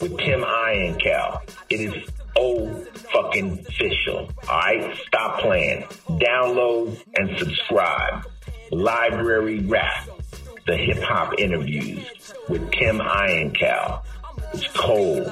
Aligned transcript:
with 0.00 0.18
Tim 0.18 0.40
Einenkel. 0.40 1.40
It 1.70 1.80
is 1.80 1.94
old 2.36 2.88
fucking 3.12 3.64
official. 3.66 4.30
All 4.48 4.58
right, 4.58 4.96
stop 5.06 5.40
playing. 5.40 5.82
Download 6.08 6.96
and 7.16 7.38
subscribe. 7.38 8.24
Library 8.70 9.60
Rap, 9.60 10.08
the 10.66 10.76
hip 10.76 11.02
hop 11.02 11.38
interviews 11.38 12.06
with 12.48 12.70
Tim 12.72 12.98
Einenkel. 12.98 14.02
It's 14.54 14.66
cold. 14.68 15.26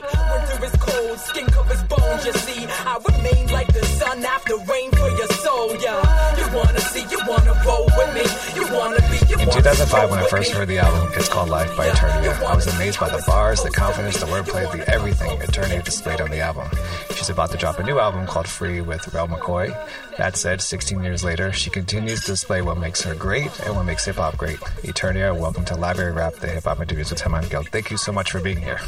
Like 0.00 0.12
winter 0.14 0.64
is 0.64 0.76
cold, 0.78 1.18
skin 1.18 1.46
covers 1.46 1.82
bones. 1.84 2.24
You 2.24 2.32
see, 2.32 2.66
I 2.68 2.98
remain 3.08 3.48
like 3.48 3.66
the 3.72 3.84
sun 3.84 4.24
after 4.24 4.56
rain 4.56 4.90
for 4.92 5.08
your 5.08 5.26
soul. 5.42 5.74
Yeah, 5.76 6.38
you 6.38 6.56
wanna 6.56 6.80
see, 6.80 7.04
you 7.10 7.18
wanna 7.26 7.54
roll 7.66 7.86
with 7.86 8.14
me, 8.14 8.24
you 8.54 8.72
wanna 8.72 9.00
be. 9.10 9.18
You 9.28 9.38
In 9.40 9.50
2005, 9.50 10.10
when 10.10 10.20
I 10.20 10.28
first 10.28 10.52
heard 10.52 10.68
the 10.68 10.78
album, 10.78 11.10
It's 11.16 11.28
Called 11.28 11.48
Life 11.48 11.76
by 11.76 11.88
Eternia, 11.88 12.40
I 12.44 12.54
was 12.54 12.68
amazed 12.68 13.00
by 13.00 13.08
the 13.08 13.22
bars, 13.26 13.62
the 13.64 13.70
confidence, 13.70 14.20
the 14.20 14.26
wordplay, 14.26 14.70
the 14.70 14.88
everything 14.88 15.36
Eternia 15.40 15.82
displayed 15.82 16.20
on 16.20 16.30
the 16.30 16.40
album. 16.40 16.68
She's 17.14 17.30
about 17.30 17.50
to 17.50 17.56
drop 17.56 17.80
a 17.80 17.82
new 17.82 17.98
album 17.98 18.26
called 18.26 18.46
Free 18.46 18.80
with 18.80 19.12
Rel 19.12 19.26
McCoy. 19.26 19.74
That 20.16 20.36
said, 20.36 20.60
16 20.60 21.02
years 21.02 21.24
later, 21.24 21.52
she 21.52 21.70
continues 21.70 22.20
to 22.22 22.32
display 22.32 22.62
what 22.62 22.78
makes 22.78 23.02
her 23.02 23.14
great 23.14 23.50
and 23.60 23.74
what 23.74 23.84
makes 23.84 24.04
hip 24.04 24.16
hop 24.16 24.36
great. 24.36 24.58
Eternia, 24.82 25.36
welcome 25.36 25.64
to 25.64 25.74
Library 25.74 26.12
Rap, 26.12 26.34
the 26.34 26.46
hip 26.46 26.64
hop 26.64 26.80
interviews 26.80 27.10
with 27.10 27.18
Tim 27.18 27.32
Einenkel. 27.32 27.66
Thank 27.68 27.90
you 27.90 27.96
so 27.96 28.12
much 28.12 28.30
for 28.30 28.40
being 28.40 28.58
here. 28.58 28.80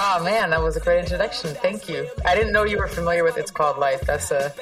Oh 0.00 0.22
man, 0.22 0.50
that 0.50 0.62
was 0.62 0.76
a 0.76 0.80
great 0.80 1.00
introduction. 1.00 1.54
Thank 1.56 1.88
you. 1.88 2.08
I 2.24 2.36
didn't 2.36 2.52
know 2.52 2.62
you 2.62 2.78
were 2.78 2.86
familiar 2.86 3.24
with 3.24 3.36
It's 3.36 3.50
Called 3.50 3.78
Life. 3.78 4.02
That's 4.02 4.30
a 4.30 4.54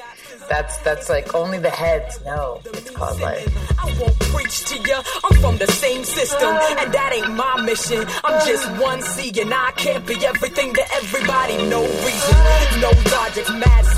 that's 0.49 0.77
that's 0.79 1.09
like 1.09 1.35
only 1.35 1.59
the 1.59 1.69
heads 1.69 2.23
know 2.25 2.61
it's 2.65 2.89
called 2.89 3.19
life. 3.21 3.45
I 3.77 3.85
won't 3.99 4.17
preach 4.19 4.65
to 4.65 4.77
you. 4.79 4.99
I'm 5.23 5.39
from 5.39 5.57
the 5.57 5.67
same 5.67 6.03
system, 6.03 6.49
and 6.49 6.91
that 6.91 7.11
ain't 7.13 7.35
my 7.35 7.61
mission. 7.61 8.05
I'm 8.23 8.47
just 8.47 8.65
one 8.81 9.01
and 9.37 9.53
I 9.53 9.71
can't 9.75 10.05
be 10.07 10.25
everything 10.25 10.73
to 10.73 10.83
everybody. 10.95 11.57
No 11.69 11.81
reason, 11.81 12.81
no 12.81 12.91
logic. 13.11 13.47
Mad 13.53 13.96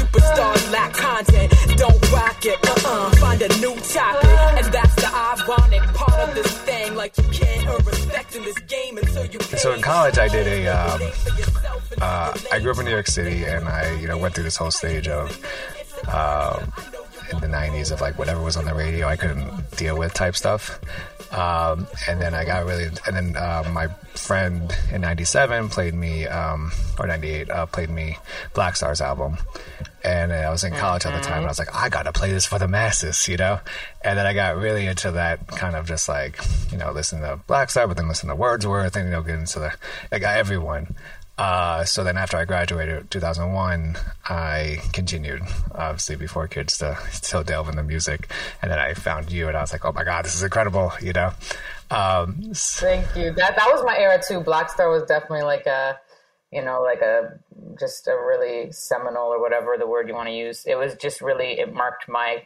lack 0.72 0.94
content. 0.94 1.54
Don't 1.78 2.12
rock 2.12 2.46
it. 2.46 2.60
Uh-uh. 2.68 3.10
Find 3.18 3.42
a 3.42 3.48
new 3.60 3.76
topic, 3.76 4.30
and 4.58 4.74
that's 4.74 4.96
the 4.96 5.10
ironic 5.14 5.84
part 5.94 6.30
of 6.30 6.36
this 6.36 6.58
thing. 6.60 6.96
Like 6.96 7.18
you 7.18 7.24
can't 7.26 7.68
earn 7.68 7.86
respect 7.86 8.36
in 8.36 8.44
this 8.44 8.60
game 8.60 8.98
until 8.98 9.26
you. 9.26 9.40
So 9.40 9.74
in 9.74 9.82
college, 9.82 10.18
I 10.18 10.28
did 10.28 10.48
a. 10.48 10.68
Um, 10.68 11.02
uh, 12.02 12.38
I 12.52 12.60
grew 12.60 12.72
up 12.72 12.80
in 12.80 12.86
New 12.86 12.92
York 12.92 13.08
City, 13.08 13.44
and 13.44 13.68
I, 13.68 13.94
you 14.00 14.08
know, 14.08 14.18
went 14.18 14.34
through 14.34 14.46
this 14.46 14.58
whole 14.58 14.72
stage 14.72 15.08
of 15.08 15.30
um, 16.08 16.72
in 17.32 17.40
the 17.42 17.48
90s 17.48 17.92
of 17.92 18.02
like 18.02 18.18
whatever 18.18 18.42
was 18.42 18.58
on 18.58 18.66
the 18.66 18.74
radio 18.74 19.08
I 19.08 19.16
couldn't 19.16 19.72
deal 19.78 19.98
with 19.98 20.14
type 20.14 20.36
stuff. 20.36 20.80
Um, 21.32 21.88
and 22.08 22.20
then 22.20 22.34
I 22.34 22.44
got 22.44 22.66
really, 22.66 22.86
and 23.06 23.16
then 23.16 23.36
uh, 23.36 23.70
my 23.72 23.88
friend 24.16 24.76
in 24.92 25.02
97 25.02 25.70
played 25.70 25.94
me, 25.94 26.26
um, 26.28 26.72
or 26.98 27.08
98, 27.08 27.50
uh, 27.50 27.66
played 27.68 27.90
me 27.90 28.18
Black 28.54 28.76
Star's 28.76 29.02
album. 29.02 29.38
And 30.04 30.32
I 30.32 30.50
was 30.50 30.64
in 30.64 30.74
college 30.74 31.06
at 31.06 31.14
the 31.14 31.22
time, 31.22 31.40
and 31.40 31.46
I 31.46 31.50
was 31.50 31.60
like, 31.60 31.76
I 31.76 31.90
gotta 31.90 32.14
play 32.14 32.32
this 32.32 32.46
for 32.46 32.58
the 32.58 32.68
masses, 32.68 33.28
you 33.28 33.38
know? 33.38 33.60
And 34.02 34.18
then 34.18 34.26
I 34.26 34.34
got 34.34 34.56
really 34.56 34.88
into 34.88 35.12
that 35.12 35.46
kind 35.48 35.76
of 35.76 35.88
just 35.88 36.08
like, 36.08 36.40
you 36.72 36.78
know, 36.78 36.92
listen 36.92 37.22
to 37.22 37.40
Black 37.48 37.70
Star, 37.70 37.86
but 37.86 37.98
then 37.98 38.08
listen 38.08 38.30
to 38.30 38.36
Wordsworth, 38.36 38.96
and, 38.96 39.06
you 39.06 39.12
know, 39.12 39.22
get 39.22 39.38
into 39.38 39.60
the, 39.60 39.74
like 40.12 40.24
everyone. 40.24 40.96
Uh, 41.40 41.86
so 41.86 42.04
then 42.04 42.18
after 42.18 42.36
I 42.36 42.44
graduated 42.44 43.10
2001, 43.10 43.96
I 44.26 44.80
continued, 44.92 45.42
obviously, 45.74 46.18
before 46.18 46.50
kids 46.50 46.78
to 46.80 46.98
still 47.12 47.44
delve 47.44 47.70
into 47.70 47.82
music. 47.82 48.30
And 48.62 48.70
then 48.70 48.78
I 48.78 48.94
found 48.94 49.32
you 49.32 49.48
and 49.48 49.56
I 49.56 49.62
was 49.62 49.72
like, 49.72 49.86
oh 49.86 49.94
my 49.94 50.04
God, 50.04 50.26
this 50.26 50.36
is 50.36 50.44
incredible, 50.44 50.92
you 51.02 51.14
know? 51.14 51.32
Um, 51.92 52.52
Thank 52.54 53.16
you. 53.16 53.32
That, 53.32 53.56
that 53.56 53.70
was 53.72 53.86
my 53.86 53.98
era 53.98 54.22
too. 54.22 54.42
Black 54.42 54.70
Star 54.70 54.90
was 54.90 55.04
definitely 55.04 55.44
like 55.44 55.66
a, 55.66 55.98
you 56.52 56.62
know, 56.62 56.82
like 56.82 57.00
a, 57.00 57.40
just 57.80 58.10
a 58.10 58.16
really 58.16 58.74
seminal 58.74 59.28
or 59.28 59.40
whatever 59.40 59.78
the 59.78 59.88
word 59.88 60.10
you 60.10 60.16
want 60.16 60.28
to 60.28 60.36
use. 60.36 60.66
It 60.66 60.76
was 60.76 60.96
just 60.96 61.22
really, 61.22 61.58
it 61.58 61.74
marked 61.74 62.10
my 62.10 62.44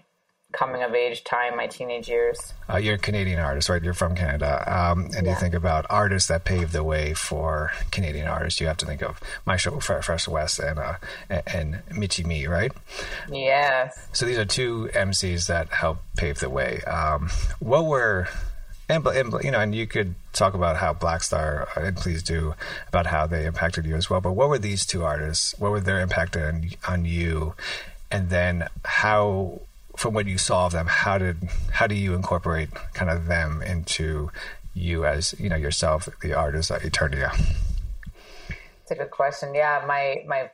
coming 0.53 0.83
of 0.83 0.93
age 0.93 1.23
time, 1.23 1.57
my 1.57 1.67
teenage 1.67 2.07
years. 2.07 2.53
Uh, 2.69 2.77
you're 2.77 2.95
a 2.95 2.99
Canadian 2.99 3.39
artist, 3.39 3.69
right? 3.69 3.83
You're 3.83 3.93
from 3.93 4.15
Canada. 4.15 4.63
Um, 4.67 5.09
and 5.15 5.25
yeah. 5.25 5.33
you 5.33 5.39
think 5.39 5.53
about 5.53 5.85
artists 5.89 6.29
that 6.29 6.45
paved 6.45 6.71
the 6.71 6.83
way 6.83 7.13
for 7.13 7.71
Canadian 7.91 8.27
artists. 8.27 8.61
You 8.61 8.67
have 8.67 8.77
to 8.77 8.85
think 8.85 9.01
of 9.01 9.19
Maestro 9.45 9.79
Fresh 9.79 10.27
Wes, 10.27 10.59
and, 10.59 10.79
uh, 10.79 10.95
and 11.29 11.81
Michie 11.95 12.23
Mee, 12.23 12.47
right? 12.47 12.71
Yes. 13.31 14.07
So 14.13 14.25
these 14.25 14.37
are 14.37 14.45
two 14.45 14.89
MCs 14.93 15.47
that 15.47 15.69
helped 15.69 16.15
pave 16.15 16.39
the 16.39 16.49
way. 16.49 16.81
Um, 16.81 17.29
what 17.59 17.85
were 17.85 18.29
and, 18.89 19.05
and, 19.07 19.33
you 19.43 19.51
know, 19.51 19.59
and 19.59 19.73
you 19.73 19.87
could 19.87 20.13
talk 20.33 20.53
about 20.53 20.75
how 20.75 20.93
Black 20.93 21.23
Star, 21.23 21.69
uh, 21.75 21.81
and 21.81 21.95
please 21.95 22.21
do, 22.21 22.53
about 22.89 23.05
how 23.05 23.25
they 23.25 23.45
impacted 23.45 23.85
you 23.85 23.95
as 23.95 24.09
well. 24.09 24.21
But 24.21 24.33
what 24.33 24.49
were 24.49 24.59
these 24.59 24.85
two 24.85 25.03
artists? 25.03 25.57
What 25.57 25.71
were 25.71 25.79
their 25.79 25.99
impact 26.01 26.35
on 26.35 26.69
on 26.87 27.05
you? 27.05 27.55
And 28.11 28.29
then 28.29 28.67
how 28.83 29.61
from 29.97 30.13
what 30.13 30.27
you 30.27 30.37
saw 30.37 30.65
of 30.65 30.71
them, 30.71 30.87
how 30.87 31.17
did 31.17 31.37
how 31.71 31.87
do 31.87 31.95
you 31.95 32.13
incorporate 32.13 32.73
kind 32.93 33.11
of 33.11 33.27
them 33.27 33.61
into 33.61 34.31
you 34.73 35.05
as 35.05 35.35
you 35.39 35.49
know 35.49 35.55
yourself, 35.55 36.09
the 36.21 36.33
artist 36.33 36.71
at 36.71 36.81
Eternia? 36.81 37.33
It's 38.81 38.91
a 38.91 38.95
good 38.95 39.11
question. 39.11 39.53
Yeah, 39.53 39.83
my 39.87 40.23
my. 40.27 40.49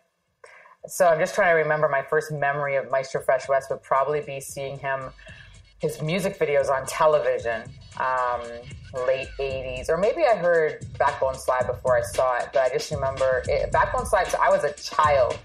So 0.88 1.08
I'm 1.08 1.20
just 1.20 1.36
trying 1.36 1.54
to 1.54 1.62
remember 1.62 1.90
my 1.90 2.04
first 2.04 2.32
memory 2.32 2.76
of 2.76 2.90
Maestro 2.90 3.22
Fresh 3.22 3.50
Wes 3.50 3.70
would 3.70 3.84
probably 3.84 4.22
be 4.22 4.40
seeing 4.40 4.80
him 4.80 5.12
his 5.80 6.02
music 6.02 6.38
videos 6.38 6.70
on 6.70 6.86
television, 6.86 7.64
um, 8.00 8.42
late 9.08 9.30
'80s, 9.40 9.90
or 9.90 9.98
maybe 9.98 10.24
I 10.26 10.36
heard 10.36 10.86
Backbone 10.98 11.36
Slide 11.36 11.68
before 11.68 11.98
I 11.98 12.02
saw 12.02 12.38
it. 12.38 12.50
But 12.54 12.64
I 12.64 12.70
just 12.70 12.92
remember 12.92 13.44
it, 13.48 13.72
Backbone 13.72 14.06
Slide. 14.06 14.28
So 14.28 14.38
I 14.42 14.50
was 14.50 14.64
a 14.64 14.74
child 14.74 15.38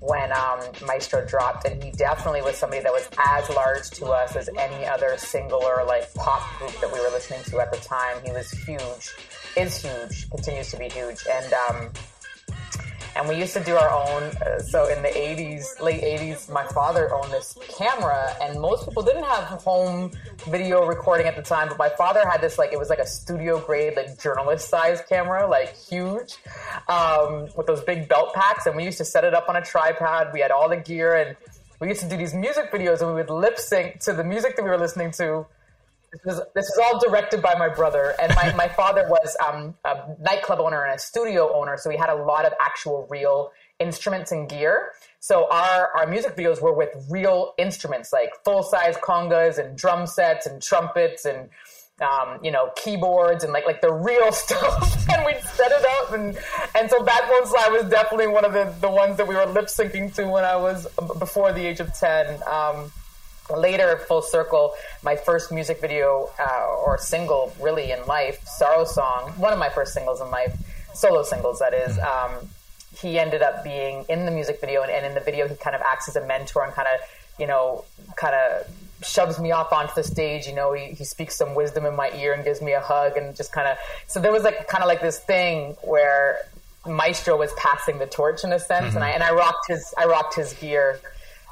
when 0.00 0.32
um, 0.32 0.60
Maestro 0.86 1.24
dropped, 1.24 1.64
and 1.64 1.82
he 1.82 1.90
definitely 1.92 2.42
was 2.42 2.56
somebody 2.56 2.82
that 2.82 2.92
was 2.92 3.08
as 3.18 3.48
large 3.50 3.90
to 3.90 4.06
us 4.06 4.36
as 4.36 4.48
any 4.58 4.86
other 4.86 5.16
singular 5.16 5.84
like 5.86 6.12
pop 6.14 6.42
group 6.58 6.72
that 6.80 6.92
we 6.92 7.00
were 7.00 7.10
listening 7.10 7.42
to 7.44 7.60
at 7.60 7.72
the 7.72 7.78
time. 7.78 8.16
He 8.24 8.32
was 8.32 8.50
huge, 8.50 9.14
is 9.56 9.82
huge, 9.82 10.30
continues 10.30 10.70
to 10.70 10.78
be 10.78 10.88
huge, 10.88 11.26
and 11.30 11.52
um, 11.52 11.90
and 13.18 13.28
we 13.28 13.34
used 13.34 13.52
to 13.52 13.64
do 13.64 13.76
our 13.76 13.90
own. 13.90 14.22
Uh, 14.36 14.60
so 14.60 14.86
in 14.86 15.02
the 15.02 15.08
80s, 15.08 15.80
late 15.80 16.00
80s, 16.02 16.48
my 16.50 16.64
father 16.68 17.12
owned 17.12 17.32
this 17.32 17.58
camera, 17.76 18.32
and 18.40 18.60
most 18.60 18.86
people 18.86 19.02
didn't 19.02 19.24
have 19.24 19.44
home 19.62 20.12
video 20.48 20.86
recording 20.86 21.26
at 21.26 21.34
the 21.34 21.42
time, 21.42 21.68
but 21.68 21.78
my 21.78 21.88
father 21.90 22.26
had 22.26 22.40
this 22.40 22.58
like 22.58 22.72
it 22.72 22.78
was 22.78 22.88
like 22.88 23.00
a 23.00 23.06
studio 23.06 23.58
grade, 23.58 23.94
like 23.96 24.20
journalist 24.20 24.68
size 24.68 25.02
camera, 25.08 25.48
like 25.48 25.76
huge, 25.76 26.36
um, 26.88 27.48
with 27.56 27.66
those 27.66 27.82
big 27.82 28.08
belt 28.08 28.32
packs, 28.34 28.66
and 28.66 28.76
we 28.76 28.84
used 28.84 28.98
to 28.98 29.04
set 29.04 29.24
it 29.24 29.34
up 29.34 29.48
on 29.48 29.56
a 29.56 29.62
tripod. 29.62 30.30
We 30.32 30.40
had 30.40 30.52
all 30.52 30.68
the 30.68 30.76
gear, 30.76 31.16
and 31.16 31.36
we 31.80 31.88
used 31.88 32.00
to 32.02 32.08
do 32.08 32.16
these 32.16 32.34
music 32.34 32.70
videos, 32.70 33.00
and 33.00 33.08
we 33.08 33.14
would 33.16 33.30
lip 33.30 33.58
sync 33.58 33.98
to 34.00 34.12
the 34.12 34.24
music 34.24 34.54
that 34.56 34.62
we 34.62 34.70
were 34.70 34.78
listening 34.78 35.10
to 35.12 35.44
this 36.12 36.20
was 36.24 36.40
this 36.54 36.64
is 36.66 36.80
all 36.82 36.98
directed 36.98 37.42
by 37.42 37.54
my 37.58 37.68
brother, 37.68 38.14
and 38.20 38.34
my, 38.34 38.52
my 38.54 38.68
father 38.68 39.06
was 39.08 39.36
um, 39.46 39.74
a 39.84 40.16
nightclub 40.20 40.58
owner 40.60 40.84
and 40.84 40.94
a 40.94 40.98
studio 40.98 41.54
owner, 41.54 41.76
so 41.76 41.90
he 41.90 41.96
had 41.96 42.08
a 42.08 42.14
lot 42.14 42.46
of 42.46 42.52
actual 42.60 43.06
real 43.10 43.50
instruments 43.78 44.32
and 44.32 44.48
gear. 44.48 44.92
So 45.20 45.48
our 45.50 45.90
our 45.96 46.06
music 46.06 46.34
videos 46.34 46.62
were 46.62 46.72
with 46.72 46.90
real 47.10 47.52
instruments, 47.58 48.12
like 48.12 48.30
full 48.44 48.62
size 48.62 48.96
congas 48.96 49.58
and 49.58 49.76
drum 49.76 50.06
sets 50.06 50.46
and 50.46 50.62
trumpets 50.62 51.26
and 51.26 51.50
um, 52.00 52.38
you 52.42 52.50
know 52.50 52.70
keyboards 52.76 53.44
and 53.44 53.52
like 53.52 53.66
like 53.66 53.82
the 53.82 53.92
real 53.92 54.32
stuff. 54.32 55.08
and 55.10 55.26
we'd 55.26 55.42
set 55.42 55.72
it 55.72 55.84
up, 56.00 56.12
and 56.12 56.38
and 56.74 56.88
so 56.88 57.02
Backbone 57.02 57.46
Slide 57.46 57.70
was 57.70 57.84
definitely 57.90 58.28
one 58.28 58.46
of 58.46 58.54
the 58.54 58.72
the 58.80 58.90
ones 58.90 59.18
that 59.18 59.28
we 59.28 59.34
were 59.34 59.44
lip 59.44 59.66
syncing 59.66 60.14
to 60.14 60.26
when 60.26 60.44
I 60.44 60.56
was 60.56 60.86
before 61.18 61.52
the 61.52 61.66
age 61.66 61.80
of 61.80 61.92
ten. 61.92 62.40
Um, 62.46 62.92
later 63.56 63.98
full 64.08 64.22
circle 64.22 64.74
my 65.02 65.16
first 65.16 65.50
music 65.50 65.80
video 65.80 66.30
uh, 66.38 66.66
or 66.84 66.98
single 66.98 67.52
really 67.60 67.90
in 67.90 68.04
life 68.06 68.44
sorrow 68.46 68.84
song 68.84 69.32
one 69.36 69.52
of 69.52 69.58
my 69.58 69.68
first 69.70 69.94
singles 69.94 70.20
in 70.20 70.30
life 70.30 70.54
solo 70.94 71.22
singles 71.22 71.58
that 71.58 71.72
is 71.72 71.98
um, 71.98 72.32
he 73.00 73.18
ended 73.18 73.42
up 73.42 73.62
being 73.62 74.04
in 74.08 74.24
the 74.24 74.30
music 74.30 74.60
video 74.60 74.82
and, 74.82 74.90
and, 74.90 75.06
in 75.06 75.14
the 75.14 75.20
video 75.20 75.46
he 75.46 75.54
kind 75.56 75.76
of 75.76 75.82
acts 75.82 76.08
as 76.08 76.16
a 76.16 76.26
mentor 76.26 76.64
and 76.64 76.72
kind 76.74 76.88
of 76.92 77.00
you 77.38 77.46
know 77.46 77.84
kind 78.16 78.34
of 78.34 78.66
shoves 79.02 79.38
me 79.38 79.52
off 79.52 79.72
onto 79.72 79.94
the 79.94 80.02
stage 80.02 80.46
you 80.46 80.54
know 80.54 80.72
he, 80.72 80.86
he 80.92 81.04
speaks 81.04 81.36
some 81.36 81.54
wisdom 81.54 81.86
in 81.86 81.94
my 81.94 82.10
ear 82.16 82.32
and 82.32 82.44
gives 82.44 82.60
me 82.60 82.72
a 82.72 82.80
hug 82.80 83.16
and 83.16 83.36
just 83.36 83.52
kind 83.52 83.68
of 83.68 83.78
so 84.06 84.20
there 84.20 84.32
was 84.32 84.42
like 84.42 84.66
kind 84.66 84.82
of 84.82 84.88
like 84.88 85.00
this 85.00 85.20
thing 85.20 85.76
where 85.82 86.38
maestro 86.84 87.36
was 87.36 87.52
passing 87.56 87.98
the 87.98 88.06
torch 88.06 88.42
in 88.42 88.52
a 88.52 88.58
sense 88.58 88.88
mm-hmm. 88.88 88.96
and 88.96 89.04
i 89.04 89.10
and 89.10 89.22
i 89.22 89.32
rocked 89.32 89.68
his 89.68 89.94
i 89.96 90.04
rocked 90.04 90.34
his 90.34 90.52
gear 90.54 90.98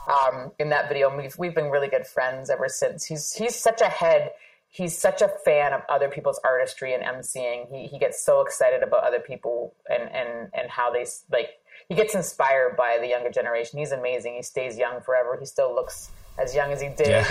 um, 0.06 0.52
in 0.58 0.68
that 0.70 0.88
video. 0.88 1.08
And 1.08 1.18
we've 1.18 1.36
we've 1.38 1.54
been 1.54 1.70
really 1.70 1.88
good 1.88 2.06
friends 2.06 2.50
ever 2.50 2.68
since. 2.68 3.04
He's 3.04 3.32
he's 3.32 3.54
such 3.54 3.80
a 3.80 3.88
head. 3.88 4.32
He's 4.68 4.96
such 4.96 5.22
a 5.22 5.28
fan 5.44 5.72
of 5.72 5.82
other 5.88 6.08
people's 6.08 6.40
artistry 6.44 6.94
and 6.94 7.02
emceeing. 7.02 7.68
He 7.70 7.86
he 7.86 7.98
gets 7.98 8.22
so 8.22 8.40
excited 8.40 8.82
about 8.82 9.04
other 9.04 9.20
people 9.20 9.74
and 9.88 10.02
and 10.10 10.50
and 10.54 10.70
how 10.70 10.90
they 10.90 11.06
like. 11.30 11.50
He 11.88 11.94
gets 11.94 12.14
inspired 12.14 12.76
by 12.76 12.98
the 13.00 13.06
younger 13.06 13.30
generation. 13.30 13.78
He's 13.78 13.92
amazing. 13.92 14.34
He 14.34 14.42
stays 14.42 14.76
young 14.76 15.00
forever. 15.02 15.36
He 15.38 15.46
still 15.46 15.74
looks 15.74 16.10
as 16.38 16.54
young 16.54 16.72
as 16.72 16.80
he 16.80 16.88
did. 16.88 17.08
Yeah. 17.08 17.24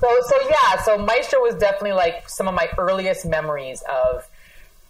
so 0.00 0.16
so 0.26 0.36
yeah. 0.48 0.82
So 0.82 0.98
Maestro 0.98 1.40
was 1.40 1.54
definitely 1.54 1.92
like 1.92 2.28
some 2.28 2.48
of 2.48 2.54
my 2.54 2.68
earliest 2.78 3.26
memories 3.26 3.82
of 3.90 4.28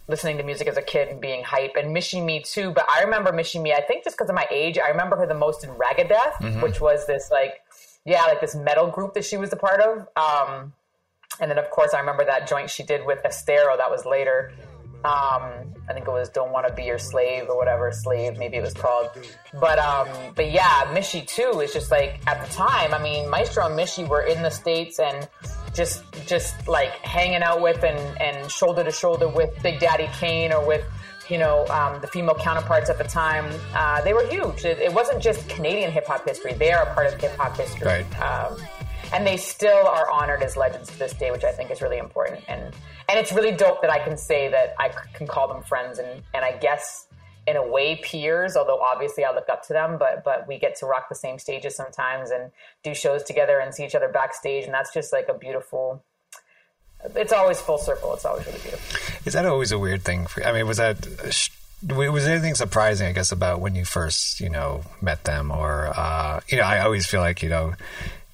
listening 0.07 0.37
to 0.37 0.43
music 0.43 0.67
as 0.67 0.77
a 0.77 0.81
kid 0.81 1.07
and 1.07 1.19
being 1.19 1.43
hype 1.43 1.75
and 1.75 1.93
Michie 1.93 2.21
Mee 2.21 2.41
too. 2.41 2.71
But 2.71 2.85
I 2.93 3.03
remember 3.03 3.31
Michie 3.31 3.59
Mee, 3.59 3.73
I 3.73 3.81
think 3.81 4.03
just 4.03 4.17
because 4.17 4.29
of 4.29 4.35
my 4.35 4.47
age, 4.51 4.77
I 4.77 4.89
remember 4.89 5.15
her 5.17 5.25
the 5.25 5.33
most 5.33 5.63
in 5.63 5.71
Raggadeath, 5.71 6.33
mm-hmm. 6.39 6.61
which 6.61 6.79
was 6.79 7.07
this 7.07 7.31
like, 7.31 7.61
yeah, 8.05 8.21
like 8.23 8.41
this 8.41 8.55
metal 8.55 8.87
group 8.87 9.13
that 9.15 9.25
she 9.25 9.37
was 9.37 9.51
a 9.51 9.55
part 9.55 9.81
of. 9.81 10.07
Um, 10.15 10.73
and 11.39 11.49
then 11.49 11.57
of 11.57 11.69
course 11.69 11.93
I 11.93 11.99
remember 11.99 12.25
that 12.25 12.47
joint 12.47 12.69
she 12.69 12.83
did 12.83 13.05
with 13.05 13.25
Estero 13.25 13.75
that 13.77 13.89
was 13.89 14.05
later. 14.05 14.51
Um, 15.03 15.75
I 15.87 15.93
think 15.93 16.07
it 16.07 16.11
was 16.11 16.29
"Don't 16.29 16.51
Want 16.51 16.67
to 16.67 16.73
Be 16.73 16.83
Your 16.83 16.97
Slave" 16.97 17.45
or 17.47 17.57
whatever 17.57 17.91
slave 17.91 18.39
maybe 18.39 18.57
it 18.57 18.61
was 18.61 18.73
called. 18.73 19.11
But 19.59 19.77
um, 19.77 20.07
but 20.35 20.49
yeah, 20.49 20.89
Michie 20.93 21.21
too 21.21 21.59
is 21.59 21.73
just 21.73 21.91
like 21.91 22.21
at 22.25 22.43
the 22.43 22.51
time. 22.51 22.91
I 22.91 23.01
mean, 23.01 23.29
Maestro 23.29 23.67
and 23.67 23.75
Michie 23.75 24.05
were 24.05 24.23
in 24.23 24.41
the 24.41 24.49
states 24.49 24.99
and 24.99 25.27
just 25.75 26.03
just 26.25 26.67
like 26.67 26.93
hanging 27.05 27.43
out 27.43 27.61
with 27.61 27.83
and 27.83 27.99
and 28.21 28.49
shoulder 28.49 28.83
to 28.83 28.91
shoulder 28.91 29.27
with 29.27 29.51
Big 29.61 29.79
Daddy 29.79 30.09
Kane 30.19 30.51
or 30.51 30.65
with 30.65 30.83
you 31.29 31.37
know 31.37 31.65
um, 31.67 32.01
the 32.01 32.07
female 32.07 32.35
counterparts 32.35 32.89
at 32.89 32.97
the 32.97 33.03
time. 33.03 33.45
Uh, 33.73 34.01
they 34.01 34.13
were 34.13 34.25
huge. 34.27 34.65
It, 34.65 34.79
it 34.79 34.93
wasn't 34.93 35.21
just 35.21 35.47
Canadian 35.49 35.91
hip 35.91 36.07
hop 36.07 36.27
history; 36.27 36.53
they 36.53 36.71
are 36.71 36.83
a 36.83 36.93
part 36.93 37.07
of 37.07 37.19
hip 37.19 37.35
hop 37.37 37.57
history. 37.57 37.87
Right. 37.87 38.21
Um, 38.21 38.57
and 39.13 39.25
they 39.25 39.37
still 39.37 39.87
are 39.87 40.09
honored 40.09 40.41
as 40.41 40.57
legends 40.57 40.89
to 40.91 40.99
this 40.99 41.13
day, 41.13 41.31
which 41.31 41.43
I 41.43 41.51
think 41.51 41.71
is 41.71 41.81
really 41.81 41.97
important. 41.97 42.43
And 42.47 42.73
and 43.09 43.19
it's 43.19 43.31
really 43.31 43.51
dope 43.51 43.81
that 43.81 43.91
I 43.91 43.99
can 43.99 44.17
say 44.17 44.47
that 44.49 44.73
I 44.79 44.89
can 45.13 45.27
call 45.27 45.47
them 45.47 45.63
friends 45.63 45.99
and 45.99 46.21
and 46.33 46.43
I 46.43 46.57
guess 46.57 47.07
in 47.47 47.55
a 47.55 47.67
way 47.67 47.95
peers 47.97 48.55
although 48.55 48.79
obviously 48.79 49.23
i 49.23 49.31
look 49.33 49.49
up 49.49 49.61
to 49.61 49.73
them 49.73 49.97
but 49.97 50.23
but 50.23 50.47
we 50.47 50.57
get 50.57 50.75
to 50.75 50.85
rock 50.85 51.09
the 51.09 51.15
same 51.15 51.37
stages 51.37 51.75
sometimes 51.75 52.31
and 52.31 52.51
do 52.83 52.93
shows 52.93 53.23
together 53.23 53.59
and 53.59 53.73
see 53.73 53.85
each 53.85 53.95
other 53.95 54.07
backstage. 54.07 54.65
And 54.65 54.73
that's 54.73 54.93
just 54.93 55.11
like 55.11 55.27
a 55.27 55.33
beautiful 55.33 56.03
it's 57.15 57.33
always 57.33 57.61
full 57.61 57.77
circle. 57.77 58.15
It's 58.15 58.25
always 58.25 58.47
really 58.47 58.59
beautiful. 58.59 59.19
Is 59.25 59.33
that 59.33 59.45
always 59.45 59.71
a 59.71 59.79
weird 59.79 60.03
thing 60.03 60.27
for 60.27 60.45
i 60.45 60.51
mean 60.51 60.67
was 60.67 60.77
that 60.77 60.97
was 61.87 62.25
anything 62.25 62.55
surprising 62.55 63.05
i 63.07 63.11
guess 63.11 63.31
about 63.31 63.59
when 63.59 63.75
you 63.75 63.85
first 63.85 64.39
you 64.39 64.49
know 64.49 64.81
met 65.01 65.23
them? 65.25 65.51
Or 65.51 65.91
uh, 65.95 66.39
you 66.47 66.57
know 66.57 66.63
i 66.63 66.79
always 66.79 67.05
feel 67.05 67.21
like 67.21 67.43
you 67.43 67.49
know 67.49 67.73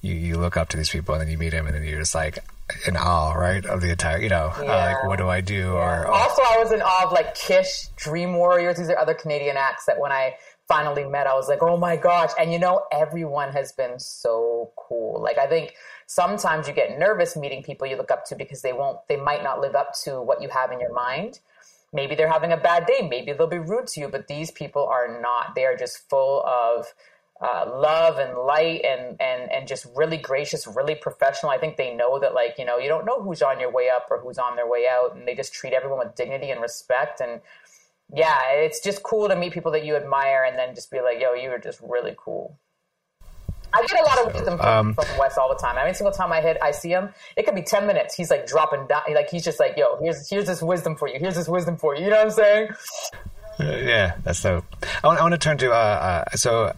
you, 0.00 0.14
you 0.14 0.38
look 0.38 0.56
up 0.56 0.68
to 0.70 0.76
these 0.76 0.90
people 0.90 1.14
and 1.14 1.22
then 1.22 1.30
you 1.30 1.38
meet 1.38 1.50
them 1.50 1.66
and 1.66 1.74
then 1.74 1.84
you're 1.84 2.00
just 2.00 2.14
like 2.14 2.38
in 2.86 2.96
awe, 2.96 3.32
right, 3.32 3.64
of 3.66 3.80
the 3.80 3.90
entire, 3.90 4.18
you 4.18 4.28
know, 4.28 4.52
yeah. 4.62 4.72
uh, 4.72 4.92
like 4.92 5.08
what 5.08 5.18
do 5.18 5.28
I 5.28 5.40
do? 5.40 5.72
Or, 5.72 6.06
or 6.06 6.08
also, 6.08 6.42
I 6.42 6.58
was 6.58 6.72
in 6.72 6.82
awe 6.82 7.06
of 7.06 7.12
like 7.12 7.34
Kish, 7.34 7.88
Dream 7.96 8.34
Warriors. 8.34 8.78
These 8.78 8.90
are 8.90 8.98
other 8.98 9.14
Canadian 9.14 9.56
acts 9.56 9.86
that 9.86 9.98
when 9.98 10.12
I 10.12 10.36
finally 10.68 11.04
met, 11.04 11.26
I 11.26 11.34
was 11.34 11.48
like, 11.48 11.62
oh 11.62 11.76
my 11.76 11.96
gosh! 11.96 12.30
And 12.38 12.52
you 12.52 12.58
know, 12.58 12.82
everyone 12.92 13.52
has 13.52 13.72
been 13.72 13.98
so 13.98 14.72
cool. 14.76 15.22
Like 15.22 15.38
I 15.38 15.46
think 15.46 15.74
sometimes 16.06 16.68
you 16.68 16.74
get 16.74 16.98
nervous 16.98 17.36
meeting 17.36 17.62
people 17.62 17.86
you 17.86 17.96
look 17.96 18.10
up 18.10 18.24
to 18.26 18.36
because 18.36 18.62
they 18.62 18.72
won't, 18.72 18.98
they 19.08 19.16
might 19.16 19.42
not 19.42 19.60
live 19.60 19.74
up 19.74 19.92
to 20.04 20.20
what 20.20 20.42
you 20.42 20.48
have 20.48 20.70
in 20.70 20.80
your 20.80 20.92
mind. 20.92 21.40
Maybe 21.94 22.14
they're 22.14 22.30
having 22.30 22.52
a 22.52 22.56
bad 22.56 22.86
day. 22.86 23.06
Maybe 23.06 23.32
they'll 23.32 23.46
be 23.46 23.58
rude 23.58 23.86
to 23.88 24.00
you, 24.00 24.08
but 24.08 24.26
these 24.26 24.50
people 24.50 24.86
are 24.86 25.20
not. 25.20 25.54
They 25.54 25.64
are 25.64 25.76
just 25.76 26.08
full 26.08 26.42
of 26.46 26.86
uh, 27.42 27.68
love 27.68 28.18
and 28.18 28.38
light 28.38 28.84
and, 28.84 29.20
and, 29.20 29.50
and 29.50 29.66
just 29.66 29.86
really 29.96 30.16
gracious, 30.16 30.66
really 30.66 30.94
professional. 30.94 31.50
I 31.50 31.58
think 31.58 31.76
they 31.76 31.92
know 31.92 32.20
that 32.20 32.34
like, 32.34 32.54
you 32.56 32.64
know, 32.64 32.78
you 32.78 32.88
don't 32.88 33.04
know 33.04 33.20
who's 33.20 33.42
on 33.42 33.58
your 33.58 33.72
way 33.72 33.90
up 33.90 34.06
or 34.10 34.20
who's 34.20 34.38
on 34.38 34.54
their 34.54 34.68
way 34.68 34.86
out 34.88 35.16
and 35.16 35.26
they 35.26 35.34
just 35.34 35.52
treat 35.52 35.72
everyone 35.72 35.98
with 35.98 36.14
dignity 36.14 36.50
and 36.50 36.62
respect. 36.62 37.20
And 37.20 37.40
yeah, 38.14 38.52
it's 38.52 38.80
just 38.80 39.02
cool 39.02 39.28
to 39.28 39.34
meet 39.34 39.52
people 39.52 39.72
that 39.72 39.84
you 39.84 39.96
admire 39.96 40.44
and 40.44 40.56
then 40.56 40.74
just 40.74 40.90
be 40.90 41.00
like, 41.00 41.20
yo, 41.20 41.34
you 41.34 41.50
are 41.50 41.58
just 41.58 41.80
really 41.82 42.14
cool. 42.16 42.58
I 43.74 43.86
get 43.86 44.00
a 44.00 44.04
lot 44.04 44.26
of 44.26 44.34
wisdom 44.34 44.58
from, 44.58 44.68
um, 44.68 44.94
from 44.94 45.06
Wes 45.18 45.38
all 45.38 45.48
the 45.48 45.58
time. 45.58 45.76
Every 45.78 45.94
single 45.94 46.12
time 46.12 46.30
I 46.30 46.42
hit, 46.42 46.58
I 46.62 46.72
see 46.72 46.90
him. 46.90 47.08
It 47.36 47.44
could 47.44 47.54
be 47.54 47.62
ten 47.62 47.86
minutes. 47.86 48.14
He's 48.14 48.30
like 48.30 48.46
dropping 48.46 48.86
down. 48.86 49.00
Like 49.14 49.30
he's 49.30 49.44
just 49.44 49.58
like, 49.58 49.78
"Yo, 49.78 49.98
here's 49.98 50.28
here's 50.28 50.46
this 50.46 50.60
wisdom 50.60 50.94
for 50.94 51.08
you. 51.08 51.18
Here's 51.18 51.36
this 51.36 51.48
wisdom 51.48 51.78
for 51.78 51.96
you." 51.96 52.04
You 52.04 52.10
know 52.10 52.18
what 52.18 52.26
I'm 52.26 52.30
saying? 52.32 52.68
yeah, 53.60 54.16
that's 54.24 54.42
dope. 54.42 54.64
I 55.02 55.06
want, 55.06 55.20
I 55.20 55.22
want 55.22 55.32
to 55.32 55.38
turn 55.38 55.56
to 55.58 55.72
uh, 55.72 55.74
uh, 56.26 56.36
so 56.36 56.72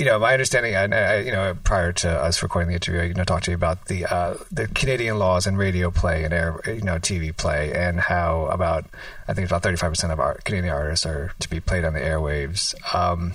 you 0.00 0.06
know, 0.06 0.18
my 0.18 0.32
understanding, 0.32 0.74
and 0.74 0.94
uh, 0.94 1.20
you 1.22 1.30
know, 1.30 1.54
prior 1.62 1.92
to 1.92 2.08
us 2.08 2.42
recording 2.42 2.70
the 2.70 2.74
interview, 2.74 3.02
you 3.02 3.12
know, 3.12 3.22
talked 3.22 3.44
to 3.44 3.50
you 3.50 3.54
about 3.54 3.84
the 3.84 4.06
uh, 4.06 4.34
the 4.50 4.66
Canadian 4.68 5.18
laws 5.18 5.46
and 5.46 5.58
radio 5.58 5.90
play 5.90 6.24
and 6.24 6.32
air, 6.32 6.58
you 6.66 6.80
know, 6.80 6.94
TV 6.94 7.36
play, 7.36 7.70
and 7.74 8.00
how 8.00 8.46
about 8.46 8.86
I 9.28 9.34
think 9.34 9.46
about 9.46 9.62
thirty 9.62 9.76
five 9.76 9.90
percent 9.92 10.10
of 10.10 10.18
our 10.18 10.36
Canadian 10.36 10.72
artists 10.72 11.04
are 11.04 11.34
to 11.40 11.50
be 11.50 11.60
played 11.60 11.84
on 11.84 11.92
the 11.92 12.00
airwaves 12.00 12.74
um, 12.94 13.34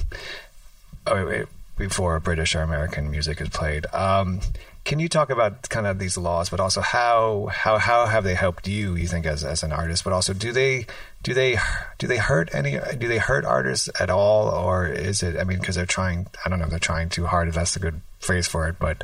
oh, 1.05 1.45
before 1.77 2.19
British 2.19 2.55
or 2.55 2.63
American 2.63 3.11
music 3.11 3.41
is 3.41 3.49
played. 3.49 3.85
Um, 3.93 4.41
can 4.85 4.99
you 4.99 5.09
talk 5.09 5.31
about 5.31 5.67
kind 5.69 5.87
of 5.87 5.97
these 5.97 6.15
laws, 6.15 6.49
but 6.51 6.59
also 6.59 6.79
how 6.79 7.47
how 7.51 7.79
how 7.79 8.05
have 8.05 8.23
they 8.23 8.35
helped 8.35 8.67
you? 8.67 8.95
You 8.95 9.07
think 9.07 9.25
as 9.25 9.43
as 9.43 9.63
an 9.63 9.73
artist, 9.73 10.03
but 10.03 10.13
also 10.13 10.33
do 10.33 10.51
they 10.51 10.85
do 11.23 11.33
they 11.33 11.57
do 11.97 12.05
they 12.05 12.17
hurt 12.17 12.53
any 12.53 12.79
do 12.97 13.07
they 13.07 13.17
hurt 13.17 13.45
artists 13.45 13.89
at 13.99 14.11
all, 14.11 14.47
or 14.47 14.87
is 14.87 15.23
it? 15.23 15.37
I 15.37 15.43
mean, 15.43 15.59
because 15.59 15.75
they're 15.75 15.87
trying. 15.87 16.27
I 16.45 16.49
don't 16.49 16.59
know 16.59 16.65
if 16.65 16.69
they're 16.69 16.79
trying 16.79 17.09
too 17.09 17.25
hard. 17.25 17.47
If 17.47 17.55
that's 17.55 17.75
a 17.75 17.79
good 17.79 17.99
phrase 18.19 18.47
for 18.47 18.67
it, 18.67 18.75
but 18.79 19.03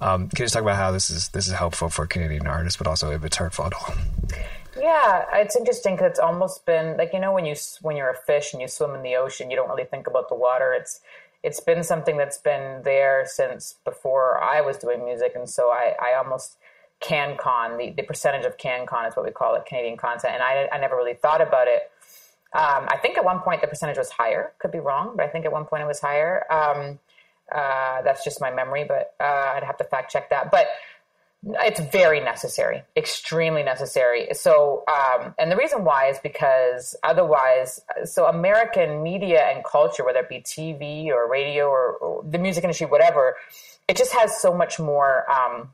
um, 0.00 0.28
can 0.28 0.42
you 0.42 0.44
just 0.46 0.54
talk 0.54 0.62
about 0.62 0.76
how 0.76 0.90
this 0.90 1.10
is 1.10 1.28
this 1.28 1.46
is 1.46 1.54
helpful 1.54 1.88
for 1.90 2.06
Canadian 2.08 2.48
artists, 2.48 2.76
but 2.76 2.88
also 2.88 3.12
if 3.12 3.24
it's 3.24 3.36
hurtful 3.36 3.66
at 3.66 3.72
all? 3.72 3.94
Yeah, 4.76 5.26
it's 5.34 5.56
interesting 5.56 5.94
because 5.94 6.10
it's 6.10 6.20
almost 6.20 6.66
been 6.66 6.96
like 6.96 7.12
you 7.12 7.20
know 7.20 7.32
when 7.32 7.46
you 7.46 7.54
when 7.82 7.96
you're 7.96 8.10
a 8.10 8.16
fish 8.16 8.52
and 8.52 8.60
you 8.60 8.66
swim 8.66 8.96
in 8.96 9.02
the 9.02 9.14
ocean, 9.14 9.48
you 9.48 9.56
don't 9.56 9.68
really 9.68 9.84
think 9.84 10.08
about 10.08 10.28
the 10.28 10.34
water. 10.34 10.72
It's 10.72 11.00
it's 11.42 11.60
been 11.60 11.82
something 11.82 12.16
that's 12.16 12.38
been 12.38 12.82
there 12.84 13.24
since 13.26 13.76
before 13.84 14.42
I 14.42 14.60
was 14.60 14.76
doing 14.76 15.04
music, 15.04 15.32
and 15.34 15.48
so 15.48 15.70
I, 15.70 15.94
I 16.00 16.14
almost 16.14 16.58
CanCon, 17.02 17.78
the, 17.78 17.90
the 17.96 18.02
percentage 18.02 18.44
of 18.44 18.58
CanCon 18.58 19.08
is 19.08 19.16
what 19.16 19.24
we 19.24 19.32
call 19.32 19.54
it, 19.54 19.64
Canadian 19.64 19.96
content, 19.96 20.34
and 20.34 20.42
I, 20.42 20.68
I 20.72 20.78
never 20.78 20.96
really 20.96 21.14
thought 21.14 21.40
about 21.40 21.66
it. 21.66 21.90
Um, 22.52 22.88
I 22.88 22.98
think 23.00 23.16
at 23.16 23.24
one 23.24 23.40
point 23.40 23.60
the 23.60 23.68
percentage 23.68 23.96
was 23.96 24.10
higher. 24.10 24.52
Could 24.58 24.72
be 24.72 24.80
wrong, 24.80 25.14
but 25.16 25.24
I 25.24 25.28
think 25.28 25.44
at 25.46 25.52
one 25.52 25.64
point 25.64 25.82
it 25.82 25.86
was 25.86 26.00
higher. 26.00 26.44
Um, 26.52 26.98
uh, 27.50 28.02
that's 28.02 28.22
just 28.24 28.40
my 28.40 28.50
memory, 28.50 28.84
but 28.84 29.14
uh, 29.20 29.52
I'd 29.54 29.64
have 29.64 29.76
to 29.78 29.84
fact 29.84 30.12
check 30.12 30.30
that. 30.30 30.50
But 30.50 30.66
It's 31.42 31.80
very 31.80 32.20
necessary, 32.20 32.82
extremely 32.96 33.62
necessary. 33.62 34.28
So, 34.32 34.84
um, 34.88 35.34
and 35.38 35.50
the 35.50 35.56
reason 35.56 35.84
why 35.84 36.08
is 36.08 36.18
because 36.18 36.94
otherwise, 37.02 37.80
so 38.04 38.26
American 38.26 39.02
media 39.02 39.44
and 39.44 39.64
culture, 39.64 40.04
whether 40.04 40.20
it 40.20 40.28
be 40.28 40.40
TV 40.40 41.08
or 41.08 41.30
radio 41.30 41.66
or, 41.66 41.92
or 41.94 42.24
the 42.28 42.38
music 42.38 42.64
industry, 42.64 42.86
whatever, 42.86 43.36
it 43.88 43.96
just 43.96 44.12
has 44.12 44.38
so 44.38 44.52
much 44.52 44.78
more 44.78 45.24
um, 45.30 45.70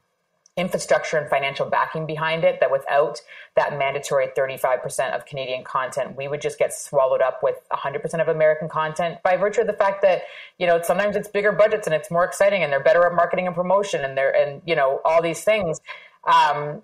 infrastructure 0.56 1.18
and 1.18 1.28
financial 1.28 1.66
backing 1.66 2.06
behind 2.06 2.42
it 2.42 2.60
that 2.60 2.70
without 2.70 3.20
that 3.56 3.78
mandatory 3.78 4.28
35% 4.28 5.14
of 5.14 5.26
Canadian 5.26 5.62
content, 5.62 6.16
we 6.16 6.28
would 6.28 6.40
just 6.40 6.58
get 6.58 6.72
swallowed 6.72 7.20
up 7.20 7.42
with 7.42 7.56
100% 7.72 8.20
of 8.20 8.28
American 8.28 8.68
content 8.68 9.18
by 9.22 9.36
virtue 9.36 9.60
of 9.60 9.66
the 9.66 9.74
fact 9.74 10.00
that, 10.02 10.22
you 10.58 10.66
know, 10.66 10.80
sometimes 10.82 11.14
it's 11.14 11.28
bigger 11.28 11.52
budgets 11.52 11.86
and 11.86 11.94
it's 11.94 12.10
more 12.10 12.24
exciting 12.24 12.62
and 12.62 12.72
they're 12.72 12.82
better 12.82 13.04
at 13.06 13.14
marketing 13.14 13.46
and 13.46 13.54
promotion 13.54 14.04
and 14.04 14.16
they're, 14.16 14.34
and, 14.34 14.62
you 14.64 14.74
know, 14.74 15.00
all 15.04 15.22
these 15.22 15.44
things. 15.44 15.80
Um, 16.24 16.82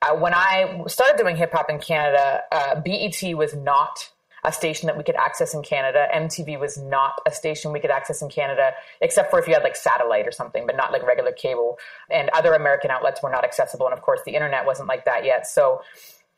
uh, 0.00 0.16
when 0.16 0.34
I 0.34 0.82
started 0.88 1.16
doing 1.16 1.36
hip 1.36 1.52
hop 1.52 1.70
in 1.70 1.78
Canada, 1.78 2.42
uh, 2.50 2.80
BET 2.80 3.22
was 3.36 3.54
not 3.54 4.10
a 4.44 4.52
station 4.52 4.86
that 4.86 4.96
we 4.96 5.04
could 5.04 5.14
access 5.14 5.54
in 5.54 5.62
Canada. 5.62 6.08
MTV 6.12 6.58
was 6.58 6.76
not 6.76 7.20
a 7.26 7.30
station 7.30 7.72
we 7.72 7.80
could 7.80 7.90
access 7.90 8.22
in 8.22 8.28
Canada, 8.28 8.72
except 9.00 9.30
for 9.30 9.38
if 9.38 9.46
you 9.46 9.54
had 9.54 9.62
like 9.62 9.76
satellite 9.76 10.26
or 10.26 10.32
something, 10.32 10.66
but 10.66 10.76
not 10.76 10.92
like 10.92 11.06
regular 11.06 11.32
cable. 11.32 11.78
And 12.10 12.28
other 12.30 12.54
American 12.54 12.90
outlets 12.90 13.22
were 13.22 13.30
not 13.30 13.44
accessible. 13.44 13.86
And 13.86 13.92
of 13.92 14.02
course, 14.02 14.20
the 14.24 14.34
internet 14.34 14.66
wasn't 14.66 14.88
like 14.88 15.04
that 15.04 15.24
yet. 15.24 15.46
So 15.46 15.82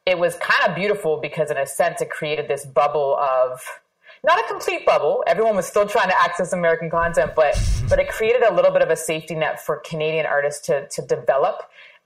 it 0.07 0.19
was 0.19 0.37
kind 0.37 0.69
of 0.69 0.75
beautiful 0.75 1.19
because, 1.19 1.51
in 1.51 1.57
a 1.57 1.67
sense, 1.67 2.03
it 2.03 2.11
created 2.11 2.47
this 2.47 2.67
bubble 2.67 3.17
of 3.17 3.61
not 4.23 4.39
a 4.39 4.47
complete 4.49 4.85
bubble. 4.85 5.23
Everyone 5.27 5.57
was 5.57 5.67
still 5.67 5.87
trying 5.87 6.09
to 6.09 6.21
access 6.21 6.53
American 6.53 6.91
content, 6.91 7.33
but 7.35 7.59
but 7.89 7.99
it 7.99 8.09
created 8.09 8.43
a 8.43 8.53
little 8.53 8.71
bit 8.71 8.83
of 8.83 8.91
a 8.91 8.97
safety 8.97 9.35
net 9.35 9.65
for 9.65 9.77
Canadian 9.77 10.27
artists 10.27 10.67
to 10.67 10.89
to 10.89 11.03
develop 11.03 11.63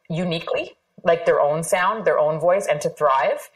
uniquely, 0.09 0.77
like 1.05 1.27
their 1.27 1.41
own 1.41 1.63
sound, 1.63 2.05
their 2.05 2.19
own 2.19 2.39
voice, 2.39 2.67
and 2.67 2.81
to 2.81 2.91
thrive. 2.91 3.51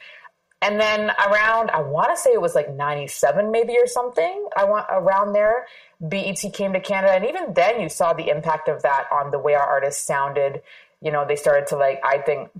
And 0.62 0.80
then 0.80 1.10
around, 1.28 1.70
I 1.72 1.82
want 1.82 2.10
to 2.10 2.16
say 2.16 2.30
it 2.30 2.40
was 2.40 2.54
like 2.54 2.72
97 2.72 3.50
maybe 3.50 3.76
or 3.76 3.88
something. 3.88 4.48
I 4.56 4.64
want 4.64 4.86
around 4.88 5.32
there, 5.32 5.66
BET 6.00 6.38
came 6.52 6.72
to 6.72 6.80
Canada. 6.80 7.14
And 7.14 7.26
even 7.26 7.52
then 7.52 7.80
you 7.80 7.88
saw 7.88 8.12
the 8.12 8.28
impact 8.28 8.68
of 8.68 8.82
that 8.82 9.06
on 9.12 9.32
the 9.32 9.40
way 9.40 9.54
our 9.54 9.66
artists 9.66 10.06
sounded. 10.06 10.62
You 11.00 11.10
know, 11.10 11.26
they 11.26 11.34
started 11.34 11.66
to 11.68 11.76
like, 11.76 12.00
I 12.04 12.18
think, 12.18 12.50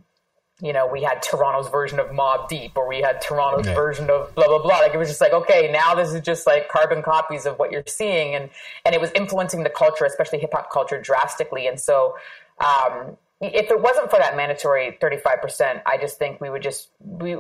you 0.61 0.73
know, 0.73 0.87
we 0.87 1.03
had 1.03 1.23
Toronto's 1.23 1.69
version 1.69 2.01
of 2.01 2.09
Mobb 2.09 2.49
Deep 2.49 2.77
or 2.77 2.89
we 2.89 3.01
had 3.01 3.21
Toronto's 3.21 3.67
okay. 3.67 3.75
version 3.75 4.11
of 4.11 4.35
blah, 4.35 4.49
blah, 4.49 4.61
blah. 4.61 4.79
Like 4.79 4.95
it 4.95 4.99
was 4.99 5.09
just 5.09 5.21
like, 5.21 5.33
okay, 5.33 5.71
now 5.71 5.95
this 5.95 6.13
is 6.13 6.23
just 6.23 6.45
like 6.45 6.69
carbon 6.69 7.03
copies 7.03 7.47
of 7.47 7.57
what 7.61 7.71
you're 7.71 7.85
seeing. 7.87 8.35
And, 8.35 8.51
and 8.85 8.97
it 8.97 9.01
was 9.01 9.13
influencing 9.15 9.63
the 9.63 9.71
culture, 9.71 10.05
especially 10.05 10.41
hip 10.41 10.51
hop 10.53 10.73
culture 10.73 11.01
drastically. 11.01 11.69
And 11.69 11.79
so, 11.79 12.17
um, 12.59 13.17
if 13.43 13.71
it 13.71 13.81
wasn't 13.81 14.11
for 14.11 14.19
that 14.19 14.37
mandatory 14.37 14.97
35%, 15.03 15.83
I 15.85 15.99
just 15.99 16.19
think 16.19 16.41
we 16.41 16.49
would 16.49 16.63
just, 16.63 16.89
we, 17.01 17.37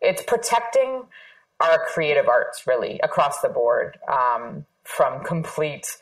it's 0.00 0.22
protecting 0.22 1.02
our 1.60 1.84
creative 1.92 2.28
arts 2.28 2.66
really 2.66 3.00
across 3.02 3.40
the 3.40 3.48
board 3.48 3.98
um, 4.10 4.64
from 4.84 5.24
complete, 5.24 5.96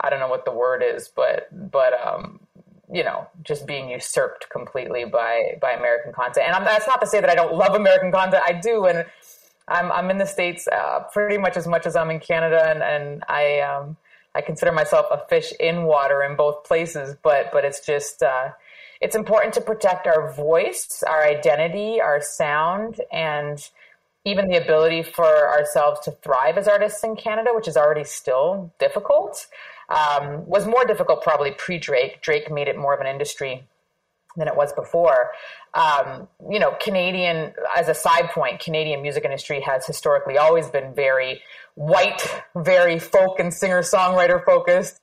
I 0.00 0.08
don't 0.08 0.20
know 0.20 0.28
what 0.28 0.46
the 0.46 0.52
word 0.52 0.82
is, 0.82 1.08
but, 1.14 1.48
but, 1.70 1.92
um, 2.00 2.40
you 2.90 3.04
know, 3.04 3.28
just 3.42 3.66
being 3.66 3.90
usurped 3.90 4.48
completely 4.48 5.04
by, 5.04 5.58
by 5.60 5.72
American 5.72 6.14
content. 6.14 6.46
And 6.46 6.56
I'm, 6.56 6.64
that's 6.64 6.86
not 6.86 7.02
to 7.02 7.06
say 7.06 7.20
that 7.20 7.28
I 7.28 7.34
don't 7.34 7.54
love 7.54 7.74
American 7.74 8.10
content. 8.10 8.42
I 8.46 8.52
do. 8.52 8.86
And 8.86 9.04
I'm, 9.66 9.92
I'm 9.92 10.10
in 10.10 10.16
the 10.16 10.26
States 10.26 10.66
uh, 10.68 11.00
pretty 11.12 11.36
much 11.36 11.58
as 11.58 11.66
much 11.66 11.84
as 11.84 11.94
I'm 11.94 12.10
in 12.10 12.20
Canada. 12.20 12.64
And, 12.66 12.82
and 12.82 13.24
I, 13.28 13.60
um, 13.60 13.98
I 14.34 14.40
consider 14.40 14.72
myself 14.72 15.06
a 15.10 15.26
fish 15.28 15.52
in 15.60 15.82
water 15.82 16.22
in 16.22 16.36
both 16.36 16.64
places, 16.64 17.14
but, 17.22 17.52
but 17.52 17.66
it's 17.66 17.84
just, 17.84 18.22
uh, 18.22 18.50
it's 19.00 19.16
important 19.16 19.54
to 19.54 19.60
protect 19.60 20.06
our 20.06 20.32
voice, 20.32 21.02
our 21.06 21.24
identity, 21.24 22.00
our 22.00 22.20
sound, 22.20 23.00
and 23.12 23.68
even 24.24 24.48
the 24.48 24.56
ability 24.56 25.02
for 25.02 25.48
ourselves 25.48 26.00
to 26.00 26.10
thrive 26.10 26.58
as 26.58 26.68
artists 26.68 27.02
in 27.04 27.16
Canada, 27.16 27.50
which 27.54 27.68
is 27.68 27.76
already 27.76 28.04
still 28.04 28.72
difficult, 28.78 29.46
um, 29.88 30.46
was 30.46 30.66
more 30.66 30.84
difficult 30.84 31.22
probably 31.22 31.52
pre 31.52 31.78
Drake. 31.78 32.20
Drake 32.20 32.50
made 32.50 32.68
it 32.68 32.76
more 32.76 32.94
of 32.94 33.00
an 33.00 33.06
industry 33.06 33.64
than 34.36 34.48
it 34.48 34.56
was 34.56 34.72
before. 34.72 35.30
Um, 35.74 36.28
you 36.50 36.58
know, 36.58 36.76
Canadian, 36.80 37.52
as 37.76 37.88
a 37.88 37.94
side 37.94 38.30
point, 38.30 38.60
Canadian 38.60 39.02
music 39.02 39.24
industry 39.24 39.60
has 39.60 39.86
historically 39.86 40.38
always 40.38 40.68
been 40.68 40.94
very 40.94 41.42
white, 41.74 42.22
very 42.56 42.98
folk 42.98 43.38
and 43.38 43.52
singer 43.52 43.82
songwriter 43.82 44.44
focused. 44.44 45.00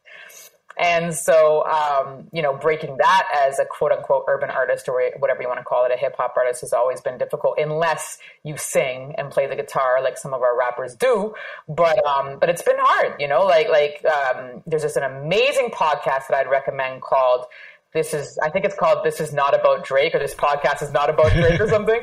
And 0.77 1.13
so, 1.13 1.63
um, 1.65 2.27
you 2.33 2.41
know, 2.41 2.53
breaking 2.53 2.97
that 2.97 3.23
as 3.47 3.59
a 3.59 3.65
quote 3.65 3.91
unquote 3.91 4.25
urban 4.27 4.49
artist 4.49 4.89
or 4.89 5.01
whatever 5.19 5.41
you 5.41 5.47
want 5.47 5.59
to 5.59 5.63
call 5.63 5.85
it, 5.85 5.91
a 5.91 5.97
hip 5.97 6.15
hop 6.17 6.33
artist 6.35 6.61
has 6.61 6.73
always 6.73 6.99
been 7.01 7.17
difficult 7.17 7.55
unless 7.57 8.17
you 8.43 8.57
sing 8.57 9.15
and 9.17 9.31
play 9.31 9.47
the 9.47 9.55
guitar 9.55 10.01
like 10.03 10.17
some 10.17 10.33
of 10.33 10.41
our 10.41 10.57
rappers 10.57 10.95
do. 10.95 11.33
But, 11.69 12.05
um, 12.05 12.39
but 12.39 12.49
it's 12.49 12.61
been 12.61 12.77
hard, 12.77 13.19
you 13.19 13.27
know, 13.27 13.45
like, 13.45 13.69
like, 13.69 14.03
um, 14.05 14.63
there's 14.67 14.81
just 14.81 14.97
an 14.97 15.03
amazing 15.03 15.69
podcast 15.69 16.27
that 16.29 16.33
I'd 16.33 16.49
recommend 16.49 17.01
called 17.01 17.45
this 17.93 18.13
is, 18.13 18.37
I 18.43 18.49
think 18.49 18.65
it's 18.65 18.75
called 18.75 19.05
This 19.05 19.21
is 19.21 19.31
Not 19.31 19.57
About 19.57 19.85
Drake 19.85 20.13
or 20.13 20.19
this 20.19 20.35
podcast 20.35 20.83
is 20.83 20.91
not 20.91 21.09
about 21.09 21.31
Drake 21.31 21.61
or 21.61 21.67
something. 21.69 22.01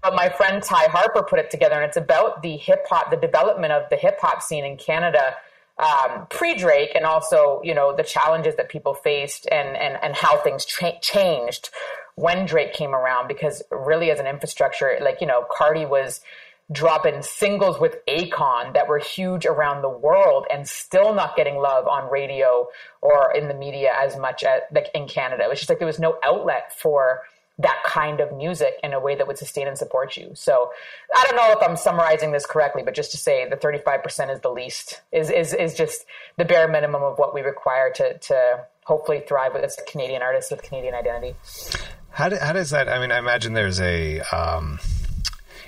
But 0.00 0.14
my 0.14 0.28
friend 0.28 0.62
Ty 0.62 0.84
Harper 0.88 1.24
put 1.24 1.40
it 1.40 1.50
together 1.50 1.74
and 1.74 1.84
it's 1.84 1.96
about 1.96 2.42
the 2.42 2.56
hip 2.56 2.86
hop, 2.88 3.10
the 3.10 3.16
development 3.16 3.72
of 3.72 3.88
the 3.90 3.96
hip 3.96 4.18
hop 4.20 4.42
scene 4.42 4.64
in 4.64 4.76
Canada 4.76 5.34
um, 5.78 6.26
pre 6.30 6.56
Drake 6.56 6.92
and 6.94 7.04
also, 7.04 7.60
you 7.64 7.74
know, 7.74 7.94
the 7.94 8.04
challenges 8.04 8.56
that 8.56 8.68
people 8.68 8.94
faced 8.94 9.48
and, 9.50 9.76
and, 9.76 9.98
and 10.02 10.14
how 10.14 10.36
things 10.38 10.64
cha- 10.64 10.98
changed 11.00 11.70
when 12.14 12.46
Drake 12.46 12.72
came 12.72 12.94
around. 12.94 13.28
Because 13.28 13.62
really, 13.70 14.10
as 14.10 14.20
an 14.20 14.26
infrastructure, 14.26 14.98
like, 15.00 15.20
you 15.20 15.26
know, 15.26 15.44
Cardi 15.50 15.86
was 15.86 16.20
dropping 16.72 17.22
singles 17.22 17.78
with 17.78 17.96
Akon 18.06 18.72
that 18.72 18.88
were 18.88 18.98
huge 18.98 19.44
around 19.44 19.82
the 19.82 19.88
world 19.88 20.46
and 20.50 20.66
still 20.66 21.12
not 21.12 21.36
getting 21.36 21.56
love 21.56 21.86
on 21.86 22.10
radio 22.10 22.66
or 23.02 23.32
in 23.34 23.48
the 23.48 23.54
media 23.54 23.92
as 24.00 24.16
much 24.16 24.42
as 24.44 24.62
like 24.72 24.88
in 24.94 25.06
Canada. 25.06 25.44
It 25.44 25.50
was 25.50 25.58
just 25.58 25.68
like 25.68 25.78
there 25.78 25.86
was 25.86 25.98
no 25.98 26.18
outlet 26.24 26.72
for 26.78 27.20
that 27.58 27.80
kind 27.86 28.20
of 28.20 28.32
music 28.36 28.74
in 28.82 28.92
a 28.92 29.00
way 29.00 29.14
that 29.14 29.26
would 29.26 29.38
sustain 29.38 29.68
and 29.68 29.78
support 29.78 30.16
you. 30.16 30.32
So 30.34 30.70
I 31.14 31.24
don't 31.24 31.36
know 31.36 31.52
if 31.52 31.68
I'm 31.68 31.76
summarizing 31.76 32.32
this 32.32 32.46
correctly, 32.46 32.82
but 32.82 32.94
just 32.94 33.12
to 33.12 33.16
say 33.16 33.48
the 33.48 33.56
35% 33.56 34.32
is 34.32 34.40
the 34.40 34.50
least, 34.50 35.02
is, 35.12 35.30
is, 35.30 35.54
is 35.54 35.74
just 35.74 36.04
the 36.36 36.44
bare 36.44 36.66
minimum 36.66 37.02
of 37.02 37.18
what 37.18 37.32
we 37.32 37.42
require 37.42 37.92
to, 37.92 38.18
to 38.18 38.64
hopefully 38.84 39.22
thrive 39.26 39.54
as 39.54 39.78
a 39.78 39.82
Canadian 39.82 40.20
artists 40.20 40.50
with 40.50 40.62
Canadian 40.62 40.94
identity. 40.94 41.36
How, 42.10 42.28
do, 42.28 42.36
how 42.36 42.52
does 42.52 42.70
that, 42.70 42.88
I 42.88 42.98
mean, 42.98 43.12
I 43.12 43.18
imagine 43.18 43.52
there's 43.52 43.80
a, 43.80 44.20
um, 44.20 44.80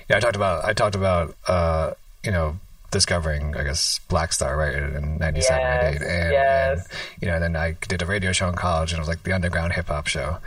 yeah, 0.09 0.17
I 0.17 0.19
talked 0.19 0.35
about, 0.35 0.65
I 0.65 0.73
talked 0.73 0.95
about, 0.95 1.35
uh, 1.47 1.91
you 2.23 2.31
know, 2.31 2.59
discovering, 2.91 3.55
I 3.55 3.63
guess, 3.63 3.99
Black 4.07 4.31
Star, 4.31 4.55
right, 4.55 4.73
in 4.73 5.17
97, 5.17 5.61
yes, 5.61 5.83
98. 5.83 6.09
And, 6.09 6.31
yes. 6.31 6.79
and, 6.79 7.21
you 7.21 7.27
know, 7.27 7.39
then 7.39 7.55
I 7.55 7.75
did 7.87 8.01
a 8.01 8.05
radio 8.05 8.31
show 8.31 8.47
in 8.47 8.55
college 8.55 8.91
and 8.91 8.99
it 8.99 9.01
was 9.01 9.09
like 9.09 9.23
the 9.23 9.33
underground 9.33 9.73
hip 9.73 9.87
hop 9.87 10.07
show. 10.07 10.37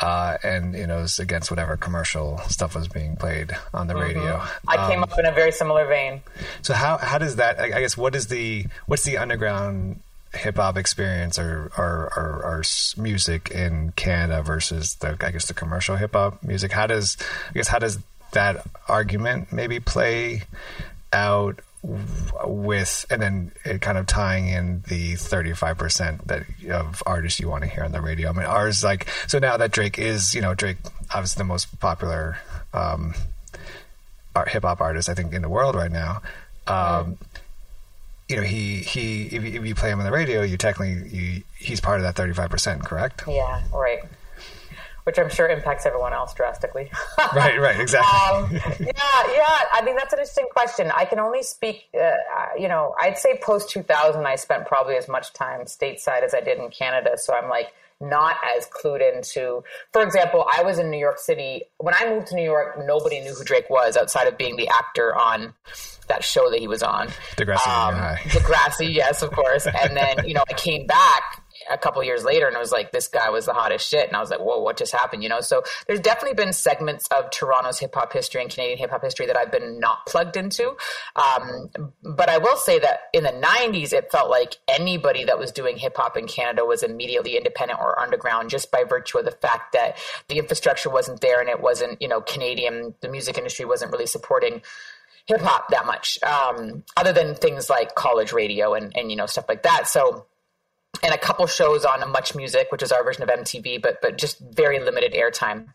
Uh, 0.00 0.36
and, 0.44 0.74
you 0.74 0.86
know, 0.86 0.98
it 0.98 1.02
was 1.02 1.18
against 1.18 1.50
whatever 1.50 1.76
commercial 1.76 2.38
stuff 2.48 2.74
was 2.74 2.88
being 2.88 3.16
played 3.16 3.50
on 3.74 3.88
the 3.88 3.94
mm-hmm. 3.94 4.02
radio. 4.02 4.42
I 4.66 4.76
um, 4.76 4.90
came 4.90 5.02
up 5.02 5.18
in 5.18 5.26
a 5.26 5.32
very 5.32 5.52
similar 5.52 5.86
vein. 5.86 6.22
So 6.62 6.74
how, 6.74 6.98
how 6.98 7.18
does 7.18 7.36
that, 7.36 7.58
I 7.58 7.80
guess, 7.80 7.96
what 7.96 8.14
is 8.14 8.28
the, 8.28 8.66
what's 8.86 9.04
the 9.04 9.18
underground 9.18 10.00
hip 10.34 10.56
hop 10.56 10.76
experience 10.76 11.38
or, 11.38 11.72
or, 11.76 12.12
or, 12.16 12.42
or, 12.44 12.62
music 12.96 13.50
in 13.50 13.92
Canada 13.92 14.42
versus 14.42 14.94
the, 14.96 15.16
I 15.20 15.30
guess, 15.30 15.46
the 15.46 15.54
commercial 15.54 15.96
hip 15.96 16.12
hop 16.12 16.42
music? 16.44 16.70
How 16.70 16.86
does, 16.86 17.16
I 17.50 17.54
guess, 17.54 17.68
how 17.68 17.78
does 17.78 17.98
that 18.32 18.64
argument 18.88 19.52
maybe 19.52 19.80
play 19.80 20.42
out 21.12 21.60
with 21.82 23.06
and 23.08 23.22
then 23.22 23.52
it 23.64 23.80
kind 23.80 23.98
of 23.98 24.06
tying 24.06 24.48
in 24.48 24.82
the 24.88 25.14
35% 25.14 26.26
that 26.26 26.42
of 26.70 27.02
artists 27.06 27.38
you 27.38 27.48
want 27.48 27.62
to 27.62 27.70
hear 27.70 27.84
on 27.84 27.92
the 27.92 28.00
radio. 28.00 28.30
I 28.30 28.32
mean, 28.32 28.46
ours 28.46 28.82
like 28.82 29.08
so 29.26 29.38
now 29.38 29.56
that 29.56 29.70
Drake 29.70 29.98
is, 29.98 30.34
you 30.34 30.40
know, 30.40 30.54
Drake 30.54 30.78
obviously 31.14 31.40
the 31.40 31.44
most 31.44 31.78
popular 31.78 32.38
um, 32.72 33.14
hip 34.48 34.62
hop 34.62 34.80
artist 34.80 35.08
I 35.08 35.14
think 35.14 35.32
in 35.32 35.42
the 35.42 35.48
world 35.48 35.74
right 35.74 35.90
now. 35.90 36.22
Um, 36.66 37.18
you 38.28 38.36
know, 38.36 38.42
he 38.42 38.76
he 38.76 39.26
if 39.26 39.44
you, 39.44 39.60
if 39.60 39.66
you 39.66 39.74
play 39.74 39.90
him 39.90 40.00
on 40.00 40.04
the 40.04 40.12
radio, 40.12 40.42
you 40.42 40.56
technically 40.56 41.08
you, 41.08 41.42
he's 41.56 41.80
part 41.80 42.00
of 42.00 42.02
that 42.02 42.14
35%, 42.14 42.84
correct? 42.84 43.24
Yeah, 43.26 43.62
right 43.72 44.02
which 45.08 45.18
I'm 45.18 45.30
sure 45.30 45.48
impacts 45.48 45.86
everyone 45.86 46.12
else 46.12 46.34
drastically. 46.34 46.90
right, 47.34 47.58
right, 47.58 47.80
exactly. 47.80 48.58
um, 48.60 48.76
yeah, 48.78 48.92
yeah. 49.32 49.58
I 49.72 49.80
mean, 49.82 49.96
that's 49.96 50.12
an 50.12 50.18
interesting 50.18 50.48
question. 50.52 50.92
I 50.94 51.06
can 51.06 51.18
only 51.18 51.42
speak, 51.42 51.84
uh, 51.98 52.10
you 52.58 52.68
know, 52.68 52.94
I'd 53.00 53.16
say 53.16 53.40
post 53.42 53.70
2000, 53.70 54.26
I 54.26 54.36
spent 54.36 54.66
probably 54.66 54.96
as 54.96 55.08
much 55.08 55.32
time 55.32 55.62
stateside 55.62 56.24
as 56.24 56.34
I 56.34 56.42
did 56.42 56.58
in 56.58 56.68
Canada. 56.68 57.12
So 57.16 57.32
I'm 57.32 57.48
like, 57.48 57.68
not 58.02 58.36
as 58.54 58.66
clued 58.66 59.00
into. 59.00 59.64
For 59.94 60.02
example, 60.02 60.46
I 60.54 60.62
was 60.62 60.78
in 60.78 60.90
New 60.90 60.98
York 60.98 61.18
City. 61.18 61.62
When 61.78 61.94
I 61.94 62.10
moved 62.10 62.26
to 62.26 62.36
New 62.36 62.44
York, 62.44 62.76
nobody 62.84 63.20
knew 63.20 63.32
who 63.32 63.44
Drake 63.44 63.70
was 63.70 63.96
outside 63.96 64.28
of 64.28 64.36
being 64.36 64.56
the 64.56 64.68
actor 64.68 65.16
on 65.16 65.54
that 66.08 66.22
show 66.22 66.50
that 66.50 66.60
he 66.60 66.68
was 66.68 66.82
on. 66.82 67.08
Degrassi. 67.36 67.66
Um, 67.66 67.94
Degrassi, 68.28 68.92
yes, 68.92 69.22
of 69.22 69.30
course. 69.30 69.66
And 69.66 69.96
then, 69.96 70.28
you 70.28 70.34
know, 70.34 70.44
I 70.48 70.52
came 70.52 70.86
back 70.86 71.37
a 71.70 71.78
couple 71.78 72.02
years 72.02 72.24
later 72.24 72.46
and 72.46 72.56
it 72.56 72.58
was 72.58 72.72
like 72.72 72.92
this 72.92 73.08
guy 73.08 73.30
was 73.30 73.46
the 73.46 73.52
hottest 73.52 73.88
shit. 73.88 74.06
And 74.06 74.16
i 74.16 74.20
was 74.20 74.30
like 74.30 74.40
whoa 74.40 74.60
what 74.60 74.76
just 74.76 74.92
happened? 74.92 75.22
You 75.22 75.28
know 75.28 75.40
so 75.40 75.62
there's 75.86 76.00
definitely 76.00 76.34
been 76.34 76.52
segments 76.52 77.08
of 77.08 77.30
toronto's 77.30 77.78
hip-hop 77.78 78.12
history 78.12 78.42
and 78.42 78.50
canadian 78.50 78.78
hip-hop 78.78 79.02
history 79.02 79.26
that 79.26 79.36
i've 79.36 79.52
been 79.52 79.78
not 79.80 80.06
plugged 80.06 80.36
into. 80.36 80.76
Um, 81.16 81.70
but 82.02 82.28
i 82.28 82.38
will 82.38 82.56
say 82.56 82.78
that 82.78 83.00
in 83.12 83.24
the 83.24 83.30
90s 83.30 83.92
it 83.92 84.10
felt 84.10 84.30
like 84.30 84.56
anybody 84.68 85.24
that 85.24 85.38
was 85.38 85.52
doing 85.52 85.76
hip-hop 85.76 86.16
in 86.16 86.26
canada 86.26 86.64
was 86.64 86.82
immediately 86.82 87.36
independent 87.36 87.80
or 87.80 87.98
underground 88.00 88.50
just 88.50 88.70
by 88.70 88.84
virtue 88.84 89.18
of 89.18 89.24
the 89.24 89.30
fact 89.30 89.72
that 89.72 89.98
the 90.28 90.38
infrastructure 90.38 90.90
wasn't 90.90 91.20
there 91.20 91.40
and 91.40 91.48
it 91.48 91.60
wasn't 91.60 92.00
you 92.00 92.08
know 92.08 92.20
canadian 92.20 92.94
the 93.00 93.08
music 93.08 93.38
industry 93.38 93.64
wasn't 93.64 93.90
really 93.92 94.06
supporting 94.06 94.62
hip 95.28 95.42
hop 95.42 95.68
that 95.68 95.86
much, 95.86 96.18
um, 96.22 96.82
other 96.96 97.12
than 97.12 97.34
things 97.34 97.68
like 97.68 97.94
college 97.94 98.32
radio 98.32 98.74
and, 98.74 98.96
and, 98.96 99.10
you 99.10 99.16
know, 99.16 99.26
stuff 99.26 99.44
like 99.48 99.62
that. 99.62 99.86
So, 99.86 100.26
and 101.02 101.14
a 101.14 101.18
couple 101.18 101.46
shows 101.46 101.84
on 101.84 102.10
Much 102.10 102.34
Music, 102.34 102.70
which 102.70 102.82
is 102.82 102.92
our 102.92 103.04
version 103.04 103.22
of 103.22 103.28
MTV, 103.28 103.80
but 103.80 104.00
but 104.00 104.18
just 104.18 104.38
very 104.40 104.80
limited 104.80 105.12
airtime. 105.12 105.66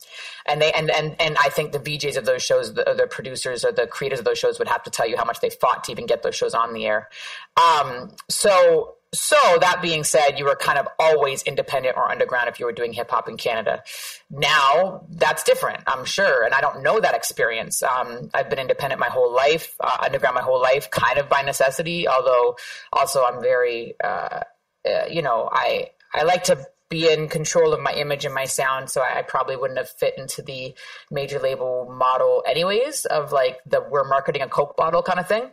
And 0.45 0.61
they 0.61 0.71
and 0.71 0.89
and 0.89 1.15
and 1.19 1.37
I 1.39 1.49
think 1.49 1.71
the 1.71 1.79
VJs 1.79 2.17
of 2.17 2.25
those 2.25 2.43
shows, 2.43 2.73
the, 2.73 2.93
the 2.97 3.07
producers 3.07 3.63
or 3.63 3.71
the 3.71 3.87
creators 3.87 4.19
of 4.19 4.25
those 4.25 4.37
shows, 4.37 4.59
would 4.59 4.67
have 4.67 4.83
to 4.83 4.89
tell 4.89 5.07
you 5.07 5.17
how 5.17 5.25
much 5.25 5.39
they 5.39 5.49
fought 5.49 5.83
to 5.85 5.91
even 5.91 6.05
get 6.05 6.23
those 6.23 6.35
shows 6.35 6.53
on 6.53 6.73
the 6.73 6.85
air. 6.85 7.09
Um, 7.57 8.11
so 8.29 8.95
so 9.13 9.37
that 9.61 9.81
being 9.81 10.03
said, 10.03 10.39
you 10.39 10.45
were 10.45 10.55
kind 10.55 10.79
of 10.79 10.87
always 10.99 11.43
independent 11.43 11.95
or 11.95 12.09
underground 12.09 12.49
if 12.49 12.59
you 12.59 12.65
were 12.65 12.71
doing 12.71 12.93
hip 12.93 13.11
hop 13.11 13.29
in 13.29 13.37
Canada. 13.37 13.83
Now 14.31 15.05
that's 15.09 15.43
different, 15.43 15.83
I'm 15.85 16.03
sure, 16.03 16.43
and 16.43 16.53
I 16.53 16.61
don't 16.61 16.81
know 16.81 16.99
that 16.99 17.13
experience. 17.13 17.83
Um, 17.83 18.31
I've 18.33 18.49
been 18.49 18.59
independent 18.59 18.99
my 18.99 19.09
whole 19.09 19.31
life, 19.31 19.75
uh, 19.79 19.97
underground 20.01 20.35
my 20.35 20.41
whole 20.41 20.59
life, 20.59 20.89
kind 20.89 21.19
of 21.19 21.29
by 21.29 21.43
necessity. 21.43 22.07
Although 22.07 22.57
also 22.91 23.23
I'm 23.23 23.39
very, 23.39 23.93
uh, 24.03 24.41
uh, 24.87 25.05
you 25.09 25.21
know, 25.21 25.49
I 25.51 25.91
I 26.13 26.23
like 26.23 26.43
to 26.45 26.65
be 26.89 27.11
in 27.11 27.27
control 27.27 27.73
of 27.73 27.79
my 27.79 27.93
image 27.93 28.25
and 28.25 28.33
my 28.35 28.45
sound, 28.45 28.89
so 28.89 29.01
I, 29.01 29.19
I 29.19 29.21
probably 29.23 29.55
wouldn't 29.55 29.79
have 29.79 29.89
fit 29.89 30.17
into 30.17 30.41
the 30.41 30.75
major 31.09 31.39
label 31.39 31.91
model 31.91 32.43
anyways 32.47 33.05
of 33.05 33.31
like 33.31 33.59
the 33.65 33.81
we're 33.89 34.07
marketing 34.07 34.41
a 34.41 34.47
Coke 34.47 34.77
bottle 34.77 35.01
kind 35.01 35.19
of 35.19 35.27
thing 35.27 35.49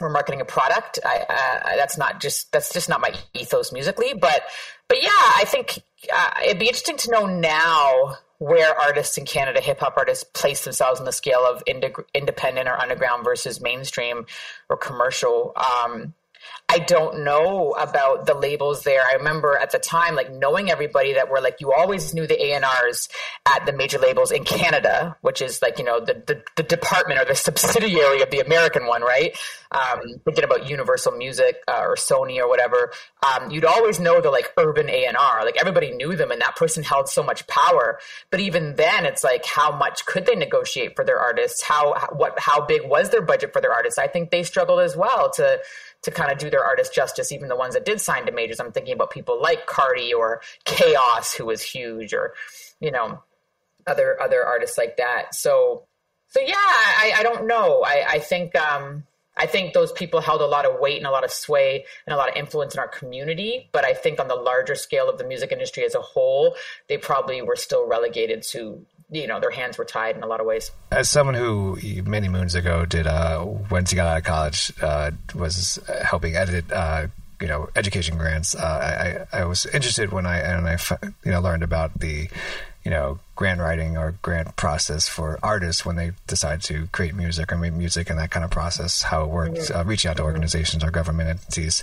we're 0.00 0.10
marketing 0.10 0.40
a 0.40 0.44
product. 0.44 0.98
I, 1.04 1.24
uh, 1.28 1.76
that's 1.76 1.96
not 1.96 2.20
just 2.20 2.50
that's 2.52 2.72
just 2.72 2.88
not 2.88 3.00
my 3.00 3.14
ethos 3.32 3.72
musically, 3.72 4.14
but 4.14 4.42
but 4.88 5.02
yeah, 5.02 5.10
I 5.12 5.44
think 5.46 5.82
uh, 6.12 6.30
it'd 6.44 6.58
be 6.58 6.66
interesting 6.66 6.96
to 6.98 7.10
know 7.10 7.26
now 7.26 8.16
where 8.38 8.78
artists 8.78 9.16
in 9.16 9.24
Canada, 9.24 9.60
hip 9.60 9.80
hop 9.80 9.94
artists, 9.96 10.24
place 10.34 10.64
themselves 10.64 10.98
in 10.98 11.06
the 11.06 11.12
scale 11.12 11.46
of 11.46 11.62
ind- 11.66 11.94
independent 12.12 12.68
or 12.68 12.78
underground 12.80 13.24
versus 13.24 13.60
mainstream 13.60 14.26
or 14.68 14.76
commercial. 14.76 15.54
Um, 15.56 16.14
I 16.68 16.78
don't 16.78 17.22
know 17.24 17.72
about 17.78 18.26
the 18.26 18.34
labels 18.34 18.82
there. 18.82 19.02
I 19.02 19.14
remember 19.14 19.56
at 19.56 19.70
the 19.70 19.78
time, 19.78 20.16
like 20.16 20.32
knowing 20.32 20.70
everybody 20.70 21.12
that 21.12 21.30
were 21.30 21.40
like, 21.40 21.60
you 21.60 21.72
always 21.72 22.14
knew 22.14 22.26
the 22.26 22.42
A&Rs 22.42 23.08
at 23.46 23.64
the 23.66 23.72
major 23.72 23.98
labels 23.98 24.32
in 24.32 24.44
Canada, 24.44 25.16
which 25.20 25.42
is 25.42 25.60
like, 25.62 25.78
you 25.78 25.84
know, 25.84 26.00
the, 26.00 26.14
the, 26.26 26.42
the 26.56 26.62
department 26.62 27.20
or 27.20 27.26
the 27.26 27.34
subsidiary 27.34 28.22
of 28.22 28.30
the 28.30 28.40
American 28.40 28.86
one, 28.86 29.02
right? 29.02 29.36
Um, 29.70 30.00
thinking 30.24 30.42
about 30.42 30.68
Universal 30.68 31.12
Music 31.12 31.56
uh, 31.68 31.80
or 31.82 31.96
Sony 31.96 32.38
or 32.38 32.48
whatever, 32.48 32.92
um, 33.22 33.50
you'd 33.50 33.64
always 33.64 34.00
know 34.00 34.20
the 34.20 34.30
like 34.30 34.50
urban 34.56 34.88
A&R. 34.88 35.44
Like 35.44 35.56
everybody 35.60 35.92
knew 35.92 36.16
them 36.16 36.30
and 36.30 36.40
that 36.40 36.56
person 36.56 36.82
held 36.82 37.08
so 37.08 37.22
much 37.22 37.46
power. 37.46 37.98
But 38.30 38.40
even 38.40 38.74
then, 38.76 39.04
it's 39.04 39.22
like, 39.22 39.44
how 39.44 39.76
much 39.76 40.06
could 40.06 40.26
they 40.26 40.34
negotiate 40.34 40.96
for 40.96 41.04
their 41.04 41.20
artists? 41.20 41.62
How, 41.62 41.94
what, 42.12 42.38
how 42.38 42.64
big 42.64 42.82
was 42.84 43.10
their 43.10 43.22
budget 43.22 43.52
for 43.52 43.60
their 43.60 43.72
artists? 43.72 43.98
I 43.98 44.06
think 44.06 44.30
they 44.30 44.42
struggled 44.42 44.80
as 44.80 44.96
well 44.96 45.30
to, 45.32 45.60
to 46.04 46.10
kind 46.10 46.30
of 46.30 46.38
do 46.38 46.50
their 46.50 46.64
artist 46.64 46.94
justice, 46.94 47.32
even 47.32 47.48
the 47.48 47.56
ones 47.56 47.74
that 47.74 47.84
did 47.84 48.00
sign 48.00 48.26
to 48.26 48.32
majors. 48.32 48.60
I'm 48.60 48.72
thinking 48.72 48.94
about 48.94 49.10
people 49.10 49.40
like 49.40 49.66
Cardi 49.66 50.12
or 50.12 50.40
Chaos, 50.64 51.34
who 51.34 51.46
was 51.46 51.62
huge, 51.62 52.14
or 52.14 52.34
you 52.80 52.90
know, 52.90 53.22
other 53.86 54.20
other 54.20 54.44
artists 54.44 54.78
like 54.78 54.96
that. 54.98 55.34
So, 55.34 55.84
so 56.28 56.40
yeah, 56.40 56.54
I, 56.56 57.14
I 57.16 57.22
don't 57.22 57.46
know. 57.46 57.82
I, 57.86 58.04
I 58.08 58.18
think 58.18 58.54
um, 58.56 59.04
I 59.36 59.46
think 59.46 59.72
those 59.72 59.92
people 59.92 60.20
held 60.20 60.40
a 60.40 60.46
lot 60.46 60.64
of 60.64 60.78
weight 60.78 60.98
and 60.98 61.06
a 61.06 61.10
lot 61.10 61.24
of 61.24 61.30
sway 61.30 61.84
and 62.06 62.14
a 62.14 62.16
lot 62.16 62.28
of 62.28 62.36
influence 62.36 62.74
in 62.74 62.80
our 62.80 62.88
community. 62.88 63.68
But 63.72 63.84
I 63.84 63.92
think 63.92 64.20
on 64.20 64.28
the 64.28 64.34
larger 64.34 64.74
scale 64.74 65.08
of 65.08 65.18
the 65.18 65.24
music 65.24 65.50
industry 65.50 65.84
as 65.84 65.94
a 65.94 66.00
whole, 66.00 66.54
they 66.88 66.98
probably 66.98 67.42
were 67.42 67.56
still 67.56 67.86
relegated 67.86 68.42
to 68.50 68.84
you 69.10 69.26
know 69.26 69.40
their 69.40 69.50
hands 69.50 69.78
were 69.78 69.84
tied 69.84 70.16
in 70.16 70.22
a 70.22 70.26
lot 70.26 70.40
of 70.40 70.46
ways. 70.46 70.70
As 70.90 71.08
someone 71.08 71.34
who 71.34 71.78
many 72.04 72.28
moons 72.28 72.54
ago 72.54 72.84
did 72.84 73.06
uh, 73.06 73.44
once 73.70 73.90
he 73.90 73.96
got 73.96 74.06
out 74.06 74.18
of 74.18 74.24
college 74.24 74.72
uh, 74.82 75.10
was 75.34 75.78
helping 76.02 76.36
edit. 76.36 76.70
Uh, 76.72 77.08
you 77.40 77.48
know, 77.48 77.68
education 77.74 78.16
grants. 78.16 78.54
Uh, 78.54 79.26
I, 79.32 79.40
I 79.40 79.44
was 79.44 79.66
interested 79.66 80.12
when 80.12 80.24
I 80.24 80.38
and 80.38 80.68
I 80.68 80.78
you 81.24 81.30
know 81.30 81.40
learned 81.40 81.62
about 81.62 81.98
the 81.98 82.28
you 82.84 82.90
know, 82.90 83.18
grant 83.34 83.60
writing 83.60 83.96
or 83.96 84.14
grant 84.20 84.54
process 84.56 85.08
for 85.08 85.38
artists 85.42 85.86
when 85.86 85.96
they 85.96 86.12
decide 86.26 86.62
to 86.62 86.86
create 86.88 87.14
music 87.14 87.50
or 87.50 87.56
make 87.56 87.72
music 87.72 88.10
and 88.10 88.18
that 88.18 88.30
kind 88.30 88.44
of 88.44 88.50
process, 88.50 89.02
how 89.02 89.24
it 89.24 89.30
works, 89.30 89.70
mm-hmm. 89.70 89.78
uh, 89.78 89.84
reaching 89.84 90.10
out 90.10 90.18
to 90.18 90.22
organizations 90.22 90.84
or 90.84 90.90
government 90.90 91.30
entities. 91.30 91.82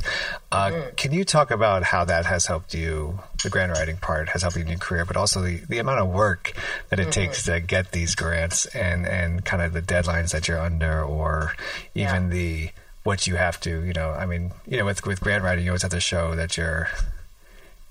Uh, 0.51 0.67
mm-hmm. 0.67 0.95
Can 0.95 1.11
you 1.11 1.25
talk 1.25 1.49
about 1.49 1.83
how 1.83 2.05
that 2.05 2.25
has 2.27 2.45
helped 2.45 2.75
you, 2.75 3.19
the 3.43 3.49
grant 3.49 3.71
writing 3.71 3.97
part 3.97 4.29
has 4.29 4.43
helped 4.43 4.55
you 4.55 4.61
in 4.61 4.69
your 4.69 4.77
career, 4.77 5.03
but 5.03 5.17
also 5.17 5.41
the, 5.41 5.57
the 5.67 5.79
amount 5.79 5.99
of 5.99 6.09
work 6.09 6.53
that 6.89 6.99
it 6.99 7.03
mm-hmm. 7.03 7.11
takes 7.11 7.45
to 7.45 7.59
get 7.59 7.91
these 7.91 8.13
grants 8.13 8.67
and, 8.67 9.07
and 9.07 9.43
kind 9.43 9.63
of 9.63 9.73
the 9.73 9.81
deadlines 9.81 10.31
that 10.31 10.47
you're 10.47 10.61
under 10.61 11.03
or 11.03 11.55
even 11.95 12.25
yeah. 12.25 12.29
the, 12.29 12.69
what 13.03 13.25
you 13.25 13.35
have 13.35 13.59
to, 13.61 13.83
you 13.83 13.93
know, 13.93 14.11
I 14.11 14.27
mean, 14.27 14.51
you 14.67 14.77
know, 14.77 14.85
with, 14.85 15.03
with 15.07 15.19
grant 15.19 15.43
writing, 15.43 15.65
you 15.65 15.71
always 15.71 15.81
have 15.81 15.91
to 15.91 15.99
show 15.99 16.35
that 16.35 16.55
you're, 16.55 16.87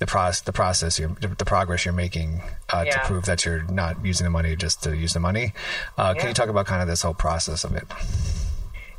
the 0.01 0.07
process, 0.07 0.41
the 0.41 0.53
process, 0.53 0.99
you're, 0.99 1.11
the 1.11 1.45
progress 1.45 1.85
you're 1.85 1.95
making 1.95 2.41
uh, 2.71 2.85
yeah. 2.87 2.93
to 2.93 2.99
prove 3.01 3.27
that 3.27 3.45
you're 3.45 3.63
not 3.65 4.05
using 4.05 4.25
the 4.25 4.31
money 4.31 4.57
just 4.57 4.83
to 4.83 4.97
use 4.97 5.13
the 5.13 5.21
money. 5.21 5.53
Uh, 5.97 6.15
yeah. 6.17 6.21
Can 6.21 6.29
you 6.29 6.35
talk 6.35 6.49
about 6.49 6.67
kind 6.67 6.83
of 6.83 6.89
this 6.89 7.03
whole 7.03 7.15
process 7.15 7.65
of 7.65 7.77
it? 7.77 7.85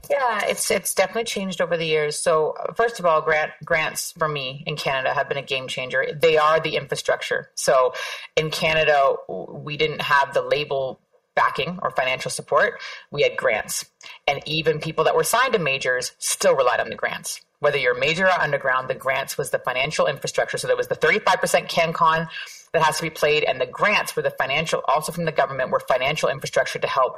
Yeah, 0.09 0.45
it's 0.45 0.69
it's 0.69 0.93
definitely 0.93 1.23
changed 1.23 1.61
over 1.61 1.77
the 1.77 1.85
years. 1.85 2.19
So 2.19 2.55
first 2.75 2.99
of 2.99 3.05
all, 3.05 3.21
grant 3.21 3.51
grants 3.63 4.11
for 4.11 4.27
me 4.27 4.63
in 4.67 4.75
Canada 4.75 5.13
have 5.13 5.29
been 5.29 5.37
a 5.37 5.41
game 5.41 5.67
changer. 5.67 6.05
They 6.13 6.37
are 6.37 6.59
the 6.59 6.75
infrastructure. 6.75 7.49
So 7.55 7.93
in 8.35 8.51
Canada, 8.51 9.15
we 9.27 9.77
didn't 9.77 10.01
have 10.01 10.33
the 10.33 10.41
label 10.41 10.99
backing 11.33 11.79
or 11.81 11.91
financial 11.91 12.29
support. 12.29 12.81
We 13.09 13.23
had 13.23 13.37
grants, 13.37 13.85
and 14.27 14.41
even 14.45 14.79
people 14.79 15.05
that 15.05 15.15
were 15.15 15.23
signed 15.23 15.53
to 15.53 15.59
majors 15.59 16.11
still 16.19 16.55
relied 16.55 16.81
on 16.81 16.89
the 16.89 16.95
grants 16.95 17.39
whether 17.61 17.77
you're 17.77 17.97
major 17.97 18.25
or 18.25 18.41
underground, 18.41 18.89
the 18.89 18.95
grants 18.95 19.37
was 19.37 19.51
the 19.51 19.59
financial 19.59 20.07
infrastructure. 20.07 20.57
So 20.57 20.67
there 20.67 20.75
was 20.75 20.87
the 20.87 20.95
35% 20.95 21.69
CanCon 21.69 22.27
that 22.73 22.81
has 22.81 22.97
to 22.97 23.03
be 23.03 23.09
played, 23.11 23.43
and 23.43 23.61
the 23.61 23.67
grants 23.67 24.15
were 24.15 24.23
the 24.23 24.31
financial, 24.31 24.81
also 24.87 25.11
from 25.11 25.25
the 25.25 25.31
government, 25.31 25.69
were 25.69 25.79
financial 25.79 26.27
infrastructure 26.27 26.79
to 26.79 26.87
help 26.87 27.17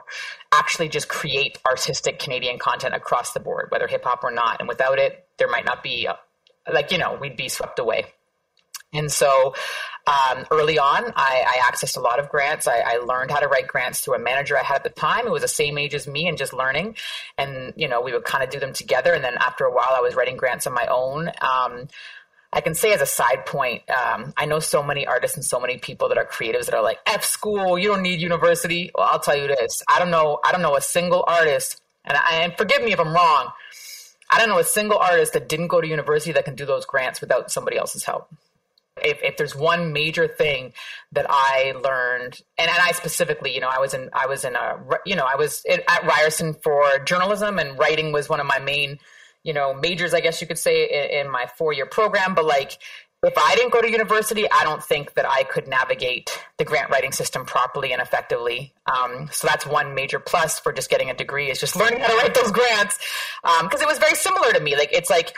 actually 0.51 0.89
just 0.89 1.07
create 1.07 1.59
artistic 1.65 2.19
Canadian 2.19 2.59
content 2.59 2.93
across 2.93 3.31
the 3.31 3.39
board, 3.39 3.67
whether 3.69 3.87
hip 3.87 4.03
hop 4.03 4.23
or 4.23 4.31
not. 4.31 4.59
And 4.59 4.67
without 4.67 4.99
it, 4.99 5.25
there 5.37 5.49
might 5.49 5.65
not 5.65 5.81
be, 5.81 6.07
a, 6.07 6.19
like, 6.71 6.91
you 6.91 6.97
know, 6.97 7.17
we'd 7.19 7.37
be 7.37 7.47
swept 7.47 7.79
away. 7.79 8.05
And 8.91 9.11
so 9.11 9.55
um, 10.05 10.45
early 10.51 10.77
on, 10.77 11.13
I, 11.15 11.45
I, 11.47 11.71
accessed 11.71 11.95
a 11.95 12.01
lot 12.01 12.19
of 12.19 12.27
grants. 12.27 12.67
I, 12.67 12.79
I, 12.79 12.97
learned 12.97 13.31
how 13.31 13.39
to 13.39 13.47
write 13.47 13.67
grants 13.67 14.01
through 14.01 14.15
a 14.15 14.19
manager 14.19 14.57
I 14.57 14.63
had 14.63 14.75
at 14.75 14.83
the 14.83 14.89
time 14.89 15.25
who 15.25 15.31
was 15.31 15.43
the 15.43 15.47
same 15.47 15.77
age 15.77 15.95
as 15.95 16.07
me 16.07 16.27
and 16.27 16.37
just 16.37 16.51
learning. 16.51 16.97
And, 17.37 17.73
you 17.77 17.87
know, 17.87 18.01
we 18.01 18.11
would 18.11 18.25
kind 18.25 18.43
of 18.43 18.49
do 18.49 18.59
them 18.59 18.73
together. 18.73 19.13
And 19.13 19.23
then 19.23 19.35
after 19.37 19.63
a 19.63 19.71
while, 19.71 19.91
I 19.91 20.01
was 20.01 20.13
writing 20.13 20.35
grants 20.35 20.67
on 20.67 20.73
my 20.73 20.85
own. 20.87 21.29
Um, 21.39 21.87
I 22.51 22.59
can 22.59 22.75
say 22.75 22.91
as 22.91 22.99
a 22.99 23.05
side 23.05 23.45
point, 23.45 23.83
um, 23.89 24.33
I 24.35 24.45
know 24.45 24.59
so 24.59 24.83
many 24.83 25.07
artists 25.07 25.37
and 25.37 25.45
so 25.45 25.57
many 25.57 25.77
people 25.77 26.09
that 26.09 26.17
are 26.17 26.25
creatives 26.25 26.65
that 26.65 26.73
are 26.73 26.83
like, 26.83 26.99
F 27.05 27.23
school, 27.23 27.79
you 27.79 27.87
don't 27.87 28.01
need 28.01 28.19
university. 28.19 28.91
Well, 28.93 29.07
I'll 29.09 29.19
tell 29.19 29.37
you 29.37 29.47
this. 29.47 29.81
I 29.87 29.99
don't 29.99 30.11
know, 30.11 30.39
I 30.43 30.51
don't 30.51 30.61
know 30.61 30.75
a 30.75 30.81
single 30.81 31.23
artist, 31.25 31.81
and, 32.03 32.17
I, 32.17 32.41
and 32.43 32.57
forgive 32.57 32.83
me 32.83 32.91
if 32.91 32.99
I'm 32.99 33.13
wrong. 33.13 33.51
I 34.29 34.37
don't 34.37 34.49
know 34.49 34.59
a 34.59 34.65
single 34.65 34.97
artist 34.97 35.31
that 35.33 35.47
didn't 35.47 35.69
go 35.69 35.79
to 35.79 35.87
university 35.87 36.33
that 36.33 36.43
can 36.43 36.55
do 36.55 36.65
those 36.65 36.85
grants 36.85 37.21
without 37.21 37.51
somebody 37.51 37.77
else's 37.77 38.03
help 38.03 38.29
if, 39.01 39.21
if 39.23 39.37
there's 39.37 39.55
one 39.55 39.93
major 39.93 40.27
thing 40.27 40.73
that 41.11 41.25
I 41.29 41.73
learned, 41.83 42.39
and, 42.57 42.69
and 42.69 42.79
I 42.79 42.91
specifically, 42.91 43.53
you 43.53 43.61
know, 43.61 43.69
I 43.69 43.79
was 43.79 43.93
in, 43.93 44.09
I 44.13 44.27
was 44.27 44.45
in 44.45 44.55
a, 44.55 44.77
you 45.05 45.15
know, 45.15 45.25
I 45.25 45.35
was 45.35 45.63
at 45.69 46.03
Ryerson 46.03 46.53
for 46.53 46.99
journalism 47.05 47.59
and 47.59 47.77
writing 47.77 48.11
was 48.11 48.29
one 48.29 48.39
of 48.39 48.45
my 48.45 48.59
main, 48.59 48.99
you 49.43 49.53
know, 49.53 49.73
majors, 49.73 50.13
I 50.13 50.21
guess 50.21 50.41
you 50.41 50.47
could 50.47 50.59
say 50.59 50.85
in, 50.85 51.25
in 51.25 51.31
my 51.31 51.47
four 51.57 51.73
year 51.73 51.85
program. 51.85 52.35
But 52.35 52.45
like, 52.45 52.77
if 53.23 53.37
I 53.37 53.55
didn't 53.55 53.71
go 53.71 53.81
to 53.81 53.89
university, 53.89 54.49
I 54.51 54.63
don't 54.63 54.83
think 54.83 55.13
that 55.13 55.25
I 55.25 55.43
could 55.43 55.67
navigate 55.67 56.37
the 56.57 56.65
grant 56.65 56.89
writing 56.89 57.13
system 57.13 57.45
properly 57.45 57.93
and 57.93 58.01
effectively. 58.01 58.73
Um, 58.85 59.29
so 59.31 59.47
that's 59.47 59.65
one 59.65 59.95
major 59.95 60.19
plus 60.19 60.59
for 60.59 60.73
just 60.73 60.89
getting 60.89 61.09
a 61.09 61.13
degree 61.13 61.49
is 61.49 61.59
just 61.59 61.77
learning 61.77 62.01
how 62.01 62.07
to 62.07 62.17
write 62.17 62.35
those 62.35 62.51
grants. 62.51 62.99
Um, 63.45 63.69
cause 63.69 63.81
it 63.81 63.87
was 63.87 63.97
very 63.97 64.15
similar 64.15 64.51
to 64.51 64.59
me. 64.59 64.75
Like, 64.75 64.89
it's 64.91 65.09
like, 65.09 65.33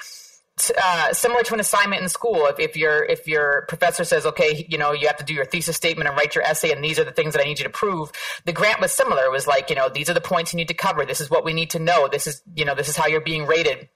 uh, 0.82 1.14
similar 1.14 1.44
to 1.44 1.54
an 1.54 1.60
assignment 1.60 2.02
in 2.02 2.10
school. 2.10 2.46
If, 2.46 2.60
if 2.60 2.78
your 2.78 3.04
if 3.04 3.28
your 3.28 3.66
professor 3.68 4.04
says, 4.04 4.26
okay, 4.26 4.66
you 4.70 4.78
know, 4.78 4.94
you 4.94 5.08
have 5.08 5.18
to 5.18 5.26
do 5.26 5.34
your 5.34 5.46
thesis 5.46 5.76
statement 5.76 6.08
and 6.08 6.18
write 6.18 6.34
your 6.34 6.44
essay, 6.44 6.72
and 6.72 6.84
these 6.84 6.98
are 6.98 7.04
the 7.04 7.12
things 7.12 7.34
that 7.34 7.42
I 7.42 7.46
need 7.46 7.60
you 7.60 7.66
to 7.66 7.70
prove. 7.70 8.12
The 8.46 8.54
grant 8.54 8.80
was 8.80 8.92
similar. 8.92 9.24
It 9.24 9.32
was 9.32 9.48
like, 9.48 9.70
you 9.70 9.76
know, 9.76 9.90
these 9.90 10.10
are 10.10 10.14
the 10.14 10.22
points 10.22 10.54
you 10.54 10.58
need 10.58 10.70
to 10.70 10.74
cover. 10.74 11.06
This 11.06 11.20
is 11.20 11.30
what 11.30 11.44
we 11.44 11.54
need 11.54 11.72
to 11.72 11.80
know. 11.80 12.08
This 12.08 12.26
is, 12.26 12.42
you 12.56 12.64
know, 12.66 12.76
this 12.76 12.88
is 12.88 12.96
how 12.96 13.08
you're 13.08 13.22
being 13.22 13.46
rated. 13.46 13.90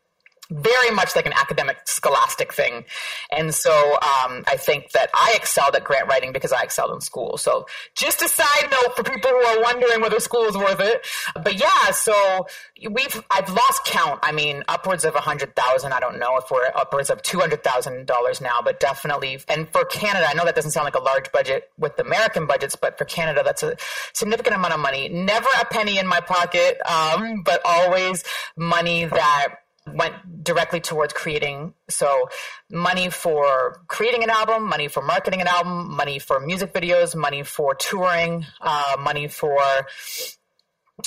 Very 0.49 0.91
much 0.91 1.15
like 1.15 1.25
an 1.25 1.33
academic 1.33 1.77
scholastic 1.85 2.53
thing. 2.53 2.85
And 3.31 3.53
so 3.53 3.71
um, 3.93 4.43
I 4.47 4.57
think 4.57 4.91
that 4.91 5.09
I 5.13 5.33
excelled 5.35 5.75
at 5.75 5.83
grant 5.83 6.07
writing 6.07 6.31
because 6.31 6.51
I 6.51 6.63
excelled 6.63 6.91
in 6.91 7.01
school. 7.01 7.37
So 7.37 7.67
just 7.95 8.21
a 8.21 8.27
side 8.27 8.71
note 8.71 8.95
for 8.95 9.03
people 9.03 9.29
who 9.29 9.37
are 9.37 9.61
wondering 9.61 10.01
whether 10.01 10.19
school 10.19 10.45
is 10.45 10.57
worth 10.57 10.79
it. 10.79 11.05
But 11.35 11.59
yeah, 11.59 11.91
so 11.91 12.47
we've 12.89 13.23
I've 13.29 13.49
lost 13.49 13.85
count. 13.85 14.19
I 14.23 14.31
mean, 14.31 14.63
upwards 14.67 15.05
of 15.05 15.15
a 15.15 15.21
hundred 15.21 15.55
thousand. 15.55 15.93
I 15.93 15.99
don't 15.99 16.19
know 16.19 16.37
if 16.37 16.49
we're 16.49 16.71
upwards 16.75 17.09
of 17.09 17.21
two 17.21 17.39
hundred 17.39 17.63
thousand 17.63 18.07
dollars 18.07 18.41
now, 18.41 18.59
but 18.63 18.79
definitely. 18.79 19.39
And 19.47 19.69
for 19.69 19.85
Canada, 19.85 20.25
I 20.27 20.33
know 20.33 20.45
that 20.45 20.55
doesn't 20.55 20.71
sound 20.71 20.85
like 20.85 20.95
a 20.95 21.01
large 21.01 21.31
budget 21.31 21.69
with 21.77 21.99
American 21.99 22.47
budgets, 22.47 22.75
but 22.75 22.97
for 22.97 23.05
Canada, 23.05 23.41
that's 23.43 23.63
a 23.63 23.77
significant 24.13 24.55
amount 24.55 24.73
of 24.73 24.79
money. 24.79 25.09
Never 25.09 25.47
a 25.61 25.65
penny 25.65 25.99
in 25.99 26.07
my 26.07 26.21
pocket, 26.21 26.79
um, 26.87 27.43
but 27.43 27.61
always 27.63 28.23
money 28.57 29.05
that 29.05 29.55
went 29.93 30.43
directly 30.43 30.79
towards 30.79 31.13
creating 31.13 31.73
so 31.89 32.29
money 32.69 33.09
for 33.09 33.81
creating 33.87 34.23
an 34.23 34.29
album 34.29 34.67
money 34.67 34.87
for 34.87 35.01
marketing 35.01 35.41
an 35.41 35.47
album 35.47 35.95
money 35.95 36.19
for 36.19 36.39
music 36.39 36.73
videos 36.73 37.15
money 37.15 37.43
for 37.43 37.75
touring 37.75 38.45
uh, 38.61 38.95
money 38.99 39.27
for 39.27 39.59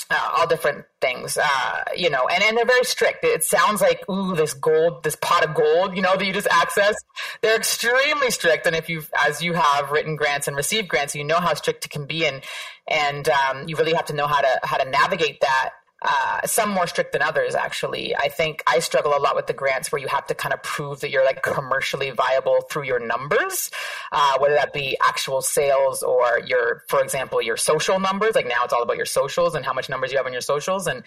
uh, 0.09 0.29
all 0.37 0.47
different 0.47 0.85
things, 1.01 1.37
uh, 1.37 1.83
you 1.95 2.09
know, 2.09 2.27
and, 2.27 2.43
and 2.43 2.57
they're 2.57 2.65
very 2.65 2.83
strict. 2.83 3.23
It 3.23 3.43
sounds 3.43 3.81
like, 3.81 4.07
ooh, 4.09 4.35
this 4.35 4.53
gold, 4.53 5.03
this 5.03 5.15
pot 5.15 5.47
of 5.47 5.53
gold, 5.53 5.95
you 5.95 6.01
know, 6.01 6.15
that 6.15 6.25
you 6.25 6.33
just 6.33 6.47
access. 6.49 6.95
They're 7.41 7.55
extremely 7.55 8.31
strict. 8.31 8.65
And 8.65 8.75
if 8.75 8.89
you've, 8.89 9.09
as 9.25 9.41
you 9.41 9.53
have 9.53 9.91
written 9.91 10.15
grants 10.15 10.47
and 10.47 10.55
received 10.55 10.87
grants, 10.87 11.15
you 11.15 11.23
know 11.23 11.39
how 11.39 11.53
strict 11.53 11.85
it 11.85 11.89
can 11.89 12.05
be. 12.05 12.25
And, 12.25 12.43
and, 12.87 13.29
um, 13.29 13.67
you 13.67 13.75
really 13.75 13.93
have 13.93 14.05
to 14.05 14.13
know 14.13 14.27
how 14.27 14.41
to, 14.41 14.59
how 14.63 14.77
to 14.77 14.89
navigate 14.89 15.41
that 15.41 15.71
uh, 16.03 16.41
some 16.45 16.69
more 16.69 16.87
strict 16.87 17.13
than 17.13 17.21
others 17.21 17.55
actually. 17.55 18.15
I 18.15 18.29
think 18.29 18.63
i 18.67 18.79
struggle 18.79 19.15
a 19.15 19.19
lot 19.19 19.35
with 19.35 19.47
the 19.47 19.53
grants 19.53 19.91
where 19.91 20.01
you 20.01 20.07
have 20.07 20.27
to 20.27 20.35
kind 20.35 20.53
of 20.53 20.61
prove 20.63 21.01
that 21.01 21.09
you're 21.09 21.25
like 21.25 21.41
commercially 21.41 22.11
viable 22.11 22.61
through 22.69 22.83
your 22.83 22.99
numbers 22.99 23.71
uh, 24.11 24.37
whether 24.39 24.55
that 24.55 24.73
be 24.73 24.97
actual 25.01 25.41
sales 25.41 26.03
or 26.03 26.39
your 26.45 26.83
for 26.87 27.01
example 27.01 27.41
your 27.41 27.57
social 27.57 27.99
numbers. 27.99 28.35
Like 28.35 28.47
now 28.47 28.63
it's 28.63 28.73
all 28.73 28.83
about 28.83 28.97
your 28.97 29.05
socials 29.05 29.55
and 29.55 29.65
how 29.65 29.73
much 29.73 29.89
numbers 29.89 30.11
you 30.11 30.17
have 30.17 30.25
on 30.25 30.33
your 30.33 30.41
socials. 30.41 30.87
And 30.87 31.03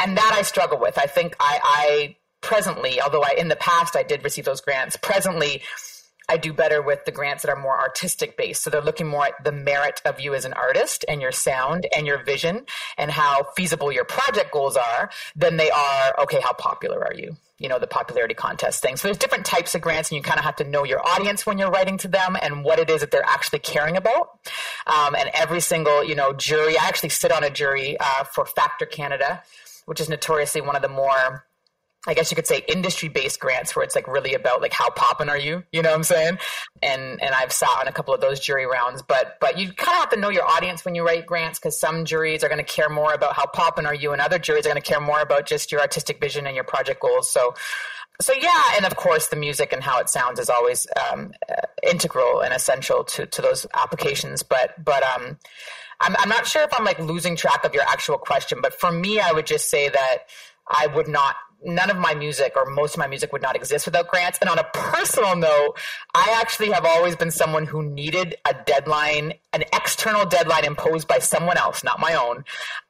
and 0.00 0.16
that 0.16 0.32
i 0.34 0.42
struggle 0.42 0.78
with. 0.78 0.98
I 0.98 1.06
think 1.06 1.36
i 1.40 1.60
i 1.62 2.16
presently 2.40 3.00
although 3.00 3.22
i 3.22 3.34
in 3.38 3.48
the 3.48 3.56
past 3.56 3.96
i 3.96 4.02
did 4.02 4.22
receive 4.22 4.44
those 4.44 4.60
grants 4.60 4.96
presently 4.96 5.62
I 6.28 6.36
do 6.36 6.52
better 6.52 6.80
with 6.80 7.04
the 7.04 7.12
grants 7.12 7.42
that 7.42 7.50
are 7.50 7.60
more 7.60 7.78
artistic 7.78 8.36
based. 8.36 8.62
So 8.62 8.70
they're 8.70 8.80
looking 8.80 9.06
more 9.06 9.26
at 9.26 9.44
the 9.44 9.52
merit 9.52 10.00
of 10.04 10.20
you 10.20 10.34
as 10.34 10.44
an 10.44 10.54
artist 10.54 11.04
and 11.08 11.20
your 11.20 11.32
sound 11.32 11.86
and 11.94 12.06
your 12.06 12.22
vision 12.22 12.66
and 12.96 13.10
how 13.10 13.46
feasible 13.56 13.92
your 13.92 14.04
project 14.04 14.52
goals 14.52 14.76
are 14.76 15.10
than 15.36 15.56
they 15.56 15.70
are, 15.70 16.14
okay, 16.22 16.40
how 16.40 16.52
popular 16.54 17.04
are 17.04 17.12
you? 17.12 17.36
You 17.58 17.68
know, 17.68 17.78
the 17.78 17.86
popularity 17.86 18.34
contest 18.34 18.82
thing. 18.82 18.96
So 18.96 19.08
there's 19.08 19.18
different 19.18 19.44
types 19.44 19.74
of 19.74 19.80
grants 19.80 20.10
and 20.10 20.16
you 20.16 20.22
kind 20.22 20.38
of 20.38 20.44
have 20.44 20.56
to 20.56 20.64
know 20.64 20.84
your 20.84 21.06
audience 21.06 21.46
when 21.46 21.58
you're 21.58 21.70
writing 21.70 21.98
to 21.98 22.08
them 22.08 22.36
and 22.40 22.64
what 22.64 22.78
it 22.78 22.90
is 22.90 23.00
that 23.02 23.10
they're 23.10 23.24
actually 23.24 23.60
caring 23.60 23.96
about. 23.96 24.40
Um, 24.86 25.14
and 25.14 25.30
every 25.34 25.60
single, 25.60 26.02
you 26.02 26.14
know, 26.14 26.32
jury, 26.32 26.76
I 26.78 26.86
actually 26.86 27.10
sit 27.10 27.32
on 27.32 27.44
a 27.44 27.50
jury 27.50 27.96
uh, 28.00 28.24
for 28.24 28.46
Factor 28.46 28.86
Canada, 28.86 29.42
which 29.86 30.00
is 30.00 30.08
notoriously 30.08 30.62
one 30.62 30.74
of 30.74 30.82
the 30.82 30.88
more 30.88 31.44
I 32.06 32.14
guess 32.14 32.30
you 32.30 32.34
could 32.34 32.46
say 32.46 32.62
industry 32.68 33.08
based 33.08 33.40
grants 33.40 33.74
where 33.74 33.82
it's 33.82 33.94
like 33.94 34.06
really 34.06 34.34
about 34.34 34.60
like 34.60 34.72
how 34.72 34.90
poppin' 34.90 35.28
are 35.28 35.38
you? 35.38 35.62
You 35.72 35.82
know 35.82 35.90
what 35.90 35.96
I'm 35.96 36.04
saying? 36.04 36.38
And 36.82 37.22
and 37.22 37.34
I've 37.34 37.52
sat 37.52 37.70
on 37.80 37.88
a 37.88 37.92
couple 37.92 38.12
of 38.14 38.20
those 38.20 38.40
jury 38.40 38.66
rounds, 38.66 39.02
but 39.02 39.38
but 39.40 39.58
you 39.58 39.72
kind 39.72 39.96
of 39.96 40.00
have 40.00 40.10
to 40.10 40.16
know 40.18 40.28
your 40.28 40.44
audience 40.44 40.84
when 40.84 40.94
you 40.94 41.04
write 41.04 41.26
grants 41.26 41.58
because 41.58 41.78
some 41.78 42.04
juries 42.04 42.44
are 42.44 42.48
going 42.48 42.64
to 42.64 42.64
care 42.64 42.88
more 42.88 43.12
about 43.12 43.34
how 43.34 43.46
poppin' 43.46 43.86
are 43.86 43.94
you, 43.94 44.12
and 44.12 44.20
other 44.20 44.38
juries 44.38 44.66
are 44.66 44.70
going 44.70 44.82
to 44.82 44.88
care 44.88 45.00
more 45.00 45.20
about 45.20 45.46
just 45.46 45.72
your 45.72 45.80
artistic 45.80 46.20
vision 46.20 46.46
and 46.46 46.54
your 46.54 46.64
project 46.64 47.00
goals. 47.00 47.30
So 47.30 47.54
so 48.20 48.32
yeah, 48.32 48.62
and 48.76 48.84
of 48.84 48.96
course 48.96 49.28
the 49.28 49.36
music 49.36 49.72
and 49.72 49.82
how 49.82 49.98
it 49.98 50.08
sounds 50.08 50.38
is 50.38 50.48
always 50.48 50.86
um, 51.10 51.32
uh, 51.48 51.54
integral 51.82 52.40
and 52.40 52.54
essential 52.54 53.04
to 53.04 53.26
to 53.26 53.42
those 53.42 53.66
applications. 53.74 54.42
But 54.42 54.84
but 54.84 55.02
um, 55.02 55.38
I'm 56.00 56.14
I'm 56.18 56.28
not 56.28 56.46
sure 56.46 56.62
if 56.62 56.70
I'm 56.78 56.84
like 56.84 56.98
losing 56.98 57.34
track 57.34 57.64
of 57.64 57.74
your 57.74 57.84
actual 57.84 58.18
question, 58.18 58.58
but 58.62 58.74
for 58.74 58.92
me, 58.92 59.20
I 59.20 59.32
would 59.32 59.46
just 59.46 59.68
say 59.68 59.88
that 59.88 60.18
I 60.68 60.86
would 60.88 61.08
not 61.08 61.36
none 61.64 61.90
of 61.90 61.96
my 61.96 62.14
music 62.14 62.52
or 62.56 62.66
most 62.66 62.94
of 62.94 62.98
my 62.98 63.06
music 63.06 63.32
would 63.32 63.42
not 63.42 63.56
exist 63.56 63.86
without 63.86 64.08
grants. 64.08 64.38
And 64.40 64.50
on 64.50 64.58
a 64.58 64.64
personal 64.72 65.34
note, 65.36 65.74
I 66.14 66.38
actually 66.40 66.70
have 66.70 66.84
always 66.84 67.16
been 67.16 67.30
someone 67.30 67.66
who 67.66 67.82
needed 67.82 68.36
a 68.44 68.54
deadline, 68.66 69.34
an 69.52 69.64
external 69.72 70.26
deadline 70.26 70.64
imposed 70.64 71.08
by 71.08 71.18
someone 71.18 71.56
else, 71.56 71.82
not 71.82 72.00
my 72.00 72.14
own, 72.14 72.44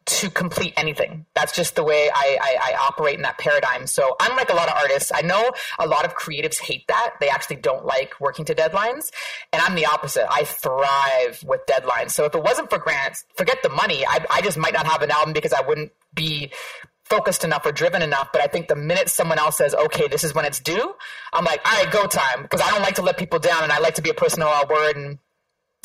to 0.06 0.28
complete 0.28 0.74
anything. 0.76 1.24
That's 1.34 1.54
just 1.54 1.76
the 1.76 1.84
way 1.84 2.10
I, 2.14 2.38
I, 2.40 2.72
I 2.72 2.86
operate 2.88 3.16
in 3.16 3.22
that 3.22 3.38
paradigm. 3.38 3.86
So 3.86 4.16
unlike 4.20 4.50
a 4.50 4.54
lot 4.54 4.68
of 4.68 4.74
artists, 4.76 5.10
I 5.14 5.22
know 5.22 5.52
a 5.78 5.86
lot 5.86 6.04
of 6.04 6.14
creatives 6.14 6.60
hate 6.60 6.86
that. 6.88 7.14
They 7.20 7.28
actually 7.28 7.56
don't 7.56 7.86
like 7.86 8.14
working 8.20 8.44
to 8.46 8.54
deadlines. 8.54 9.10
And 9.52 9.62
I'm 9.62 9.74
the 9.74 9.86
opposite. 9.86 10.26
I 10.30 10.44
thrive 10.44 11.42
with 11.46 11.62
deadlines. 11.66 12.10
So 12.10 12.24
if 12.24 12.34
it 12.34 12.42
wasn't 12.42 12.68
for 12.68 12.78
grants, 12.78 13.24
forget 13.36 13.62
the 13.62 13.70
money. 13.70 14.04
I, 14.06 14.24
I 14.30 14.42
just 14.42 14.58
might 14.58 14.74
not 14.74 14.86
have 14.86 15.00
an 15.02 15.10
album 15.10 15.32
because 15.32 15.52
I 15.52 15.62
wouldn't 15.62 15.92
be 16.14 16.52
focused 17.04 17.44
enough 17.44 17.66
or 17.66 17.72
driven 17.72 18.02
enough. 18.02 18.30
But 18.32 18.42
I 18.42 18.46
think 18.46 18.68
the 18.68 18.76
minute 18.76 19.08
someone 19.08 19.38
else 19.38 19.58
says, 19.58 19.74
okay, 19.74 20.08
this 20.08 20.24
is 20.24 20.34
when 20.34 20.44
it's 20.44 20.60
due, 20.60 20.94
I'm 21.32 21.44
like, 21.44 21.60
all 21.66 21.82
right, 21.82 21.92
go 21.92 22.06
time. 22.06 22.42
Because 22.42 22.60
I 22.60 22.70
don't 22.70 22.82
like 22.82 22.94
to 22.96 23.02
let 23.02 23.18
people 23.18 23.38
down 23.38 23.62
and 23.62 23.72
I 23.72 23.78
like 23.78 23.94
to 23.94 24.02
be 24.02 24.10
a 24.10 24.14
person 24.14 24.42
of 24.42 24.48
our 24.48 24.66
word 24.66 24.96
and 24.96 25.18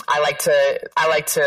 I 0.07 0.19
like 0.19 0.39
to, 0.39 0.79
I 0.95 1.07
like 1.07 1.27
to, 1.27 1.45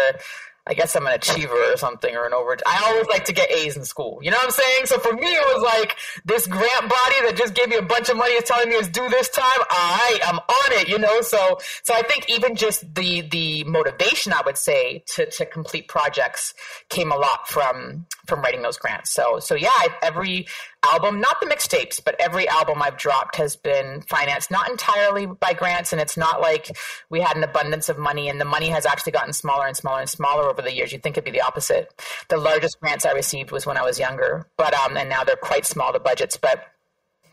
I 0.64 0.74
guess 0.74 0.94
I'm 0.94 1.06
an 1.08 1.12
achiever 1.12 1.72
or 1.72 1.76
something 1.76 2.14
or 2.14 2.24
an 2.24 2.32
over. 2.32 2.56
I 2.64 2.84
always 2.86 3.08
like 3.08 3.24
to 3.24 3.32
get 3.32 3.50
A's 3.50 3.76
in 3.76 3.84
school. 3.84 4.20
You 4.22 4.30
know 4.30 4.36
what 4.36 4.46
I'm 4.46 4.50
saying? 4.52 4.86
So 4.86 4.98
for 5.00 5.12
me, 5.12 5.26
it 5.26 5.54
was 5.54 5.62
like 5.62 5.96
this 6.24 6.46
grant 6.46 6.82
body 6.82 7.16
that 7.22 7.34
just 7.36 7.54
gave 7.54 7.68
me 7.68 7.76
a 7.76 7.82
bunch 7.82 8.08
of 8.08 8.16
money 8.16 8.34
is 8.34 8.44
telling 8.44 8.68
me 8.68 8.76
it's 8.76 8.86
due 8.86 9.08
this 9.08 9.28
time. 9.28 9.44
All 9.58 9.96
right, 9.96 10.20
I'm 10.24 10.36
on 10.36 10.80
it. 10.80 10.88
You 10.88 11.00
know, 11.00 11.20
so 11.20 11.58
so 11.82 11.94
I 11.94 12.02
think 12.02 12.30
even 12.30 12.54
just 12.54 12.94
the 12.94 13.22
the 13.22 13.64
motivation 13.64 14.32
I 14.32 14.42
would 14.46 14.56
say 14.56 15.02
to 15.14 15.28
to 15.28 15.46
complete 15.46 15.88
projects 15.88 16.54
came 16.88 17.10
a 17.10 17.16
lot 17.16 17.48
from 17.48 18.06
from 18.28 18.40
writing 18.40 18.62
those 18.62 18.76
grants. 18.78 19.12
So 19.12 19.40
so 19.40 19.56
yeah, 19.56 19.70
every 20.00 20.46
album, 20.84 21.20
not 21.20 21.40
the 21.40 21.46
mixtapes, 21.46 22.02
but 22.04 22.16
every 22.18 22.48
album 22.48 22.82
I've 22.82 22.96
dropped 22.96 23.36
has 23.36 23.56
been 23.56 24.02
financed 24.02 24.50
not 24.50 24.68
entirely 24.68 25.26
by 25.26 25.52
grants. 25.52 25.92
And 25.92 26.00
it's 26.00 26.16
not 26.16 26.40
like 26.40 26.76
we 27.08 27.20
had 27.20 27.36
an 27.36 27.44
abundance 27.44 27.88
of 27.88 27.98
money 27.98 28.28
and 28.28 28.40
the 28.40 28.44
money 28.44 28.68
has 28.68 28.84
actually 28.86 29.12
gotten 29.12 29.32
smaller 29.32 29.66
and 29.66 29.76
smaller 29.76 30.00
and 30.00 30.10
smaller 30.10 30.48
over 30.48 30.60
the 30.60 30.74
years. 30.74 30.92
You'd 30.92 31.02
think 31.02 31.16
it'd 31.16 31.24
be 31.24 31.30
the 31.30 31.46
opposite. 31.46 31.92
The 32.28 32.36
largest 32.36 32.80
grants 32.80 33.06
I 33.06 33.12
received 33.12 33.50
was 33.52 33.66
when 33.66 33.76
I 33.76 33.82
was 33.82 33.98
younger, 33.98 34.46
but, 34.56 34.74
um, 34.74 34.96
and 34.96 35.08
now 35.08 35.24
they're 35.24 35.36
quite 35.36 35.66
small, 35.66 35.92
the 35.92 36.00
budgets, 36.00 36.36
but 36.36 36.64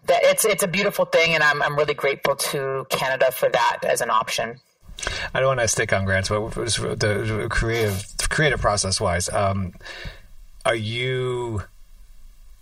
it's, 0.07 0.45
it's 0.45 0.63
a 0.63 0.67
beautiful 0.67 1.05
thing. 1.05 1.33
And 1.33 1.43
I'm, 1.43 1.62
I'm 1.62 1.75
really 1.75 1.93
grateful 1.93 2.35
to 2.35 2.85
Canada 2.89 3.31
for 3.31 3.49
that 3.49 3.79
as 3.83 4.01
an 4.01 4.09
option. 4.09 4.59
I 5.33 5.39
don't 5.39 5.47
want 5.47 5.59
to 5.62 5.67
stick 5.67 5.93
on 5.93 6.05
grants, 6.05 6.29
but 6.29 6.53
the 6.53 7.47
creative, 7.49 8.05
creative 8.29 8.62
process 8.62 8.99
wise, 8.99 9.29
um, 9.29 9.73
are 10.65 10.75
you, 10.75 11.63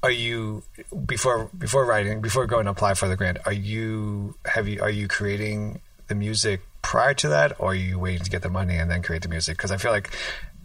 are 0.04 0.12
you 0.12 0.64
before 1.06 1.50
before 1.58 1.86
writing 1.86 2.22
before 2.22 2.46
going 2.46 2.66
to 2.66 2.72
apply 2.72 2.94
for 2.94 3.08
the 3.08 3.16
grant 3.16 3.38
are 3.46 3.54
you 3.54 4.36
have 4.46 4.68
you 4.68 4.82
are 4.82 4.90
you 4.90 5.08
creating 5.08 5.82
the 6.08 6.16
music 6.16 6.62
prior 6.82 7.14
to 7.14 7.30
that 7.30 7.60
or 7.60 7.72
are 7.72 7.76
you 7.76 8.00
waiting 8.00 8.24
to 8.24 8.30
get 8.30 8.42
the 8.42 8.50
money 8.50 8.76
and 8.76 8.90
then 8.90 9.02
create 9.02 9.22
the 9.22 9.30
music? 9.30 9.58
Because 9.58 9.72
i 9.72 9.78
feel 9.78 9.92
like 9.92 10.12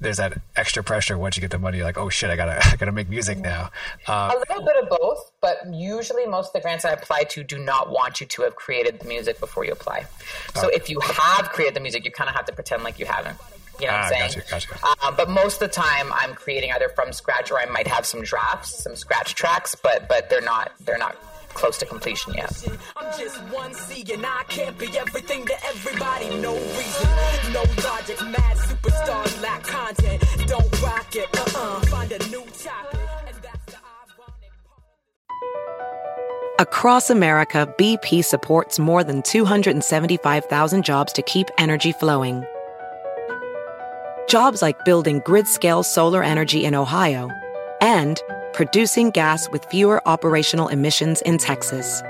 there's 0.01 0.17
that 0.17 0.41
extra 0.57 0.83
pressure 0.83 1.17
once 1.17 1.37
you 1.37 1.41
get 1.41 1.51
the 1.51 1.59
money 1.59 1.79
you're 1.79 1.87
like 1.87 1.99
oh 1.99 2.09
shit 2.09 2.29
i 2.29 2.37
gotta 2.37 2.59
i 2.73 2.77
gotta 2.77 2.93
make 2.93 3.09
music 3.09 3.39
now. 3.39 3.71
Uh, 4.07 4.33
a 4.35 4.39
little 4.39 4.65
bit 4.65 4.77
of 4.83 4.89
both 4.89 5.33
but 5.41 5.59
usually 5.73 6.27
most 6.27 6.49
of 6.49 6.53
the 6.53 6.61
grants 6.61 6.85
i 6.85 6.91
apply 6.91 7.25
to 7.25 7.43
do 7.43 7.59
not 7.59 7.91
want 7.91 8.21
you 8.21 8.27
to 8.27 8.43
have 8.43 8.55
created 8.55 9.01
the 9.01 9.09
music 9.09 9.41
before 9.41 9.65
you 9.65 9.73
apply. 9.73 10.05
So 10.55 10.69
if 10.69 10.91
you 10.91 11.01
have 11.01 11.51
created 11.51 11.75
the 11.75 11.81
music 11.81 12.05
you 12.05 12.11
kind 12.11 12.29
of 12.29 12.37
have 12.37 12.45
to 12.47 12.53
pretend 12.53 12.85
like 12.85 12.99
you 12.99 13.07
haven't 13.07 13.39
you 13.83 13.89
know 13.89 13.95
ah, 13.95 14.09
what 14.09 14.15
I'm 14.23 14.31
saying? 14.31 14.45
Gotcha, 14.49 14.69
gotcha. 14.71 14.97
Uh, 15.03 15.11
but 15.11 15.29
most 15.29 15.61
of 15.61 15.69
the 15.69 15.75
time, 15.75 16.13
I'm 16.13 16.35
creating 16.35 16.71
either 16.73 16.89
from 16.89 17.13
scratch 17.13 17.51
or 17.51 17.59
I 17.59 17.67
might 17.67 17.89
have 17.89 18.07
some 18.07 18.23
drafts, 18.23 18.83
some 18.85 18.95
scratch 18.95 19.35
tracks, 19.35 19.75
but 19.75 20.09
but 20.09 20.31
they're 20.31 20.41
not 20.41 20.73
they're 20.85 20.99
not 20.99 21.17
close 21.49 21.79
to 21.79 21.87
completion 21.87 22.33
yet. 22.35 22.53
I'm 22.97 23.19
just 23.19 23.39
one 23.53 23.75
C 23.75 24.05
and 24.13 24.25
I 24.25 24.45
can't 24.49 24.79
be 24.79 24.87
everything 24.97 25.45
to 25.47 25.67
everybody. 25.67 26.29
No 26.41 26.55
reason, 26.55 27.53
no 27.53 27.65
logic. 27.85 28.23
Mad 28.23 28.57
superstars 28.57 29.43
lack 29.43 29.65
content. 29.65 30.23
Don't 30.47 30.83
rock 30.83 31.17
it. 31.17 31.29
Uh-uh. 31.37 31.81
Find 31.87 32.13
a 32.13 32.19
new 32.29 32.45
topic. 32.63 33.01
Across 36.59 37.11
America, 37.11 37.75
BP 37.77 38.25
supports 38.25 38.79
more 38.79 39.03
than 39.03 39.23
275,000 39.23 40.85
jobs 40.85 41.13
to 41.15 41.23
keep 41.23 41.49
energy 41.59 41.91
flowing 41.91 42.45
Jobs 44.33 44.63
like 44.63 44.87
building 44.87 45.21
grid-scale 45.27 45.83
solar 45.83 46.23
energy 46.23 46.65
in 46.65 46.75
Ohio 46.75 47.31
and 47.83 48.19
producing 48.55 49.11
gas 49.11 49.51
with 49.51 49.63
fewer 49.67 50.01
operational 50.09 50.69
emissions 50.69 51.21
in 51.27 51.37
Texas. 51.37 52.01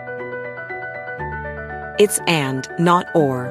It's 1.99 2.21
and, 2.29 2.69
not 2.79 3.07
or. 3.17 3.51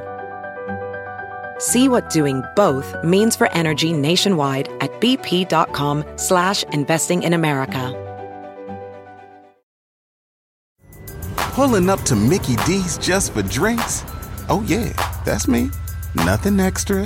See 1.60 1.90
what 1.90 2.10
doing 2.10 2.44
both 2.56 2.96
means 3.04 3.36
for 3.36 3.52
energy 3.52 3.92
nationwide 3.92 4.70
at 4.80 5.02
bp.com 5.02 6.06
slash 6.16 6.64
investing 6.72 7.24
in 7.24 7.34
America. 7.34 7.92
Pulling 11.36 11.90
up 11.90 12.00
to 12.04 12.16
Mickey 12.16 12.56
D's 12.66 12.98
just 12.98 13.34
for 13.34 13.42
drinks? 13.42 14.06
Oh, 14.48 14.64
yeah, 14.66 14.94
that's 15.26 15.50
me. 15.50 15.70
Nothing 16.16 16.62
extra, 16.62 17.06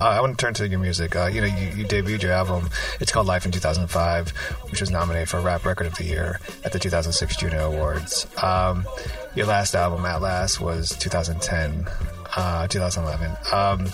Uh, 0.00 0.08
I 0.08 0.20
want 0.22 0.38
to 0.38 0.42
turn 0.42 0.54
to 0.54 0.66
your 0.66 0.80
music. 0.80 1.14
Uh, 1.14 1.26
you 1.26 1.42
know, 1.42 1.46
you, 1.46 1.68
you, 1.76 1.84
debuted 1.84 2.22
your 2.22 2.32
album. 2.32 2.70
It's 3.00 3.12
called 3.12 3.26
Life 3.26 3.44
in 3.44 3.52
2005, 3.52 4.30
which 4.70 4.80
was 4.80 4.90
nominated 4.90 5.28
for 5.28 5.40
Rap 5.40 5.66
Record 5.66 5.86
of 5.86 5.94
the 5.96 6.04
Year 6.04 6.40
at 6.64 6.72
the 6.72 6.78
2006 6.78 7.36
Juno 7.36 7.70
Awards. 7.70 8.26
Um, 8.42 8.86
your 9.34 9.44
last 9.44 9.74
album, 9.74 10.06
At 10.06 10.22
Last, 10.22 10.58
was 10.58 10.96
2010, 10.96 11.86
uh, 12.34 12.66
2011. 12.68 13.36
Um, 13.52 13.92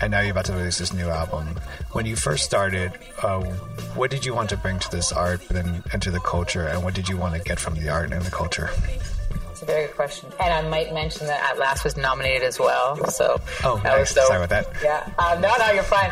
and 0.00 0.12
now 0.12 0.20
you're 0.20 0.30
about 0.30 0.44
to 0.44 0.52
release 0.52 0.78
this 0.78 0.92
new 0.92 1.08
album. 1.08 1.58
When 1.92 2.06
you 2.06 2.14
first 2.14 2.44
started, 2.44 2.92
uh, 3.20 3.40
what 3.96 4.12
did 4.12 4.24
you 4.24 4.34
want 4.34 4.50
to 4.50 4.56
bring 4.56 4.78
to 4.78 4.90
this 4.92 5.10
art 5.10 5.50
and, 5.50 5.82
and 5.92 6.00
to 6.00 6.12
the 6.12 6.20
culture, 6.20 6.68
and 6.68 6.84
what 6.84 6.94
did 6.94 7.08
you 7.08 7.16
want 7.16 7.34
to 7.34 7.40
get 7.40 7.58
from 7.58 7.74
the 7.74 7.88
art 7.88 8.12
and 8.12 8.22
the 8.22 8.30
culture? 8.30 8.70
It's 9.60 9.68
a 9.68 9.72
very 9.74 9.88
good 9.88 9.94
question. 9.94 10.32
And 10.40 10.54
I 10.54 10.66
might 10.66 10.94
mention 10.94 11.26
that 11.26 11.50
At 11.50 11.58
Last 11.58 11.84
was 11.84 11.94
nominated 11.94 12.44
as 12.44 12.58
well. 12.58 12.96
So 13.10 13.38
oh, 13.62 13.76
that 13.82 13.98
nice. 13.98 14.14
so, 14.14 14.24
sorry 14.24 14.42
about 14.42 14.48
that. 14.48 14.82
Yeah, 14.82 15.06
um, 15.18 15.42
no, 15.42 15.54
no, 15.58 15.70
you're 15.72 15.82
fine. 15.82 16.10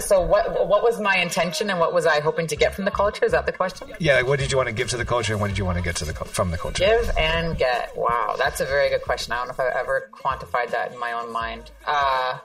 so 0.00 0.20
what? 0.20 0.66
What 0.66 0.82
was 0.82 1.00
my 1.00 1.16
intention, 1.18 1.70
and 1.70 1.78
what 1.78 1.94
was 1.94 2.04
I 2.04 2.18
hoping 2.18 2.48
to 2.48 2.56
get 2.56 2.74
from 2.74 2.86
the 2.86 2.90
culture? 2.90 3.24
Is 3.24 3.30
that 3.30 3.46
the 3.46 3.52
question? 3.52 3.92
Yeah. 4.00 4.22
What 4.22 4.40
did 4.40 4.50
you 4.50 4.56
want 4.56 4.70
to 4.70 4.72
give 4.72 4.88
to 4.90 4.96
the 4.96 5.04
culture, 5.04 5.32
and 5.32 5.40
what 5.40 5.48
did 5.48 5.58
you 5.58 5.64
want 5.64 5.78
to 5.78 5.84
get 5.84 5.94
to 5.96 6.04
the 6.04 6.14
from 6.14 6.50
the 6.50 6.58
culture? 6.58 6.84
Give 6.84 7.16
and 7.16 7.56
get. 7.56 7.96
Wow, 7.96 8.34
that's 8.36 8.60
a 8.60 8.64
very 8.64 8.88
good 8.88 9.02
question. 9.02 9.34
I 9.34 9.36
don't 9.36 9.46
know 9.46 9.52
if 9.52 9.60
I've 9.60 9.76
ever 9.76 10.10
quantified 10.12 10.72
that 10.72 10.90
in 10.90 10.98
my 10.98 11.12
own 11.12 11.32
mind. 11.32 11.70
Uh, 11.86 12.38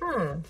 hmm 0.00 0.40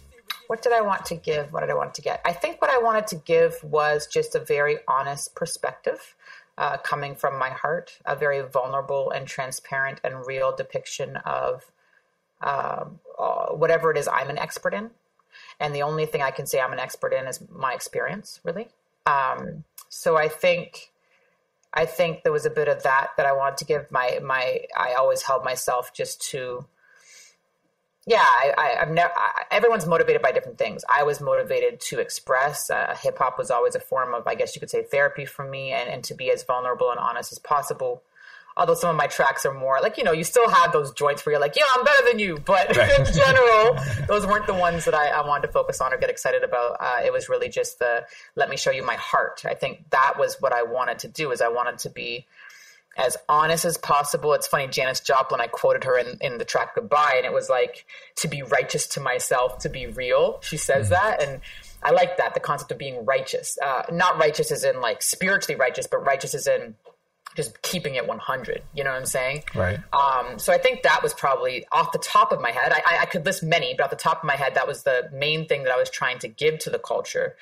what 0.46 0.62
did 0.62 0.72
I 0.72 0.82
want 0.82 1.06
to 1.06 1.14
give? 1.14 1.52
What 1.52 1.60
did 1.60 1.70
I 1.70 1.74
want 1.74 1.94
to 1.94 2.02
get? 2.02 2.20
I 2.24 2.32
think 2.32 2.60
what 2.60 2.70
I 2.70 2.78
wanted 2.78 3.06
to 3.08 3.16
give 3.16 3.56
was 3.64 4.06
just 4.06 4.34
a 4.34 4.40
very 4.40 4.76
honest 4.86 5.34
perspective 5.34 6.14
uh, 6.56 6.76
coming 6.78 7.14
from 7.14 7.38
my 7.38 7.50
heart, 7.50 7.98
a 8.04 8.14
very 8.14 8.42
vulnerable 8.42 9.10
and 9.10 9.26
transparent 9.26 10.00
and 10.04 10.26
real 10.26 10.54
depiction 10.54 11.16
of 11.24 11.70
um, 12.40 13.00
uh, 13.18 13.46
whatever 13.46 13.90
it 13.90 13.96
is 13.96 14.08
I'm 14.08 14.30
an 14.30 14.38
expert 14.38 14.74
in. 14.74 14.90
And 15.58 15.74
the 15.74 15.82
only 15.82 16.06
thing 16.06 16.22
I 16.22 16.30
can 16.30 16.46
say 16.46 16.60
I'm 16.60 16.72
an 16.72 16.78
expert 16.78 17.12
in 17.12 17.26
is 17.26 17.40
my 17.50 17.72
experience, 17.74 18.40
really. 18.44 18.68
Um, 19.06 19.64
so 19.88 20.16
I 20.16 20.28
think, 20.28 20.90
I 21.72 21.86
think 21.86 22.22
there 22.22 22.32
was 22.32 22.46
a 22.46 22.50
bit 22.50 22.68
of 22.68 22.82
that 22.84 23.08
that 23.16 23.26
I 23.26 23.32
wanted 23.32 23.58
to 23.58 23.64
give. 23.64 23.90
My 23.90 24.20
my, 24.22 24.60
I 24.76 24.94
always 24.94 25.22
held 25.22 25.44
myself 25.44 25.92
just 25.92 26.20
to 26.30 26.66
yeah, 28.06 28.22
I, 28.22 28.76
have 28.78 28.90
never. 28.90 29.12
everyone's 29.50 29.86
motivated 29.86 30.20
by 30.20 30.32
different 30.32 30.58
things. 30.58 30.84
I 30.92 31.04
was 31.04 31.20
motivated 31.20 31.80
to 31.88 32.00
express. 32.00 32.68
Uh, 32.68 32.94
Hip 33.02 33.18
hop 33.18 33.38
was 33.38 33.50
always 33.50 33.74
a 33.74 33.80
form 33.80 34.14
of, 34.14 34.26
I 34.26 34.34
guess 34.34 34.54
you 34.54 34.60
could 34.60 34.70
say, 34.70 34.82
therapy 34.82 35.24
for 35.24 35.44
me, 35.44 35.72
and, 35.72 35.88
and 35.88 36.04
to 36.04 36.14
be 36.14 36.30
as 36.30 36.42
vulnerable 36.42 36.90
and 36.90 36.98
honest 36.98 37.32
as 37.32 37.38
possible. 37.38 38.02
Although 38.56 38.74
some 38.74 38.90
of 38.90 38.96
my 38.96 39.08
tracks 39.08 39.44
are 39.44 39.52
more 39.52 39.80
like 39.82 39.98
you 39.98 40.04
know, 40.04 40.12
you 40.12 40.22
still 40.22 40.48
have 40.48 40.70
those 40.70 40.92
joints 40.92 41.26
where 41.26 41.32
you're 41.32 41.40
like, 41.40 41.56
yeah, 41.56 41.64
I'm 41.74 41.84
better 41.84 42.06
than 42.06 42.18
you. 42.20 42.38
But 42.38 42.76
right. 42.76 42.98
in 43.00 43.12
general, 43.12 43.76
those 44.06 44.26
weren't 44.26 44.46
the 44.46 44.54
ones 44.54 44.84
that 44.84 44.94
I, 44.94 45.08
I, 45.08 45.26
wanted 45.26 45.48
to 45.48 45.52
focus 45.52 45.80
on 45.80 45.92
or 45.92 45.96
get 45.96 46.08
excited 46.08 46.44
about. 46.44 46.76
Uh, 46.78 47.00
it 47.04 47.12
was 47.12 47.28
really 47.28 47.48
just 47.48 47.80
the 47.80 48.06
let 48.36 48.48
me 48.48 48.56
show 48.56 48.70
you 48.70 48.84
my 48.84 48.94
heart. 48.94 49.42
I 49.44 49.54
think 49.54 49.90
that 49.90 50.14
was 50.18 50.36
what 50.40 50.52
I 50.52 50.62
wanted 50.62 51.00
to 51.00 51.08
do. 51.08 51.32
Is 51.32 51.40
I 51.40 51.48
wanted 51.48 51.78
to 51.78 51.90
be 51.90 52.26
as 52.96 53.16
honest 53.28 53.64
as 53.64 53.76
possible. 53.76 54.32
It's 54.34 54.46
funny, 54.46 54.68
Janis 54.68 55.00
Joplin, 55.00 55.40
I 55.40 55.46
quoted 55.46 55.84
her 55.84 55.98
in, 55.98 56.18
in 56.20 56.38
the 56.38 56.44
track 56.44 56.74
Goodbye, 56.74 57.14
and 57.16 57.26
it 57.26 57.32
was 57.32 57.48
like, 57.48 57.86
to 58.16 58.28
be 58.28 58.42
righteous 58.42 58.86
to 58.88 59.00
myself, 59.00 59.58
to 59.58 59.68
be 59.68 59.86
real. 59.86 60.40
She 60.42 60.56
says 60.56 60.90
mm-hmm. 60.90 60.94
that. 60.94 61.22
And 61.22 61.40
I 61.82 61.90
like 61.90 62.16
that, 62.16 62.34
the 62.34 62.40
concept 62.40 62.70
of 62.72 62.78
being 62.78 63.04
righteous. 63.04 63.58
Uh, 63.62 63.82
not 63.90 64.18
righteous 64.18 64.50
as 64.50 64.64
in 64.64 64.80
like 64.80 65.02
spiritually 65.02 65.58
righteous, 65.58 65.86
but 65.86 65.98
righteous 65.98 66.34
as 66.34 66.46
in 66.46 66.74
just 67.34 67.60
keeping 67.62 67.96
it 67.96 68.06
100. 68.06 68.62
You 68.74 68.84
know 68.84 68.90
what 68.90 68.96
I'm 68.96 69.06
saying? 69.06 69.44
Right. 69.54 69.80
Um, 69.92 70.38
so 70.38 70.52
I 70.52 70.58
think 70.58 70.82
that 70.82 71.02
was 71.02 71.12
probably 71.12 71.66
off 71.72 71.92
the 71.92 71.98
top 71.98 72.32
of 72.32 72.40
my 72.40 72.52
head. 72.52 72.72
I, 72.72 72.98
I 73.02 73.06
could 73.06 73.26
list 73.26 73.42
many, 73.42 73.74
but 73.76 73.84
off 73.84 73.90
the 73.90 73.96
top 73.96 74.18
of 74.18 74.24
my 74.24 74.36
head, 74.36 74.54
that 74.54 74.68
was 74.68 74.84
the 74.84 75.10
main 75.12 75.46
thing 75.46 75.64
that 75.64 75.72
I 75.72 75.76
was 75.76 75.90
trying 75.90 76.18
to 76.20 76.28
give 76.28 76.60
to 76.60 76.70
the 76.70 76.78
culture. 76.78 77.34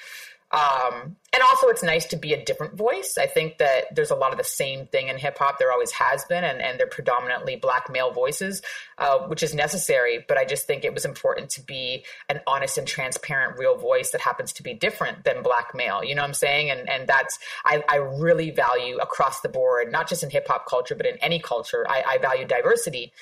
Um, 0.53 1.17
and 1.33 1.43
also, 1.51 1.69
it's 1.69 1.83
nice 1.83 2.05
to 2.07 2.17
be 2.17 2.35
a 2.35 2.45
different 2.45 2.75
voice. 2.75 3.17
I 3.19 3.27
think 3.27 3.57
that 3.57 3.95
there's 3.95 4.11
a 4.11 4.15
lot 4.15 4.33
of 4.33 4.38
the 4.38 4.45
same 4.45 4.87
thing 4.87 5.09
in 5.09 5.17
hip 5.17 5.38
hop. 5.38 5.59
There 5.59 5.73
always 5.73 5.91
has 5.93 6.27
been, 6.27 6.45
and, 6.45 6.61
and 6.61 6.79
they're 6.79 6.87
predominantly 6.87 7.57
black 7.57 7.88
male 7.91 8.11
voices, 8.11 8.61
uh, 8.99 9.21
which 9.29 9.43
is 9.43 9.55
necessary. 9.55 10.23
But 10.29 10.37
I 10.37 10.45
just 10.45 10.67
think 10.67 10.85
it 10.85 10.93
was 10.93 11.07
important 11.07 11.49
to 11.51 11.62
be 11.62 12.05
an 12.29 12.41
honest 12.47 12.77
and 12.77 12.87
transparent, 12.87 13.59
real 13.59 13.77
voice 13.79 14.11
that 14.11 14.21
happens 14.21 14.53
to 14.55 14.62
be 14.62 14.75
different 14.75 15.25
than 15.25 15.43
black 15.43 15.75
male. 15.75 16.05
You 16.05 16.15
know 16.15 16.23
what 16.23 16.29
I'm 16.29 16.35
saying? 16.35 16.71
And 16.71 16.87
and 16.87 17.09
that's 17.09 17.38
I, 17.65 17.83
I 17.88 17.97
really 17.97 18.51
value 18.51 18.99
across 18.99 19.41
the 19.41 19.49
board, 19.49 19.91
not 19.91 20.09
just 20.09 20.23
in 20.23 20.29
hip 20.29 20.47
hop 20.49 20.69
culture, 20.69 20.95
but 20.95 21.07
in 21.07 21.17
any 21.23 21.38
culture. 21.38 21.87
I, 21.88 22.05
I 22.07 22.19
value 22.19 22.47
diversity 22.47 23.15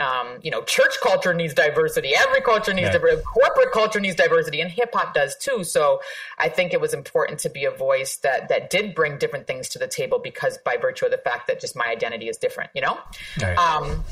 um, 0.00 0.38
you 0.42 0.50
know, 0.50 0.62
church 0.62 0.94
culture 1.02 1.32
needs 1.32 1.54
diversity. 1.54 2.12
Every 2.16 2.40
culture 2.40 2.72
needs 2.72 2.86
yeah. 2.86 2.92
diversity. 2.92 3.22
Corporate 3.22 3.72
culture 3.72 4.00
needs 4.00 4.16
diversity, 4.16 4.60
and 4.60 4.70
hip 4.70 4.90
hop 4.92 5.14
does 5.14 5.36
too. 5.36 5.62
So, 5.62 6.00
I 6.38 6.48
think 6.48 6.72
it 6.72 6.80
was 6.80 6.94
important 6.94 7.38
to 7.40 7.50
be 7.50 7.64
a 7.64 7.70
voice 7.70 8.16
that 8.16 8.48
that 8.48 8.70
did 8.70 8.94
bring 8.94 9.18
different 9.18 9.46
things 9.46 9.68
to 9.70 9.78
the 9.78 9.86
table 9.86 10.18
because 10.18 10.58
by 10.64 10.76
virtue 10.76 11.04
of 11.04 11.12
the 11.12 11.18
fact 11.18 11.46
that 11.46 11.60
just 11.60 11.76
my 11.76 11.86
identity 11.86 12.28
is 12.28 12.36
different. 12.36 12.70
You 12.74 12.82
know. 12.82 12.98
Right. 13.40 13.56
Um, 13.56 14.04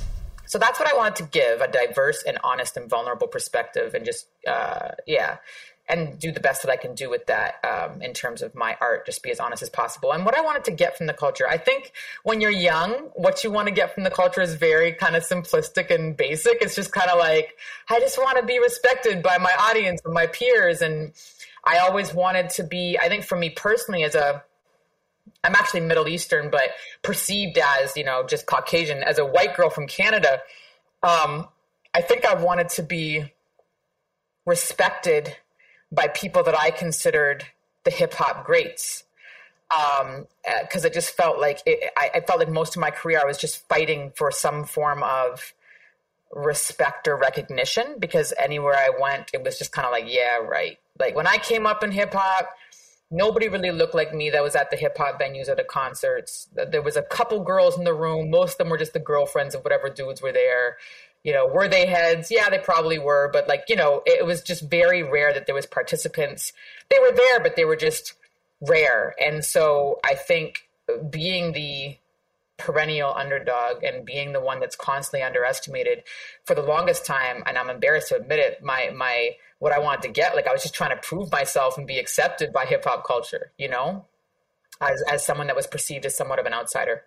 so 0.46 0.58
that's 0.58 0.78
what 0.78 0.92
I 0.92 0.96
wanted 0.96 1.16
to 1.16 1.22
give 1.24 1.62
a 1.62 1.68
diverse 1.68 2.22
and 2.26 2.38
honest 2.44 2.76
and 2.76 2.88
vulnerable 2.88 3.26
perspective, 3.26 3.94
and 3.94 4.04
just 4.04 4.26
uh, 4.46 4.90
yeah 5.06 5.38
and 5.92 6.18
do 6.18 6.32
the 6.32 6.40
best 6.40 6.62
that 6.62 6.70
I 6.72 6.76
can 6.76 6.94
do 6.94 7.10
with 7.10 7.26
that 7.26 7.62
um, 7.62 8.00
in 8.00 8.14
terms 8.14 8.40
of 8.40 8.54
my 8.54 8.78
art, 8.80 9.04
just 9.04 9.22
be 9.22 9.30
as 9.30 9.38
honest 9.38 9.62
as 9.62 9.68
possible. 9.68 10.12
And 10.12 10.24
what 10.24 10.34
I 10.34 10.40
wanted 10.40 10.64
to 10.64 10.70
get 10.70 10.96
from 10.96 11.06
the 11.06 11.12
culture, 11.12 11.46
I 11.46 11.58
think 11.58 11.92
when 12.22 12.40
you're 12.40 12.50
young, 12.50 13.10
what 13.14 13.44
you 13.44 13.50
want 13.50 13.68
to 13.68 13.74
get 13.74 13.94
from 13.94 14.02
the 14.02 14.10
culture 14.10 14.40
is 14.40 14.54
very 14.54 14.92
kind 14.92 15.14
of 15.16 15.22
simplistic 15.22 15.94
and 15.94 16.16
basic. 16.16 16.62
It's 16.62 16.74
just 16.74 16.92
kind 16.92 17.10
of 17.10 17.18
like, 17.18 17.58
I 17.90 18.00
just 18.00 18.16
want 18.16 18.38
to 18.38 18.42
be 18.44 18.58
respected 18.58 19.22
by 19.22 19.36
my 19.36 19.52
audience 19.60 20.00
and 20.02 20.14
my 20.14 20.26
peers. 20.26 20.80
And 20.80 21.12
I 21.62 21.78
always 21.78 22.14
wanted 22.14 22.48
to 22.50 22.64
be, 22.64 22.98
I 22.98 23.10
think 23.10 23.24
for 23.24 23.36
me 23.36 23.50
personally, 23.50 24.02
as 24.02 24.14
a, 24.14 24.42
I'm 25.44 25.54
actually 25.54 25.80
Middle 25.80 26.08
Eastern, 26.08 26.48
but 26.50 26.70
perceived 27.02 27.58
as, 27.58 27.98
you 27.98 28.04
know, 28.04 28.24
just 28.26 28.46
Caucasian, 28.46 29.02
as 29.02 29.18
a 29.18 29.26
white 29.26 29.54
girl 29.54 29.68
from 29.68 29.86
Canada, 29.86 30.40
um, 31.02 31.48
I 31.94 32.00
think 32.00 32.24
I 32.24 32.34
wanted 32.34 32.70
to 32.70 32.82
be 32.82 33.30
respected 34.46 35.36
by 35.92 36.08
people 36.08 36.42
that 36.42 36.58
I 36.58 36.70
considered 36.70 37.44
the 37.84 37.90
hip 37.90 38.14
hop 38.14 38.44
greats. 38.44 39.04
Um, 39.70 40.26
because 40.62 40.84
uh, 40.84 40.88
it 40.88 40.94
just 40.94 41.16
felt 41.16 41.38
like 41.38 41.60
it, 41.64 41.92
I, 41.96 42.10
I, 42.16 42.20
felt 42.20 42.40
like 42.40 42.50
most 42.50 42.76
of 42.76 42.80
my 42.80 42.90
career 42.90 43.20
I 43.22 43.24
was 43.24 43.38
just 43.38 43.66
fighting 43.68 44.12
for 44.14 44.30
some 44.30 44.64
form 44.64 45.02
of 45.02 45.54
respect 46.30 47.08
or 47.08 47.16
recognition. 47.16 47.96
Because 47.98 48.34
anywhere 48.38 48.74
I 48.74 48.90
went, 49.00 49.30
it 49.32 49.42
was 49.42 49.58
just 49.58 49.72
kind 49.72 49.86
of 49.86 49.92
like, 49.92 50.04
yeah, 50.06 50.36
right. 50.36 50.78
Like 50.98 51.16
when 51.16 51.26
I 51.26 51.38
came 51.38 51.66
up 51.66 51.82
in 51.82 51.90
hip 51.90 52.12
hop, 52.12 52.50
nobody 53.10 53.48
really 53.48 53.70
looked 53.70 53.94
like 53.94 54.14
me 54.14 54.28
that 54.28 54.42
was 54.42 54.56
at 54.56 54.70
the 54.70 54.76
hip 54.76 54.98
hop 54.98 55.18
venues 55.18 55.48
or 55.48 55.54
the 55.54 55.64
concerts. 55.64 56.48
There 56.52 56.82
was 56.82 56.96
a 56.96 57.02
couple 57.02 57.42
girls 57.42 57.78
in 57.78 57.84
the 57.84 57.94
room. 57.94 58.28
Most 58.28 58.52
of 58.52 58.58
them 58.58 58.68
were 58.68 58.78
just 58.78 58.92
the 58.92 59.00
girlfriends 59.00 59.54
of 59.54 59.64
whatever 59.64 59.88
dudes 59.88 60.20
were 60.20 60.32
there 60.32 60.76
you 61.24 61.32
know 61.32 61.46
were 61.46 61.68
they 61.68 61.86
heads? 61.86 62.30
Yeah 62.30 62.50
they 62.50 62.58
probably 62.58 62.98
were 62.98 63.30
but 63.32 63.48
like 63.48 63.64
you 63.68 63.76
know 63.76 64.02
it 64.06 64.26
was 64.26 64.42
just 64.42 64.68
very 64.68 65.02
rare 65.02 65.32
that 65.32 65.46
there 65.46 65.54
was 65.54 65.66
participants. 65.66 66.52
They 66.90 66.98
were 66.98 67.12
there 67.14 67.40
but 67.40 67.56
they 67.56 67.64
were 67.64 67.76
just 67.76 68.14
rare. 68.60 69.14
And 69.20 69.44
so 69.44 69.98
i 70.04 70.14
think 70.14 70.68
being 71.10 71.52
the 71.52 71.96
perennial 72.58 73.12
underdog 73.14 73.82
and 73.82 74.04
being 74.04 74.32
the 74.32 74.40
one 74.40 74.60
that's 74.60 74.76
constantly 74.76 75.22
underestimated 75.24 76.04
for 76.44 76.54
the 76.54 76.62
longest 76.62 77.04
time 77.04 77.42
and 77.46 77.58
i'm 77.58 77.70
embarrassed 77.70 78.08
to 78.08 78.16
admit 78.16 78.38
it 78.38 78.62
my 78.62 78.90
my 78.94 79.30
what 79.58 79.72
i 79.72 79.78
wanted 79.78 80.02
to 80.02 80.08
get 80.08 80.36
like 80.36 80.46
i 80.46 80.52
was 80.52 80.62
just 80.62 80.74
trying 80.74 80.90
to 80.90 80.96
prove 80.96 81.32
myself 81.32 81.76
and 81.76 81.88
be 81.88 81.98
accepted 81.98 82.52
by 82.52 82.64
hip 82.64 82.84
hop 82.84 83.04
culture 83.04 83.50
you 83.58 83.68
know 83.68 84.04
as 84.80 85.02
as 85.10 85.26
someone 85.26 85.48
that 85.48 85.56
was 85.56 85.66
perceived 85.66 86.06
as 86.06 86.16
somewhat 86.16 86.38
of 86.38 86.46
an 86.46 86.52
outsider 86.52 87.02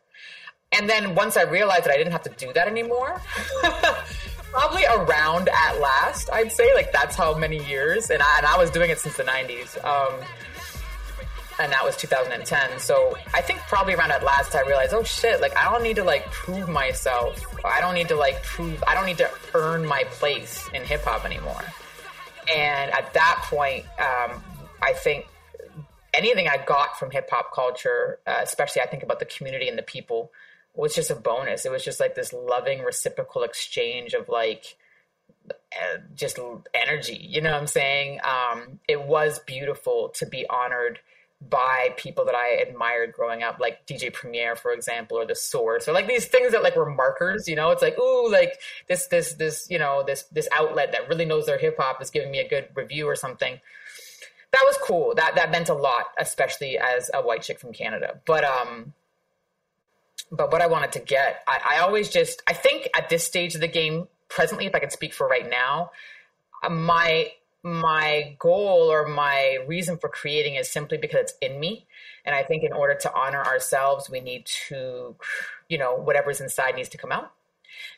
and 0.71 0.89
then 0.89 1.15
once 1.15 1.37
I 1.37 1.43
realized 1.43 1.85
that 1.85 1.91
I 1.91 1.97
didn't 1.97 2.11
have 2.11 2.23
to 2.23 2.31
do 2.31 2.51
that 2.53 2.67
anymore, 2.67 3.21
probably 4.51 4.85
around 4.85 5.49
at 5.49 5.79
last, 5.79 6.29
I'd 6.31 6.51
say 6.51 6.73
like 6.73 6.91
that's 6.91 7.15
how 7.15 7.37
many 7.37 7.63
years, 7.65 8.09
and 8.09 8.21
I, 8.21 8.37
and 8.37 8.45
I 8.45 8.57
was 8.57 8.71
doing 8.71 8.89
it 8.89 8.99
since 8.99 9.17
the 9.17 9.23
'90s. 9.23 9.83
Um, 9.83 10.13
and 11.59 11.71
that 11.71 11.83
was 11.83 11.95
2010. 11.95 12.79
So 12.79 13.17
I 13.33 13.41
think 13.41 13.59
probably 13.61 13.93
around 13.93 14.11
at 14.11 14.23
last, 14.23 14.55
I 14.55 14.61
realized, 14.61 14.93
oh 14.93 15.03
shit, 15.03 15.39
like 15.41 15.55
I 15.57 15.71
don't 15.71 15.83
need 15.83 15.95
to 15.95 16.03
like 16.03 16.29
prove 16.31 16.67
myself. 16.67 17.41
I 17.63 17.79
don't 17.79 17.95
need 17.95 18.09
to 18.09 18.15
like 18.15 18.43
prove. 18.43 18.83
I 18.87 18.93
don't 18.93 19.05
need 19.05 19.17
to 19.19 19.29
earn 19.53 19.85
my 19.85 20.03
place 20.11 20.69
in 20.73 20.83
hip 20.83 21.03
hop 21.03 21.25
anymore. 21.25 21.63
And 22.53 22.91
at 22.91 23.13
that 23.13 23.41
point, 23.49 23.85
um, 23.99 24.43
I 24.81 24.93
think 24.93 25.27
anything 26.13 26.47
I 26.47 26.57
got 26.57 26.99
from 26.99 27.11
hip 27.11 27.29
hop 27.29 27.53
culture, 27.53 28.19
uh, 28.27 28.39
especially 28.43 28.81
I 28.81 28.87
think 28.87 29.03
about 29.03 29.19
the 29.19 29.25
community 29.25 29.67
and 29.67 29.77
the 29.77 29.83
people, 29.83 30.31
was 30.75 30.93
just 30.93 31.11
a 31.11 31.15
bonus. 31.15 31.65
It 31.65 31.71
was 31.71 31.83
just 31.83 31.99
like 31.99 32.15
this 32.15 32.33
loving 32.33 32.83
reciprocal 32.83 33.43
exchange 33.43 34.13
of 34.13 34.29
like 34.29 34.75
uh, 35.49 35.97
just 36.15 36.39
energy. 36.73 37.17
You 37.21 37.41
know 37.41 37.51
what 37.51 37.61
I'm 37.61 37.67
saying? 37.67 38.19
Um, 38.23 38.79
it 38.87 39.01
was 39.01 39.39
beautiful 39.39 40.09
to 40.15 40.25
be 40.25 40.45
honored 40.49 40.99
by 41.49 41.93
people 41.97 42.25
that 42.25 42.35
I 42.35 42.61
admired 42.61 43.13
growing 43.13 43.43
up, 43.43 43.59
like 43.59 43.85
DJ 43.85 44.11
Premier, 44.11 44.55
for 44.55 44.71
example, 44.71 45.17
or 45.17 45.25
The 45.25 45.35
Source, 45.35 45.87
or 45.87 45.93
like 45.93 46.07
these 46.07 46.27
things 46.27 46.53
that 46.53 46.63
like 46.63 46.75
were 46.75 46.89
markers. 46.89 47.47
You 47.47 47.55
know, 47.55 47.71
it's 47.71 47.81
like 47.81 47.99
ooh, 47.99 48.31
like 48.31 48.53
this, 48.87 49.07
this, 49.07 49.33
this, 49.33 49.67
you 49.69 49.77
know, 49.77 50.03
this, 50.05 50.23
this 50.31 50.47
outlet 50.53 50.91
that 50.93 51.07
really 51.09 51.25
knows 51.25 51.45
their 51.45 51.57
hip 51.57 51.75
hop 51.77 52.01
is 52.01 52.09
giving 52.09 52.31
me 52.31 52.39
a 52.39 52.47
good 52.47 52.69
review 52.73 53.07
or 53.07 53.15
something. 53.15 53.59
That 54.51 54.63
was 54.65 54.77
cool. 54.81 55.13
That 55.15 55.35
that 55.35 55.51
meant 55.51 55.67
a 55.67 55.73
lot, 55.73 56.05
especially 56.17 56.77
as 56.77 57.11
a 57.13 57.21
white 57.21 57.41
chick 57.41 57.59
from 57.59 57.73
Canada. 57.73 58.21
But 58.25 58.45
um, 58.45 58.93
but 60.31 60.51
what 60.51 60.61
I 60.61 60.67
wanted 60.67 60.91
to 60.93 60.99
get, 60.99 61.43
I, 61.47 61.75
I 61.75 61.79
always 61.79 62.09
just, 62.09 62.41
I 62.47 62.53
think 62.53 62.89
at 62.95 63.09
this 63.09 63.23
stage 63.23 63.55
of 63.55 63.61
the 63.61 63.67
game, 63.67 64.07
presently, 64.27 64.65
if 64.65 64.75
I 64.75 64.79
could 64.79 64.91
speak 64.91 65.13
for 65.13 65.27
right 65.27 65.49
now, 65.49 65.91
uh, 66.63 66.69
my 66.69 67.31
my 67.63 68.35
goal 68.37 68.91
or 68.91 69.07
my 69.07 69.57
reason 69.65 69.97
for 69.97 70.07
creating 70.07 70.53
is 70.53 70.69
simply 70.69 70.99
because 70.99 71.21
it's 71.21 71.33
in 71.41 71.59
me. 71.59 71.87
And 72.23 72.35
I 72.35 72.43
think 72.43 72.63
in 72.63 72.71
order 72.71 72.93
to 72.93 73.13
honor 73.15 73.43
ourselves, 73.43 74.07
we 74.07 74.19
need 74.19 74.45
to, 74.67 75.15
you 75.67 75.79
know, 75.79 75.95
whatever's 75.95 76.39
inside 76.39 76.75
needs 76.75 76.89
to 76.89 76.97
come 76.99 77.11
out. 77.11 77.31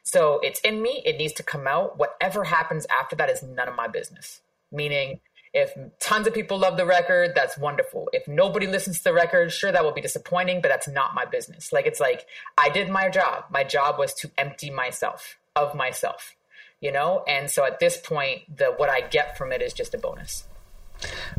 So 0.04 0.40
it's 0.42 0.62
in 0.62 0.82
me, 0.82 1.04
it 1.06 1.18
needs 1.18 1.34
to 1.34 1.44
come 1.44 1.68
out. 1.68 1.98
Whatever 1.98 2.46
happens 2.46 2.88
after 2.90 3.18
that 3.18 3.30
is 3.30 3.44
none 3.44 3.68
of 3.68 3.76
my 3.76 3.90
business. 3.90 4.40
Meaning, 4.72 5.20
if 5.58 5.74
tons 6.00 6.28
of 6.28 6.34
people 6.34 6.58
love 6.58 6.78
the 6.78 6.86
record, 6.86 7.34
that's 7.36 7.58
wonderful. 7.58 8.10
If 8.14 8.28
nobody 8.28 8.68
listens 8.68 9.00
to 9.00 9.04
the 9.06 9.14
record, 9.14 9.52
sure, 9.52 9.72
that 9.72 9.84
will 9.84 9.92
be 9.92 10.02
disappointing, 10.02 10.62
but 10.62 10.70
that's 10.70 10.88
not 10.88 11.16
my 11.16 11.26
business. 11.26 11.74
Like, 11.74 11.86
it's 11.86 12.00
like, 12.00 12.26
I 12.58 12.70
did 12.70 12.90
my 12.90 13.10
job. 13.10 13.46
My 13.50 13.64
job 13.64 13.98
was 13.98 14.14
to 14.16 14.32
empty 14.38 14.70
myself 14.70 15.38
of 15.56 15.74
myself 15.76 16.36
you 16.80 16.92
know 16.92 17.24
and 17.28 17.50
so 17.50 17.66
at 17.66 17.80
this 17.80 17.98
point 17.98 18.42
the 18.56 18.66
what 18.78 18.90
i 18.90 19.02
get 19.02 19.38
from 19.38 19.52
it 19.52 19.62
is 19.62 19.74
just 19.74 19.94
a 19.94 19.98
bonus 19.98 20.46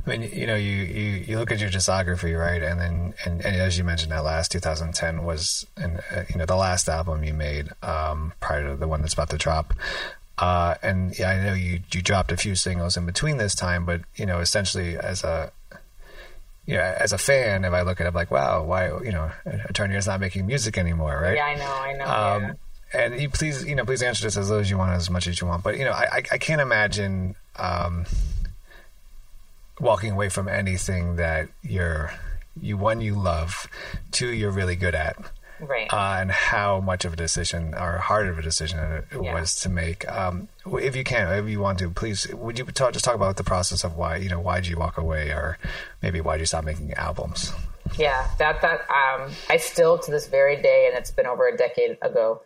I 0.06 0.10
mean, 0.10 0.30
you 0.32 0.46
know, 0.46 0.54
you, 0.54 0.70
you, 0.70 1.10
you 1.26 1.38
look 1.38 1.50
at 1.50 1.58
your 1.58 1.68
discography, 1.68 2.38
right? 2.38 2.62
And 2.62 2.80
then, 2.80 3.14
and, 3.24 3.44
and 3.44 3.56
as 3.56 3.76
you 3.76 3.82
mentioned, 3.82 4.12
that 4.12 4.22
last 4.22 4.52
2010 4.52 5.24
was, 5.24 5.66
and 5.76 5.98
uh, 6.14 6.22
you 6.28 6.36
know, 6.38 6.46
the 6.46 6.54
last 6.54 6.88
album 6.88 7.24
you 7.24 7.34
made 7.34 7.70
um, 7.82 8.32
prior 8.38 8.70
to 8.70 8.76
the 8.76 8.86
one 8.86 9.00
that's 9.00 9.14
about 9.14 9.30
to 9.30 9.36
drop. 9.36 9.74
Uh, 10.38 10.74
and 10.82 11.18
yeah, 11.18 11.30
I 11.30 11.44
know 11.44 11.54
you 11.54 11.80
you 11.92 12.02
dropped 12.02 12.32
a 12.32 12.36
few 12.36 12.54
singles 12.54 12.96
in 12.96 13.06
between 13.06 13.38
this 13.38 13.54
time, 13.54 13.84
but 13.84 14.02
you 14.16 14.26
know, 14.26 14.38
essentially 14.40 14.96
as 14.96 15.24
a 15.24 15.52
you 16.66 16.74
know, 16.74 16.82
as 16.82 17.12
a 17.12 17.18
fan, 17.18 17.64
if 17.64 17.72
I 17.72 17.80
look 17.80 18.00
at 18.00 18.04
it, 18.04 18.08
I'm 18.10 18.14
like, 18.14 18.30
wow, 18.30 18.62
why, 18.62 18.88
you 18.88 19.10
know, 19.10 19.30
Eternia 19.46 19.96
is 19.96 20.06
not 20.06 20.20
making 20.20 20.46
music 20.46 20.76
anymore, 20.76 21.18
right? 21.18 21.34
Yeah, 21.34 21.46
I 21.46 21.54
know, 21.54 21.64
I 21.64 21.92
know. 21.94 22.04
Um, 22.04 22.42
yeah 22.42 22.52
and 22.92 23.20
you 23.20 23.28
please, 23.28 23.64
you 23.64 23.74
know, 23.74 23.84
please 23.84 24.02
answer 24.02 24.24
this 24.24 24.36
as 24.36 24.50
low 24.50 24.58
as 24.58 24.70
you 24.70 24.78
want, 24.78 24.92
as 24.92 25.10
much 25.10 25.26
as 25.26 25.40
you 25.40 25.46
want. 25.46 25.62
But 25.62 25.78
you 25.78 25.84
know, 25.84 25.92
I, 25.92 26.22
I 26.32 26.38
can't 26.38 26.60
imagine 26.60 27.34
um, 27.56 28.06
walking 29.80 30.12
away 30.12 30.28
from 30.28 30.48
anything 30.48 31.16
that 31.16 31.48
you're, 31.62 32.12
you 32.60 32.76
one 32.76 33.00
you 33.00 33.14
love, 33.14 33.68
two 34.10 34.28
you're 34.28 34.50
really 34.50 34.76
good 34.76 34.94
at, 34.94 35.16
right? 35.60 35.92
And 35.92 36.30
how 36.30 36.80
much 36.80 37.04
of 37.04 37.12
a 37.12 37.16
decision 37.16 37.74
or 37.74 37.98
hard 37.98 38.28
of 38.28 38.38
a 38.38 38.42
decision 38.42 38.78
it 38.78 39.04
yeah. 39.12 39.34
was 39.34 39.54
to 39.60 39.68
make. 39.68 40.08
Um, 40.10 40.48
if 40.66 40.94
you 40.94 41.04
can, 41.04 41.32
if 41.32 41.48
you 41.50 41.60
want 41.60 41.78
to, 41.80 41.90
please, 41.90 42.26
would 42.32 42.58
you 42.58 42.64
talk, 42.66 42.92
just 42.92 43.04
talk 43.04 43.14
about 43.14 43.36
the 43.36 43.44
process 43.44 43.84
of 43.84 43.96
why, 43.96 44.16
you 44.16 44.28
know, 44.28 44.40
why 44.40 44.60
did 44.60 44.68
you 44.68 44.76
walk 44.76 44.98
away, 44.98 45.30
or 45.30 45.58
maybe 46.02 46.20
why 46.20 46.36
did 46.36 46.40
you 46.40 46.46
stop 46.46 46.64
making 46.64 46.92
albums? 46.94 47.52
Yeah, 47.96 48.28
that 48.38 48.60
that 48.60 48.80
um, 48.90 49.32
I 49.48 49.56
still 49.56 49.98
to 49.98 50.10
this 50.10 50.26
very 50.26 50.60
day, 50.60 50.88
and 50.88 50.98
it's 50.98 51.10
been 51.10 51.26
over 51.26 51.48
a 51.48 51.56
decade 51.56 51.98
ago. 52.02 52.42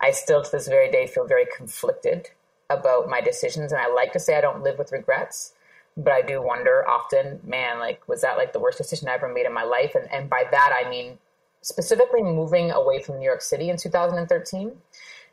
I 0.00 0.10
still 0.10 0.42
to 0.42 0.50
this 0.50 0.68
very 0.68 0.90
day 0.90 1.06
feel 1.06 1.26
very 1.26 1.46
conflicted 1.56 2.28
about 2.70 3.08
my 3.08 3.20
decisions. 3.20 3.72
And 3.72 3.80
I 3.80 3.92
like 3.92 4.12
to 4.12 4.20
say 4.20 4.36
I 4.36 4.40
don't 4.40 4.62
live 4.62 4.78
with 4.78 4.92
regrets, 4.92 5.52
but 5.96 6.12
I 6.12 6.22
do 6.22 6.42
wonder 6.42 6.86
often, 6.88 7.40
man, 7.44 7.78
like, 7.78 8.06
was 8.08 8.22
that 8.22 8.36
like 8.36 8.52
the 8.52 8.58
worst 8.58 8.78
decision 8.78 9.08
I 9.08 9.14
ever 9.14 9.32
made 9.32 9.46
in 9.46 9.54
my 9.54 9.62
life? 9.62 9.94
And, 9.94 10.10
and 10.12 10.28
by 10.28 10.44
that, 10.50 10.82
I 10.84 10.88
mean 10.90 11.18
specifically 11.66 12.22
moving 12.22 12.70
away 12.70 13.02
from 13.02 13.18
New 13.18 13.24
York 13.24 13.42
City 13.42 13.70
in 13.70 13.76
2013, 13.76 14.72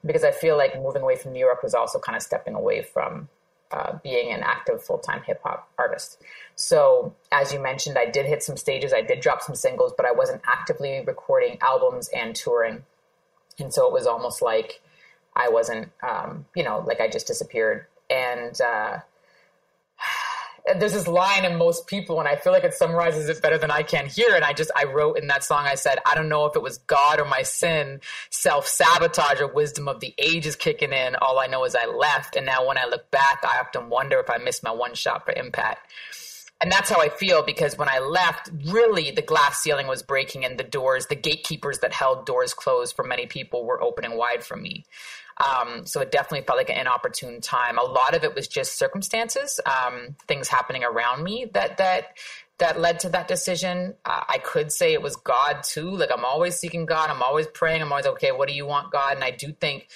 because 0.05 0.23
I 0.23 0.31
feel 0.31 0.57
like 0.57 0.81
moving 0.81 1.01
away 1.01 1.15
from 1.15 1.33
New 1.33 1.39
York 1.39 1.63
was 1.63 1.73
also 1.73 1.99
kind 1.99 2.15
of 2.15 2.21
stepping 2.21 2.55
away 2.55 2.81
from 2.81 3.29
uh, 3.71 3.97
being 4.03 4.31
an 4.31 4.41
active 4.43 4.83
full 4.83 4.97
time 4.97 5.21
hip 5.23 5.41
hop 5.43 5.69
artist. 5.77 6.21
So, 6.55 7.15
as 7.31 7.53
you 7.53 7.59
mentioned, 7.59 7.97
I 7.97 8.05
did 8.05 8.25
hit 8.25 8.43
some 8.43 8.57
stages, 8.57 8.93
I 8.93 9.01
did 9.01 9.19
drop 9.19 9.41
some 9.41 9.55
singles, 9.55 9.93
but 9.95 10.05
I 10.05 10.11
wasn't 10.11 10.41
actively 10.47 11.03
recording 11.05 11.57
albums 11.61 12.09
and 12.09 12.35
touring 12.35 12.83
and 13.59 13.73
so 13.73 13.87
it 13.87 13.93
was 13.93 14.07
almost 14.07 14.41
like 14.41 14.81
I 15.35 15.49
wasn't, 15.49 15.91
um, 16.07 16.45
you 16.55 16.63
know, 16.63 16.83
like 16.85 16.99
I 16.99 17.07
just 17.07 17.27
disappeared. 17.27 17.85
And 18.09 18.59
uh, 18.61 18.99
Uh, 20.69 20.78
there's 20.78 20.93
this 20.93 21.08
line 21.08 21.45
in 21.45 21.58
most 21.58 21.88
people, 21.88 22.19
and 22.19 22.28
I 22.28 22.36
feel 22.36 22.54
like 22.54 22.63
it 22.63 22.73
summarizes 22.73 23.30
it 23.30 23.41
better 23.41 23.58
than 23.58 23.71
I 23.71 23.84
can 23.84 24.08
here. 24.08 24.36
And 24.36 24.43
I 24.43 24.54
just, 24.54 24.71
I 24.76 24.86
wrote 24.86 25.17
in 25.17 25.28
that 25.28 25.43
song, 25.43 25.65
I 25.65 25.76
said, 25.76 25.99
I 26.06 26.15
don't 26.15 26.30
know 26.30 26.45
if 26.45 26.56
it 26.56 26.62
was 26.62 26.78
God 26.80 27.19
or 27.19 27.26
my 27.26 27.41
sin, 27.41 27.99
self 28.30 28.67
sabotage 28.67 29.41
or 29.41 29.47
wisdom 29.47 29.88
of 29.88 29.99
the 29.99 30.13
ages 30.17 30.56
kicking 30.56 30.93
in. 30.93 31.15
All 31.17 31.39
I 31.39 31.47
know 31.47 31.65
is 31.65 31.76
I 31.76 31.88
left. 31.88 32.36
And 32.36 32.45
now 32.45 32.67
when 32.67 32.78
I 32.78 32.86
look 32.86 33.12
back, 33.12 33.43
I 33.43 33.60
often 33.60 33.89
wonder 33.89 34.19
if 34.19 34.30
I 34.30 34.38
missed 34.38 34.63
my 34.63 34.71
one 34.71 34.93
shot 34.93 35.26
for 35.26 35.34
impact 35.34 35.88
and 36.63 36.71
that's 36.71 36.89
how 36.89 37.02
I 37.02 37.10
feel 37.10 37.43
because 37.43 37.78
when 37.78 37.89
I 37.89 37.99
left, 37.99 38.49
really 38.67 39.12
the 39.12 39.21
glass 39.21 39.60
ceiling 39.60 39.86
was 39.86 40.02
breaking 40.02 40.45
and 40.45 40.58
the 40.58 40.63
doors, 40.63 41.08
the 41.08 41.15
gatekeepers 41.15 41.80
that 41.80 41.91
held 41.91 42.26
doors 42.26 42.54
closed 42.54 42.95
for 42.95 43.04
many 43.04 43.26
people 43.26 43.65
were 43.65 43.84
opening 43.84 44.15
wide 44.15 44.45
for 44.45 44.56
me. 44.56 44.86
Um, 45.37 45.85
so 45.85 46.01
it 46.01 46.11
definitely 46.11 46.45
felt 46.45 46.57
like 46.57 46.69
an 46.69 46.77
inopportune 46.77 47.41
time. 47.41 47.77
A 47.77 47.83
lot 47.83 48.15
of 48.15 48.23
it 48.23 48.35
was 48.35 48.47
just 48.47 48.77
circumstances, 48.77 49.59
um, 49.65 50.15
things 50.27 50.47
happening 50.47 50.83
around 50.83 51.23
me 51.23 51.49
that 51.53 51.77
that 51.77 52.17
that 52.59 52.79
led 52.79 52.99
to 52.99 53.09
that 53.09 53.27
decision. 53.27 53.95
Uh, 54.05 54.23
I 54.29 54.37
could 54.37 54.71
say 54.71 54.93
it 54.93 55.01
was 55.01 55.15
God 55.15 55.63
too. 55.63 55.89
Like 55.89 56.11
I'm 56.13 56.25
always 56.25 56.55
seeking 56.55 56.85
God. 56.85 57.09
I'm 57.09 57.23
always 57.23 57.47
praying. 57.47 57.81
I'm 57.81 57.91
always 57.91 58.05
okay. 58.05 58.31
What 58.31 58.47
do 58.47 58.53
you 58.53 58.65
want, 58.65 58.91
God? 58.91 59.15
And 59.15 59.23
I 59.23 59.31
do 59.31 59.51
think 59.53 59.87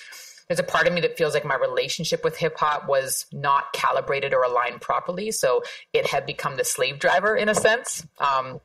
there's 0.48 0.60
a 0.60 0.64
part 0.64 0.88
of 0.88 0.94
me 0.94 1.02
that 1.02 1.18
feels 1.18 1.34
like 1.34 1.46
my 1.46 1.56
relationship 1.56 2.24
with 2.24 2.38
hip 2.38 2.58
hop 2.58 2.88
was 2.88 3.26
not 3.32 3.74
calibrated 3.74 4.34
or 4.34 4.44
aligned 4.44 4.82
properly. 4.82 5.32
So 5.32 5.64
it 5.94 6.08
had 6.08 6.26
become 6.26 6.56
the 6.56 6.64
slave 6.64 7.00
driver 7.00 7.36
in 7.36 7.50
a 7.50 7.56
sense. 7.56 8.06
Um, 8.18 8.62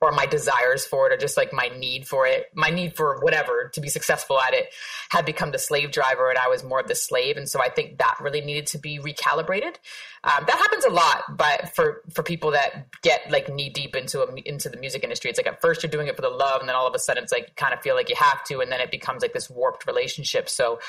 or 0.00 0.10
my 0.12 0.26
desires 0.26 0.84
for 0.84 1.06
it 1.06 1.12
or 1.12 1.16
just 1.16 1.36
like 1.36 1.52
my 1.52 1.68
need 1.78 2.06
for 2.06 2.26
it 2.26 2.46
my 2.54 2.70
need 2.70 2.96
for 2.96 3.20
whatever 3.20 3.70
to 3.72 3.80
be 3.80 3.88
successful 3.88 4.38
at 4.40 4.52
it 4.52 4.68
had 5.10 5.24
become 5.24 5.52
the 5.52 5.58
slave 5.58 5.92
driver 5.92 6.28
and 6.28 6.38
i 6.38 6.48
was 6.48 6.64
more 6.64 6.80
of 6.80 6.88
the 6.88 6.94
slave. 6.94 7.36
And 7.36 7.48
so 7.48 7.60
i 7.62 7.68
think 7.68 7.98
that 7.98 8.16
really 8.20 8.40
needed 8.40 8.66
to 8.68 8.78
be 8.78 8.98
recalibrated. 8.98 9.76
Um, 10.24 10.44
that 10.46 10.56
happens 10.56 10.84
a 10.84 10.90
lot 10.90 11.36
but 11.36 11.74
for 11.74 12.02
for 12.12 12.24
people 12.24 12.50
that 12.50 12.88
get 13.02 13.30
like 13.30 13.48
knee 13.48 13.68
deep 13.68 13.94
into 13.94 14.22
a, 14.22 14.34
into 14.44 14.68
the 14.68 14.76
music 14.76 15.04
industry 15.04 15.30
it's 15.30 15.38
like 15.38 15.46
at 15.46 15.60
first 15.60 15.82
you're 15.82 15.90
doing 15.90 16.08
it 16.08 16.16
for 16.16 16.22
the 16.22 16.28
love 16.28 16.60
and 16.60 16.68
then 16.68 16.74
all 16.74 16.86
of 16.86 16.94
a 16.94 16.98
sudden 16.98 17.22
it's 17.22 17.32
like 17.32 17.44
you 17.48 17.54
kind 17.54 17.72
of 17.72 17.80
feel 17.80 17.94
like 17.94 18.08
you 18.08 18.16
have 18.16 18.42
to 18.44 18.60
and 18.60 18.72
then 18.72 18.80
it 18.80 18.90
becomes 18.90 19.22
like 19.22 19.32
this 19.32 19.48
warped 19.48 19.86
relationship. 19.86 20.48
So 20.48 20.80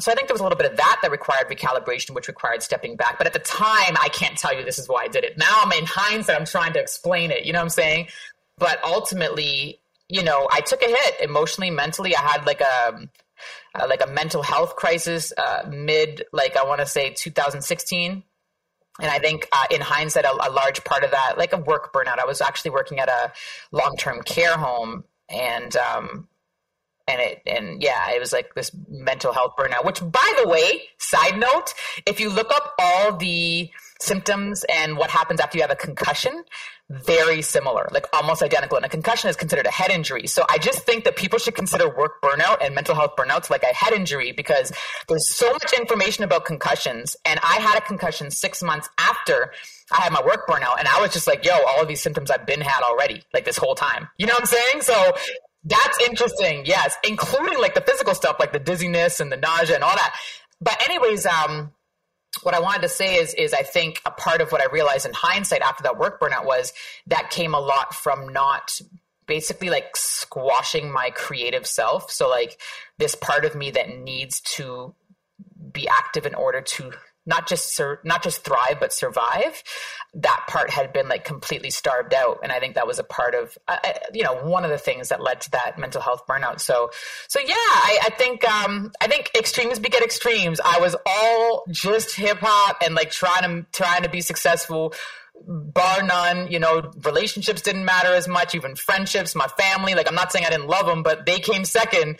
so 0.00 0.12
i 0.12 0.14
think 0.14 0.28
there 0.28 0.34
was 0.34 0.40
a 0.40 0.44
little 0.44 0.58
bit 0.58 0.70
of 0.70 0.76
that 0.76 1.00
that 1.02 1.10
required 1.10 1.48
recalibration 1.48 2.14
which 2.14 2.28
required 2.28 2.62
stepping 2.62 2.94
back. 2.94 3.18
But 3.18 3.26
at 3.26 3.32
the 3.32 3.40
time 3.40 3.96
i 4.00 4.08
can't 4.10 4.38
tell 4.38 4.54
you 4.56 4.64
this 4.64 4.78
is 4.78 4.88
why 4.88 5.02
i 5.02 5.08
did 5.08 5.24
it. 5.24 5.36
Now 5.36 5.62
i'm 5.64 5.72
in 5.72 5.86
hindsight 5.86 6.36
i'm 6.36 6.46
trying 6.46 6.72
to 6.74 6.80
explain 6.80 7.32
it. 7.32 7.44
You 7.44 7.52
know 7.52 7.58
what 7.58 7.64
i'm 7.64 7.70
saying 7.70 8.06
but 8.58 8.82
ultimately, 8.84 9.80
you 10.08 10.22
know, 10.22 10.48
I 10.52 10.60
took 10.60 10.82
a 10.82 10.88
hit 10.88 11.20
emotionally, 11.20 11.70
mentally. 11.70 12.14
I 12.16 12.20
had 12.20 12.46
like 12.46 12.60
a 12.60 13.08
uh, 13.74 13.86
like 13.88 14.02
a 14.02 14.10
mental 14.10 14.42
health 14.42 14.76
crisis 14.76 15.32
uh, 15.36 15.68
mid, 15.68 16.24
like 16.32 16.56
I 16.56 16.64
want 16.64 16.80
to 16.80 16.86
say 16.86 17.10
2016. 17.10 18.22
And 19.00 19.10
I 19.10 19.18
think 19.18 19.48
uh, 19.50 19.64
in 19.72 19.80
hindsight, 19.80 20.24
a, 20.24 20.30
a, 20.30 20.50
large 20.52 20.84
part 20.84 21.02
of 21.02 21.10
that, 21.10 21.34
like 21.36 21.52
a 21.52 21.58
work 21.58 21.92
burnout. 21.92 22.20
I 22.20 22.26
was 22.26 22.40
actually 22.40 22.70
working 22.70 23.00
at 23.00 23.08
a 23.08 23.32
long 23.72 23.96
term 23.98 24.22
care 24.22 24.56
home, 24.56 25.02
and 25.28 25.76
um, 25.76 26.28
and 27.08 27.20
it 27.20 27.42
and 27.44 27.82
yeah, 27.82 28.12
it 28.12 28.20
was 28.20 28.32
like 28.32 28.54
this 28.54 28.70
mental 28.88 29.32
health 29.32 29.54
burnout. 29.58 29.84
Which, 29.84 30.00
by 30.00 30.40
the 30.40 30.48
way, 30.48 30.82
side 30.98 31.36
note, 31.38 31.74
if 32.06 32.20
you 32.20 32.30
look 32.30 32.52
up 32.52 32.72
all 32.78 33.16
the 33.16 33.68
symptoms 34.00 34.64
and 34.72 34.96
what 34.96 35.10
happens 35.10 35.40
after 35.40 35.58
you 35.58 35.62
have 35.62 35.72
a 35.72 35.76
concussion, 35.76 36.44
very 37.02 37.42
similar, 37.42 37.88
like 37.92 38.06
almost 38.12 38.42
identical. 38.42 38.76
And 38.76 38.86
a 38.86 38.88
concussion 38.88 39.30
is 39.30 39.36
considered 39.36 39.66
a 39.66 39.70
head 39.70 39.90
injury. 39.90 40.26
So 40.26 40.44
I 40.48 40.58
just 40.58 40.80
think 40.80 41.04
that 41.04 41.16
people 41.16 41.38
should 41.38 41.54
consider 41.54 41.88
work 41.88 42.20
burnout 42.22 42.64
and 42.64 42.74
mental 42.74 42.94
health 42.94 43.16
burnouts 43.16 43.50
like 43.50 43.62
a 43.62 43.74
head 43.74 43.92
injury 43.92 44.32
because 44.32 44.72
there's 45.08 45.28
so 45.28 45.52
much 45.52 45.72
information 45.72 46.24
about 46.24 46.44
concussions. 46.44 47.16
And 47.24 47.40
I 47.42 47.56
had 47.56 47.78
a 47.78 47.80
concussion 47.80 48.30
six 48.30 48.62
months 48.62 48.88
after 48.98 49.52
I 49.92 50.02
had 50.02 50.12
my 50.12 50.22
work 50.24 50.46
burnout 50.46 50.78
and 50.78 50.88
I 50.88 51.00
was 51.00 51.12
just 51.12 51.26
like, 51.26 51.44
yo, 51.44 51.52
all 51.52 51.82
of 51.82 51.88
these 51.88 52.02
symptoms 52.02 52.30
I've 52.30 52.46
been 52.46 52.60
had 52.60 52.82
already, 52.82 53.22
like 53.32 53.44
this 53.44 53.56
whole 53.56 53.74
time. 53.74 54.08
You 54.18 54.26
know 54.26 54.34
what 54.34 54.42
I'm 54.42 54.46
saying? 54.46 54.82
So 54.82 55.12
that's 55.64 56.00
interesting. 56.08 56.64
Yes. 56.66 56.96
Including 57.06 57.60
like 57.60 57.74
the 57.74 57.80
physical 57.80 58.14
stuff, 58.14 58.36
like 58.38 58.52
the 58.52 58.58
dizziness 58.58 59.20
and 59.20 59.32
the 59.32 59.36
nausea 59.36 59.76
and 59.76 59.84
all 59.84 59.94
that. 59.94 60.14
But 60.60 60.82
anyways, 60.88 61.26
um, 61.26 61.72
what 62.42 62.54
I 62.54 62.60
wanted 62.60 62.82
to 62.82 62.88
say 62.88 63.16
is, 63.16 63.34
is 63.34 63.52
I 63.54 63.62
think 63.62 64.00
a 64.06 64.10
part 64.10 64.40
of 64.40 64.52
what 64.52 64.60
I 64.60 64.72
realized 64.72 65.06
in 65.06 65.12
hindsight 65.12 65.62
after 65.62 65.82
that 65.84 65.98
work 65.98 66.20
burnout 66.20 66.44
was 66.44 66.72
that 67.06 67.30
came 67.30 67.54
a 67.54 67.60
lot 67.60 67.94
from 67.94 68.32
not 68.32 68.78
basically 69.26 69.70
like 69.70 69.96
squashing 69.96 70.90
my 70.90 71.10
creative 71.10 71.66
self. 71.66 72.10
So 72.10 72.28
like 72.28 72.60
this 72.98 73.14
part 73.14 73.44
of 73.44 73.54
me 73.54 73.70
that 73.70 73.98
needs 73.98 74.40
to 74.40 74.94
be 75.72 75.88
active 75.88 76.26
in 76.26 76.34
order 76.34 76.60
to 76.60 76.92
not 77.26 77.48
just 77.48 77.74
sur- 77.74 78.00
not 78.04 78.22
just 78.22 78.44
thrive 78.44 78.78
but 78.80 78.92
survive. 78.92 79.62
That 80.14 80.44
part 80.48 80.70
had 80.70 80.92
been 80.92 81.08
like 81.08 81.24
completely 81.24 81.70
starved 81.70 82.14
out 82.14 82.38
and 82.42 82.52
i 82.52 82.60
think 82.60 82.74
that 82.76 82.86
was 82.86 82.98
a 82.98 83.04
part 83.04 83.34
of 83.34 83.56
uh, 83.68 83.78
you 84.12 84.22
know 84.22 84.34
one 84.44 84.64
of 84.64 84.70
the 84.70 84.78
things 84.78 85.08
that 85.08 85.20
led 85.20 85.40
to 85.42 85.50
that 85.52 85.78
mental 85.78 86.00
health 86.00 86.26
burnout. 86.28 86.60
So 86.60 86.90
so 87.28 87.40
yeah 87.40 87.54
i, 87.56 87.98
I 88.04 88.10
think 88.10 88.44
um 88.48 88.92
i 89.00 89.06
think 89.06 89.30
extremes 89.36 89.78
beget 89.78 90.02
extremes. 90.02 90.60
I 90.64 90.78
was 90.80 90.96
all 91.06 91.64
just 91.70 92.14
hip-hop 92.16 92.78
and 92.84 92.94
like 92.94 93.10
trying 93.10 93.42
to 93.42 93.66
trying 93.72 94.02
to 94.02 94.08
be 94.08 94.20
successful 94.20 94.94
bar 95.46 96.02
none 96.02 96.50
you 96.50 96.58
know 96.58 96.92
relationships 97.02 97.60
didn't 97.60 97.84
matter 97.84 98.14
as 98.14 98.28
much 98.28 98.54
even 98.54 98.76
friendships 98.76 99.34
my 99.34 99.48
family 99.58 99.94
like 99.94 100.08
i'm 100.08 100.14
not 100.14 100.30
saying 100.30 100.44
i 100.46 100.50
didn't 100.50 100.68
love 100.68 100.86
them 100.86 101.02
but 101.02 101.26
they 101.26 101.38
came 101.38 101.64
second 101.64 102.18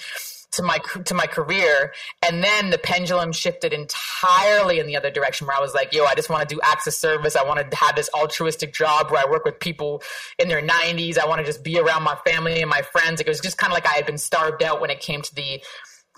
to 0.56 0.62
my 0.62 0.78
to 1.04 1.14
my 1.14 1.26
career 1.26 1.92
and 2.26 2.42
then 2.42 2.70
the 2.70 2.78
pendulum 2.78 3.32
shifted 3.32 3.72
entirely 3.72 4.78
in 4.78 4.86
the 4.86 4.96
other 4.96 5.10
direction 5.10 5.46
where 5.46 5.56
I 5.56 5.60
was 5.60 5.74
like 5.74 5.92
yo 5.92 6.04
I 6.04 6.14
just 6.14 6.30
want 6.30 6.48
to 6.48 6.54
do 6.54 6.60
of 6.86 6.94
service. 6.94 7.36
I 7.36 7.44
want 7.44 7.70
to 7.70 7.76
have 7.76 7.96
this 7.96 8.10
altruistic 8.14 8.72
job 8.72 9.10
where 9.10 9.24
I 9.24 9.30
work 9.30 9.44
with 9.44 9.58
people 9.60 10.02
in 10.38 10.48
their 10.48 10.62
90s 10.62 11.18
I 11.18 11.26
want 11.26 11.40
to 11.40 11.44
just 11.44 11.62
be 11.62 11.78
around 11.78 12.02
my 12.02 12.16
family 12.26 12.60
and 12.60 12.70
my 12.70 12.82
friends. 12.82 13.20
It 13.20 13.28
was 13.28 13.40
just 13.40 13.58
kind 13.58 13.72
of 13.72 13.74
like 13.74 13.86
I 13.86 13.94
had 13.94 14.06
been 14.06 14.18
starved 14.18 14.62
out 14.62 14.80
when 14.80 14.90
it 14.90 15.00
came 15.00 15.22
to 15.22 15.34
the 15.34 15.62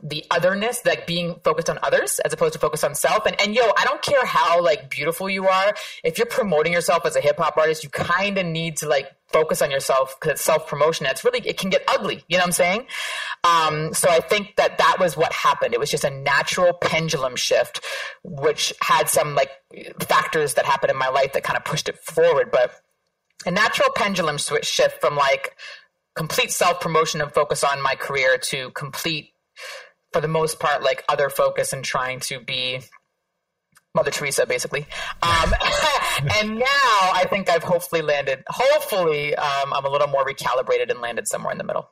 the 0.02 0.24
otherness, 0.30 0.84
like 0.84 1.06
being 1.06 1.40
focused 1.42 1.70
on 1.70 1.78
others 1.82 2.18
as 2.24 2.32
opposed 2.32 2.52
to 2.52 2.58
focus 2.58 2.84
on 2.84 2.94
self. 2.94 3.24
And 3.26 3.40
and 3.40 3.54
yo, 3.54 3.62
I 3.78 3.84
don't 3.84 4.02
care 4.02 4.24
how 4.24 4.62
like 4.62 4.90
beautiful 4.90 5.28
you 5.30 5.48
are. 5.48 5.74
If 6.04 6.18
you're 6.18 6.26
promoting 6.26 6.72
yourself 6.72 7.06
as 7.06 7.16
a 7.16 7.20
hip 7.20 7.38
hop 7.38 7.56
artist, 7.56 7.82
you 7.82 7.90
kind 7.90 8.36
of 8.36 8.44
need 8.46 8.76
to 8.78 8.88
like 8.88 9.10
focus 9.28 9.62
on 9.62 9.70
yourself 9.70 10.16
because 10.18 10.32
it's 10.32 10.42
self 10.42 10.66
promotion. 10.66 11.06
It's 11.06 11.24
really 11.24 11.40
it 11.40 11.58
can 11.58 11.70
get 11.70 11.82
ugly. 11.88 12.24
You 12.28 12.36
know 12.36 12.42
what 12.42 12.48
I'm 12.48 12.52
saying? 12.52 12.86
Um, 13.44 13.94
so 13.94 14.10
I 14.10 14.20
think 14.20 14.56
that 14.56 14.78
that 14.78 14.96
was 15.00 15.16
what 15.16 15.32
happened. 15.32 15.72
It 15.72 15.80
was 15.80 15.90
just 15.90 16.04
a 16.04 16.10
natural 16.10 16.74
pendulum 16.74 17.36
shift, 17.36 17.80
which 18.22 18.74
had 18.82 19.08
some 19.08 19.34
like 19.34 19.50
factors 20.00 20.54
that 20.54 20.66
happened 20.66 20.90
in 20.90 20.98
my 20.98 21.08
life 21.08 21.32
that 21.32 21.42
kind 21.42 21.56
of 21.56 21.64
pushed 21.64 21.88
it 21.88 21.98
forward. 21.98 22.50
But 22.50 22.72
a 23.46 23.50
natural 23.50 23.88
pendulum 23.94 24.38
switch 24.38 24.66
shift 24.66 25.00
from 25.00 25.16
like 25.16 25.56
complete 26.14 26.50
self 26.50 26.80
promotion 26.80 27.20
and 27.22 27.32
focus 27.32 27.64
on 27.64 27.80
my 27.80 27.94
career 27.94 28.36
to 28.38 28.70
complete 28.70 29.32
for 30.16 30.22
the 30.22 30.28
most 30.28 30.58
part, 30.58 30.82
like 30.82 31.04
other 31.10 31.28
focus 31.28 31.74
and 31.74 31.84
trying 31.84 32.20
to 32.20 32.40
be 32.40 32.80
Mother 33.94 34.10
Teresa, 34.10 34.46
basically. 34.46 34.86
Um, 35.22 35.52
and 36.38 36.58
now 36.58 36.64
I 37.12 37.26
think 37.28 37.50
I've 37.50 37.62
hopefully 37.62 38.00
landed, 38.00 38.42
hopefully, 38.48 39.34
um, 39.34 39.74
I'm 39.74 39.84
a 39.84 39.90
little 39.90 40.08
more 40.08 40.24
recalibrated 40.24 40.90
and 40.90 41.02
landed 41.02 41.28
somewhere 41.28 41.52
in 41.52 41.58
the 41.58 41.64
middle. 41.64 41.90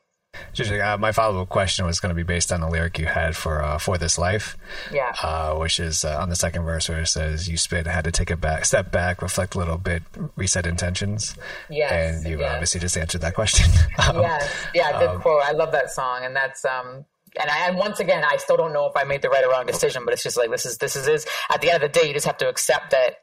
Uh, 0.59 0.97
my 0.99 1.13
follow 1.13 1.43
up 1.43 1.51
question 1.51 1.85
was 1.85 2.01
going 2.01 2.11
to 2.11 2.15
be 2.15 2.23
based 2.23 2.51
on 2.51 2.63
the 2.63 2.69
lyric 2.69 2.99
you 2.99 3.07
had 3.07 3.37
for 3.37 3.63
uh, 3.63 3.79
"For 3.79 3.99
This 3.99 4.19
Life," 4.19 4.57
yeah, 4.93 5.13
uh, 5.23 5.55
which 5.55 5.79
is 5.79 6.05
uh, 6.05 6.19
on 6.19 6.29
the 6.29 6.35
second 6.35 6.65
verse 6.65 6.89
where 6.89 7.03
it 7.03 7.07
says, 7.07 7.49
"You 7.49 7.57
spit, 7.57 7.87
had 7.87 8.05
to 8.05 8.11
take 8.11 8.31
a 8.31 8.37
back, 8.37 8.65
step 8.65 8.91
back, 8.91 9.23
reflect 9.23 9.55
a 9.55 9.59
little 9.59 9.79
bit, 9.79 10.03
reset 10.35 10.67
intentions." 10.67 11.37
Yes, 11.71 11.93
and 11.93 12.29
you've 12.29 12.41
yes. 12.41 12.53
obviously 12.53 12.81
just 12.81 12.97
answered 12.97 13.21
that 13.21 13.35
question. 13.35 13.71
um, 13.99 14.21
yes, 14.21 14.51
yeah, 14.75 14.99
good 14.99 15.11
um, 15.11 15.21
quote. 15.21 15.43
I 15.45 15.53
love 15.53 15.71
that 15.71 15.91
song, 15.91 16.25
and 16.25 16.35
that's 16.35 16.65
um, 16.65 17.05
and, 17.41 17.51
I, 17.51 17.69
and 17.69 17.77
once 17.77 18.01
again, 18.01 18.25
I 18.25 18.37
still 18.37 18.57
don't 18.57 18.73
know 18.73 18.87
if 18.87 18.97
I 18.97 19.05
made 19.05 19.23
the 19.23 19.29
right 19.29 19.45
or 19.45 19.51
wrong 19.51 19.67
decision, 19.67 20.05
but 20.05 20.15
it's 20.15 20.23
just 20.23 20.37
like 20.37 20.51
this 20.51 20.67
is 20.67 20.79
this 20.79 20.97
is, 20.97 21.09
is 21.09 21.27
at 21.51 21.61
the 21.61 21.71
end 21.71 21.83
of 21.83 21.93
the 21.93 22.01
day, 22.01 22.07
you 22.07 22.15
just 22.15 22.27
have 22.27 22.39
to 22.39 22.49
accept 22.49 22.91
that 22.91 23.19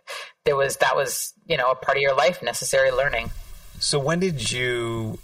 there 0.45 0.55
was 0.55 0.77
that 0.77 0.95
was 0.95 1.33
you 1.47 1.57
know 1.57 1.71
a 1.71 1.75
part 1.75 1.97
of 1.97 2.01
your 2.01 2.15
life, 2.15 2.41
necessary 2.41 2.91
learning. 2.91 3.31
So 3.79 3.99
when 3.99 4.19
did 4.19 4.51
you, 4.51 5.19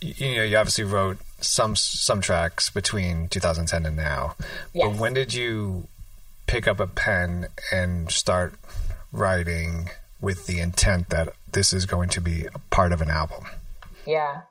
you 0.00 0.36
know, 0.36 0.42
you 0.42 0.56
obviously 0.56 0.84
wrote 0.84 1.18
some 1.40 1.76
some 1.76 2.20
tracks 2.20 2.70
between 2.70 3.28
2010 3.28 3.86
and 3.86 3.96
now, 3.96 4.34
yes. 4.72 4.86
but 4.86 4.98
when 4.98 5.14
did 5.14 5.34
you 5.34 5.86
pick 6.46 6.66
up 6.66 6.80
a 6.80 6.86
pen 6.86 7.48
and 7.70 8.10
start 8.10 8.54
writing 9.12 9.90
with 10.20 10.46
the 10.46 10.60
intent 10.60 11.10
that 11.10 11.34
this 11.52 11.72
is 11.72 11.86
going 11.86 12.08
to 12.08 12.20
be 12.20 12.46
a 12.46 12.58
part 12.70 12.92
of 12.92 13.00
an 13.00 13.10
album? 13.10 13.46
Yeah. 14.06 14.42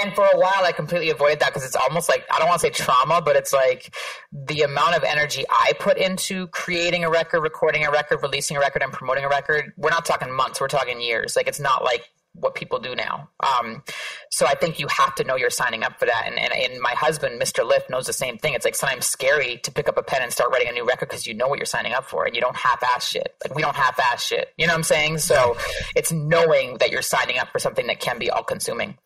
And 0.00 0.14
for 0.14 0.24
a 0.24 0.38
while, 0.38 0.64
I 0.64 0.72
completely 0.72 1.10
avoided 1.10 1.40
that 1.40 1.48
because 1.48 1.64
it's 1.66 1.76
almost 1.76 2.08
like 2.08 2.24
I 2.32 2.38
don't 2.38 2.48
want 2.48 2.60
to 2.62 2.66
say 2.66 2.70
trauma, 2.70 3.20
but 3.20 3.36
it's 3.36 3.52
like 3.52 3.94
the 4.32 4.62
amount 4.62 4.96
of 4.96 5.04
energy 5.04 5.44
I 5.50 5.72
put 5.78 5.98
into 5.98 6.46
creating 6.48 7.04
a 7.04 7.10
record, 7.10 7.40
recording 7.40 7.84
a 7.84 7.90
record, 7.90 8.22
releasing 8.22 8.56
a 8.56 8.60
record, 8.60 8.82
and 8.82 8.90
promoting 8.90 9.24
a 9.24 9.28
record. 9.28 9.72
We're 9.76 9.90
not 9.90 10.06
talking 10.06 10.32
months; 10.32 10.62
we're 10.62 10.68
talking 10.68 11.00
years. 11.00 11.36
Like 11.36 11.46
it's 11.46 11.60
not 11.60 11.84
like 11.84 12.08
what 12.34 12.54
people 12.54 12.78
do 12.78 12.94
now. 12.94 13.28
Um, 13.40 13.82
so 14.30 14.46
I 14.46 14.54
think 14.54 14.78
you 14.78 14.86
have 14.88 15.14
to 15.16 15.24
know 15.24 15.36
you're 15.36 15.50
signing 15.50 15.82
up 15.82 15.98
for 15.98 16.06
that. 16.06 16.24
And, 16.26 16.38
and, 16.38 16.52
and 16.52 16.80
my 16.80 16.92
husband, 16.92 17.40
Mr. 17.40 17.66
Lif, 17.66 17.88
knows 17.90 18.06
the 18.06 18.12
same 18.12 18.38
thing. 18.38 18.54
It's 18.54 18.64
like 18.64 18.74
sometimes 18.74 19.06
scary 19.06 19.58
to 19.58 19.70
pick 19.70 19.88
up 19.88 19.98
a 19.98 20.02
pen 20.02 20.22
and 20.22 20.32
start 20.32 20.50
writing 20.50 20.68
a 20.68 20.72
new 20.72 20.86
record 20.86 21.08
because 21.08 21.26
you 21.26 21.34
know 21.34 21.46
what 21.46 21.58
you're 21.58 21.66
signing 21.66 21.92
up 21.92 22.04
for 22.04 22.24
and 22.24 22.34
you 22.34 22.40
don't 22.40 22.56
half-ass 22.56 23.06
shit. 23.06 23.34
Like 23.44 23.54
we 23.54 23.62
don't 23.62 23.76
half-ass 23.76 24.24
shit. 24.24 24.48
You 24.56 24.66
know 24.66 24.72
what 24.72 24.78
I'm 24.78 24.84
saying? 24.84 25.18
So 25.18 25.56
it's 25.94 26.10
knowing 26.10 26.78
that 26.78 26.90
you're 26.90 27.02
signing 27.02 27.38
up 27.38 27.48
for 27.50 27.58
something 27.58 27.86
that 27.88 28.00
can 28.00 28.18
be 28.18 28.30
all-consuming. 28.30 28.96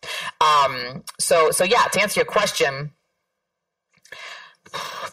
Um, 0.40 1.02
so 1.18 1.50
so 1.50 1.64
yeah, 1.64 1.84
to 1.84 2.00
answer 2.00 2.20
your 2.20 2.26
question, 2.26 2.92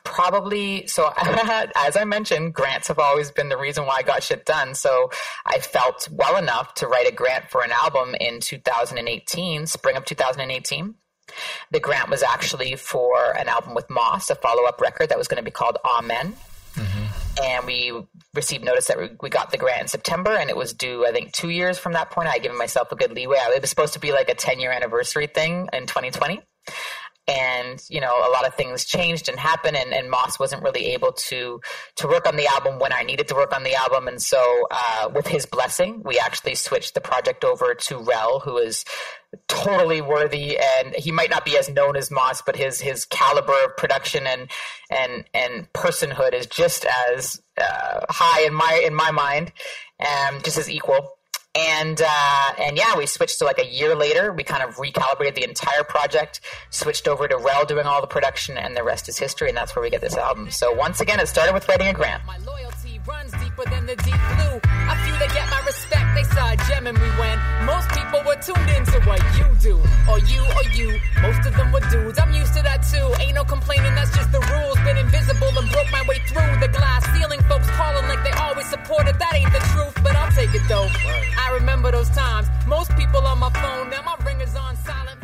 probably 0.04 0.86
so 0.88 1.12
as 1.76 1.98
i 1.98 2.04
mentioned 2.04 2.54
grants 2.54 2.88
have 2.88 3.00
always 3.00 3.32
been 3.32 3.50
the 3.50 3.58
reason 3.58 3.86
why 3.86 3.98
i 3.98 4.02
got 4.04 4.24
shit 4.24 4.46
done. 4.46 4.76
So 4.76 5.10
i 5.46 5.60
felt 5.60 6.08
well 6.12 6.38
enough 6.38 6.74
to 6.76 6.88
write 6.88 7.08
a 7.08 7.14
grant 7.14 7.50
for 7.50 7.64
an 7.64 7.72
album 7.72 8.16
in 8.20 8.40
2018 8.40 9.66
spring 9.66 9.98
of 9.98 10.06
2018 10.06 10.96
the 11.72 11.80
grant 11.80 12.10
was 12.10 12.22
actually 12.22 12.76
for 12.76 13.32
an 13.38 13.48
album 13.48 13.74
with 13.74 13.90
moss 13.90 14.30
a 14.30 14.36
follow-up 14.36 14.80
record 14.82 15.10
that 15.10 15.18
was 15.18 15.28
going 15.28 15.42
to 15.42 15.44
be 15.44 15.52
called 15.52 15.78
amen. 15.86 16.36
Mm-hmm. 16.76 17.44
and 17.44 17.66
we 17.68 17.94
received 18.34 18.64
notice 18.64 18.88
that 18.88 19.22
we 19.22 19.30
got 19.30 19.52
the 19.52 19.60
grant 19.60 19.82
in 19.84 19.88
september 19.88 20.32
and 20.32 20.50
it 20.50 20.58
was 20.58 20.74
due 20.74 21.06
i 21.06 21.12
think 21.12 21.32
two 21.32 21.50
years 21.50 21.78
from 21.78 21.94
that 21.94 22.10
point. 22.10 22.28
I 22.28 22.34
had 22.34 22.42
given 22.42 22.58
myself 22.58 22.92
a 22.92 22.96
good 22.96 23.12
leeway. 23.12 23.38
It 23.40 23.62
was 23.62 23.70
supposed 23.70 23.94
to 23.94 24.00
be 24.00 24.12
like 24.12 24.30
a 24.30 24.36
10 24.36 24.60
year 24.60 24.72
anniversary 24.72 25.28
thing 25.28 25.70
in 25.72 25.86
2020 25.86 26.42
and 27.28 27.82
you 27.90 28.02
know 28.02 28.18
a 28.28 28.32
lot 28.32 28.46
of 28.46 28.54
things 28.56 28.84
changed 28.84 29.30
and 29.30 29.40
happened 29.40 29.78
and, 29.78 29.94
and, 29.94 30.10
moss 30.10 30.38
wasn't 30.40 30.62
really 30.62 30.88
able 30.88 31.14
to 31.14 31.62
to 31.96 32.08
work 32.08 32.28
on 32.28 32.36
the 32.36 32.46
album 32.48 32.80
when 32.80 32.92
i 32.92 33.02
needed 33.02 33.28
to 33.28 33.34
work 33.36 33.56
on 33.56 33.64
the 33.64 33.74
album. 33.76 34.08
And 34.08 34.22
so 34.22 34.68
uh, 34.70 35.10
with 35.14 35.28
his 35.28 35.46
blessing 35.46 36.02
we 36.04 36.20
actually 36.20 36.56
switched 36.56 36.94
the 36.94 37.02
project 37.02 37.44
over 37.44 37.74
to 37.74 37.98
rel 37.98 38.40
who 38.40 38.58
is 38.58 38.84
totally 39.48 40.02
worthy 40.02 40.58
and 40.58 40.94
he 40.96 41.12
might 41.12 41.30
not 41.30 41.46
be 41.46 41.58
as 41.58 41.70
known 41.70 41.96
as 41.96 42.12
moss 42.12 42.42
but 42.42 42.56
his 42.56 42.82
his 42.82 43.06
caliber 43.06 43.56
of 43.66 43.76
production 43.78 44.28
and 44.28 44.50
and 44.92 45.24
and 45.34 45.72
personhood 45.74 46.34
is 46.34 46.46
just 46.46 46.86
as 47.08 47.42
uh, 47.58 48.02
high 48.10 48.46
in 48.46 48.54
my 48.54 48.82
in 48.86 48.94
my 48.94 49.12
mind 49.12 49.52
and 50.00 50.44
just 50.44 50.58
as 50.58 50.70
equal 50.70 51.18
and 51.56 52.02
uh, 52.04 52.54
and 52.60 52.78
yeah, 52.78 52.98
we 52.98 53.06
switched 53.06 53.40
to 53.40 53.46
like 53.46 53.60
a 53.60 53.66
year 53.66 53.96
later. 53.96 54.34
We 54.34 54.44
kind 54.44 54.64
of 54.64 54.76
recalibrated 54.78 55.36
the 55.36 55.44
entire 55.44 55.84
project, 55.84 56.42
switched 56.72 57.08
over 57.08 57.28
to 57.28 57.38
Rel 57.38 57.66
doing 57.66 57.86
all 57.86 58.02
the 58.02 58.08
production, 58.08 58.58
and 58.58 58.76
the 58.76 58.84
rest 58.84 59.08
is 59.08 59.18
history. 59.18 59.50
And 59.50 59.58
that's 59.58 59.76
where 59.76 59.84
we 59.84 59.90
get 59.90 60.02
this 60.02 60.18
album. 60.18 60.50
So 60.50 60.74
once 60.74 61.00
again, 61.00 61.20
it 61.20 61.28
started 61.28 61.54
with 61.54 61.68
writing 61.68 61.88
a 61.88 61.94
grant 61.94 62.24
deeper 63.54 63.70
than 63.70 63.86
the 63.86 63.96
deep 63.98 64.22
blue. 64.36 64.58
A 64.90 64.96
few 65.06 65.16
that 65.20 65.32
get 65.34 65.50
my 65.50 65.62
respect, 65.66 66.08
they 66.16 66.24
saw 66.24 66.52
a 66.52 66.58
gem 66.68 66.88
in 66.88 66.96
me 66.96 67.10
when 67.20 67.38
most 67.66 67.88
people 67.90 68.22
were 68.26 68.38
tuned 68.42 68.70
into 68.70 69.00
what 69.08 69.22
you 69.38 69.46
do. 69.60 69.78
Or 70.10 70.20
you, 70.20 70.42
or 70.42 70.66
you, 70.74 71.00
most 71.22 71.46
of 71.48 71.56
them 71.56 71.72
were 71.72 71.84
dudes. 71.92 72.20
I'm 72.20 72.34
used 72.34 72.54
to 72.56 72.62
that 72.64 72.82
too. 72.84 73.06
Ain't 73.22 73.36
no 73.36 73.44
complaining, 73.44 73.94
that's 73.96 74.16
just 74.16 74.32
the 74.32 74.40
rules. 74.40 74.78
Been 74.86 74.98
invisible 74.98 75.54
and 75.58 75.70
broke 75.70 75.92
my 75.92 76.04
way 76.08 76.20
through 76.28 76.60
the 76.60 76.70
glass 76.70 77.06
ceiling. 77.14 77.42
Folks 77.44 77.70
calling 77.72 78.08
like 78.08 78.24
they 78.24 78.36
always 78.42 78.70
supported. 78.70 79.20
That 79.20 79.34
ain't 79.36 79.54
the 79.54 79.64
truth, 79.74 79.96
but 80.04 80.16
I'll 80.16 80.32
take 80.32 80.54
it 80.54 80.66
though. 80.68 80.88
I 81.38 81.54
remember 81.54 81.92
those 81.92 82.10
times. 82.10 82.48
Most 82.68 82.96
people 82.96 83.22
on 83.22 83.40
my 83.40 83.52
phone, 83.62 83.90
now 83.90 84.02
my 84.02 84.16
ringer's 84.26 84.56
on 84.56 84.76
silent. 84.78 85.24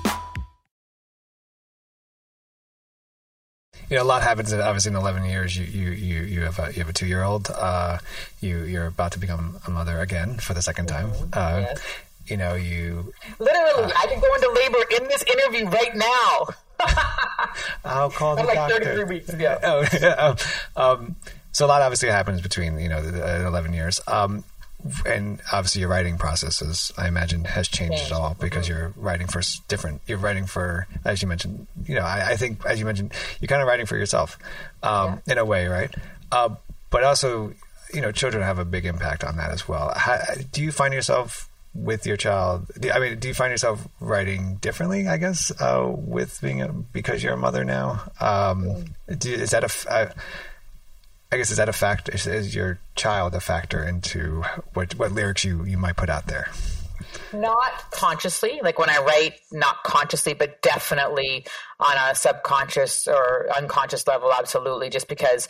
You 3.91 3.97
know, 3.97 4.03
a 4.03 4.05
lot 4.05 4.23
happens. 4.23 4.53
Obviously, 4.53 4.91
in 4.91 4.95
eleven 4.95 5.25
years, 5.25 5.57
you 5.57 5.65
you 5.65 5.91
you, 5.91 6.21
you 6.21 6.41
have 6.43 6.57
a 6.59 6.67
you 6.71 6.79
have 6.79 6.87
a 6.87 6.93
two 6.93 7.05
year 7.05 7.23
old. 7.23 7.49
Uh, 7.53 7.97
you 8.39 8.63
you're 8.63 8.87
about 8.87 9.11
to 9.11 9.19
become 9.19 9.59
a 9.67 9.69
mother 9.69 9.99
again 9.99 10.37
for 10.37 10.53
the 10.53 10.61
second 10.61 10.87
time. 10.87 11.11
Uh, 11.33 11.65
Yes. 11.67 11.81
You 12.27 12.37
know, 12.37 12.53
you. 12.55 13.13
Literally, 13.39 13.91
I 13.93 14.05
can 14.07 14.21
go 14.21 14.33
into 14.33 14.49
labor 14.55 14.77
in 14.95 15.09
this 15.09 15.23
interview 15.23 15.67
right 15.67 15.93
now. 15.93 16.47
I'll 17.83 18.09
call 18.11 18.35
the 18.37 18.43
I'm 18.43 18.47
like 18.47 18.71
33 18.71 19.03
weeks. 19.03 19.33
Yeah. 19.37 19.59
Oh, 19.63 19.85
yeah. 19.99 20.35
um, 20.77 21.17
so 21.51 21.65
a 21.65 21.67
lot 21.67 21.81
obviously 21.81 22.07
happens 22.07 22.39
between 22.39 22.79
you 22.79 22.87
know 22.87 23.01
the, 23.01 23.11
the 23.11 23.45
11 23.47 23.73
years. 23.73 23.99
Um, 24.07 24.45
and 25.05 25.39
obviously 25.51 25.81
your 25.81 25.89
writing 25.89 26.17
process 26.17 26.61
is, 26.61 26.91
I 26.97 27.07
imagine, 27.07 27.45
has 27.45 27.67
changed 27.67 28.05
at 28.05 28.11
all 28.11 28.35
because 28.39 28.67
you're 28.67 28.93
writing 28.95 29.27
for 29.27 29.41
different. 29.67 30.01
You're 30.07 30.17
writing 30.17 30.45
for, 30.45 30.87
as 31.05 31.21
you 31.21 31.27
mentioned, 31.27 31.67
you 31.85 31.95
know, 31.95 32.01
I, 32.01 32.31
I 32.31 32.35
think 32.35 32.65
as 32.65 32.79
you 32.79 32.85
mentioned, 32.85 33.13
you're 33.39 33.47
kind 33.47 33.61
of 33.61 33.67
writing 33.67 33.85
for 33.85 33.97
yourself, 33.97 34.37
um, 34.83 35.21
in 35.27 35.37
a 35.37 35.45
way, 35.45 35.67
right? 35.67 35.93
Uh, 36.31 36.55
but 36.89 37.03
also, 37.03 37.53
you 37.93 38.01
know, 38.01 38.11
children 38.11 38.43
have 38.43 38.59
a 38.59 38.65
big 38.65 38.85
impact 38.85 39.23
on 39.23 39.37
that 39.37 39.51
as 39.51 39.67
well. 39.67 39.93
How, 39.95 40.19
do 40.51 40.61
you 40.61 40.71
find 40.71 40.93
yourself 40.93 41.49
with 41.73 42.05
your 42.05 42.17
child? 42.17 42.67
do- 42.79 42.91
I 42.91 42.99
mean, 42.99 43.19
do 43.19 43.27
you 43.27 43.33
find 43.33 43.51
yourself 43.51 43.87
writing 43.99 44.55
differently? 44.55 45.07
I 45.07 45.17
guess 45.17 45.51
uh, 45.61 45.89
with 45.93 46.39
being 46.41 46.61
a, 46.61 46.69
because 46.69 47.23
you're 47.23 47.33
a 47.33 47.37
mother 47.37 47.63
now. 47.63 48.11
Um, 48.19 48.85
do, 49.17 49.31
is 49.31 49.51
that 49.51 49.63
a, 49.63 49.91
uh, 49.91 50.09
I 51.31 51.37
guess 51.37 51.49
is 51.49 51.57
that 51.57 51.69
a 51.69 51.73
fact? 51.73 52.09
Is, 52.09 52.27
is 52.27 52.53
your 52.53 52.79
child 52.95 53.35
a 53.35 53.39
factor 53.39 53.83
into 53.87 54.43
what 54.73 54.93
what 54.95 55.11
lyrics 55.11 55.45
you 55.45 55.63
you 55.63 55.77
might 55.77 55.95
put 55.95 56.09
out 56.09 56.27
there? 56.27 56.49
not 57.33 57.91
consciously 57.91 58.59
like 58.63 58.77
when 58.77 58.89
i 58.89 58.97
write 58.99 59.33
not 59.51 59.83
consciously 59.83 60.33
but 60.33 60.61
definitely 60.61 61.45
on 61.79 61.95
a 62.09 62.15
subconscious 62.15 63.07
or 63.07 63.47
unconscious 63.57 64.05
level 64.07 64.31
absolutely 64.33 64.89
just 64.89 65.07
because 65.07 65.47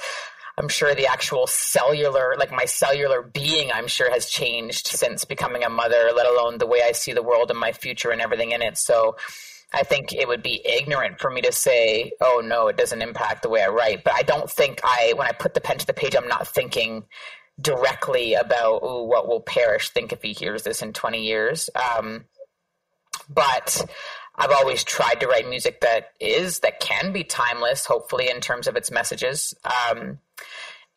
i'm 0.58 0.68
sure 0.68 0.94
the 0.96 1.08
actual 1.08 1.48
cellular 1.48 2.36
like 2.38 2.52
my 2.52 2.66
cellular 2.66 3.22
being 3.22 3.72
i'm 3.72 3.88
sure 3.88 4.12
has 4.12 4.30
changed 4.30 4.88
since 4.88 5.26
becoming 5.26 5.64
a 5.64 5.70
mother 5.70 6.12
let 6.16 6.26
alone 6.26 6.58
the 6.58 6.68
way 6.68 6.82
i 6.84 6.92
see 6.92 7.14
the 7.14 7.24
world 7.24 7.50
and 7.50 7.60
my 7.60 7.72
future 7.72 8.12
and 8.12 8.22
everything 8.22 8.52
in 8.52 8.62
it 8.62 8.78
so 8.78 9.16
I 9.74 9.84
think 9.84 10.14
it 10.14 10.28
would 10.28 10.44
be 10.44 10.62
ignorant 10.66 11.20
for 11.20 11.30
me 11.30 11.42
to 11.42 11.52
say, 11.52 12.12
"Oh 12.22 12.42
no, 12.44 12.68
it 12.68 12.78
doesn't 12.78 13.02
impact 13.02 13.42
the 13.42 13.50
way 13.50 13.64
I 13.64 13.68
write." 13.68 14.04
But 14.04 14.14
I 14.14 14.24
don't 14.24 14.50
think 14.50 14.82
I, 14.84 15.14
when 15.16 15.28
I 15.28 15.32
put 15.32 15.54
the 15.54 15.62
pen 15.62 15.78
to 15.78 15.88
the 15.88 15.94
page, 15.94 16.16
I'm 16.16 16.28
not 16.28 16.48
thinking 16.48 17.06
directly 17.60 18.34
about 18.34 18.84
Ooh, 18.84 19.04
what 19.04 19.28
will 19.28 19.42
Parrish 19.42 19.90
think 19.90 20.12
if 20.12 20.22
he 20.22 20.34
hears 20.34 20.64
this 20.64 20.82
in 20.82 20.94
20 20.94 21.24
years. 21.24 21.70
Um, 21.76 22.26
but 23.30 23.86
I've 24.36 24.52
always 24.52 24.84
tried 24.84 25.20
to 25.22 25.28
write 25.28 25.48
music 25.48 25.82
that 25.82 26.12
is 26.20 26.60
that 26.60 26.80
can 26.80 27.12
be 27.12 27.24
timeless, 27.24 27.86
hopefully 27.86 28.30
in 28.30 28.42
terms 28.42 28.68
of 28.68 28.76
its 28.76 28.92
messages. 28.92 29.54
Um, 29.64 30.20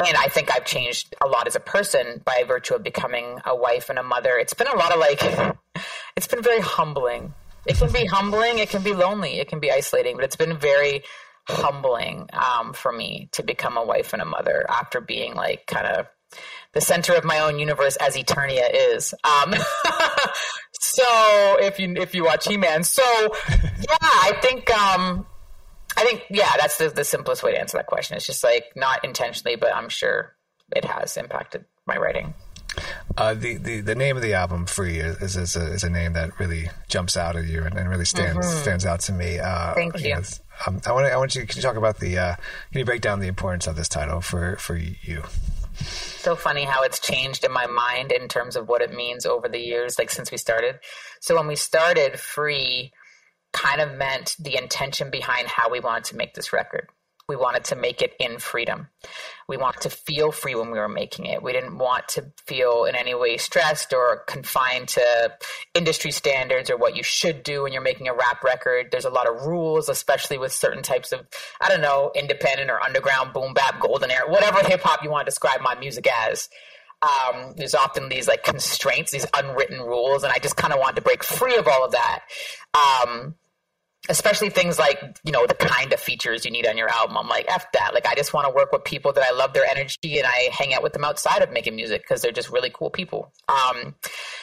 and 0.01 0.17
I 0.17 0.29
think 0.29 0.51
I've 0.55 0.65
changed 0.65 1.15
a 1.23 1.29
lot 1.29 1.47
as 1.47 1.55
a 1.55 1.61
person 1.61 2.23
by 2.25 2.45
virtue 2.47 2.75
of 2.75 2.83
becoming 2.83 3.41
a 3.45 3.55
wife 3.55 3.91
and 3.91 3.99
a 3.99 4.03
mother. 4.03 4.37
It's 4.37 4.55
been 4.55 4.67
a 4.67 4.77
lot 4.77 4.93
of 4.93 4.99
like, 4.99 5.57
it's 6.17 6.27
been 6.27 6.43
very 6.43 6.61
humbling. 6.61 7.35
It 7.67 7.77
can 7.77 7.93
be 7.93 8.05
humbling, 8.05 8.59
it 8.59 8.71
can 8.71 8.83
be 8.83 8.93
lonely, 8.93 9.39
it 9.41 9.49
can 9.49 9.61
be 9.61 9.71
isolating, 9.71 10.17
but 10.17 10.25
it's 10.25 10.37
been 10.37 10.57
very 10.59 11.03
humbling 11.49 12.29
um, 12.33 12.73
for 12.73 12.93
me 12.93 13.29
to 13.33 13.43
become 13.43 13.77
a 13.77 13.85
wife 13.85 14.13
and 14.13 14.23
a 14.23 14.25
mother 14.25 14.65
after 14.69 15.01
being 15.01 15.35
like 15.35 15.67
kind 15.67 15.87
of 15.87 16.07
the 16.73 16.81
center 16.81 17.15
of 17.15 17.25
my 17.25 17.39
own 17.41 17.59
universe 17.59 17.97
as 17.97 18.17
Eternia 18.17 18.69
is. 18.73 19.15
Um, 19.25 19.55
so 20.81 21.05
if 21.61 21.79
you 21.79 21.95
if 21.97 22.15
you 22.15 22.25
watch 22.25 22.47
He 22.47 22.57
Man, 22.57 22.85
so 22.85 23.03
yeah, 23.51 23.97
I 24.01 24.33
think 24.43 24.71
um, 24.71 25.27
I 25.97 26.05
think 26.05 26.25
yeah, 26.31 26.51
that's 26.59 26.79
the, 26.79 26.89
the 26.89 27.05
simplest 27.05 27.43
way 27.43 27.53
to 27.53 27.61
answer 27.61 27.77
that 27.77 27.87
question. 27.87 28.17
It's 28.17 28.27
just 28.27 28.43
like 28.43 28.65
not 28.75 29.05
intentionally, 29.05 29.57
but 29.57 29.75
I'm 29.75 29.89
sure 29.89 30.35
it 30.75 30.85
has 30.85 31.17
impacted 31.17 31.65
my 31.87 31.97
writing. 31.97 32.35
Uh, 33.17 33.35
the, 33.35 33.57
the 33.57 33.81
the 33.81 33.95
name 33.95 34.17
of 34.17 34.23
the 34.23 34.35
album, 34.35 34.67
"Free," 34.67 34.99
is 34.99 35.37
is 35.37 35.57
a, 35.57 35.73
is 35.73 35.85
a 35.85 35.91
name 35.91 36.15
that 36.15 36.39
really 36.41 36.71
jumps 36.89 37.17
out 37.17 37.37
at 37.37 37.45
you 37.45 37.63
and, 37.63 37.77
and 37.77 37.89
really 37.89 38.05
stands 38.05 38.47
stands 38.61 38.85
out 38.85 39.01
to 39.01 39.13
me. 39.13 39.39
Uh, 39.39 39.75
Mm-hmm. 39.75 39.75
Thank 39.75 40.05
you. 40.05 40.15
know, 40.15 40.23
um, 40.67 40.81
I 40.87 40.93
want 40.93 41.07
I 41.07 41.17
want 41.17 41.35
you. 41.35 41.47
Can 41.47 41.57
you 41.57 41.63
talk 41.63 41.77
about 41.77 42.01
the? 42.01 42.19
Uh, 42.19 42.35
can 42.73 42.79
you 42.79 42.85
break 42.85 43.01
down 43.01 43.21
the 43.21 43.29
importance 43.29 43.67
of 43.67 43.77
this 43.77 43.89
title 43.89 44.21
for 44.21 44.57
for 44.57 44.77
you? 44.77 45.23
so 45.77 46.37
funny 46.37 46.65
how 46.65 46.83
it's 46.83 47.01
changed 47.01 47.45
in 47.45 47.53
my 47.53 47.67
mind 47.67 48.13
in 48.13 48.29
terms 48.29 48.57
of 48.57 48.69
what 48.69 48.81
it 48.81 48.95
means 48.95 49.27
over 49.27 49.49
the 49.49 49.59
years, 49.59 49.99
like 49.99 50.11
since 50.11 50.31
we 50.31 50.39
started. 50.39 50.79
So 51.21 51.35
when 51.37 51.47
we 51.47 51.57
started, 51.57 52.19
free 52.19 52.93
kind 53.53 53.81
of 53.81 53.97
meant 53.97 54.37
the 54.39 54.57
intention 54.57 55.11
behind 55.11 55.49
how 55.49 55.71
we 55.71 55.81
wanted 55.81 56.05
to 56.05 56.17
make 56.17 56.35
this 56.35 56.53
record. 56.53 56.89
We 57.27 57.37
wanted 57.37 57.65
to 57.65 57.77
make 57.77 58.03
it 58.03 58.13
in 58.21 58.39
freedom. 58.39 58.89
We 59.49 59.57
wanted 59.57 59.81
to 59.83 59.91
feel 59.91 60.31
free 60.31 60.55
when 60.55 60.71
we 60.71 60.79
were 60.79 60.89
making 60.89 61.25
it. 61.25 61.43
We 61.43 61.53
didn't 61.53 61.79
want 61.79 62.07
to 62.09 62.27
feel 62.47 62.85
in 62.85 62.95
any 62.95 63.15
way 63.15 63.39
stressed 63.39 63.95
or 63.95 64.25
confined 64.27 64.89
to 64.89 65.33
industry 65.75 66.11
standards 66.11 66.69
or 66.69 66.77
what 66.77 66.97
you 66.97 67.03
should 67.03 67.43
do 67.43 67.63
when 67.63 67.73
you're 67.73 67.81
making 67.81 68.09
a 68.09 68.15
rap 68.15 68.45
record. 68.45 68.89
There's 68.91 69.07
a 69.07 69.11
lot 69.11 69.27
of 69.27 69.47
rules, 69.47 69.89
especially 69.89 70.37
with 70.37 70.53
certain 70.53 70.83
types 70.83 71.13
of, 71.13 71.27
I 71.63 71.71
don't 71.71 71.81
know, 71.81 72.11
independent 72.15 72.71
or 72.71 72.83
underground, 72.83 73.33
boom 73.33 73.55
bap, 73.55 73.81
golden 73.81 74.11
era, 74.11 74.29
whatever 74.29 74.59
hip 74.59 74.83
hop 74.83 75.03
you 75.03 75.11
want 75.11 75.25
to 75.25 75.31
describe 75.31 75.63
my 75.63 75.75
music 75.75 76.07
as. 76.29 76.51
Um, 77.03 77.55
there's 77.57 77.75
often 77.75 78.09
these 78.09 78.29
like 78.29 78.45
constraints, 78.45 79.13
these 79.13 79.27
unwritten 79.35 79.81
rules, 79.81 80.25
and 80.25 80.33
I 80.33 80.39
just 80.39 80.57
kind 80.57 80.73
of 80.73 80.79
wanted 80.79 80.97
to 80.97 81.03
break 81.03 81.25
free 81.25 81.57
of 81.57 81.69
all 81.69 81.85
of 81.85 81.93
that. 81.93 82.21
Um, 82.75 83.35
especially 84.09 84.51
things 84.51 84.79
like 84.79 85.01
you 85.25 85.33
know 85.33 85.47
the 85.47 85.55
kind 85.55 85.93
of 85.93 86.01
features 86.01 86.45
you 86.45 86.51
need 86.51 86.67
on 86.67 86.77
your 86.77 86.89
album. 86.89 87.17
I'm 87.17 87.29
like 87.29 87.47
f 87.49 87.67
that. 87.73 87.95
Like 87.95 88.07
i 88.07 88.15
just 88.15 88.33
want 88.35 88.47
to 88.47 88.55
work 88.55 88.73
with 88.73 88.85
people 88.85 89.13
that 89.13 89.25
i 89.25 89.35
love 89.35 89.53
their 89.53 89.65
energy 89.65 90.19
and 90.19 90.27
i 90.27 90.49
hang 90.53 90.75
out 90.75 90.83
with 90.83 90.93
them 90.93 91.05
outside 91.05 91.43
of 91.43 91.51
making 91.51 91.77
music 91.77 92.03
because 92.03 92.23
they're 92.23 92.33
just 92.33 92.51
really 92.51 92.71
cool 92.71 92.91
people. 92.91 93.33
Um, 93.49 93.95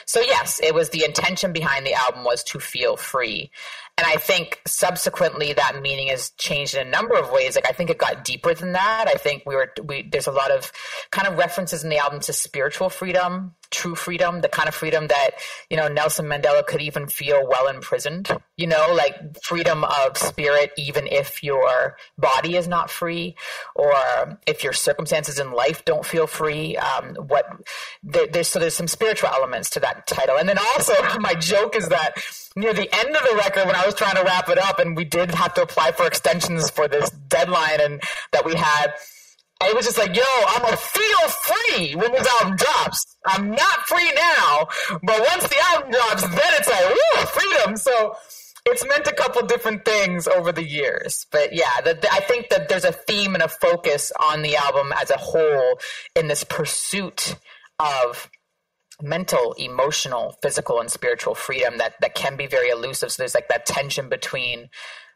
so 0.06 0.20
yes 0.20 0.60
it 0.62 0.74
was 0.74 0.90
the 0.90 1.04
intention 1.04 1.52
behind 1.52 1.86
the 1.86 1.94
album 1.94 2.24
was 2.24 2.42
to 2.44 2.58
feel 2.58 2.96
free 2.96 3.50
and 3.98 4.06
i 4.06 4.16
think 4.16 4.60
subsequently 4.66 5.52
that 5.52 5.80
meaning 5.80 6.08
has 6.08 6.30
changed 6.38 6.74
in 6.74 6.86
a 6.86 6.90
number 6.90 7.14
of 7.14 7.30
ways 7.30 7.54
like 7.54 7.68
i 7.68 7.72
think 7.72 7.90
it 7.90 7.98
got 7.98 8.24
deeper 8.24 8.54
than 8.54 8.72
that 8.72 9.06
i 9.08 9.14
think 9.14 9.42
we 9.46 9.54
were 9.54 9.72
we 9.84 10.02
there's 10.10 10.26
a 10.26 10.32
lot 10.32 10.50
of 10.50 10.72
kind 11.10 11.28
of 11.28 11.38
references 11.38 11.84
in 11.84 11.90
the 11.90 11.98
album 11.98 12.20
to 12.20 12.32
spiritual 12.32 12.88
freedom 12.88 13.54
true 13.72 13.96
freedom, 13.96 14.40
the 14.42 14.48
kind 14.48 14.68
of 14.68 14.74
freedom 14.74 15.08
that, 15.08 15.30
you 15.68 15.76
know, 15.76 15.88
Nelson 15.88 16.26
Mandela 16.26 16.64
could 16.64 16.80
even 16.80 17.08
feel 17.08 17.44
while 17.44 17.66
imprisoned, 17.66 18.30
you 18.56 18.66
know, 18.66 18.94
like 18.94 19.16
freedom 19.42 19.82
of 19.82 20.16
spirit, 20.16 20.70
even 20.76 21.08
if 21.08 21.42
your 21.42 21.96
body 22.16 22.56
is 22.56 22.68
not 22.68 22.90
free 22.90 23.34
or 23.74 23.92
if 24.46 24.62
your 24.62 24.72
circumstances 24.72 25.40
in 25.40 25.50
life 25.50 25.84
don't 25.84 26.06
feel 26.06 26.26
free. 26.26 26.76
Um, 26.76 27.16
what 27.16 27.46
there, 28.04 28.28
there's, 28.28 28.48
so 28.48 28.58
there's 28.58 28.76
some 28.76 28.88
spiritual 28.88 29.30
elements 29.30 29.70
to 29.70 29.80
that 29.80 30.06
title. 30.06 30.36
And 30.36 30.48
then 30.48 30.58
also 30.58 30.92
my 31.18 31.34
joke 31.34 31.74
is 31.74 31.88
that 31.88 32.22
near 32.56 32.72
the 32.72 32.92
end 32.94 33.16
of 33.16 33.22
the 33.28 33.36
record, 33.36 33.66
when 33.66 33.76
I 33.76 33.84
was 33.86 33.94
trying 33.94 34.16
to 34.16 34.22
wrap 34.22 34.48
it 34.48 34.58
up 34.58 34.78
and 34.78 34.96
we 34.96 35.04
did 35.04 35.30
have 35.32 35.54
to 35.54 35.62
apply 35.62 35.92
for 35.92 36.06
extensions 36.06 36.70
for 36.70 36.88
this 36.88 37.10
deadline 37.28 37.80
and 37.80 38.02
that 38.32 38.44
we 38.44 38.54
had, 38.54 38.94
it 39.64 39.76
was 39.76 39.86
just 39.86 39.98
like, 39.98 40.14
yo, 40.16 40.22
I'm 40.48 40.62
gonna 40.62 40.76
feel 40.76 41.28
free 41.28 41.94
when 41.94 42.12
this 42.12 42.26
album 42.40 42.56
drops. 42.56 43.16
I'm 43.24 43.50
not 43.50 43.86
free 43.86 44.12
now, 44.14 44.66
but 45.02 45.20
once 45.20 45.48
the 45.48 45.56
album 45.70 45.90
drops, 45.92 46.22
then 46.22 46.50
it's 46.58 46.68
like, 46.68 46.88
woo, 46.88 47.26
freedom. 47.26 47.76
So 47.76 48.16
it's 48.66 48.86
meant 48.86 49.06
a 49.06 49.12
couple 49.12 49.46
different 49.46 49.84
things 49.84 50.28
over 50.28 50.52
the 50.52 50.64
years. 50.64 51.26
But 51.30 51.52
yeah, 51.52 51.80
the, 51.84 51.94
the, 51.94 52.12
I 52.12 52.20
think 52.20 52.48
that 52.50 52.68
there's 52.68 52.84
a 52.84 52.92
theme 52.92 53.34
and 53.34 53.42
a 53.42 53.48
focus 53.48 54.12
on 54.30 54.42
the 54.42 54.56
album 54.56 54.92
as 55.00 55.10
a 55.10 55.16
whole 55.16 55.78
in 56.16 56.28
this 56.28 56.44
pursuit 56.44 57.36
of 57.78 58.30
mental, 59.02 59.52
emotional, 59.54 60.38
physical, 60.42 60.80
and 60.80 60.90
spiritual 60.90 61.34
freedom 61.34 61.78
that, 61.78 61.94
that 62.00 62.14
can 62.14 62.36
be 62.36 62.46
very 62.46 62.70
elusive. 62.70 63.12
So 63.12 63.22
there's 63.22 63.34
like 63.34 63.48
that 63.48 63.66
tension 63.66 64.08
between 64.08 64.70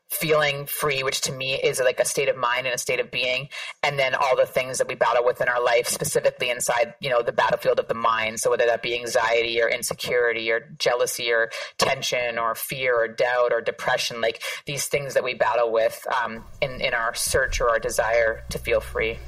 feeling 0.08 0.66
free, 0.66 1.02
which 1.02 1.20
to 1.22 1.32
me 1.32 1.54
is 1.54 1.80
like 1.80 1.98
a 1.98 2.04
state 2.04 2.28
of 2.28 2.36
mind 2.36 2.66
and 2.66 2.74
a 2.74 2.78
state 2.78 3.00
of 3.00 3.10
being, 3.10 3.48
and 3.82 3.98
then 3.98 4.14
all 4.14 4.36
the 4.36 4.46
things 4.46 4.78
that 4.78 4.86
we 4.86 4.94
battle 4.94 5.24
with 5.24 5.40
in 5.40 5.48
our 5.48 5.60
life, 5.60 5.88
specifically 5.88 6.48
inside, 6.48 6.94
you 7.00 7.10
know, 7.10 7.22
the 7.22 7.32
battlefield 7.32 7.80
of 7.80 7.88
the 7.88 7.94
mind. 7.94 8.38
So 8.38 8.50
whether 8.50 8.66
that 8.66 8.82
be 8.82 8.94
anxiety 8.94 9.60
or 9.60 9.68
insecurity 9.68 10.50
or 10.50 10.68
jealousy 10.78 11.32
or 11.32 11.50
tension 11.78 12.38
or 12.38 12.54
fear 12.54 12.94
or 12.96 13.08
doubt 13.08 13.52
or 13.52 13.60
depression, 13.60 14.20
like 14.20 14.42
these 14.64 14.86
things 14.86 15.14
that 15.14 15.24
we 15.24 15.34
battle 15.34 15.72
with 15.72 16.06
um, 16.22 16.44
in 16.60 16.80
in 16.80 16.94
our 16.94 17.14
search 17.14 17.60
or 17.60 17.70
our 17.70 17.80
desire 17.80 18.44
to 18.50 18.58
feel 18.58 18.80
free. 18.80 19.18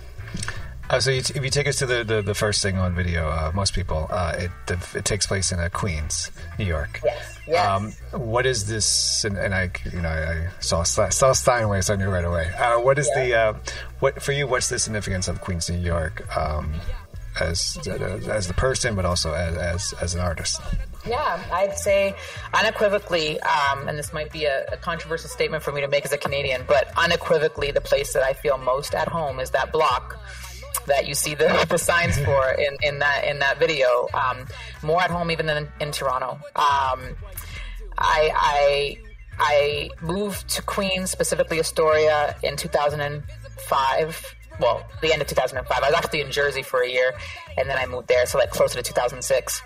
Uh, 0.91 0.99
so 0.99 1.11
you 1.11 1.21
t- 1.21 1.35
if 1.37 1.45
you 1.45 1.51
take 1.51 1.67
us 1.67 1.77
to 1.77 1.87
the, 1.87 2.03
the, 2.03 2.23
the 2.23 2.35
first 2.35 2.63
thing 2.63 2.79
on 2.79 2.95
video, 2.95 3.29
uh, 3.29 3.53
most 3.55 3.75
people, 3.75 4.07
uh, 4.11 4.35
it 4.39 4.51
it 4.95 5.05
takes 5.05 5.27
place 5.27 5.53
in 5.53 5.59
uh, 5.59 5.69
Queens, 5.71 6.31
New 6.59 6.65
York. 6.65 7.01
Yes. 7.05 7.39
yes. 7.47 7.67
Um, 7.67 7.93
what 8.19 8.47
is 8.47 8.67
this? 8.67 9.25
And, 9.25 9.37
and, 9.37 9.55
I, 9.55 9.71
you 9.93 10.01
know, 10.01 10.09
I 10.09 10.49
saw 10.61 10.85
saw 10.85 11.33
Steinway, 11.33 11.83
so 11.83 11.93
I 11.93 11.97
knew 11.97 12.09
right 12.09 12.25
away. 12.25 12.51
Uh, 12.59 12.81
what 12.81 12.99
is 12.99 13.11
yeah. 13.15 13.25
the 13.25 13.35
uh, 13.35 13.55
what 14.01 14.23
for 14.23 14.33
you? 14.33 14.47
What's 14.47 14.71
the 14.71 14.79
significance 14.79 15.29
of 15.29 15.43
Queens, 15.43 15.69
New 15.69 15.79
York, 15.79 16.25
um, 16.35 16.73
as 17.39 17.77
as 17.87 18.49
the 18.49 18.55
person, 18.55 18.95
but 18.97 19.05
also 19.05 19.35
as 19.35 19.57
as, 19.57 19.95
as 20.01 20.15
an 20.15 20.21
artist? 20.21 20.63
Yeah, 21.07 21.43
I'd 21.53 21.77
say 21.77 22.15
unequivocally, 22.55 23.39
um, 23.41 23.89
and 23.89 23.99
this 23.99 24.13
might 24.15 24.33
be 24.33 24.45
a, 24.45 24.67
a, 24.73 24.77
controversial 24.77 25.31
statement 25.31 25.63
for 25.63 25.73
me 25.73 25.81
to 25.81 25.89
make 25.89 26.05
as 26.05 26.13
a 26.13 26.19
Canadian, 26.19 26.65
but 26.67 26.93
unequivocally, 26.99 27.71
the 27.71 27.81
place 27.81 28.13
that 28.13 28.23
I 28.23 28.33
feel 28.33 28.59
most 28.59 28.95
at 28.95 29.09
home 29.09 29.39
is 29.39 29.51
that 29.53 29.73
block 29.73 30.19
that 30.87 31.07
you 31.07 31.15
see 31.15 31.35
the, 31.35 31.67
the 31.69 31.79
signs 31.79 32.19
for 32.19 32.51
in, 32.53 32.77
in 32.83 32.99
that 32.99 33.25
in 33.25 33.39
that 33.39 33.59
video. 33.59 34.09
Um, 34.15 34.47
more 34.83 35.03
at 35.03 35.11
home 35.11 35.31
even 35.31 35.47
than 35.47 35.69
in, 35.81 35.93
Toronto. 35.93 36.33
Um, 36.57 37.17
I, 37.97 38.31
I 38.35 38.99
I 39.39 39.91
moved 40.01 40.49
to 40.51 40.63
Queens, 40.63 41.11
specifically 41.11 41.61
Astoria, 41.61 42.37
in 42.43 42.57
2005. 42.57 44.35
Well, 44.61 44.85
the 45.01 45.13
end 45.13 45.23
of 45.23 45.29
2005. 45.29 45.83
I 45.83 45.89
was 45.89 45.95
actually 45.95 46.23
in 46.23 46.33
Jersey 46.33 46.63
for 46.63 46.83
a 46.83 46.89
year, 46.89 47.13
and 47.57 47.71
then 47.71 47.79
I 47.79 47.87
moved 47.87 48.09
there, 48.09 48.27
so 48.27 48.39
like 48.39 48.51
closer 48.51 48.77
to 48.77 48.83
2006. 48.83 49.63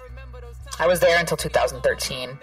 I 0.79 0.87
was 0.87 1.01
there 1.01 1.19
until 1.19 1.37
2013. 1.37 2.39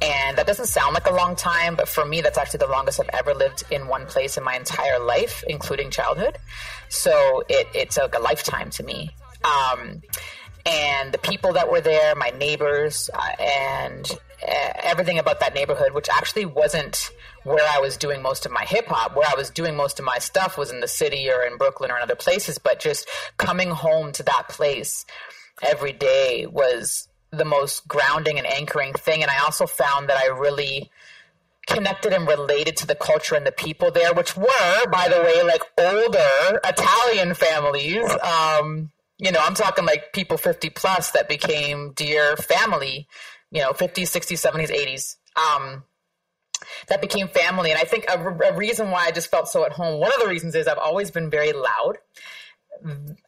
And 0.00 0.38
that 0.38 0.46
doesn't 0.46 0.66
sound 0.66 0.94
like 0.94 1.06
a 1.06 1.12
long 1.12 1.34
time, 1.34 1.74
but 1.74 1.88
for 1.88 2.04
me, 2.04 2.20
that's 2.20 2.38
actually 2.38 2.58
the 2.58 2.68
longest 2.68 3.00
I've 3.00 3.08
ever 3.12 3.34
lived 3.34 3.64
in 3.70 3.88
one 3.88 4.06
place 4.06 4.36
in 4.36 4.44
my 4.44 4.54
entire 4.54 5.00
life, 5.00 5.42
including 5.48 5.90
childhood. 5.90 6.38
So 6.88 7.42
it, 7.48 7.66
it's 7.74 7.98
like 7.98 8.14
a 8.14 8.20
lifetime 8.20 8.70
to 8.70 8.84
me. 8.84 9.10
Um, 9.44 10.02
and 10.64 11.12
the 11.12 11.18
people 11.18 11.54
that 11.54 11.70
were 11.70 11.80
there, 11.80 12.14
my 12.14 12.30
neighbors, 12.30 13.10
uh, 13.12 13.42
and 13.42 14.08
uh, 14.46 14.72
everything 14.82 15.18
about 15.18 15.40
that 15.40 15.54
neighborhood, 15.54 15.94
which 15.94 16.08
actually 16.08 16.44
wasn't 16.44 17.10
where 17.44 17.66
I 17.74 17.80
was 17.80 17.96
doing 17.96 18.22
most 18.22 18.46
of 18.46 18.52
my 18.52 18.64
hip 18.64 18.86
hop. 18.86 19.16
Where 19.16 19.28
I 19.28 19.34
was 19.34 19.50
doing 19.50 19.76
most 19.76 19.98
of 19.98 20.04
my 20.04 20.18
stuff 20.18 20.58
was 20.58 20.70
in 20.70 20.80
the 20.80 20.88
city 20.88 21.30
or 21.30 21.42
in 21.42 21.56
Brooklyn 21.56 21.90
or 21.90 21.96
in 21.96 22.02
other 22.02 22.14
places, 22.14 22.58
but 22.58 22.78
just 22.78 23.08
coming 23.36 23.70
home 23.70 24.12
to 24.12 24.22
that 24.24 24.48
place 24.48 25.06
every 25.62 25.92
day 25.92 26.46
was 26.46 27.07
the 27.30 27.44
most 27.44 27.86
grounding 27.86 28.38
and 28.38 28.46
anchoring 28.46 28.92
thing. 28.94 29.22
And 29.22 29.30
I 29.30 29.38
also 29.38 29.66
found 29.66 30.08
that 30.08 30.16
I 30.16 30.26
really 30.28 30.90
connected 31.66 32.12
and 32.12 32.26
related 32.26 32.76
to 32.78 32.86
the 32.86 32.94
culture 32.94 33.34
and 33.34 33.46
the 33.46 33.52
people 33.52 33.90
there, 33.90 34.14
which 34.14 34.36
were, 34.36 34.86
by 34.90 35.08
the 35.08 35.22
way, 35.22 35.42
like 35.42 35.62
older 35.78 36.60
Italian 36.64 37.34
families. 37.34 38.10
Um, 38.22 38.90
you 39.18 39.30
know, 39.30 39.40
I'm 39.40 39.54
talking 39.54 39.84
like 39.84 40.12
people 40.12 40.38
50 40.38 40.70
plus 40.70 41.10
that 41.10 41.28
became 41.28 41.92
dear 41.94 42.36
family, 42.36 43.06
you 43.50 43.60
know, 43.60 43.72
50s, 43.72 44.04
60s, 44.04 44.50
70s, 44.50 44.70
80s. 44.70 45.16
Um, 45.36 45.84
that 46.88 47.00
became 47.00 47.28
family. 47.28 47.70
And 47.70 47.78
I 47.78 47.84
think 47.84 48.06
a, 48.08 48.18
a 48.18 48.56
reason 48.56 48.90
why 48.90 49.04
I 49.04 49.10
just 49.10 49.30
felt 49.30 49.48
so 49.48 49.64
at 49.64 49.72
home, 49.72 50.00
one 50.00 50.12
of 50.12 50.20
the 50.20 50.28
reasons 50.28 50.54
is 50.54 50.66
I've 50.66 50.78
always 50.78 51.10
been 51.10 51.30
very 51.30 51.52
loud 51.52 51.98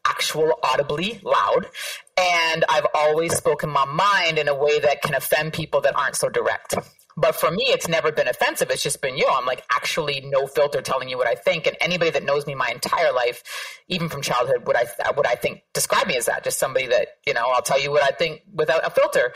actual 0.06 0.52
audibly 0.62 1.20
loud. 1.22 1.66
And 2.16 2.64
i've 2.68 2.86
always 2.94 3.34
spoken 3.34 3.70
my 3.70 3.84
mind 3.86 4.38
in 4.38 4.48
a 4.48 4.54
way 4.54 4.78
that 4.80 5.02
can 5.02 5.14
offend 5.14 5.52
people 5.52 5.80
that 5.82 5.96
aren't 5.96 6.16
so 6.16 6.28
direct. 6.28 6.74
But 7.16 7.34
for 7.34 7.50
me 7.50 7.64
it's 7.68 7.88
never 7.88 8.12
been 8.12 8.28
offensive. 8.28 8.70
It's 8.70 8.82
just 8.82 9.00
been 9.02 9.16
you. 9.16 9.26
I'm 9.30 9.46
like 9.46 9.64
actually 9.70 10.20
no 10.26 10.46
filter 10.46 10.80
telling 10.80 11.08
you 11.08 11.18
what 11.18 11.26
i 11.26 11.34
think. 11.34 11.66
And 11.66 11.76
anybody 11.80 12.10
that 12.10 12.24
knows 12.24 12.46
me 12.46 12.54
my 12.54 12.68
entire 12.68 13.12
life 13.12 13.42
even 13.88 14.08
from 14.08 14.22
childhood 14.22 14.66
would 14.66 14.76
i 14.76 14.84
would 15.16 15.26
i 15.26 15.34
think 15.34 15.62
describe 15.74 16.06
me 16.06 16.16
as 16.16 16.26
that? 16.26 16.44
Just 16.44 16.58
somebody 16.58 16.86
that 16.86 17.08
you 17.26 17.34
know 17.34 17.46
i'll 17.54 17.62
tell 17.62 17.80
you 17.80 17.90
what 17.90 18.02
i 18.02 18.10
think 18.10 18.42
without 18.54 18.86
a 18.86 18.90
filter 18.90 19.32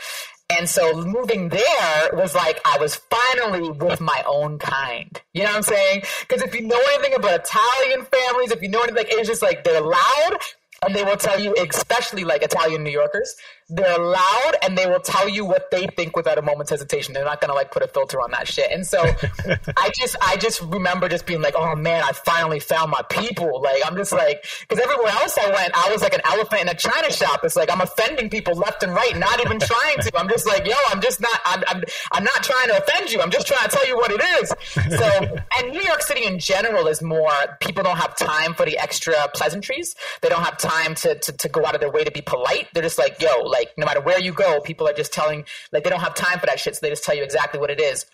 and 0.49 0.69
so 0.69 0.93
moving 1.03 1.49
there 1.49 2.09
was 2.13 2.35
like 2.35 2.59
I 2.65 2.77
was 2.77 2.95
finally 2.95 3.71
with 3.71 3.99
my 3.99 4.23
own 4.27 4.59
kind. 4.59 5.19
You 5.33 5.43
know 5.43 5.49
what 5.49 5.57
I'm 5.57 5.63
saying? 5.63 6.03
Because 6.21 6.43
if 6.43 6.53
you 6.53 6.61
know 6.61 6.79
anything 6.93 7.15
about 7.15 7.41
Italian 7.41 8.05
families, 8.05 8.51
if 8.51 8.61
you 8.61 8.69
know 8.69 8.79
anything, 8.79 8.97
like, 8.97 9.07
it's 9.09 9.27
just 9.27 9.41
like 9.41 9.63
they're 9.63 9.81
loud 9.81 10.37
and 10.85 10.95
they 10.95 11.03
will 11.03 11.17
tell 11.17 11.39
you, 11.39 11.55
especially 11.67 12.23
like 12.23 12.43
Italian 12.43 12.83
New 12.83 12.91
Yorkers, 12.91 13.35
they're 13.67 13.97
loud 13.97 14.51
and 14.61 14.77
they 14.77 14.85
will 14.85 14.99
tell 14.99 15.27
you 15.27 15.43
what 15.43 15.71
they 15.71 15.87
think 15.87 16.15
without 16.15 16.37
a 16.37 16.41
moment's 16.41 16.69
hesitation. 16.69 17.13
They're 17.15 17.25
not 17.25 17.41
gonna 17.41 17.55
like 17.55 17.71
put 17.71 17.81
a 17.81 17.87
filter 17.87 18.21
on 18.21 18.29
that 18.31 18.47
shit. 18.47 18.71
And 18.71 18.85
so 18.85 18.99
I 19.77 19.89
just 19.95 20.15
I 20.21 20.37
just 20.37 20.61
remember 20.61 21.09
just 21.09 21.25
being 21.25 21.41
like, 21.41 21.55
oh 21.57 21.75
man, 21.75 22.03
I 22.03 22.11
finally 22.11 22.59
found 22.59 22.91
my 22.91 23.01
people. 23.09 23.61
Like 23.61 23.81
I'm 23.83 23.95
just 23.95 24.11
like 24.11 24.45
because 24.61 24.83
everywhere 24.83 25.11
else 25.13 25.35
I 25.39 25.49
went, 25.49 25.75
I 25.75 25.89
was 25.91 26.03
like 26.03 26.13
an 26.13 26.21
elephant 26.25 26.61
in 26.61 26.69
a 26.69 26.75
china 26.75 27.11
shop. 27.11 27.43
It's 27.43 27.55
like 27.55 27.71
I'm 27.71 27.81
offending 27.81 28.29
people 28.29 28.53
left 28.53 28.83
and 28.83 28.93
right, 28.93 29.17
not 29.17 29.39
even 29.43 29.59
trying 29.59 29.97
to. 30.01 30.11
I'm 30.15 30.29
just 30.29 30.45
like, 30.45 30.67
yo, 30.67 30.75
I'm 30.91 31.01
just 31.01 31.19
not 31.19 31.39
I'm 31.45 31.63
I'm, 31.67 31.83
I'm 32.11 32.23
not 32.23 32.43
trying 32.43 32.67
to 32.67 32.77
offend 32.77 33.11
you. 33.11 33.19
I'm 33.19 33.31
just 33.31 33.47
trying 33.47 33.67
to 33.67 33.75
tell 33.75 33.87
you 33.87 33.95
what 33.95 34.11
it 34.11 34.21
is. 34.41 34.53
So 34.95 35.37
and 35.57 35.71
New 35.71 35.81
York 35.81 36.03
City 36.03 36.25
in 36.25 36.37
general 36.37 36.85
is 36.85 37.01
more 37.01 37.31
people 37.61 37.83
don't 37.83 37.97
have 37.97 38.15
time 38.15 38.53
for 38.53 38.65
the 38.67 38.77
extra 38.77 39.15
pleasantries. 39.33 39.95
They 40.21 40.29
don't 40.29 40.43
have 40.43 40.59
time 40.59 40.93
to 40.95 41.17
to, 41.17 41.31
to 41.31 41.49
go 41.49 41.65
out 41.65 41.73
of 41.73 41.81
their 41.81 41.91
way 41.91 42.03
to 42.03 42.11
be 42.11 42.21
polite. 42.21 42.67
They're 42.71 42.83
just 42.83 42.99
like, 42.99 43.19
yo, 43.19 43.54
like 43.57 43.73
no 43.77 43.85
matter 43.85 44.01
where 44.01 44.19
you 44.19 44.33
go, 44.33 44.59
people 44.59 44.87
are 44.87 44.93
just 44.93 45.13
telling 45.13 45.45
like 45.71 45.83
they 45.83 45.89
don't 45.89 46.01
have 46.01 46.15
time 46.15 46.39
for 46.39 46.45
that 46.45 46.59
shit, 46.59 46.75
so 46.75 46.79
they 46.81 46.89
just 46.89 47.03
tell 47.03 47.15
you 47.15 47.23
exactly 47.23 47.59
what 47.59 47.69
it 47.69 47.79
is. 47.79 48.05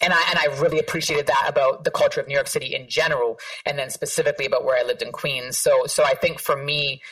And 0.00 0.12
I 0.12 0.22
and 0.30 0.38
I 0.38 0.60
really 0.60 0.78
appreciated 0.78 1.26
that 1.26 1.46
about 1.48 1.84
the 1.84 1.90
culture 1.90 2.20
of 2.20 2.28
New 2.28 2.34
York 2.34 2.46
City 2.48 2.74
in 2.74 2.88
general, 2.88 3.38
and 3.66 3.78
then 3.78 3.90
specifically 3.90 4.46
about 4.46 4.64
where 4.64 4.78
I 4.78 4.86
lived 4.86 5.02
in 5.02 5.12
Queens. 5.12 5.56
So 5.56 5.86
so 5.86 6.04
I 6.04 6.14
think 6.14 6.38
for 6.38 6.56
me, 6.56 7.02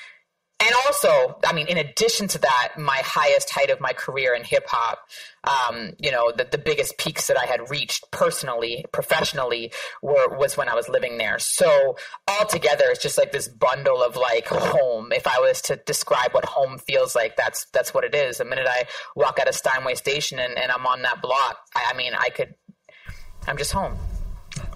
and 0.60 0.74
also, 0.86 1.38
I 1.46 1.54
mean, 1.54 1.68
in 1.68 1.78
addition 1.78 2.28
to 2.28 2.38
that, 2.38 2.74
my 2.76 3.00
highest 3.04 3.50
height 3.50 3.70
of 3.70 3.80
my 3.80 3.94
career 3.94 4.34
in 4.34 4.44
hip 4.44 4.64
hop, 4.68 4.98
um, 5.44 5.92
you 5.98 6.10
know, 6.10 6.32
the, 6.36 6.46
the 6.50 6.58
biggest 6.58 6.98
peaks 6.98 7.28
that 7.28 7.38
I 7.38 7.46
had 7.46 7.70
reached 7.70 8.10
personally, 8.10 8.84
professionally, 8.92 9.72
were 10.02 10.36
was 10.36 10.58
when 10.58 10.68
I 10.68 10.74
was 10.74 10.88
living 10.88 11.16
there. 11.16 11.38
So 11.38 11.96
altogether, 12.28 12.84
it's 12.88 13.02
just 13.02 13.16
like 13.16 13.32
this 13.32 13.48
bundle 13.48 14.02
of 14.02 14.16
like 14.16 14.48
home. 14.48 15.12
If 15.12 15.26
I 15.26 15.38
was 15.38 15.62
to 15.62 15.76
describe 15.76 16.34
what 16.34 16.44
home 16.44 16.78
feels 16.78 17.14
like, 17.14 17.36
that's 17.36 17.64
that's 17.72 17.94
what 17.94 18.04
it 18.04 18.14
is. 18.14 18.38
The 18.38 18.44
minute 18.44 18.66
I 18.68 18.84
walk 19.16 19.38
out 19.40 19.48
of 19.48 19.54
Steinway 19.54 19.94
Station 19.94 20.38
and, 20.38 20.58
and 20.58 20.70
I'm 20.70 20.86
on 20.86 21.00
that 21.02 21.22
block, 21.22 21.56
I, 21.74 21.92
I 21.92 21.96
mean, 21.96 22.12
I 22.14 22.28
could, 22.28 22.54
I'm 23.46 23.56
just 23.56 23.72
home. 23.72 23.96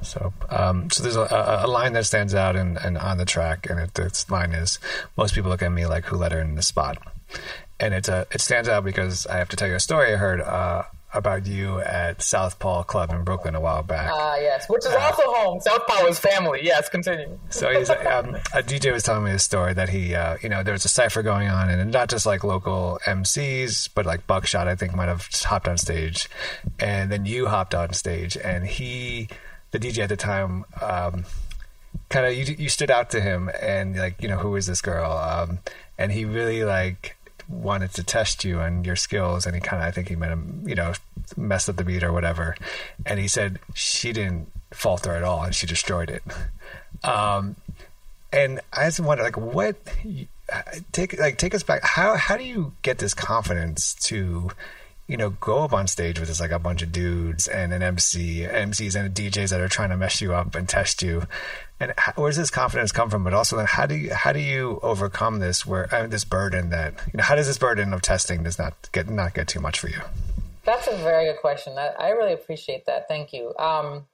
So, 0.04 0.32
um, 0.50 0.90
so 0.90 1.02
there's 1.02 1.16
a, 1.16 1.62
a, 1.64 1.66
line 1.66 1.92
that 1.94 2.06
stands 2.06 2.34
out 2.34 2.56
and 2.56 2.78
on 2.98 3.18
the 3.18 3.24
track, 3.24 3.68
and 3.68 3.80
it, 3.80 3.94
this 3.94 4.30
line 4.30 4.52
is: 4.52 4.78
"Most 5.16 5.34
people 5.34 5.50
look 5.50 5.62
at 5.62 5.72
me 5.72 5.86
like 5.86 6.04
who 6.04 6.16
let 6.16 6.32
her 6.32 6.40
in 6.40 6.54
the 6.54 6.62
spot," 6.62 6.98
and 7.80 7.94
it 7.94 8.08
uh, 8.08 8.24
it 8.30 8.40
stands 8.40 8.68
out 8.68 8.84
because 8.84 9.26
I 9.26 9.38
have 9.38 9.48
to 9.50 9.56
tell 9.56 9.68
you 9.68 9.74
a 9.74 9.80
story 9.80 10.12
I 10.12 10.16
heard 10.16 10.40
uh, 10.40 10.84
about 11.14 11.46
you 11.46 11.80
at 11.80 12.20
Southpaw 12.20 12.82
Club 12.82 13.10
in 13.10 13.22
Brooklyn 13.22 13.54
a 13.54 13.60
while 13.60 13.82
back. 13.82 14.10
Ah, 14.12 14.32
uh, 14.32 14.36
yes, 14.36 14.68
which 14.68 14.80
is 14.80 14.92
uh, 14.92 14.98
also 14.98 15.22
home. 15.24 15.60
Southpaw 15.60 16.06
is 16.06 16.18
family. 16.18 16.60
Yes, 16.62 16.88
continue. 16.88 17.38
So 17.50 17.70
he's, 17.70 17.88
um, 17.88 18.34
a 18.52 18.62
DJ 18.62 18.92
was 18.92 19.04
telling 19.04 19.24
me 19.24 19.30
a 19.30 19.38
story 19.38 19.72
that 19.74 19.88
he, 19.88 20.14
uh, 20.14 20.36
you 20.42 20.48
know, 20.48 20.62
there 20.62 20.72
was 20.72 20.84
a 20.84 20.88
cipher 20.88 21.22
going 21.22 21.48
on, 21.48 21.70
and 21.70 21.92
not 21.92 22.10
just 22.10 22.26
like 22.26 22.42
local 22.42 22.98
MCs, 23.06 23.88
but 23.94 24.04
like 24.04 24.26
Buckshot, 24.26 24.66
I 24.66 24.74
think, 24.74 24.94
might 24.94 25.08
have 25.08 25.28
hopped 25.44 25.68
on 25.68 25.78
stage, 25.78 26.28
and 26.80 27.10
then 27.10 27.24
you 27.24 27.46
hopped 27.46 27.74
on 27.74 27.92
stage, 27.92 28.36
and 28.36 28.66
he 28.66 29.28
the 29.74 29.80
DJ 29.80 30.04
at 30.04 30.08
the 30.08 30.16
time, 30.16 30.64
um, 30.80 31.24
kind 32.08 32.26
of 32.26 32.32
you, 32.32 32.54
you 32.56 32.68
stood 32.68 32.92
out 32.92 33.10
to 33.10 33.20
him 33.20 33.50
and 33.60 33.96
like 33.96 34.22
you 34.22 34.28
know 34.28 34.38
who 34.38 34.54
is 34.54 34.66
this 34.66 34.80
girl? 34.80 35.12
Um, 35.12 35.58
and 35.98 36.12
he 36.12 36.24
really 36.24 36.64
like 36.64 37.16
wanted 37.48 37.92
to 37.94 38.04
test 38.04 38.44
you 38.44 38.60
and 38.60 38.86
your 38.86 38.94
skills, 38.94 39.46
and 39.46 39.54
he 39.54 39.60
kind 39.60 39.82
of 39.82 39.88
I 39.88 39.90
think 39.90 40.08
he 40.08 40.16
made 40.16 40.30
him 40.30 40.62
you 40.64 40.76
know 40.76 40.92
messed 41.36 41.68
up 41.68 41.76
the 41.76 41.84
beat 41.84 42.04
or 42.04 42.12
whatever, 42.12 42.54
and 43.04 43.18
he 43.18 43.26
said 43.26 43.58
she 43.74 44.12
didn't 44.12 44.50
falter 44.70 45.12
at 45.12 45.24
all 45.24 45.42
and 45.42 45.54
she 45.54 45.66
destroyed 45.66 46.08
it. 46.08 46.22
Um, 47.02 47.56
and 48.32 48.60
I 48.72 48.86
just 48.86 49.00
wonder 49.00 49.24
like 49.24 49.36
what 49.36 49.76
take 50.92 51.18
like 51.18 51.36
take 51.38 51.54
us 51.54 51.62
back 51.62 51.82
how 51.84 52.16
how 52.16 52.36
do 52.36 52.44
you 52.44 52.72
get 52.82 52.98
this 52.98 53.14
confidence 53.14 53.94
to 53.94 54.50
you 55.06 55.16
know, 55.16 55.30
go 55.30 55.62
up 55.62 55.72
on 55.72 55.86
stage 55.86 56.18
with 56.18 56.28
just 56.28 56.40
like 56.40 56.50
a 56.50 56.58
bunch 56.58 56.82
of 56.82 56.90
dudes 56.90 57.46
and 57.46 57.72
an 57.72 57.82
MC, 57.82 58.40
MCs 58.40 58.98
and 58.98 59.14
DJs 59.14 59.50
that 59.50 59.60
are 59.60 59.68
trying 59.68 59.90
to 59.90 59.96
mess 59.96 60.20
you 60.20 60.34
up 60.34 60.54
and 60.54 60.68
test 60.68 61.02
you. 61.02 61.24
And 61.78 61.92
how, 61.98 62.12
where 62.12 62.30
does 62.30 62.38
this 62.38 62.50
confidence 62.50 62.90
come 62.92 63.10
from? 63.10 63.24
But 63.24 63.34
also, 63.34 63.56
then 63.56 63.66
how 63.66 63.84
do 63.86 63.94
you 63.94 64.14
how 64.14 64.32
do 64.32 64.40
you 64.40 64.78
overcome 64.82 65.40
this 65.40 65.66
where 65.66 65.88
this 66.08 66.24
burden 66.24 66.70
that 66.70 66.94
you 67.12 67.18
know 67.18 67.24
how 67.24 67.34
does 67.34 67.46
this 67.46 67.58
burden 67.58 67.92
of 67.92 68.00
testing 68.00 68.44
does 68.44 68.58
not 68.58 68.88
get 68.92 69.10
not 69.10 69.34
get 69.34 69.48
too 69.48 69.60
much 69.60 69.78
for 69.78 69.88
you? 69.88 70.00
That's 70.64 70.86
a 70.86 70.96
very 70.96 71.26
good 71.26 71.40
question. 71.40 71.76
I, 71.76 71.88
I 71.88 72.08
really 72.10 72.32
appreciate 72.32 72.86
that. 72.86 73.06
Thank 73.06 73.34
you. 73.34 73.54
Um, 73.58 74.06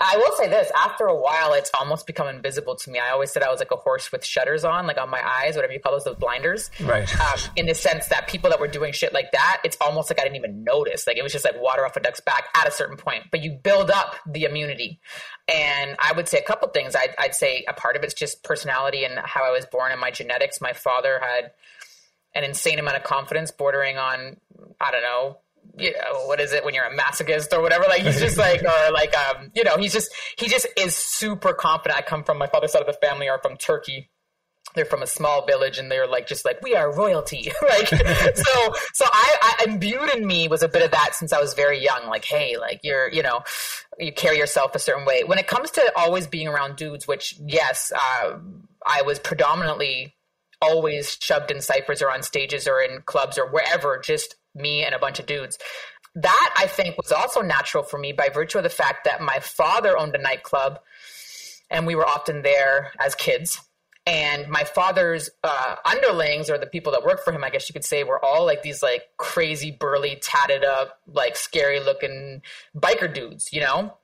I 0.00 0.16
will 0.16 0.36
say 0.36 0.48
this: 0.48 0.70
after 0.76 1.06
a 1.06 1.14
while, 1.14 1.54
it's 1.54 1.70
almost 1.78 2.06
become 2.06 2.28
invisible 2.28 2.76
to 2.76 2.90
me. 2.90 3.00
I 3.00 3.10
always 3.10 3.32
said 3.32 3.42
I 3.42 3.50
was 3.50 3.58
like 3.58 3.72
a 3.72 3.76
horse 3.76 4.12
with 4.12 4.24
shutters 4.24 4.64
on, 4.64 4.86
like 4.86 4.96
on 4.96 5.10
my 5.10 5.20
eyes, 5.26 5.56
whatever 5.56 5.72
you 5.72 5.80
call 5.80 5.92
those, 5.92 6.04
those 6.04 6.16
blinders. 6.16 6.70
Right. 6.80 7.12
Um, 7.20 7.38
in 7.56 7.66
the 7.66 7.74
sense 7.74 8.06
that 8.06 8.28
people 8.28 8.48
that 8.50 8.60
were 8.60 8.68
doing 8.68 8.92
shit 8.92 9.12
like 9.12 9.32
that, 9.32 9.60
it's 9.64 9.76
almost 9.80 10.08
like 10.08 10.20
I 10.20 10.22
didn't 10.22 10.36
even 10.36 10.62
notice. 10.62 11.04
Like 11.06 11.16
it 11.16 11.22
was 11.22 11.32
just 11.32 11.44
like 11.44 11.60
water 11.60 11.84
off 11.84 11.96
a 11.96 12.00
duck's 12.00 12.20
back 12.20 12.44
at 12.54 12.68
a 12.68 12.70
certain 12.70 12.96
point. 12.96 13.24
But 13.32 13.42
you 13.42 13.58
build 13.60 13.90
up 13.90 14.14
the 14.24 14.44
immunity, 14.44 15.00
and 15.52 15.96
I 15.98 16.12
would 16.12 16.28
say 16.28 16.38
a 16.38 16.44
couple 16.44 16.68
things. 16.68 16.94
I'd, 16.94 17.14
I'd 17.18 17.34
say 17.34 17.64
a 17.66 17.72
part 17.72 17.96
of 17.96 18.04
it's 18.04 18.14
just 18.14 18.44
personality 18.44 19.04
and 19.04 19.18
how 19.18 19.44
I 19.44 19.50
was 19.50 19.66
born 19.66 19.90
and 19.90 20.00
my 20.00 20.12
genetics. 20.12 20.60
My 20.60 20.74
father 20.74 21.18
had 21.20 21.50
an 22.36 22.44
insane 22.44 22.78
amount 22.78 22.96
of 22.96 23.02
confidence, 23.02 23.50
bordering 23.50 23.98
on 23.98 24.36
I 24.80 24.92
don't 24.92 25.02
know 25.02 25.38
you 25.76 25.92
know, 25.92 26.26
what 26.26 26.40
is 26.40 26.52
it 26.52 26.64
when 26.64 26.74
you're 26.74 26.84
a 26.84 26.96
masochist 26.96 27.52
or 27.52 27.60
whatever? 27.60 27.84
Like 27.88 28.02
he's 28.02 28.20
just 28.20 28.36
like, 28.38 28.62
or 28.62 28.92
like, 28.92 29.16
um, 29.16 29.50
you 29.54 29.64
know, 29.64 29.76
he's 29.76 29.92
just, 29.92 30.10
he 30.36 30.48
just 30.48 30.66
is 30.76 30.94
super 30.94 31.52
confident. 31.52 31.98
I 31.98 32.02
come 32.02 32.24
from 32.24 32.38
my 32.38 32.46
father's 32.46 32.72
side 32.72 32.82
of 32.82 32.86
the 32.86 33.06
family 33.06 33.28
are 33.28 33.40
from 33.40 33.56
Turkey. 33.56 34.10
They're 34.74 34.84
from 34.84 35.02
a 35.02 35.06
small 35.06 35.46
village 35.46 35.78
and 35.78 35.90
they're 35.90 36.06
like, 36.06 36.26
just 36.26 36.44
like, 36.44 36.62
we 36.62 36.74
are 36.74 36.94
royalty. 36.94 37.50
like, 37.62 37.88
so, 38.34 38.74
so 38.92 39.06
I, 39.06 39.56
I 39.60 39.64
imbued 39.66 40.14
in 40.14 40.26
me 40.26 40.46
was 40.48 40.62
a 40.62 40.68
bit 40.68 40.82
of 40.82 40.90
that 40.90 41.14
since 41.14 41.32
I 41.32 41.40
was 41.40 41.54
very 41.54 41.82
young. 41.82 42.06
Like, 42.06 42.24
hey, 42.24 42.56
like 42.58 42.80
you're, 42.82 43.08
you 43.08 43.22
know, 43.22 43.42
you 43.98 44.12
carry 44.12 44.38
yourself 44.38 44.74
a 44.74 44.78
certain 44.78 45.04
way. 45.04 45.24
When 45.24 45.38
it 45.38 45.46
comes 45.46 45.70
to 45.72 45.92
always 45.96 46.26
being 46.26 46.48
around 46.48 46.76
dudes, 46.76 47.08
which 47.08 47.34
yes, 47.40 47.92
uh, 47.96 48.38
I 48.86 49.02
was 49.02 49.18
predominantly 49.18 50.14
always 50.60 51.16
shoved 51.20 51.50
in 51.50 51.60
ciphers 51.60 52.02
or 52.02 52.10
on 52.10 52.22
stages 52.22 52.66
or 52.66 52.80
in 52.80 53.02
clubs 53.02 53.38
or 53.38 53.50
wherever, 53.50 53.98
just 53.98 54.36
me 54.58 54.84
and 54.84 54.94
a 54.94 54.98
bunch 54.98 55.18
of 55.18 55.26
dudes. 55.26 55.58
That 56.14 56.54
I 56.56 56.66
think 56.66 56.96
was 56.96 57.12
also 57.12 57.42
natural 57.42 57.82
for 57.82 57.98
me 57.98 58.12
by 58.12 58.28
virtue 58.28 58.58
of 58.58 58.64
the 58.64 58.70
fact 58.70 59.04
that 59.04 59.20
my 59.20 59.38
father 59.40 59.96
owned 59.96 60.14
a 60.14 60.18
nightclub 60.18 60.80
and 61.70 61.86
we 61.86 61.94
were 61.94 62.06
often 62.06 62.42
there 62.42 62.92
as 62.98 63.14
kids. 63.14 63.60
And 64.06 64.48
my 64.48 64.64
father's 64.64 65.28
uh, 65.44 65.76
underlings, 65.84 66.48
or 66.48 66.56
the 66.56 66.66
people 66.66 66.92
that 66.92 67.04
worked 67.04 67.24
for 67.24 67.30
him, 67.30 67.44
I 67.44 67.50
guess 67.50 67.68
you 67.68 67.74
could 67.74 67.84
say, 67.84 68.04
were 68.04 68.24
all 68.24 68.46
like 68.46 68.62
these 68.62 68.82
like 68.82 69.02
crazy, 69.18 69.70
burly, 69.70 70.16
tatted 70.22 70.64
up, 70.64 70.98
like 71.06 71.36
scary 71.36 71.78
looking 71.78 72.40
biker 72.74 73.12
dudes, 73.12 73.52
you 73.52 73.60
know? 73.60 73.97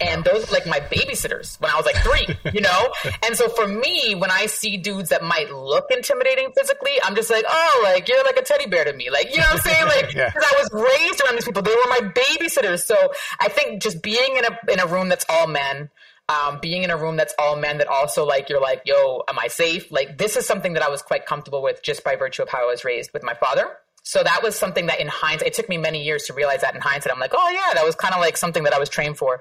And 0.00 0.24
those 0.24 0.46
were 0.46 0.52
like 0.52 0.66
my 0.66 0.80
babysitters 0.80 1.60
when 1.60 1.70
I 1.70 1.76
was 1.76 1.86
like 1.86 1.96
three, 1.96 2.52
you 2.52 2.60
know? 2.60 2.92
and 3.24 3.36
so 3.36 3.48
for 3.48 3.66
me, 3.66 4.14
when 4.14 4.30
I 4.30 4.46
see 4.46 4.76
dudes 4.76 5.10
that 5.10 5.22
might 5.22 5.50
look 5.50 5.86
intimidating 5.90 6.52
physically, 6.56 6.92
I'm 7.02 7.14
just 7.14 7.30
like, 7.30 7.44
oh, 7.48 7.80
like 7.84 8.08
you're 8.08 8.22
like 8.24 8.36
a 8.36 8.42
teddy 8.42 8.66
bear 8.66 8.84
to 8.84 8.92
me. 8.92 9.10
Like, 9.10 9.30
you 9.30 9.38
know 9.38 9.44
what 9.44 9.54
I'm 9.54 9.60
saying? 9.60 9.84
Like, 9.86 10.08
because 10.08 10.14
yeah. 10.16 10.32
I 10.34 10.54
was 10.58 10.70
raised 10.72 11.20
around 11.22 11.34
these 11.34 11.44
people. 11.44 11.62
They 11.62 11.74
were 11.74 11.88
my 11.88 12.12
babysitters. 12.14 12.84
So 12.84 12.96
I 13.40 13.48
think 13.48 13.82
just 13.82 14.02
being 14.02 14.36
in 14.36 14.44
a, 14.44 14.72
in 14.72 14.80
a 14.80 14.86
room 14.86 15.08
that's 15.08 15.24
all 15.28 15.46
men, 15.46 15.90
um, 16.28 16.58
being 16.60 16.82
in 16.82 16.90
a 16.90 16.96
room 16.96 17.16
that's 17.16 17.34
all 17.38 17.56
men 17.56 17.78
that 17.78 17.88
also 17.88 18.24
like 18.24 18.48
you're 18.48 18.60
like 18.60 18.82
yo 18.84 19.22
am 19.28 19.38
i 19.38 19.48
safe 19.48 19.90
like 19.90 20.18
this 20.18 20.36
is 20.36 20.46
something 20.46 20.74
that 20.74 20.82
i 20.82 20.88
was 20.90 21.00
quite 21.00 21.24
comfortable 21.24 21.62
with 21.62 21.82
just 21.82 22.04
by 22.04 22.16
virtue 22.16 22.42
of 22.42 22.50
how 22.50 22.64
i 22.64 22.66
was 22.66 22.84
raised 22.84 23.12
with 23.14 23.22
my 23.22 23.32
father 23.32 23.78
so 24.08 24.22
that 24.22 24.42
was 24.42 24.56
something 24.56 24.86
that 24.86 25.00
in 25.00 25.06
hindsight, 25.06 25.48
it 25.48 25.52
took 25.52 25.68
me 25.68 25.76
many 25.76 26.02
years 26.02 26.22
to 26.24 26.32
realize 26.32 26.62
that 26.62 26.74
in 26.74 26.80
hindsight. 26.80 27.12
I'm 27.12 27.20
like, 27.20 27.34
oh 27.36 27.50
yeah, 27.50 27.74
that 27.74 27.84
was 27.84 27.94
kind 27.94 28.14
of 28.14 28.20
like 28.20 28.38
something 28.38 28.64
that 28.64 28.72
I 28.72 28.78
was 28.78 28.88
trained 28.88 29.18
for. 29.18 29.38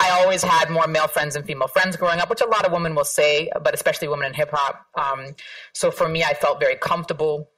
I 0.00 0.10
always 0.10 0.42
had 0.42 0.68
more 0.68 0.86
male 0.86 1.08
friends 1.08 1.32
than 1.32 1.44
female 1.44 1.66
friends 1.66 1.96
growing 1.96 2.20
up, 2.20 2.28
which 2.28 2.42
a 2.42 2.46
lot 2.46 2.66
of 2.66 2.72
women 2.72 2.94
will 2.94 3.06
say, 3.06 3.50
but 3.62 3.72
especially 3.72 4.08
women 4.08 4.26
in 4.26 4.34
hip 4.34 4.50
hop. 4.52 4.84
Um, 4.96 5.34
so 5.72 5.90
for 5.90 6.10
me, 6.10 6.22
I 6.24 6.34
felt 6.34 6.60
very 6.60 6.76
comfortable. 6.76 7.48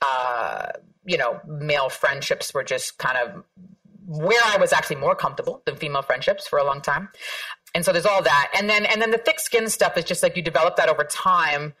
Uh, 0.00 0.66
you 1.06 1.18
know, 1.18 1.40
male 1.44 1.88
friendships 1.88 2.54
were 2.54 2.62
just 2.62 2.96
kind 2.98 3.18
of 3.18 3.42
where 4.06 4.42
I 4.44 4.58
was 4.58 4.72
actually 4.72 4.96
more 4.96 5.16
comfortable 5.16 5.60
than 5.66 5.74
female 5.74 6.02
friendships 6.02 6.46
for 6.46 6.60
a 6.60 6.64
long 6.64 6.82
time. 6.82 7.08
And 7.74 7.84
so 7.84 7.90
there's 7.90 8.06
all 8.06 8.22
that. 8.22 8.52
And 8.56 8.70
then, 8.70 8.86
and 8.86 9.02
then 9.02 9.10
the 9.10 9.18
thick 9.18 9.40
skin 9.40 9.68
stuff 9.68 9.96
is 9.96 10.04
just 10.04 10.22
like 10.22 10.36
you 10.36 10.42
develop 10.42 10.76
that 10.76 10.88
over 10.88 11.02
time 11.02 11.74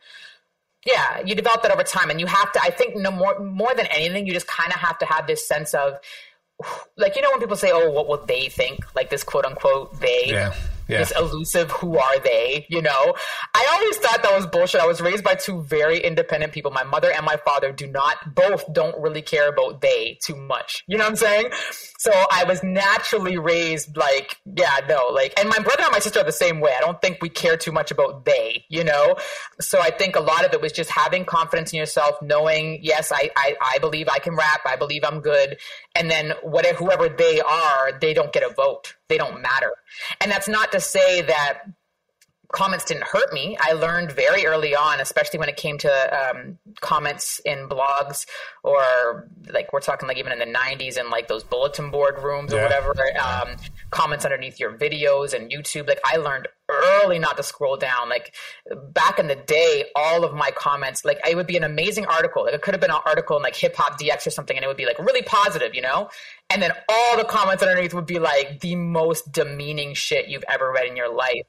yeah, 0.86 1.20
you 1.24 1.34
develop 1.34 1.62
that 1.62 1.72
over 1.72 1.82
time, 1.82 2.10
and 2.10 2.20
you 2.20 2.26
have 2.26 2.52
to. 2.52 2.60
I 2.62 2.70
think 2.70 2.96
no 2.96 3.10
more 3.10 3.38
more 3.38 3.74
than 3.74 3.86
anything, 3.86 4.26
you 4.26 4.32
just 4.32 4.46
kind 4.46 4.72
of 4.72 4.78
have 4.78 4.98
to 4.98 5.06
have 5.06 5.26
this 5.26 5.46
sense 5.46 5.74
of, 5.74 5.98
like 6.96 7.16
you 7.16 7.22
know 7.22 7.30
when 7.30 7.40
people 7.40 7.56
say, 7.56 7.70
"Oh, 7.72 7.90
what 7.90 8.08
will 8.08 8.24
they 8.24 8.48
think?" 8.48 8.84
Like 8.94 9.10
this 9.10 9.24
quote 9.24 9.44
unquote 9.44 10.00
they. 10.00 10.24
Yeah 10.26 10.54
yeah. 10.88 10.98
this 10.98 11.12
elusive 11.12 11.70
who 11.70 11.98
are 11.98 12.18
they 12.20 12.66
you 12.68 12.82
know 12.82 13.14
i 13.54 13.68
always 13.72 13.96
thought 13.98 14.22
that 14.22 14.34
was 14.34 14.46
bullshit 14.46 14.80
i 14.80 14.86
was 14.86 15.00
raised 15.00 15.24
by 15.24 15.34
two 15.34 15.62
very 15.62 15.98
independent 15.98 16.52
people 16.52 16.70
my 16.70 16.84
mother 16.84 17.10
and 17.12 17.24
my 17.24 17.36
father 17.36 17.72
do 17.72 17.86
not 17.86 18.34
both 18.34 18.70
don't 18.72 18.96
really 19.00 19.22
care 19.22 19.48
about 19.48 19.80
they 19.80 20.18
too 20.22 20.36
much 20.36 20.84
you 20.86 20.96
know 20.96 21.04
what 21.04 21.10
i'm 21.10 21.16
saying 21.16 21.50
so 22.04 22.12
i 22.30 22.44
was 22.44 22.62
naturally 22.62 23.38
raised 23.38 23.96
like 23.96 24.38
yeah 24.56 24.76
no 24.88 25.08
like 25.12 25.32
and 25.38 25.48
my 25.48 25.58
brother 25.58 25.84
and 25.84 25.92
my 25.92 25.98
sister 25.98 26.20
are 26.20 26.24
the 26.24 26.32
same 26.32 26.60
way. 26.60 26.72
I 26.76 26.80
don't 26.80 27.00
think 27.00 27.18
we 27.22 27.28
care 27.28 27.56
too 27.56 27.72
much 27.72 27.90
about 27.90 28.24
they 28.24 28.64
you 28.68 28.84
know? 28.84 29.16
So 29.60 29.80
i 29.80 29.90
think 29.90 30.16
a 30.16 30.20
lot 30.20 30.44
of 30.44 30.52
it 30.52 30.60
was 30.60 30.72
just 30.72 30.90
having 30.90 31.24
confidence 31.24 31.72
in 31.72 31.78
yourself 31.78 32.20
knowing 32.22 32.80
yes 32.82 33.12
i 33.12 33.30
i, 33.36 33.56
I 33.74 33.78
believe 33.78 34.08
i 34.08 34.18
can 34.18 34.34
rap 34.36 34.60
i 34.66 34.76
believe 34.76 35.02
i'm 35.04 35.20
good. 35.20 35.58
And 35.96 36.10
then 36.10 36.34
whatever 36.42 36.78
whoever 36.78 37.08
they 37.08 37.40
are 37.40 37.98
they 38.00 38.12
don't 38.14 38.32
get 38.32 38.42
a 38.42 38.52
vote. 38.52 38.94
They 39.08 39.18
don't 39.18 39.40
matter. 39.40 39.72
And 40.20 40.30
that's 40.30 40.48
not 40.48 40.72
to 40.72 40.80
say 40.80 41.22
that 41.22 41.62
comments 42.54 42.84
didn't 42.84 43.04
hurt 43.04 43.32
me. 43.32 43.56
I 43.60 43.72
learned 43.72 44.12
very 44.12 44.46
early 44.46 44.76
on, 44.76 45.00
especially 45.00 45.40
when 45.40 45.48
it 45.48 45.56
came 45.56 45.76
to 45.78 45.90
um, 45.90 46.56
comments 46.80 47.40
in 47.44 47.68
blogs 47.68 48.26
or 48.62 49.28
like 49.52 49.72
we're 49.72 49.80
talking 49.80 50.06
like 50.06 50.18
even 50.18 50.32
in 50.32 50.38
the 50.38 50.58
90s 50.58 50.96
and 50.96 51.10
like 51.10 51.26
those 51.26 51.42
bulletin 51.42 51.90
board 51.90 52.22
rooms 52.22 52.52
yeah. 52.52 52.60
or 52.60 52.62
whatever, 52.62 52.94
um, 53.20 53.56
comments 53.90 54.24
underneath 54.24 54.60
your 54.60 54.72
videos 54.78 55.34
and 55.34 55.50
YouTube. 55.50 55.88
Like 55.88 55.98
I 56.04 56.16
learned 56.16 56.46
early 56.68 57.18
not 57.18 57.36
to 57.36 57.42
scroll 57.42 57.76
down. 57.76 58.08
Like 58.08 58.34
back 58.92 59.18
in 59.18 59.26
the 59.26 59.34
day, 59.34 59.86
all 59.96 60.24
of 60.24 60.32
my 60.32 60.50
comments, 60.52 61.04
like 61.04 61.18
it 61.28 61.34
would 61.34 61.48
be 61.48 61.56
an 61.56 61.64
amazing 61.64 62.06
article. 62.06 62.44
Like 62.44 62.54
it 62.54 62.62
could 62.62 62.74
have 62.74 62.80
been 62.80 62.92
an 62.92 63.00
article 63.04 63.36
in 63.36 63.42
like 63.42 63.56
Hip 63.56 63.74
Hop 63.76 63.98
DX 63.98 64.28
or 64.28 64.30
something, 64.30 64.56
and 64.56 64.64
it 64.64 64.68
would 64.68 64.76
be 64.76 64.86
like 64.86 64.98
really 65.00 65.22
positive, 65.22 65.74
you 65.74 65.82
know. 65.82 66.08
And 66.50 66.62
then 66.62 66.70
all 66.88 67.16
the 67.16 67.24
comments 67.24 67.64
underneath 67.64 67.94
would 67.94 68.06
be 68.06 68.20
like 68.20 68.60
the 68.60 68.76
most 68.76 69.32
demeaning 69.32 69.94
shit 69.94 70.28
you've 70.28 70.44
ever 70.48 70.70
read 70.70 70.86
in 70.86 70.96
your 70.96 71.12
life 71.12 71.42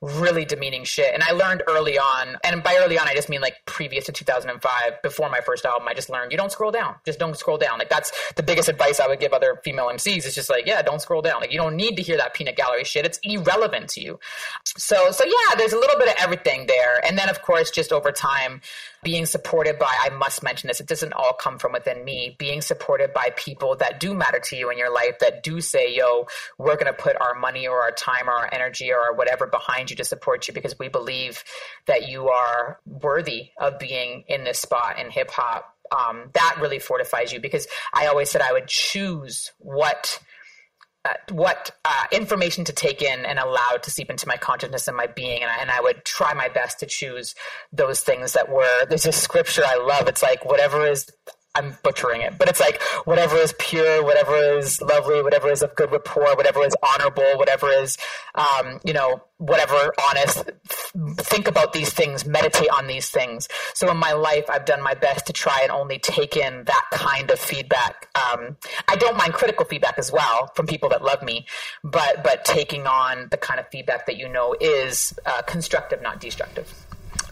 really 0.00 0.44
demeaning 0.44 0.84
shit. 0.84 1.12
And 1.12 1.22
I 1.22 1.32
learned 1.32 1.62
early 1.66 1.98
on, 1.98 2.36
and 2.44 2.62
by 2.62 2.76
early 2.80 2.98
on, 2.98 3.08
I 3.08 3.14
just 3.14 3.28
mean 3.28 3.40
like 3.40 3.54
previous 3.66 4.06
to 4.06 4.12
2005, 4.12 5.02
before 5.02 5.28
my 5.28 5.40
first 5.40 5.64
album, 5.64 5.88
I 5.88 5.94
just 5.94 6.08
learned 6.08 6.30
you 6.30 6.38
don't 6.38 6.52
scroll 6.52 6.70
down. 6.70 6.94
Just 7.04 7.18
don't 7.18 7.36
scroll 7.36 7.58
down. 7.58 7.78
Like 7.78 7.88
that's 7.88 8.12
the 8.36 8.42
biggest 8.42 8.68
advice 8.68 9.00
I 9.00 9.08
would 9.08 9.20
give 9.20 9.32
other 9.32 9.60
female 9.64 9.88
MCs 9.88 10.26
is 10.26 10.34
just 10.34 10.50
like, 10.50 10.66
yeah, 10.66 10.82
don't 10.82 11.02
scroll 11.02 11.22
down. 11.22 11.40
Like 11.40 11.52
you 11.52 11.58
don't 11.58 11.76
need 11.76 11.96
to 11.96 12.02
hear 12.02 12.16
that 12.16 12.34
peanut 12.34 12.56
gallery 12.56 12.84
shit. 12.84 13.04
It's 13.04 13.18
irrelevant 13.22 13.88
to 13.90 14.00
you. 14.00 14.20
So, 14.64 15.10
so 15.10 15.24
yeah, 15.24 15.56
there's 15.56 15.72
a 15.72 15.78
little 15.78 15.98
bit 15.98 16.08
of 16.08 16.14
everything 16.18 16.66
there. 16.66 17.04
And 17.04 17.18
then 17.18 17.28
of 17.28 17.42
course, 17.42 17.70
just 17.70 17.92
over 17.92 18.12
time, 18.12 18.60
being 19.02 19.26
supported 19.26 19.78
by, 19.78 19.92
I 20.02 20.10
must 20.10 20.42
mention 20.42 20.68
this, 20.68 20.80
it 20.80 20.86
doesn't 20.86 21.12
all 21.12 21.32
come 21.32 21.58
from 21.58 21.72
within 21.72 22.04
me, 22.04 22.36
being 22.38 22.60
supported 22.60 23.12
by 23.12 23.30
people 23.36 23.76
that 23.76 24.00
do 24.00 24.14
matter 24.14 24.40
to 24.40 24.56
you 24.56 24.70
in 24.70 24.78
your 24.78 24.92
life 24.92 25.18
that 25.20 25.42
do 25.42 25.60
say, 25.60 25.94
yo, 25.94 26.26
we're 26.58 26.74
going 26.74 26.86
to 26.86 26.92
put 26.92 27.16
our 27.20 27.34
money 27.34 27.66
or 27.66 27.82
our 27.82 27.92
time 27.92 28.28
or 28.28 28.32
our 28.32 28.48
energy 28.52 28.92
or 28.92 29.14
whatever 29.14 29.46
behind 29.46 29.90
you 29.90 29.96
to 29.96 30.04
support 30.04 30.48
you 30.48 30.54
because 30.54 30.78
we 30.78 30.88
believe 30.88 31.44
that 31.86 32.08
you 32.08 32.28
are 32.28 32.80
worthy 32.86 33.50
of 33.58 33.78
being 33.78 34.24
in 34.28 34.44
this 34.44 34.58
spot 34.58 34.98
in 34.98 35.10
hip 35.10 35.30
hop. 35.30 35.74
Um, 35.90 36.30
that 36.34 36.58
really 36.60 36.78
fortifies 36.78 37.32
you 37.32 37.40
because 37.40 37.66
I 37.94 38.08
always 38.08 38.30
said 38.30 38.42
I 38.42 38.52
would 38.52 38.66
choose 38.66 39.52
what 39.58 40.20
what 41.30 41.70
uh, 41.84 42.04
information 42.12 42.64
to 42.64 42.72
take 42.72 43.02
in 43.02 43.24
and 43.24 43.38
allow 43.38 43.78
to 43.82 43.90
seep 43.90 44.10
into 44.10 44.26
my 44.26 44.36
consciousness 44.36 44.88
and 44.88 44.96
my 44.96 45.06
being. 45.06 45.42
And 45.42 45.50
I, 45.50 45.56
and 45.60 45.70
I 45.70 45.80
would 45.80 46.04
try 46.04 46.34
my 46.34 46.48
best 46.48 46.80
to 46.80 46.86
choose 46.86 47.34
those 47.72 48.00
things 48.00 48.32
that 48.32 48.48
were, 48.48 48.86
there's 48.88 49.06
a 49.06 49.12
scripture 49.12 49.62
I 49.66 49.76
love. 49.76 50.08
It's 50.08 50.22
like, 50.22 50.44
whatever 50.44 50.86
is 50.86 51.10
I'm 51.54 51.76
butchering 51.82 52.20
it, 52.20 52.38
but 52.38 52.48
it's 52.48 52.60
like 52.60 52.80
whatever 53.04 53.36
is 53.36 53.54
pure, 53.58 54.04
whatever 54.04 54.36
is 54.58 54.80
lovely, 54.80 55.22
whatever 55.22 55.50
is 55.50 55.62
of 55.62 55.74
good 55.74 55.90
rapport, 55.90 56.36
whatever 56.36 56.64
is 56.64 56.76
honorable, 56.82 57.36
whatever 57.36 57.68
is, 57.68 57.96
um, 58.34 58.78
you 58.84 58.92
know, 58.92 59.22
whatever 59.38 59.92
honest. 60.08 60.50
Think 61.16 61.48
about 61.48 61.72
these 61.72 61.90
things, 61.90 62.26
meditate 62.26 62.68
on 62.70 62.86
these 62.86 63.10
things. 63.10 63.48
So 63.74 63.90
in 63.90 63.96
my 63.96 64.12
life, 64.12 64.44
I've 64.48 64.66
done 64.66 64.82
my 64.82 64.94
best 64.94 65.26
to 65.26 65.32
try 65.32 65.60
and 65.62 65.72
only 65.72 65.98
take 65.98 66.36
in 66.36 66.64
that 66.64 66.84
kind 66.92 67.30
of 67.30 67.40
feedback. 67.40 68.08
Um, 68.14 68.56
I 68.86 68.96
don't 68.96 69.16
mind 69.16 69.32
critical 69.32 69.64
feedback 69.64 69.98
as 69.98 70.12
well 70.12 70.52
from 70.54 70.66
people 70.66 70.88
that 70.90 71.02
love 71.02 71.22
me, 71.22 71.46
but 71.82 72.22
but 72.22 72.44
taking 72.44 72.86
on 72.86 73.28
the 73.30 73.36
kind 73.36 73.58
of 73.58 73.66
feedback 73.68 74.06
that 74.06 74.16
you 74.16 74.28
know 74.28 74.54
is 74.60 75.18
uh, 75.26 75.42
constructive, 75.42 76.02
not 76.02 76.20
destructive. 76.20 76.72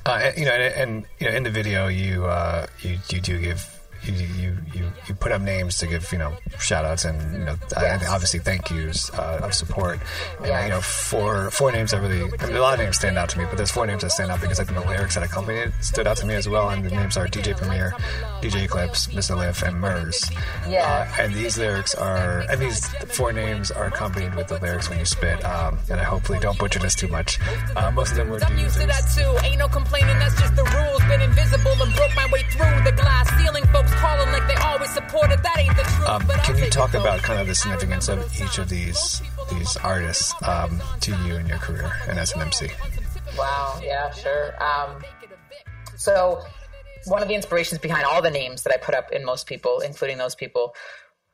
Uh, 0.05 0.31
you 0.37 0.45
know, 0.45 0.53
and, 0.53 0.75
and, 0.75 1.07
you 1.19 1.29
know, 1.29 1.37
in 1.37 1.43
the 1.43 1.51
video, 1.51 1.89
you 1.89 2.25
uh, 2.25 2.67
you 2.81 2.99
you 3.11 3.21
do 3.21 3.41
give 3.41 3.76
you, 4.09 4.27
you, 4.27 4.57
you, 4.75 4.93
you 5.09 5.15
put 5.15 5.33
up 5.33 5.43
names 5.43 5.79
to 5.79 5.87
give, 5.87 6.11
you 6.13 6.19
know, 6.19 6.37
shout 6.59 6.85
outs 6.85 7.05
and, 7.05 7.21
you 7.33 7.45
know, 7.45 7.57
yes. 7.73 8.09
obviously 8.09 8.41
thank 8.41 8.71
yous 8.71 9.11
uh, 9.15 9.41
of 9.43 9.55
support. 9.55 10.01
And, 10.39 10.47
yes. 10.47 10.65
you 10.65 10.71
know, 10.71 10.81
four, 10.81 11.51
four 11.51 11.73
names 11.73 11.91
that 11.91 12.01
really, 12.01 12.23
I 12.41 12.47
mean, 12.47 12.57
a 12.57 12.61
lot 12.61 12.75
of 12.75 12.81
names 12.81 12.97
stand 12.97 13.19
out 13.19 13.29
to 13.31 13.39
me, 13.39 13.45
but 13.47 13.57
there's 13.57 13.71
four 13.71 13.87
names 13.87 14.03
that 14.03 14.11
stand 14.11 14.31
out 14.31 14.41
because 14.41 14.61
I 14.61 14.65
think 14.65 14.79
the 14.79 14.87
lyrics 14.87 15.15
that 15.15 15.25
accompany 15.25 15.59
it 15.59 15.73
stood 15.81 16.07
out 16.07 16.17
to 16.19 16.27
me 16.27 16.35
as 16.35 16.49
well. 16.49 16.71
And 16.71 16.85
the 16.85 16.91
names 16.91 17.17
are 17.17 17.27
DJ 17.27 17.57
Premier, 17.57 17.93
DJ 18.41 18.65
Eclipse, 18.65 19.09
Mr. 19.09 19.37
Lif, 19.37 19.63
and 19.63 19.81
Murs. 19.81 20.31
Yeah. 20.69 21.09
Uh, 21.19 21.23
and 21.23 21.35
these 21.35 21.59
lyrics 21.59 21.95
are, 21.95 22.41
and 22.51 22.61
these 22.61 22.87
four 23.17 23.33
names 23.33 23.71
are 23.71 23.87
accompanied 23.87 24.35
with 24.35 24.49
the 24.49 24.59
lyrics 24.59 24.89
when 24.89 24.99
you 24.99 25.05
spit. 25.05 25.45
Um, 25.45 25.79
and 25.91 26.01
I 26.01 26.05
hopefully 26.05 26.39
don't 26.39 26.59
butcher 26.59 26.79
this 26.79 26.95
too 26.95 27.09
much. 27.09 27.39
Uh, 27.77 27.91
most 27.91 28.11
of 28.11 28.17
them 28.17 28.29
were 28.29 28.43
I'm 28.43 28.59
used 28.59 28.81
to 28.81 28.87
that 28.87 29.05
too. 29.15 29.47
Ain't 29.47 29.59
no 29.59 29.69
complaining, 29.69 30.19
that's 30.19 30.39
just 30.41 30.55
the 30.57 30.65
rules. 30.65 31.03
Been 31.09 31.23
invisible 31.23 31.73
and 31.83 31.95
broke 31.95 32.15
my 32.17 32.27
way 32.33 32.43
through 32.51 32.85
the 32.85 32.93
glass 32.93 33.29
ceiling. 33.41 33.65
Folks 33.67 33.93
calling 33.97 34.31
like 34.33 34.47
they 34.47 34.55
always 34.57 34.91
supported. 34.91 35.43
That 35.43 35.59
ain't 35.59 35.77
the 35.77 35.83
truth. 35.83 36.09
Um, 36.09 36.23
can 36.45 36.59
you 36.59 36.71
talk 36.71 36.95
about 36.95 37.21
kind 37.21 37.41
of 37.41 37.47
the 37.47 37.55
significance 37.55 38.09
of 38.09 38.19
each 38.41 38.59
of 38.59 38.69
these 38.69 39.23
these 39.51 39.77
artists 39.79 40.35
um, 40.43 40.81
to 41.01 41.13
you 41.25 41.37
in 41.37 41.47
your 41.47 41.59
career 41.59 41.93
and 42.09 42.19
as 42.19 42.33
an 42.33 42.43
MC? 42.43 42.69
Wow. 43.39 43.81
Yeah. 43.83 44.11
Sure. 44.11 44.55
Um, 44.63 45.03
so 45.97 46.43
one 47.07 47.23
of 47.23 47.29
the 47.29 47.35
inspirations 47.35 47.81
behind 47.81 48.05
all 48.05 48.23
the 48.23 48.31
names 48.31 48.63
that 48.63 48.73
I 48.73 48.77
put 48.77 48.95
up 48.95 49.13
in 49.13 49.25
most 49.25 49.47
people, 49.47 49.81
including 49.81 50.19
those 50.19 50.35
people, 50.35 50.75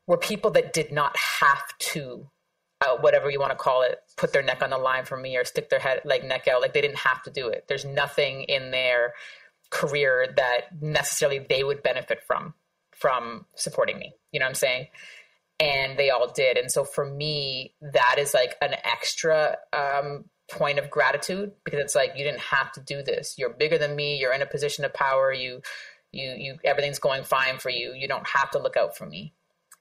were 0.06 0.18
people 0.18 0.50
that 0.52 0.72
did 0.72 0.92
not 0.92 1.16
have 1.16 1.76
to 1.78 2.26
uh, 2.82 2.96
whatever 2.96 3.30
you 3.30 3.38
want 3.38 3.52
to 3.52 3.56
call 3.56 3.82
it, 3.82 4.00
put 4.16 4.32
their 4.32 4.42
neck 4.42 4.62
on 4.62 4.70
the 4.70 4.78
line 4.78 5.04
for 5.04 5.16
me 5.16 5.36
or 5.36 5.44
stick 5.44 5.68
their 5.70 5.78
head 5.78 6.00
like 6.04 6.24
neck 6.24 6.48
out. 6.48 6.60
Like 6.60 6.72
they 6.72 6.80
didn't 6.80 6.98
have 6.98 7.22
to 7.22 7.30
do 7.30 7.48
it. 7.48 7.64
There's 7.68 7.84
nothing 7.84 8.42
in 8.44 8.70
their 8.70 9.14
career 9.72 10.32
that 10.36 10.80
necessarily 10.80 11.38
they 11.40 11.64
would 11.64 11.82
benefit 11.82 12.22
from 12.22 12.54
from 12.92 13.46
supporting 13.56 13.98
me. 13.98 14.12
You 14.30 14.38
know 14.38 14.44
what 14.44 14.50
I'm 14.50 14.54
saying? 14.54 14.86
And 15.58 15.98
they 15.98 16.10
all 16.10 16.30
did. 16.32 16.56
And 16.56 16.70
so 16.70 16.84
for 16.84 17.04
me, 17.04 17.74
that 17.80 18.16
is 18.18 18.34
like 18.34 18.54
an 18.60 18.74
extra 18.84 19.56
um, 19.72 20.26
point 20.50 20.78
of 20.78 20.90
gratitude 20.90 21.52
because 21.64 21.80
it's 21.80 21.94
like 21.94 22.12
you 22.16 22.24
didn't 22.24 22.40
have 22.40 22.70
to 22.72 22.80
do 22.80 23.02
this. 23.02 23.34
You're 23.38 23.50
bigger 23.54 23.78
than 23.78 23.96
me. 23.96 24.18
You're 24.18 24.34
in 24.34 24.42
a 24.42 24.46
position 24.46 24.84
of 24.84 24.92
power. 24.92 25.32
You, 25.32 25.62
you, 26.12 26.34
you. 26.36 26.58
Everything's 26.64 26.98
going 26.98 27.24
fine 27.24 27.58
for 27.58 27.70
you. 27.70 27.92
You 27.94 28.06
don't 28.06 28.26
have 28.26 28.50
to 28.52 28.58
look 28.58 28.76
out 28.76 28.96
for 28.96 29.06
me 29.06 29.34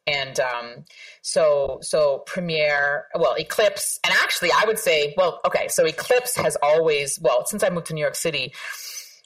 and 0.08 0.40
um, 0.40 0.86
so 1.22 1.80
so 1.82 2.24
Premier, 2.26 3.06
well, 3.16 3.36
Eclipse, 3.38 4.00
and 4.04 4.14
actually, 4.24 4.50
I 4.52 4.66
would 4.66 4.80
say, 4.80 5.14
well, 5.16 5.40
okay, 5.46 5.68
so 5.68 5.86
Eclipse 5.86 6.36
has 6.38 6.58
always, 6.62 7.20
well, 7.22 7.46
since 7.46 7.64
I 7.64 7.70
moved 7.70 7.88
to 7.88 7.94
New 7.94 8.02
York 8.02 8.16
City, 8.16 8.54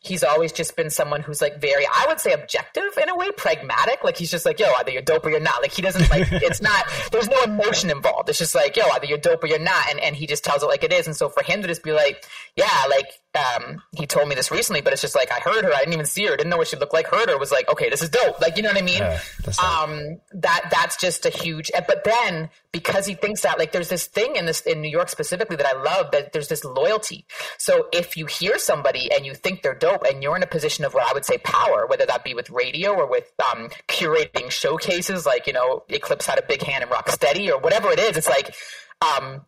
he's 0.06 0.24
always 0.24 0.52
just 0.52 0.76
been 0.76 0.90
someone 0.90 1.22
who's 1.22 1.42
like 1.42 1.60
very, 1.60 1.86
I 1.86 2.06
would 2.08 2.20
say 2.20 2.32
objective 2.34 2.84
in 3.02 3.10
a 3.10 3.16
way, 3.16 3.32
pragmatic. 3.32 4.04
Like 4.04 4.18
he's 4.18 4.32
just 4.32 4.46
like, 4.46 4.60
yo, 4.60 4.68
either 4.80 4.92
you're 4.92 5.02
dope 5.02 5.26
or 5.26 5.30
you're 5.30 5.40
not. 5.40 5.62
Like 5.62 5.72
he 5.72 5.82
doesn't 5.82 6.10
like, 6.10 6.28
it's 6.32 6.62
not, 6.62 6.86
there's 7.12 7.30
no 7.30 7.42
emotion 7.44 7.90
involved. 7.90 8.30
It's 8.30 8.40
just 8.40 8.56
like, 8.56 8.76
yo, 8.76 8.84
either 8.94 9.06
you're 9.06 9.18
dope 9.18 9.44
or 9.44 9.48
you're 9.48 9.60
not. 9.60 9.90
And, 9.90 10.00
and 10.00 10.16
he 10.16 10.28
just 10.28 10.44
tells 10.44 10.64
it 10.64 10.68
like 10.68 10.84
it 10.84 10.94
is. 10.94 11.08
And 11.08 11.16
so 11.16 11.30
for 11.30 11.44
him 11.44 11.62
to 11.62 11.68
just 11.68 11.84
be 11.84 11.92
like, 11.92 12.26
yeah, 12.56 12.86
like, 12.90 13.08
um, 13.36 13.82
he 13.98 14.08
told 14.08 14.28
me 14.28 14.36
this 14.36 14.52
recently, 14.52 14.82
but 14.82 14.94
it's 14.94 15.02
just 15.02 15.16
like, 15.16 15.32
I 15.32 15.40
heard 15.40 15.66
her. 15.66 15.74
I 15.74 15.80
didn't 15.80 15.94
even 15.94 16.06
see 16.06 16.26
her. 16.26 16.36
Didn't 16.36 16.50
know 16.50 16.58
what 16.58 16.68
she 16.68 16.78
looked 16.78 16.94
like. 16.94 17.08
Heard 17.08 17.30
her 17.30 17.38
was 17.38 17.52
like, 17.52 17.70
okay, 17.72 17.90
this 17.90 18.02
is 18.02 18.10
dope. 18.10 18.40
Like, 18.42 18.58
you 18.58 18.64
know 18.64 18.70
what 18.70 18.78
I 18.78 18.82
mean? 18.82 19.00
Yeah, 19.00 19.20
um, 19.64 20.20
that, 20.34 20.70
that's 20.72 20.98
just 20.98 21.26
a 21.26 21.30
huge, 21.30 21.72
but 21.88 22.04
then 22.04 22.50
because 22.72 23.06
he 23.06 23.16
thinks 23.16 23.42
that 23.42 23.58
like 23.58 23.72
there's 23.72 23.90
this 23.90 24.08
thing 24.08 24.36
in 24.36 24.46
this, 24.46 24.62
in 24.62 24.82
New 24.82 24.90
York 24.90 25.10
specifically 25.10 25.56
that 25.56 25.66
I 25.66 25.82
love 25.82 26.12
that 26.12 26.34
there's 26.34 26.48
this 26.48 26.64
loyalty. 26.64 27.26
So 27.58 27.88
if 27.94 28.18
you 28.18 28.26
hear 28.26 28.58
somebody 28.58 29.12
and 29.12 29.26
you 29.26 29.34
think 29.34 29.62
they're 29.62 29.74
dope, 29.74 30.04
and 30.04 30.22
you're 30.22 30.36
in 30.36 30.44
a 30.44 30.48
position 30.48 30.86
of 30.86 30.94
what 30.94 31.08
I 31.10 31.14
would 31.14 31.26
say 31.26 31.38
power, 31.40 31.88
whether 31.88 32.06
that 32.06 32.24
be 32.24 32.34
with 32.34 32.50
radio 32.50 32.94
or 32.94 33.10
with 33.10 33.32
um, 33.52 33.70
curating 33.88 34.50
showcases, 34.50 35.26
like 35.26 35.48
you 35.48 35.54
know 35.54 35.84
Eclipse 35.90 36.26
had 36.26 36.40
a 36.40 36.44
big 36.44 36.62
hand 36.62 36.84
in 36.84 36.90
Rocksteady 36.90 37.50
or 37.50 37.60
whatever 37.60 37.92
it 37.92 38.00
is. 38.00 38.18
It's 38.18 38.30
like 38.30 38.56
um, 39.02 39.46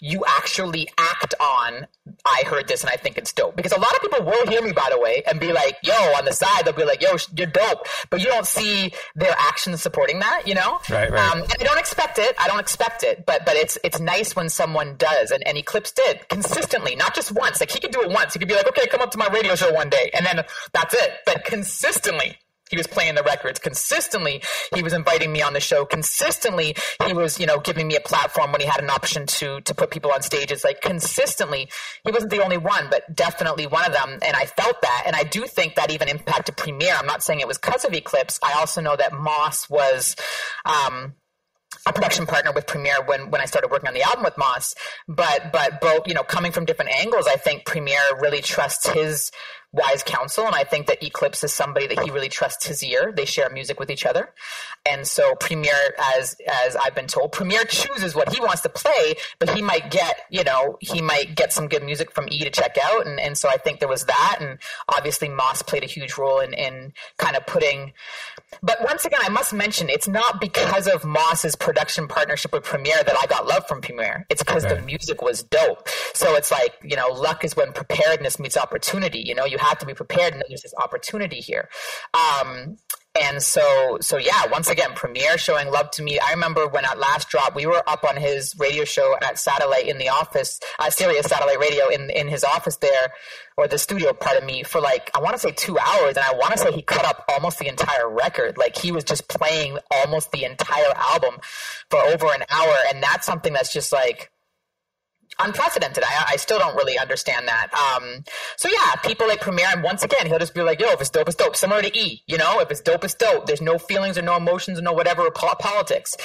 you 0.00 0.24
actually 0.26 0.88
act 0.98 1.34
on 1.40 1.86
I 2.24 2.42
heard 2.46 2.68
this 2.68 2.82
and 2.82 2.90
I 2.90 2.96
think 2.96 3.18
it's 3.18 3.32
dope. 3.32 3.56
Because 3.56 3.72
a 3.72 3.78
lot 3.78 3.92
of 3.94 4.00
people 4.02 4.24
will 4.24 4.46
hear 4.46 4.62
me, 4.62 4.72
by 4.72 4.88
the 4.90 4.98
way, 4.98 5.22
and 5.26 5.38
be 5.40 5.52
like, 5.52 5.76
yo, 5.82 5.94
on 5.94 6.24
the 6.24 6.32
side, 6.32 6.64
they'll 6.64 6.74
be 6.74 6.84
like, 6.84 7.02
yo, 7.02 7.16
you're 7.36 7.46
dope. 7.46 7.86
But 8.10 8.20
you 8.20 8.26
don't 8.26 8.46
see 8.46 8.92
their 9.14 9.34
actions 9.38 9.82
supporting 9.82 10.18
that, 10.20 10.46
you 10.46 10.54
know? 10.54 10.80
Right, 10.90 11.10
right. 11.10 11.32
Um, 11.32 11.42
and 11.42 11.54
I 11.60 11.64
don't 11.64 11.78
expect 11.78 12.18
it. 12.18 12.34
I 12.38 12.48
don't 12.48 12.60
expect 12.60 13.02
it. 13.02 13.24
But 13.26 13.44
but 13.44 13.56
it's 13.56 13.78
it's 13.84 14.00
nice 14.00 14.34
when 14.36 14.48
someone 14.48 14.96
does. 14.96 15.30
And, 15.30 15.46
and 15.46 15.56
Eclipse 15.56 15.92
did 15.92 16.28
consistently, 16.28 16.96
not 16.96 17.14
just 17.14 17.32
once. 17.32 17.60
Like 17.60 17.70
he 17.70 17.80
could 17.80 17.92
do 17.92 18.02
it 18.02 18.10
once. 18.10 18.34
He 18.34 18.38
could 18.38 18.48
be 18.48 18.54
like, 18.54 18.68
okay, 18.68 18.86
come 18.86 19.00
up 19.00 19.10
to 19.12 19.18
my 19.18 19.28
radio 19.28 19.54
show 19.54 19.72
one 19.72 19.88
day. 19.88 20.10
And 20.14 20.26
then 20.26 20.44
that's 20.72 20.94
it. 20.94 21.12
But 21.26 21.44
consistently 21.44 22.36
he 22.70 22.76
was 22.76 22.86
playing 22.86 23.16
the 23.16 23.22
records 23.22 23.58
consistently. 23.58 24.42
He 24.74 24.82
was 24.82 24.92
inviting 24.92 25.32
me 25.32 25.42
on 25.42 25.52
the 25.52 25.60
show 25.60 25.84
consistently. 25.84 26.76
He 27.06 27.12
was, 27.12 27.38
you 27.38 27.46
know, 27.46 27.58
giving 27.58 27.88
me 27.88 27.96
a 27.96 28.00
platform 28.00 28.52
when 28.52 28.60
he 28.60 28.66
had 28.66 28.82
an 28.82 28.90
option 28.90 29.26
to 29.26 29.60
to 29.62 29.74
put 29.74 29.90
people 29.90 30.12
on 30.12 30.22
stages. 30.22 30.64
Like 30.64 30.80
consistently, 30.80 31.68
he 32.04 32.12
wasn't 32.12 32.30
the 32.30 32.42
only 32.42 32.58
one, 32.58 32.88
but 32.90 33.14
definitely 33.14 33.66
one 33.66 33.84
of 33.84 33.92
them. 33.92 34.18
And 34.24 34.36
I 34.36 34.46
felt 34.46 34.80
that, 34.82 35.02
and 35.06 35.16
I 35.16 35.24
do 35.24 35.46
think 35.46 35.74
that 35.74 35.90
even 35.90 36.08
impacted 36.08 36.56
Premier. 36.56 36.94
I'm 36.96 37.06
not 37.06 37.22
saying 37.22 37.40
it 37.40 37.48
was 37.48 37.58
because 37.58 37.84
of 37.84 37.92
Eclipse. 37.92 38.38
I 38.42 38.54
also 38.54 38.80
know 38.80 38.96
that 38.96 39.12
Moss 39.12 39.68
was. 39.68 40.16
Um, 40.64 41.14
a 41.86 41.92
production 41.92 42.26
partner 42.26 42.52
with 42.52 42.66
Premier 42.66 42.96
when 43.06 43.30
when 43.30 43.40
I 43.40 43.44
started 43.44 43.70
working 43.70 43.88
on 43.88 43.94
the 43.94 44.02
album 44.02 44.24
with 44.24 44.36
Moss. 44.36 44.74
But 45.08 45.52
but 45.52 45.80
both 45.80 46.06
you 46.06 46.14
know 46.14 46.22
coming 46.22 46.52
from 46.52 46.64
different 46.64 46.90
angles, 46.90 47.26
I 47.26 47.36
think 47.36 47.64
Premier 47.64 48.00
really 48.20 48.42
trusts 48.42 48.88
his 48.88 49.30
wise 49.72 50.02
counsel. 50.02 50.46
And 50.46 50.54
I 50.54 50.64
think 50.64 50.86
that 50.88 51.02
Eclipse 51.02 51.44
is 51.44 51.52
somebody 51.52 51.86
that 51.86 52.00
he 52.00 52.10
really 52.10 52.28
trusts 52.28 52.66
his 52.66 52.82
ear. 52.82 53.12
They 53.14 53.24
share 53.24 53.48
music 53.50 53.78
with 53.78 53.90
each 53.90 54.04
other. 54.04 54.32
And 54.90 55.06
so 55.06 55.34
Premier, 55.36 55.94
as, 56.16 56.36
as 56.64 56.74
I've 56.76 56.94
been 56.94 57.06
told, 57.06 57.32
Premier 57.32 57.64
chooses 57.64 58.14
what 58.14 58.32
he 58.32 58.40
wants 58.40 58.62
to 58.62 58.68
play, 58.68 59.14
but 59.38 59.50
he 59.50 59.62
might 59.62 59.90
get, 59.90 60.22
you 60.30 60.42
know, 60.42 60.76
he 60.80 61.00
might 61.00 61.36
get 61.36 61.52
some 61.52 61.68
good 61.68 61.84
music 61.84 62.12
from 62.12 62.26
E 62.30 62.40
to 62.40 62.50
check 62.50 62.76
out. 62.82 63.06
And, 63.06 63.20
and 63.20 63.38
so 63.38 63.48
I 63.48 63.56
think 63.56 63.78
there 63.80 63.88
was 63.88 64.06
that. 64.06 64.38
And 64.40 64.58
obviously 64.88 65.28
Moss 65.28 65.62
played 65.62 65.84
a 65.84 65.86
huge 65.86 66.16
role 66.16 66.40
in, 66.40 66.52
in 66.54 66.92
kind 67.18 67.36
of 67.36 67.46
putting, 67.46 67.92
but 68.62 68.78
once 68.82 69.04
again, 69.04 69.20
I 69.22 69.28
must 69.28 69.52
mention, 69.52 69.88
it's 69.88 70.08
not 70.08 70.40
because 70.40 70.88
of 70.88 71.04
Moss's 71.04 71.54
production 71.54 72.08
partnership 72.08 72.52
with 72.52 72.64
Premier 72.64 72.96
that 72.96 73.14
I 73.20 73.26
got 73.26 73.46
love 73.46 73.66
from 73.68 73.80
Premier. 73.80 74.26
It's 74.28 74.42
because 74.42 74.64
okay. 74.64 74.74
the 74.74 74.82
music 74.82 75.22
was 75.22 75.44
dope. 75.44 75.88
So 76.14 76.34
it's 76.34 76.50
like, 76.50 76.74
you 76.82 76.96
know, 76.96 77.08
luck 77.08 77.44
is 77.44 77.54
when 77.54 77.72
preparedness 77.72 78.40
meets 78.40 78.56
opportunity. 78.56 79.20
You 79.20 79.34
know, 79.34 79.44
you 79.44 79.58
have 79.60 79.78
to 79.78 79.86
be 79.86 79.94
prepared 79.94 80.32
and 80.32 80.42
there's 80.48 80.62
this 80.62 80.74
opportunity 80.74 81.40
here. 81.40 81.68
Um, 82.14 82.76
and 83.18 83.42
so 83.42 83.98
so 84.00 84.18
yeah 84.18 84.46
once 84.52 84.70
again 84.70 84.90
premier 84.94 85.36
showing 85.36 85.68
love 85.70 85.90
to 85.90 86.02
me 86.02 86.18
i 86.20 86.30
remember 86.30 86.68
when 86.68 86.84
at 86.84 86.98
last 86.98 87.28
drop 87.28 87.56
we 87.56 87.66
were 87.66 87.82
up 87.88 88.04
on 88.04 88.16
his 88.16 88.54
radio 88.58 88.84
show 88.84 89.16
at 89.22 89.38
satellite 89.38 89.88
in 89.88 89.98
the 89.98 90.08
office 90.08 90.60
uh, 90.78 90.88
sirius 90.88 91.26
satellite 91.26 91.58
radio 91.58 91.88
in 91.88 92.08
in 92.10 92.28
his 92.28 92.44
office 92.44 92.76
there 92.76 93.12
or 93.56 93.66
the 93.66 93.78
studio 93.78 94.12
part 94.12 94.36
of 94.36 94.44
me 94.44 94.62
for 94.62 94.80
like 94.80 95.10
i 95.14 95.18
want 95.18 95.34
to 95.34 95.40
say 95.40 95.50
two 95.50 95.76
hours 95.78 96.16
and 96.16 96.24
i 96.24 96.32
want 96.34 96.52
to 96.52 96.58
say 96.58 96.70
he 96.70 96.82
cut 96.82 97.04
up 97.04 97.24
almost 97.28 97.58
the 97.58 97.66
entire 97.66 98.08
record 98.08 98.56
like 98.56 98.76
he 98.76 98.92
was 98.92 99.02
just 99.02 99.28
playing 99.28 99.76
almost 99.90 100.30
the 100.30 100.44
entire 100.44 100.92
album 100.94 101.36
for 101.90 101.98
over 102.00 102.26
an 102.26 102.44
hour 102.48 102.74
and 102.92 103.02
that's 103.02 103.26
something 103.26 103.52
that's 103.52 103.72
just 103.72 103.92
like 103.92 104.30
unprecedented. 105.40 106.04
I, 106.04 106.32
I 106.32 106.36
still 106.36 106.58
don't 106.58 106.76
really 106.76 106.98
understand 106.98 107.48
that. 107.48 107.68
Um, 107.74 108.24
so 108.56 108.68
yeah, 108.68 108.94
people 109.04 109.26
like 109.28 109.40
Premier, 109.40 109.66
and 109.70 109.82
once 109.82 110.02
again, 110.02 110.26
he'll 110.26 110.38
just 110.38 110.54
be 110.54 110.62
like, 110.62 110.80
"Yo, 110.80 110.88
if 110.88 111.00
it's 111.00 111.10
dope, 111.10 111.28
it's 111.28 111.36
dope." 111.36 111.56
Similar 111.56 111.82
to 111.82 111.98
E, 111.98 112.22
you 112.26 112.38
know, 112.38 112.60
if 112.60 112.70
it's 112.70 112.80
dope, 112.80 113.04
it's 113.04 113.14
dope. 113.14 113.46
There's 113.46 113.60
no 113.60 113.78
feelings 113.78 114.18
or 114.18 114.22
no 114.22 114.36
emotions 114.36 114.78
or 114.78 114.82
no 114.82 114.92
whatever 114.92 115.30
politics, 115.30 116.16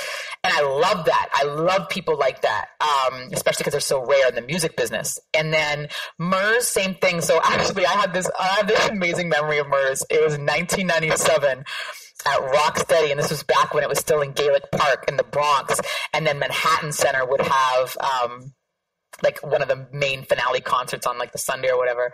and 0.43 0.53
I 0.53 0.61
love 0.61 1.05
that. 1.05 1.30
I 1.34 1.43
love 1.43 1.89
people 1.89 2.18
like 2.18 2.41
that, 2.41 2.68
um, 2.82 3.30
especially 3.32 3.63
because 3.63 3.74
they're 3.74 3.82
so 3.82 4.05
rare 4.05 4.30
in 4.30 4.36
the 4.36 4.41
music 4.41 4.76
business. 4.76 5.20
And 5.34 5.53
then 5.53 5.88
Murs, 6.18 6.68
same 6.68 6.95
thing. 6.95 7.22
So 7.22 7.39
actually, 7.43 7.86
I 7.86 7.91
had 7.91 8.13
this, 8.13 8.30
I 8.39 8.47
have 8.47 8.68
this 8.68 8.88
amazing 8.89 9.30
memory 9.30 9.59
of 9.59 9.68
Murs. 9.68 10.03
It 10.09 10.22
was 10.22 10.38
1997 10.38 11.63
at 12.26 12.39
Rocksteady, 12.39 13.11
and 13.11 13.20
this 13.20 13.30
was 13.30 13.43
back 13.43 13.74
when 13.74 13.84
it 13.84 13.89
was 13.89 13.99
still 13.99 14.22
in 14.22 14.32
Gaelic 14.32 14.72
Park 14.72 15.05
in 15.07 15.18
the 15.18 15.24
Bronx, 15.24 15.80
and 16.13 16.26
then 16.26 16.39
Manhattan 16.39 16.91
Center 16.91 17.26
would 17.26 17.41
have. 17.41 17.97
Um, 17.99 18.53
like 19.24 19.41
one 19.43 19.61
of 19.61 19.68
the 19.68 19.88
main 19.91 20.24
finale 20.24 20.61
concerts 20.61 21.05
on 21.07 21.18
like 21.18 21.32
the 21.32 21.38
Sunday 21.38 21.70
or 21.70 21.78
whatever. 21.78 22.11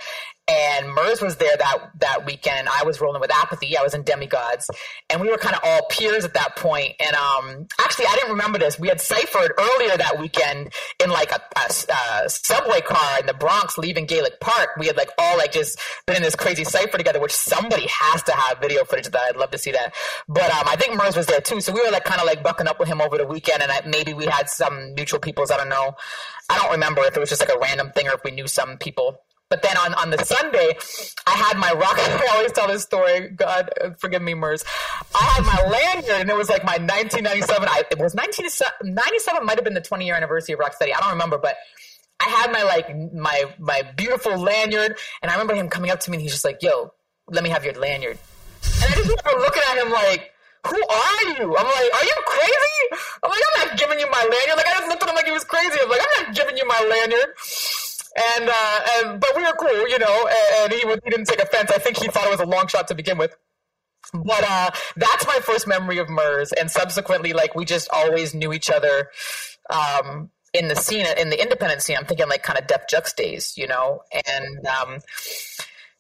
And 0.52 0.94
Murs 0.94 1.22
was 1.22 1.38
there 1.38 1.56
that 1.56 1.92
that 2.00 2.26
weekend. 2.26 2.68
I 2.68 2.84
was 2.84 3.00
rolling 3.00 3.22
with 3.22 3.32
Apathy. 3.34 3.78
I 3.78 3.84
was 3.84 3.94
in 3.94 4.04
Demigodz, 4.04 4.70
and 5.10 5.22
we 5.22 5.30
were 5.30 5.38
kind 5.38 5.56
of 5.56 5.62
all 5.64 5.86
peers 5.90 6.26
at 6.26 6.34
that 6.34 6.58
point. 6.58 6.96
And 7.00 7.16
um, 7.16 7.68
actually, 7.80 8.08
I 8.08 8.16
didn't 8.16 8.32
remember 8.32 8.60
this. 8.60 8.78
We 8.78 8.90
had 8.90 9.00
ciphered 9.00 9.54
earlier 9.58 9.96
that 9.96 10.20
weekend 10.20 10.74
in 11.02 11.10
like 11.10 11.32
a, 11.32 11.42
a, 11.56 12.26
a, 12.26 12.30
subway 12.30 12.82
car 12.82 13.20
in 13.22 13.28
the 13.28 13.34
Bronx, 13.34 13.78
leaving 13.78 14.06
Gaelic 14.06 14.42
Park. 14.42 14.72
We 14.78 14.88
had 14.88 14.98
like 14.98 15.10
all 15.18 15.38
like 15.38 15.54
just 15.54 15.80
been 16.06 16.18
in 16.18 16.22
this 16.22 16.36
crazy 16.36 16.66
cipher 16.66 16.98
together, 16.98 17.22
which 17.22 17.34
somebody 17.34 17.88
has 17.88 18.22
to 18.24 18.34
have 18.34 18.60
video 18.60 18.84
footage 18.84 19.06
of 19.06 19.14
that. 19.14 19.22
I'd 19.30 19.38
love 19.38 19.52
to 19.52 19.58
see 19.58 19.72
that. 19.72 19.94
But 20.28 20.52
um, 20.52 20.68
I 20.68 20.76
think 20.76 20.98
Murs 20.98 21.16
was 21.16 21.28
there 21.28 21.42
too, 21.42 21.62
so 21.62 21.72
we 21.72 21.82
were 21.82 21.92
like 21.92 22.04
kind 22.04 22.20
of 22.20 22.28
like 22.28 22.44
bucking 22.44 22.68
up 22.68 22.78
with 22.78 22.90
him 22.90 23.00
over 23.00 23.18
the 23.18 23.26
weekend, 23.26 23.64
and 23.64 23.72
I, 23.72 23.84
maybe 23.88 24.14
we 24.14 24.26
had 24.26 24.50
some 24.50 24.96
mutual 24.96 25.22
peoples. 25.22 25.50
I 25.50 25.56
don't 25.56 25.70
know. 25.70 25.96
I 26.50 26.58
don't 26.58 26.72
remember 26.72 27.04
if 27.04 27.16
it 27.16 27.20
was 27.22 27.30
just 27.30 27.40
like 27.40 27.56
a 27.56 27.60
random 27.60 27.92
thing 27.92 28.10
or 28.10 28.16
if 28.16 28.24
we 28.26 28.32
knew 28.32 28.48
some 28.48 28.78
people 28.78 29.22
But 29.52 29.62
then 29.62 29.76
on, 29.76 29.94
on 29.96 30.10
the 30.10 30.24
Sunday, 30.24 30.78
I 31.28 31.32
had 31.32 31.58
my 31.58 31.74
rock. 31.74 31.96
I 32.00 32.30
always 32.32 32.54
tell 32.54 32.70
this 32.70 32.84
story. 32.84 33.28
God 33.28 33.70
uh, 33.82 33.90
forgive 34.00 34.22
me, 34.22 34.34
Murs. 34.34 34.64
I 35.14 35.24
had 35.26 35.44
my 35.44 35.70
lanyard, 35.70 36.22
and 36.22 36.30
it 36.30 36.38
was 36.38 36.48
like 36.48 36.64
my 36.64 36.80
1997. 36.80 37.68
I, 37.68 37.84
it 37.92 38.00
was 38.00 38.16
1997. 38.16 39.46
Might 39.46 39.58
have 39.58 39.66
been 39.66 39.74
the 39.74 39.82
20 39.82 40.06
year 40.06 40.16
anniversary 40.16 40.54
of 40.54 40.62
Rocksteady. 40.62 40.96
I 40.96 41.02
don't 41.02 41.12
remember, 41.12 41.38
but 41.38 41.58
I 42.22 42.30
had 42.30 42.54
my 42.54 42.64
like 42.64 42.96
my 43.14 43.44
my 43.60 43.82
beautiful 43.98 44.38
lanyard, 44.38 44.96
and 45.22 45.30
I 45.30 45.34
remember 45.34 45.54
him 45.54 45.68
coming 45.68 45.92
up 45.92 46.00
to 46.02 46.12
me, 46.12 46.16
and 46.16 46.22
he's 46.22 46.32
just 46.32 46.46
like, 46.46 46.64
"Yo, 46.64 46.94
let 47.28 47.44
me 47.44 47.50
have 47.50 47.66
your 47.66 47.74
lanyard." 47.74 48.20
And 48.64 48.94
I 48.94 48.96
just 48.96 49.10
remember 49.10 49.42
looking 49.42 49.64
at 49.70 49.84
him 49.84 49.92
like, 49.92 50.32
"Who 50.68 50.80
are 50.80 51.24
you?" 51.36 51.58
I'm 51.58 51.66
like, 51.68 51.92
"Are 51.92 52.06
you 52.08 52.18
crazy?" 52.26 53.04
I'm 53.22 53.30
like, 53.30 53.42
"I'm 53.52 53.68
not 53.68 53.78
giving 53.78 54.00
you 54.00 54.10
my 54.10 54.22
lanyard." 54.22 54.56
Like 54.56 54.68
I 54.68 54.80
just 54.80 54.88
looked 54.88 55.04
at 55.04 55.10
him 55.10 55.16
like 55.16 55.26
he 55.26 55.34
was 55.34 55.44
crazy. 55.44 55.78
I'm 55.84 55.90
like, 55.90 56.00
"I'm 56.00 56.24
not 56.24 56.36
giving 56.36 56.56
you 56.56 56.66
my 56.66 56.80
lanyard." 56.88 57.36
And 58.38 58.50
uh, 58.50 58.80
and 58.96 59.20
but 59.22 59.30
we 59.36 59.44
were 59.44 59.54
cool, 59.54 59.88
you 59.88 59.98
know, 60.00 60.30
and, 60.64 60.72
he, 60.74 60.80
he 60.80 61.10
didn't 61.10 61.26
take 61.26 61.40
offense. 61.40 61.72
I 61.72 61.78
think 61.78 61.98
he 61.98 62.08
thought 62.10 62.26
it 62.26 62.32
was 62.32 62.42
a 62.42 62.46
long 62.46 62.68
shot 62.68 62.90
to 62.90 62.96
begin 62.96 63.18
with 63.18 63.36
but 64.14 64.44
uh, 64.44 64.72
that's 64.96 65.26
my 65.26 65.40
first 65.42 65.68
memory 65.68 65.98
of 65.98 66.10
Murs, 66.10 66.52
and 66.54 66.70
subsequently, 66.70 67.34
like 67.34 67.56
we 67.56 67.66
just 67.66 67.90
always 67.92 68.34
knew 68.34 68.52
each 68.52 68.70
other 68.70 69.10
um, 69.70 70.32
in 70.54 70.68
the 70.68 70.76
scene, 70.76 71.06
in 71.18 71.30
the 71.30 71.42
independent 71.42 71.82
scene. 71.82 71.98
I'm 71.98 72.06
thinking 72.06 72.28
like 72.28 72.44
kind 72.44 72.60
of 72.60 72.68
Def 72.68 72.88
Jux 72.92 73.16
days, 73.16 73.54
you 73.58 73.68
know, 73.68 74.02
and 74.12 74.68
um, 74.68 75.00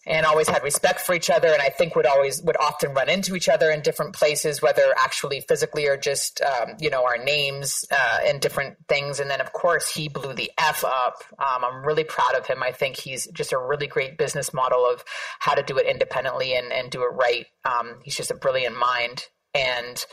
and 0.06 0.26
always 0.26 0.49
had 0.49 0.64
respect 0.64 1.02
for 1.02 1.14
each 1.14 1.30
other 1.30 1.47
and 1.47 1.62
i 1.62 1.70
think 1.70 1.95
would 1.95 2.06
always 2.06 2.41
would 2.41 2.58
often 2.58 2.93
run 2.93 3.10
into 3.10 3.36
each 3.36 3.49
other 3.49 3.70
in 3.70 3.82
different 3.82 4.14
places 4.14 4.62
whether 4.62 4.93
actually 4.97 5.41
physically 5.41 5.88
or 5.88 5.97
just 5.97 6.41
um, 6.41 6.76
you 6.80 6.89
know 6.89 7.06
our 7.06 7.18
names 7.18 7.86
uh, 7.91 8.20
and 8.26 8.41
different 8.41 8.78
things. 8.88 9.20
And 9.20 9.30
then 9.30 9.41
of 9.41 9.54
course 9.54 9.89
he 9.89 10.10
blew 10.10 10.34
the 10.34 10.52
f 10.58 10.84
up. 10.84 11.24
Um, 11.39 11.64
i'm 11.64 11.86
really 11.86 12.04
proud 12.04 12.36
of 12.36 12.45
him. 12.45 12.64
I 12.64 12.72
think 12.72 12.97
he's 12.97 13.28
just 13.28 13.54
a 13.54 13.58
really 13.58 13.88
great 13.88 14.18
business 14.18 14.54
model 14.54 14.86
of 14.86 15.04
how 15.39 15.54
to 15.54 15.64
do 15.64 15.78
it 15.78 15.86
independently 15.86 16.56
and, 16.56 16.72
and 16.72 16.89
do 16.91 17.04
it 17.04 17.14
right. 17.14 17.45
Um, 17.66 17.99
he's 18.04 18.16
just 18.16 18.32
a 18.32 18.36
brilliant 18.36 18.78
mind. 18.78 19.26
And 19.54 20.04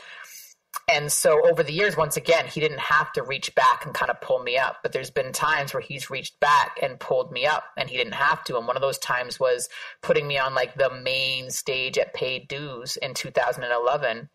and 0.91 1.11
so 1.11 1.47
over 1.47 1.63
the 1.63 1.73
years 1.73 1.95
once 1.95 2.17
again 2.17 2.45
he 2.47 2.59
didn't 2.59 2.79
have 2.79 3.11
to 3.13 3.23
reach 3.23 3.53
back 3.55 3.85
and 3.85 3.93
kind 3.93 4.09
of 4.09 4.19
pull 4.21 4.39
me 4.39 4.57
up 4.57 4.77
but 4.81 4.91
there's 4.91 5.09
been 5.09 5.31
times 5.31 5.73
where 5.73 5.81
he's 5.81 6.09
reached 6.09 6.39
back 6.39 6.77
and 6.81 6.99
pulled 6.99 7.31
me 7.31 7.45
up 7.45 7.65
and 7.77 7.89
he 7.89 7.97
didn't 7.97 8.13
have 8.13 8.43
to 8.43 8.57
and 8.57 8.67
one 8.67 8.75
of 8.75 8.81
those 8.81 8.97
times 8.97 9.39
was 9.39 9.69
putting 10.01 10.27
me 10.27 10.37
on 10.37 10.55
like 10.55 10.75
the 10.75 10.89
main 11.03 11.49
stage 11.49 11.97
at 11.97 12.13
paid 12.13 12.47
dues 12.47 12.97
in 12.97 13.13
2011 13.13 14.29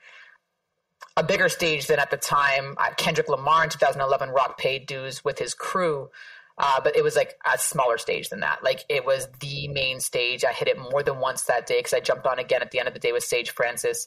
a 1.16 1.22
bigger 1.22 1.48
stage 1.48 1.86
than 1.86 1.98
at 1.98 2.10
the 2.10 2.16
time 2.16 2.74
uh, 2.78 2.90
kendrick 2.96 3.28
lamar 3.28 3.64
in 3.64 3.70
2011 3.70 4.30
rock 4.30 4.56
paid 4.58 4.86
dues 4.86 5.24
with 5.24 5.38
his 5.38 5.54
crew 5.54 6.08
uh, 6.56 6.80
but 6.82 6.94
it 6.94 7.02
was 7.02 7.16
like 7.16 7.34
a 7.52 7.58
smaller 7.58 7.98
stage 7.98 8.28
than 8.28 8.40
that. 8.40 8.62
Like 8.62 8.84
it 8.88 9.04
was 9.04 9.28
the 9.40 9.66
main 9.68 9.98
stage. 9.98 10.44
I 10.44 10.52
hit 10.52 10.68
it 10.68 10.78
more 10.78 11.02
than 11.02 11.18
once 11.18 11.42
that 11.42 11.66
day 11.66 11.80
because 11.80 11.92
I 11.92 12.00
jumped 12.00 12.26
on 12.26 12.38
again 12.38 12.62
at 12.62 12.70
the 12.70 12.78
end 12.78 12.86
of 12.86 12.94
the 12.94 13.00
day 13.00 13.10
with 13.10 13.24
Sage 13.24 13.50
Francis, 13.50 14.06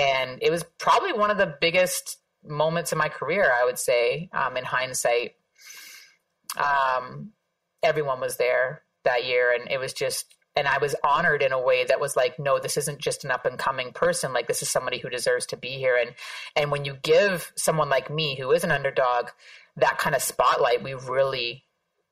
and 0.00 0.42
it 0.42 0.50
was 0.50 0.64
probably 0.78 1.12
one 1.12 1.30
of 1.30 1.38
the 1.38 1.54
biggest 1.60 2.18
moments 2.42 2.92
in 2.92 2.98
my 2.98 3.08
career 3.08 3.52
i 3.60 3.64
would 3.64 3.78
say 3.78 4.28
um, 4.32 4.56
in 4.56 4.64
hindsight. 4.64 5.34
Um, 6.56 7.32
everyone 7.82 8.20
was 8.20 8.36
there 8.36 8.82
that 9.04 9.24
year 9.24 9.52
and 9.52 9.70
it 9.70 9.78
was 9.78 9.92
just 9.92 10.34
and 10.56 10.66
i 10.66 10.78
was 10.78 10.94
honored 11.04 11.42
in 11.42 11.52
a 11.52 11.60
way 11.60 11.84
that 11.84 12.00
was 12.00 12.16
like 12.16 12.38
no 12.38 12.58
this 12.58 12.76
isn't 12.76 12.98
just 12.98 13.24
an 13.24 13.30
up 13.30 13.46
and 13.46 13.58
coming 13.58 13.92
person. 13.92 14.32
Like 14.32 14.48
this 14.48 14.62
is 14.62 14.68
somebody 14.68 14.98
who 14.98 15.08
deserves 15.08 15.46
to 15.46 15.56
be 15.56 15.70
here. 15.70 15.96
And 15.96 16.14
and 16.56 16.70
when 16.70 16.84
you 16.84 16.96
give 17.02 17.52
someone 17.56 17.88
like 17.88 18.10
me 18.10 18.36
who 18.36 18.50
is 18.50 18.64
an 18.64 18.72
underdog 18.72 19.28
that 19.76 19.98
kind 19.98 20.16
of 20.16 20.22
spotlight 20.22 20.82
we 20.82 20.94
really 20.94 21.64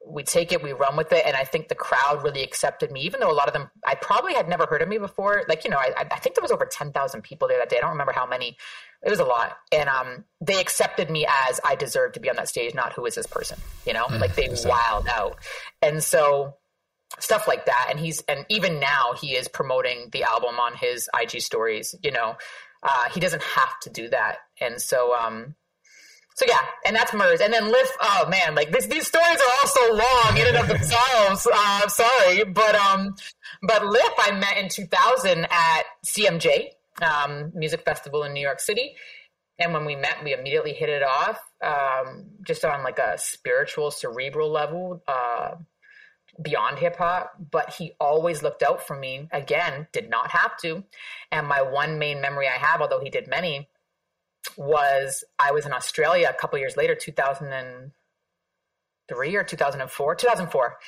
we 0.06 0.22
take 0.22 0.52
it, 0.52 0.62
we 0.62 0.72
run 0.72 0.96
with 0.96 1.12
it, 1.12 1.24
and 1.26 1.36
I 1.36 1.44
think 1.44 1.68
the 1.68 1.74
crowd 1.74 2.22
really 2.22 2.42
accepted 2.42 2.90
me, 2.90 3.02
even 3.02 3.20
though 3.20 3.30
a 3.30 3.34
lot 3.34 3.48
of 3.48 3.52
them 3.52 3.70
I 3.84 3.94
probably 3.94 4.34
had 4.34 4.48
never 4.48 4.66
heard 4.66 4.82
of 4.82 4.88
me 4.88 4.98
before. 4.98 5.44
Like 5.48 5.64
you 5.64 5.70
know, 5.70 5.76
I, 5.78 5.92
I 6.10 6.18
think 6.18 6.34
there 6.34 6.42
was 6.42 6.52
over 6.52 6.66
ten 6.66 6.92
thousand 6.92 7.22
people 7.22 7.48
there 7.48 7.58
that 7.58 7.68
day. 7.68 7.78
I 7.78 7.80
don't 7.80 7.90
remember 7.90 8.12
how 8.12 8.26
many. 8.26 8.56
It 9.04 9.10
was 9.10 9.20
a 9.20 9.24
lot, 9.24 9.56
and 9.72 9.88
um, 9.88 10.24
they 10.40 10.60
accepted 10.60 11.10
me 11.10 11.26
as 11.48 11.60
I 11.64 11.76
deserved 11.76 12.14
to 12.14 12.20
be 12.20 12.30
on 12.30 12.36
that 12.36 12.48
stage, 12.48 12.74
not 12.74 12.92
who 12.94 13.06
is 13.06 13.14
this 13.14 13.26
person. 13.26 13.58
You 13.86 13.92
know, 13.92 14.04
mm, 14.04 14.20
like 14.20 14.34
they 14.34 14.48
wild 14.64 15.08
out, 15.08 15.36
and 15.82 16.02
so 16.02 16.54
stuff 17.20 17.46
like 17.46 17.66
that. 17.66 17.88
And 17.90 17.98
he's 17.98 18.22
and 18.22 18.44
even 18.48 18.80
now 18.80 19.14
he 19.20 19.36
is 19.36 19.48
promoting 19.48 20.08
the 20.12 20.24
album 20.24 20.58
on 20.58 20.74
his 20.74 21.08
IG 21.18 21.42
stories. 21.42 21.94
You 22.02 22.12
know, 22.12 22.36
uh, 22.82 23.10
he 23.12 23.20
doesn't 23.20 23.42
have 23.42 23.78
to 23.82 23.90
do 23.90 24.08
that, 24.08 24.38
and 24.60 24.80
so 24.80 25.14
um, 25.14 25.54
so 26.38 26.46
yeah, 26.46 26.60
and 26.86 26.94
that's 26.94 27.12
Murs. 27.12 27.40
And 27.40 27.52
then 27.52 27.66
Lif, 27.66 27.90
oh 28.00 28.28
man, 28.28 28.54
like 28.54 28.70
this, 28.70 28.86
these 28.86 29.08
stories 29.08 29.26
are 29.26 29.52
all 29.60 29.68
so 29.68 29.92
long 29.92 30.38
in 30.38 30.46
and 30.46 30.56
of 30.56 30.68
themselves. 30.68 31.48
uh, 31.52 31.88
sorry, 31.88 32.44
but 32.44 32.76
um, 32.76 33.16
but 33.62 33.84
Lif 33.84 34.12
I 34.18 34.30
met 34.38 34.56
in 34.56 34.68
2000 34.68 35.48
at 35.50 35.82
CMJ 36.06 36.68
um, 37.02 37.50
Music 37.56 37.84
Festival 37.84 38.22
in 38.22 38.32
New 38.34 38.40
York 38.40 38.60
City, 38.60 38.94
and 39.58 39.72
when 39.72 39.84
we 39.84 39.96
met, 39.96 40.22
we 40.22 40.32
immediately 40.32 40.72
hit 40.72 40.88
it 40.88 41.02
off, 41.02 41.40
um, 41.60 42.26
just 42.46 42.64
on 42.64 42.84
like 42.84 43.00
a 43.00 43.18
spiritual, 43.18 43.90
cerebral 43.90 44.48
level. 44.48 45.02
Uh, 45.08 45.56
beyond 46.40 46.78
hip 46.78 46.94
hop, 46.94 47.32
but 47.50 47.74
he 47.74 47.94
always 47.98 48.44
looked 48.44 48.62
out 48.62 48.86
for 48.86 48.96
me. 48.96 49.28
Again, 49.32 49.88
did 49.90 50.08
not 50.08 50.30
have 50.30 50.56
to. 50.58 50.84
And 51.32 51.48
my 51.48 51.62
one 51.62 51.98
main 51.98 52.20
memory 52.20 52.46
I 52.46 52.58
have, 52.58 52.80
although 52.80 53.00
he 53.00 53.10
did 53.10 53.26
many, 53.26 53.68
was 54.56 55.24
I 55.38 55.52
was 55.52 55.66
in 55.66 55.72
Australia 55.72 56.28
a 56.30 56.34
couple 56.34 56.58
years 56.58 56.76
later, 56.76 56.94
2003 56.94 59.36
or 59.36 59.44
2004, 59.44 60.14
2004. 60.14 60.78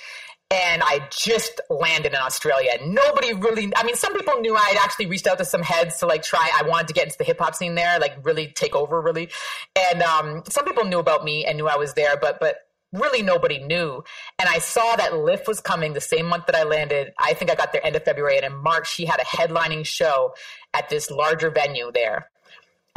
And 0.52 0.82
I 0.84 1.08
just 1.16 1.60
landed 1.70 2.12
in 2.12 2.18
Australia. 2.18 2.72
Nobody 2.84 3.32
really, 3.34 3.72
I 3.76 3.84
mean, 3.84 3.94
some 3.94 4.16
people 4.16 4.40
knew 4.40 4.56
I'd 4.56 4.78
actually 4.82 5.06
reached 5.06 5.28
out 5.28 5.38
to 5.38 5.44
some 5.44 5.62
heads 5.62 5.98
to 5.98 6.06
like 6.06 6.24
try, 6.24 6.50
I 6.58 6.64
wanted 6.66 6.88
to 6.88 6.94
get 6.94 7.04
into 7.04 7.18
the 7.18 7.24
hip 7.24 7.38
hop 7.38 7.54
scene 7.54 7.76
there, 7.76 8.00
like 8.00 8.16
really 8.24 8.48
take 8.48 8.74
over, 8.74 9.00
really. 9.00 9.30
And 9.92 10.02
um, 10.02 10.42
some 10.48 10.64
people 10.64 10.84
knew 10.84 10.98
about 10.98 11.24
me 11.24 11.46
and 11.46 11.56
knew 11.56 11.68
I 11.68 11.76
was 11.76 11.94
there, 11.94 12.16
but, 12.16 12.40
but 12.40 12.56
really 12.92 13.22
nobody 13.22 13.60
knew. 13.60 14.02
And 14.40 14.48
I 14.48 14.58
saw 14.58 14.96
that 14.96 15.16
Lif 15.16 15.46
was 15.46 15.60
coming 15.60 15.92
the 15.92 16.00
same 16.00 16.26
month 16.26 16.46
that 16.46 16.56
I 16.56 16.64
landed. 16.64 17.12
I 17.20 17.34
think 17.34 17.52
I 17.52 17.54
got 17.54 17.70
there 17.70 17.86
end 17.86 17.94
of 17.94 18.02
February. 18.02 18.36
And 18.36 18.46
in 18.46 18.56
March, 18.56 18.96
he 18.96 19.04
had 19.04 19.20
a 19.20 19.24
headlining 19.24 19.86
show 19.86 20.34
at 20.74 20.88
this 20.88 21.12
larger 21.12 21.50
venue 21.50 21.92
there 21.94 22.28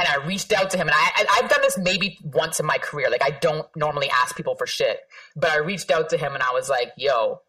and 0.00 0.08
I 0.08 0.26
reached 0.26 0.52
out 0.52 0.70
to 0.70 0.76
him, 0.76 0.88
and 0.88 0.96
I, 0.96 1.26
I 1.30 1.40
have 1.40 1.50
done 1.50 1.62
this 1.62 1.78
maybe 1.78 2.18
once 2.22 2.58
in 2.60 2.66
my 2.66 2.78
career. 2.78 3.10
Like 3.10 3.24
I 3.24 3.30
don't 3.30 3.66
normally 3.76 4.10
ask 4.10 4.36
people 4.36 4.56
for 4.56 4.66
shit, 4.66 4.98
but 5.36 5.50
I 5.50 5.58
reached 5.58 5.90
out 5.90 6.10
to 6.10 6.16
him 6.16 6.34
and 6.34 6.42
I 6.42 6.52
was 6.52 6.68
like, 6.68 6.92
"Yo, 6.96 7.40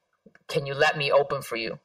can 0.47 0.65
you 0.65 0.73
let 0.73 0.97
me 0.97 1.11
open 1.11 1.41
for 1.41 1.55
you?" 1.55 1.79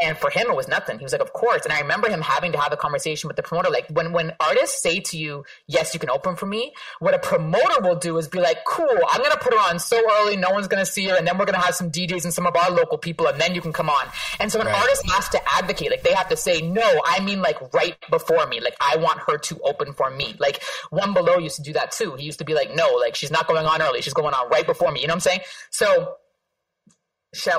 And 0.00 0.16
for 0.16 0.30
him, 0.30 0.46
it 0.48 0.54
was 0.54 0.68
nothing. 0.68 0.98
He 0.98 1.04
was 1.04 1.10
like, 1.10 1.20
"Of 1.20 1.32
course." 1.32 1.64
And 1.64 1.72
I 1.72 1.80
remember 1.80 2.08
him 2.08 2.20
having 2.20 2.52
to 2.52 2.58
have 2.60 2.72
a 2.72 2.76
conversation 2.76 3.26
with 3.26 3.36
the 3.36 3.42
promoter. 3.42 3.70
Like 3.70 3.88
when 3.90 4.12
when 4.12 4.32
artists 4.38 4.80
say 4.80 5.00
to 5.00 5.18
you, 5.18 5.44
"Yes, 5.66 5.92
you 5.94 5.98
can 5.98 6.10
open 6.10 6.36
for 6.36 6.46
me," 6.46 6.72
what 7.00 7.12
a 7.12 7.18
promoter 7.18 7.80
will 7.80 7.96
do 7.96 8.16
is 8.16 8.28
be 8.28 8.38
like, 8.38 8.64
"Cool, 8.64 8.98
I'm 9.10 9.20
gonna 9.20 9.36
put 9.36 9.52
her 9.52 9.58
on 9.58 9.80
so 9.80 10.00
early, 10.20 10.36
no 10.36 10.50
one's 10.50 10.68
gonna 10.68 10.86
see 10.86 11.06
her, 11.08 11.16
and 11.16 11.26
then 11.26 11.36
we're 11.38 11.44
gonna 11.44 11.58
have 11.58 11.74
some 11.74 11.90
DJs 11.90 12.22
and 12.22 12.32
some 12.32 12.46
of 12.46 12.54
our 12.54 12.70
local 12.70 12.98
people, 12.98 13.26
and 13.26 13.40
then 13.40 13.52
you 13.52 13.60
can 13.60 13.72
come 13.72 13.90
on." 13.90 14.06
And 14.38 14.52
so 14.52 14.60
an 14.60 14.68
right. 14.68 14.76
artist 14.76 15.10
has 15.10 15.28
to 15.30 15.40
advocate. 15.56 15.90
Like 15.90 16.04
they 16.04 16.14
have 16.14 16.28
to 16.28 16.36
say, 16.36 16.60
"No, 16.60 17.02
I 17.04 17.18
mean 17.18 17.42
like 17.42 17.58
right 17.74 17.96
before 18.10 18.46
me. 18.46 18.60
Like 18.60 18.76
I 18.80 18.96
want 18.96 19.18
her 19.26 19.38
to 19.38 19.60
open 19.62 19.92
for 19.94 20.08
me." 20.10 20.36
Like 20.38 20.62
One 20.90 21.14
Below 21.14 21.38
used 21.38 21.56
to 21.56 21.62
do 21.62 21.72
that 21.72 21.90
too. 21.90 22.14
He 22.14 22.24
used 22.24 22.38
to 22.38 22.44
be 22.44 22.54
like, 22.54 22.72
"No, 22.76 22.86
like 22.94 23.16
she's 23.16 23.32
not 23.32 23.48
going 23.48 23.66
on 23.66 23.82
early. 23.82 24.02
She's 24.02 24.14
going 24.14 24.34
on 24.34 24.48
right 24.50 24.66
before 24.66 24.92
me." 24.92 25.00
You 25.00 25.08
know 25.08 25.14
what 25.14 25.26
I'm 25.26 25.32
saying? 25.32 25.40
So 25.70 26.14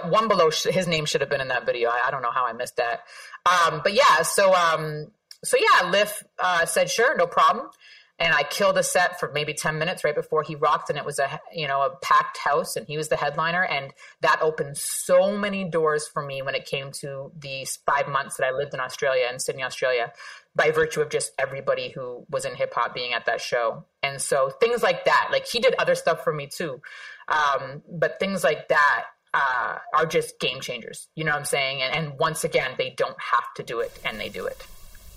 one 0.04 0.28
below 0.28 0.50
his 0.50 0.88
name 0.88 1.06
should 1.06 1.22
have 1.22 1.30
been 1.30 1.42
in 1.42 1.48
that 1.50 1.66
video. 1.66 1.90
I, 1.90 2.02
I 2.08 2.12
don't 2.12 2.22
know 2.22 2.32
how 2.32 2.46
I 2.46 2.54
missed 2.54 2.78
that. 2.78 3.02
Um, 3.46 3.82
but 3.84 3.94
yeah, 3.94 4.22
so 4.24 4.54
um, 4.54 5.08
so 5.44 5.58
yeah, 5.58 5.90
Lif 5.90 6.24
uh, 6.40 6.66
said 6.66 6.90
sure, 6.90 7.16
no 7.18 7.26
problem, 7.26 7.70
and 8.20 8.34
I 8.34 8.44
killed 8.44 8.78
a 8.78 8.84
set 8.84 9.20
for 9.20 9.32
maybe 9.32 9.54
ten 9.54 9.80
minutes 9.80 10.04
right 10.04 10.14
before 10.14 10.44
he 10.44 10.56
rocked, 10.56 10.90
and 10.90 11.00
it 11.00 11.06
was 11.06 11.20
a 11.20 11.40
you 11.54 11.68
know 11.68 11.82
a 11.82 11.96
packed 12.02 12.38
house, 12.38 12.76
and 12.76 12.86
he 12.86 12.98
was 12.98 13.08
the 13.10 13.16
headliner, 13.16 13.64
and 13.64 13.94
that 14.22 14.40
opened 14.42 14.78
so 14.78 15.38
many 15.38 15.64
doors 15.64 16.08
for 16.08 16.22
me 16.22 16.42
when 16.42 16.54
it 16.54 16.66
came 16.66 16.92
to 17.00 17.32
the 17.40 17.66
five 17.86 18.08
months 18.08 18.38
that 18.38 18.46
I 18.46 18.52
lived 18.52 18.74
in 18.74 18.80
Australia 18.80 19.28
in 19.32 19.40
Sydney, 19.40 19.64
Australia, 19.64 20.12
by 20.54 20.72
virtue 20.72 21.02
of 21.02 21.10
just 21.10 21.32
everybody 21.40 21.90
who 21.90 22.26
was 22.30 22.46
in 22.46 22.56
hip 22.56 22.74
hop 22.76 22.94
being 22.94 23.14
at 23.14 23.26
that 23.26 23.42
show, 23.42 23.86
and 24.04 24.22
so 24.22 24.50
things 24.50 24.84
like 24.84 25.06
that. 25.06 25.30
Like 25.32 25.48
he 25.48 25.60
did 25.60 25.76
other 25.80 25.96
stuff 25.96 26.24
for 26.24 26.34
me 26.34 26.48
too, 26.48 26.82
um, 27.30 27.82
but 27.90 28.20
things 28.20 28.44
like 28.44 28.68
that 28.68 29.06
uh, 29.34 29.78
are 29.94 30.06
just 30.06 30.40
game 30.40 30.60
changers. 30.60 31.08
You 31.16 31.24
know 31.24 31.32
what 31.32 31.40
I'm 31.40 31.46
saying? 31.46 31.82
And, 31.82 31.96
and, 31.96 32.20
once 32.20 32.44
again, 32.44 32.72
they 32.78 32.94
don't 32.98 33.18
have 33.20 33.54
to 33.56 33.64
do 33.64 33.80
it, 33.80 33.98
and 34.04 34.20
they 34.20 34.30
do 34.30 34.46
it. 34.46 34.66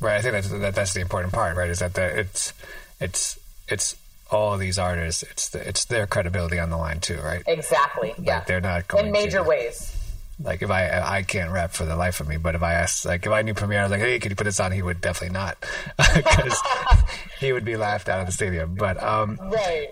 Right. 0.01 0.17
I 0.17 0.23
think 0.23 0.33
that's 0.33 0.49
that, 0.51 0.75
that's 0.75 0.95
the 0.95 1.01
important 1.01 1.33
part, 1.33 1.57
right? 1.57 1.71
Is 1.71 1.81
that 1.81 1.95
the, 1.95 2.21
it's 2.21 2.53
it's 3.01 3.39
it's 3.69 3.97
all 4.31 4.57
these 4.57 4.79
artists. 4.79 5.23
It's 5.23 5.49
the, 5.51 5.67
it's 5.67 5.85
their 5.87 6.07
credibility 6.07 6.59
on 6.59 6.71
the 6.71 6.77
line 6.77 7.01
too, 7.01 7.19
right? 7.19 7.43
Exactly. 7.47 8.15
Like 8.17 8.27
yeah. 8.27 8.45
They're 8.47 8.61
not 8.61 8.89
going 8.89 9.07
in 9.07 9.12
major 9.12 9.39
to, 9.39 9.45
ways. 9.45 9.97
Like 10.41 10.62
if 10.62 10.71
I 10.71 11.01
I 11.01 11.23
can't 11.23 11.51
rap 11.51 11.73
for 11.73 11.85
the 11.85 11.97
life 11.97 12.21
of 12.21 12.29
me, 12.29 12.37
but 12.37 12.55
if 12.55 12.62
I 12.62 12.75
asked, 12.75 13.05
like 13.05 13.27
if 13.27 13.33
I 13.33 13.43
knew 13.43 13.55
Premier, 13.55 13.81
I 13.81 13.83
was 13.83 13.91
like, 13.91 14.01
hey, 14.01 14.19
could 14.19 14.31
you 14.31 14.37
put 14.37 14.45
this 14.45 14.61
on? 14.61 14.73
He 14.73 14.83
would 14.83 15.01
definitely 15.01 15.35
not, 15.35 15.57
because 16.15 16.61
he 17.41 17.53
would 17.53 17.65
be 17.65 17.77
laughed 17.77 18.09
out 18.09 18.21
of 18.21 18.27
the 18.27 18.33
stadium. 18.33 18.75
But 18.75 19.03
um, 19.03 19.39
right. 19.41 19.91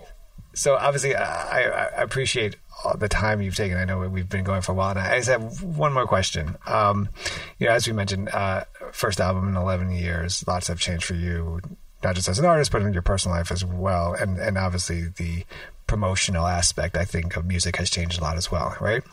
So 0.55 0.75
obviously, 0.75 1.15
I, 1.15 1.61
I 1.61 2.01
appreciate 2.01 2.57
the 2.97 3.09
time 3.09 3.41
you've 3.41 3.55
taken. 3.55 3.77
I 3.77 3.85
know 3.85 3.99
we've 3.99 4.29
been 4.29 4.43
going 4.43 4.61
for 4.61 4.73
a 4.73 4.75
while. 4.75 4.91
And 4.91 4.99
I 4.99 5.17
just 5.17 5.29
have 5.29 5.63
one 5.63 5.93
more 5.93 6.05
question. 6.05 6.57
Um, 6.65 7.09
you 7.59 7.67
know, 7.67 7.73
as 7.73 7.87
we 7.87 7.93
mentioned, 7.93 8.29
uh, 8.29 8.65
first 8.91 9.19
album 9.19 9.47
in 9.49 9.55
11 9.55 9.91
years, 9.91 10.43
lots 10.47 10.67
have 10.67 10.79
changed 10.79 11.05
for 11.05 11.15
you, 11.15 11.61
not 12.03 12.15
just 12.15 12.27
as 12.27 12.39
an 12.39 12.45
artist, 12.45 12.71
but 12.71 12.81
in 12.81 12.93
your 12.93 13.01
personal 13.01 13.37
life 13.37 13.51
as 13.51 13.63
well. 13.63 14.13
And, 14.13 14.37
and 14.37 14.57
obviously 14.57 15.07
the 15.15 15.45
promotional 15.87 16.45
aspect, 16.45 16.97
I 16.97 17.05
think, 17.05 17.35
of 17.35 17.45
music 17.45 17.77
has 17.77 17.89
changed 17.89 18.19
a 18.19 18.23
lot 18.23 18.37
as 18.37 18.51
well, 18.51 18.75
right? 18.79 19.03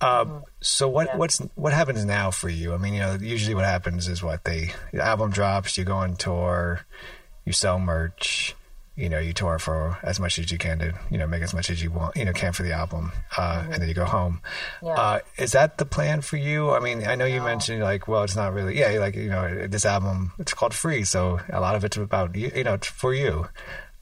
Um, 0.00 0.44
so 0.60 0.88
what 0.88 1.08
yeah. 1.08 1.16
what's 1.16 1.38
what 1.56 1.72
happens 1.72 2.04
now 2.04 2.30
for 2.30 2.48
you? 2.48 2.72
I 2.72 2.76
mean, 2.76 2.94
you 2.94 3.00
know, 3.00 3.18
usually 3.20 3.54
what 3.54 3.64
happens 3.64 4.06
is 4.06 4.22
what 4.22 4.44
they 4.44 4.72
the 4.92 5.04
album 5.04 5.30
drops, 5.30 5.76
you 5.76 5.84
go 5.84 5.96
on 5.96 6.14
tour, 6.14 6.82
you 7.44 7.52
sell 7.52 7.80
merch, 7.80 8.54
you 8.98 9.08
know, 9.08 9.18
you 9.18 9.32
tour 9.32 9.58
for 9.58 9.96
as 10.02 10.18
much 10.18 10.38
as 10.38 10.50
you 10.50 10.58
can 10.58 10.80
to, 10.80 10.92
you 11.10 11.18
know, 11.18 11.26
make 11.26 11.42
as 11.42 11.54
much 11.54 11.70
as 11.70 11.82
you 11.82 11.90
want, 11.90 12.16
you 12.16 12.24
know, 12.24 12.32
can 12.32 12.52
for 12.52 12.64
the 12.64 12.72
album, 12.72 13.12
uh, 13.36 13.60
mm-hmm. 13.60 13.72
and 13.72 13.82
then 13.82 13.88
you 13.88 13.94
go 13.94 14.04
home. 14.04 14.40
Yeah. 14.82 14.90
Uh, 14.90 15.18
is 15.36 15.52
that 15.52 15.78
the 15.78 15.86
plan 15.86 16.20
for 16.20 16.36
you? 16.36 16.72
I 16.72 16.80
mean, 16.80 17.06
I 17.06 17.14
know 17.14 17.24
you 17.24 17.38
no. 17.38 17.44
mentioned 17.44 17.82
like, 17.82 18.08
well, 18.08 18.24
it's 18.24 18.34
not 18.34 18.52
really, 18.52 18.78
yeah, 18.78 18.98
like, 18.98 19.14
you 19.14 19.30
know, 19.30 19.68
this 19.68 19.86
album, 19.86 20.32
it's 20.38 20.52
called 20.52 20.74
Free. 20.74 21.04
So 21.04 21.38
a 21.48 21.60
lot 21.60 21.76
of 21.76 21.84
it's 21.84 21.96
about 21.96 22.34
you, 22.34 22.50
you 22.54 22.64
know, 22.64 22.74
it's 22.74 22.88
for 22.88 23.14
you. 23.14 23.46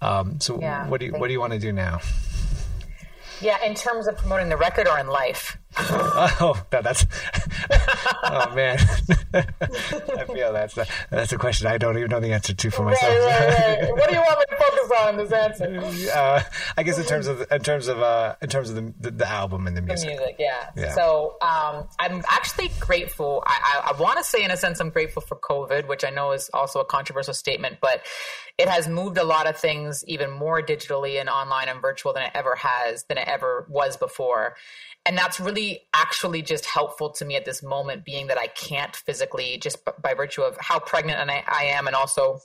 Um, 0.01 0.40
so 0.40 0.59
yeah, 0.61 0.88
what 0.88 1.01
do 1.01 1.07
you, 1.07 1.12
what 1.12 1.26
do 1.26 1.32
you 1.32 1.40
want 1.40 1.53
to 1.53 1.59
do 1.59 1.72
now? 1.72 2.01
Yeah, 3.40 3.62
in 3.64 3.74
terms 3.74 4.07
of 4.07 4.16
promoting 4.16 4.49
the 4.49 4.57
record 4.57 4.88
or 4.88 4.99
in 4.99 5.09
life? 5.09 5.59
oh, 5.78 6.64
that, 6.70 6.84
that's 6.84 7.05
oh 7.70 8.52
man. 8.54 8.78
I 9.34 10.24
feel 10.24 10.52
that's 10.52 10.76
a, 10.76 10.86
that's 11.10 11.32
a 11.32 11.38
question 11.38 11.66
I 11.66 11.78
don't 11.78 11.96
even 11.98 12.10
know 12.10 12.20
the 12.20 12.32
answer 12.32 12.54
to 12.54 12.70
for 12.70 12.82
myself. 12.82 13.12
Right, 13.12 13.40
right, 13.40 13.82
right. 13.82 13.90
what 13.96 14.08
do 14.08 14.14
you 14.14 14.20
want 14.20 14.38
me 14.38 14.44
to 14.50 14.64
focus 14.64 14.92
on 15.00 15.08
in 15.08 15.16
this 15.16 15.32
answer? 15.32 16.10
Uh, 16.18 16.42
I 16.76 16.82
guess 16.82 16.98
in 16.98 17.04
terms 17.04 17.26
of 17.26 17.46
in 17.50 17.60
terms 17.62 17.88
of 17.88 18.00
uh, 18.00 18.36
in 18.40 18.48
terms 18.48 18.70
of 18.70 18.76
the, 18.76 18.94
the, 19.00 19.10
the 19.10 19.28
album 19.28 19.66
and 19.66 19.76
the 19.76 19.82
music. 19.82 20.08
The 20.08 20.16
music, 20.16 20.36
yeah. 20.38 20.70
yeah. 20.76 20.94
So 20.94 21.36
um, 21.42 21.88
I'm 21.98 22.22
actually 22.30 22.70
grateful. 22.80 23.42
I, 23.46 23.82
I, 23.84 23.90
I 23.92 24.00
want 24.00 24.18
to 24.18 24.24
say, 24.24 24.44
in 24.44 24.50
a 24.50 24.56
sense, 24.56 24.80
I'm 24.80 24.90
grateful 24.90 25.22
for 25.22 25.36
COVID, 25.36 25.88
which 25.88 26.04
I 26.04 26.10
know 26.10 26.32
is 26.32 26.50
also 26.52 26.80
a 26.80 26.84
controversial 26.84 27.34
statement, 27.34 27.78
but 27.80 28.02
it 28.58 28.68
has 28.68 28.88
moved 28.88 29.18
a 29.18 29.24
lot 29.24 29.46
of 29.46 29.56
things 29.56 30.04
even 30.06 30.30
more 30.30 30.62
digitally 30.62 31.20
and 31.20 31.28
online 31.28 31.68
and 31.68 31.80
virtual 31.80 32.12
than 32.12 32.22
it 32.22 32.30
ever 32.34 32.54
has 32.56 33.04
than 33.04 33.18
it 33.18 33.28
ever 33.28 33.66
was 33.68 33.96
before 33.96 34.56
and 35.07 35.16
that's 35.16 35.38
really 35.38 35.86
actually 35.94 36.42
just 36.42 36.66
helpful 36.66 37.11
to 37.11 37.24
me 37.24 37.36
at 37.36 37.44
this 37.44 37.62
moment 37.62 38.04
being 38.04 38.26
that 38.26 38.38
i 38.38 38.48
can't 38.48 38.94
physically 38.96 39.57
just 39.57 39.78
by 40.02 40.12
virtue 40.12 40.42
of 40.42 40.57
how 40.61 40.78
pregnant 40.78 41.30
I, 41.30 41.42
I 41.46 41.64
am 41.64 41.86
and 41.86 41.96
also 41.96 42.40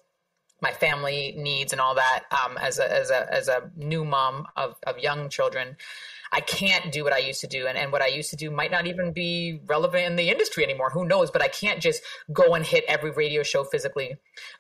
my 0.62 0.72
family 0.72 1.34
needs 1.38 1.72
and 1.74 1.82
all 1.82 1.96
that 1.96 2.24
um, 2.32 2.58
as, 2.60 2.78
a, 2.78 2.90
as, 2.92 3.10
a, 3.10 3.34
as 3.34 3.48
a 3.48 3.72
new 3.76 4.06
mom 4.06 4.46
of, 4.56 4.76
of 4.86 5.00
young 5.00 5.28
children 5.28 5.76
I 6.32 6.40
can't 6.40 6.92
do 6.92 7.04
what 7.04 7.14
I 7.14 7.18
used 7.18 7.42
to 7.42 7.48
do. 7.48 7.68
And, 7.68 7.78
and 7.78 7.92
what 7.92 8.02
I 8.02 8.08
used 8.08 8.30
to 8.30 8.36
do 8.36 8.50
might 8.50 8.72
not 8.72 8.88
even 8.88 9.12
be 9.12 9.60
relevant 9.66 10.06
in 10.06 10.16
the 10.16 10.30
industry 10.30 10.64
anymore. 10.64 10.90
Who 10.92 11.06
knows? 11.06 11.30
But 11.30 11.42
I 11.42 11.48
can't 11.48 11.82
just 11.82 12.02
go 12.32 12.54
and 12.56 12.66
hit 12.66 12.84
every 12.88 13.12
radio 13.12 13.44
show 13.44 13.64
physically, 13.64 14.16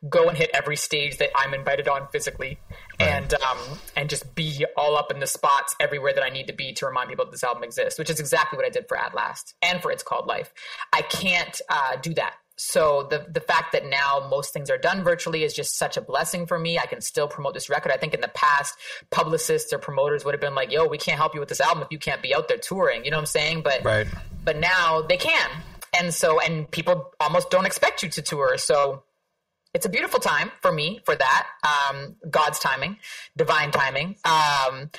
go 0.10 0.28
and 0.28 0.38
hit 0.38 0.50
every 0.54 0.76
stage 0.76 1.18
that 1.18 1.30
I'm 1.36 1.54
invited 1.54 1.88
on 1.88 2.08
physically, 2.12 2.60
right. 3.00 3.10
and 3.10 3.34
um, 3.36 3.58
and 3.96 4.10
just 4.10 4.36
be 4.36 4.66
all 4.76 4.98
up 4.98 5.12
in 5.12 5.20
the 5.20 5.28
spots 5.28 5.76
everywhere 5.80 6.14
that 6.14 6.24
I 6.24 6.30
need 6.30 6.48
to 6.48 6.54
be 6.54 6.74
to 6.74 6.86
remind 6.86 7.10
people 7.10 7.26
that 7.26 7.32
this 7.32 7.44
album 7.44 7.64
exists, 7.64 7.98
which 7.98 8.10
is 8.10 8.20
exactly 8.20 8.58
what 8.58 8.66
I 8.66 8.70
did 8.70 8.88
for 8.88 8.98
At 8.98 9.16
Last 9.16 9.56
and 9.62 9.82
for 9.82 9.92
It's 9.92 10.04
Called 10.04 10.28
Life. 10.28 10.54
I 10.92 11.02
can't 11.02 11.62
uh, 11.70 11.96
do 12.02 12.14
that 12.16 12.36
so 12.58 13.08
the 13.10 13.26
the 13.30 13.40
fact 13.40 13.72
that 13.72 13.86
now 13.86 14.28
most 14.30 14.54
things 14.54 14.70
are 14.70 14.78
done 14.78 15.04
virtually 15.04 15.44
is 15.44 15.54
just 15.54 15.78
such 15.78 15.98
a 15.98 16.02
blessing 16.02 16.46
for 16.46 16.60
me. 16.60 16.78
I 16.78 16.86
can 16.86 17.02
still 17.02 17.28
promote 17.28 17.54
this 17.54 17.70
record. 17.70 17.92
I 17.92 17.98
think 17.98 18.14
in 18.14 18.22
the 18.22 18.28
past, 18.30 18.76
publicists 19.10 19.74
or 19.74 19.80
promoters 19.80 20.24
would 20.24 20.34
have 20.34 20.42
been 20.42 20.56
like, 20.56 20.72
"Yo, 20.72 20.86
we 20.86 20.98
can't 20.98 21.18
help 21.18 21.34
you 21.34 21.40
with 21.40 21.50
this 21.50 21.62
album 21.62 21.84
if 21.84 21.90
you 21.92 22.00
can't 22.00 22.22
be 22.22 22.36
out 22.36 22.48
there 22.48 22.58
touring." 22.58 23.04
You 23.06 23.12
know 23.12 23.18
what 23.18 23.22
I'm 23.22 23.28
saying? 23.28 23.62
But 23.64 23.84
right. 23.84 24.08
but 24.44 24.58
now 24.58 25.02
they 25.02 25.18
can, 25.18 25.50
and 26.00 26.14
so 26.14 26.40
and 26.40 26.70
people 26.70 27.12
almost 27.20 27.50
don't 27.50 27.66
expect 27.66 28.04
you 28.04 28.10
to 28.10 28.22
tour. 28.22 28.58
So 28.58 29.04
it's 29.74 29.86
a 29.86 29.90
beautiful 29.90 30.20
time 30.20 30.52
for 30.62 30.72
me 30.72 31.00
for 31.06 31.16
that 31.16 31.48
um, 31.64 32.16
god's 32.30 32.60
timing 32.60 32.98
divine 33.38 33.72
timing 33.72 34.16
um, 34.26 34.90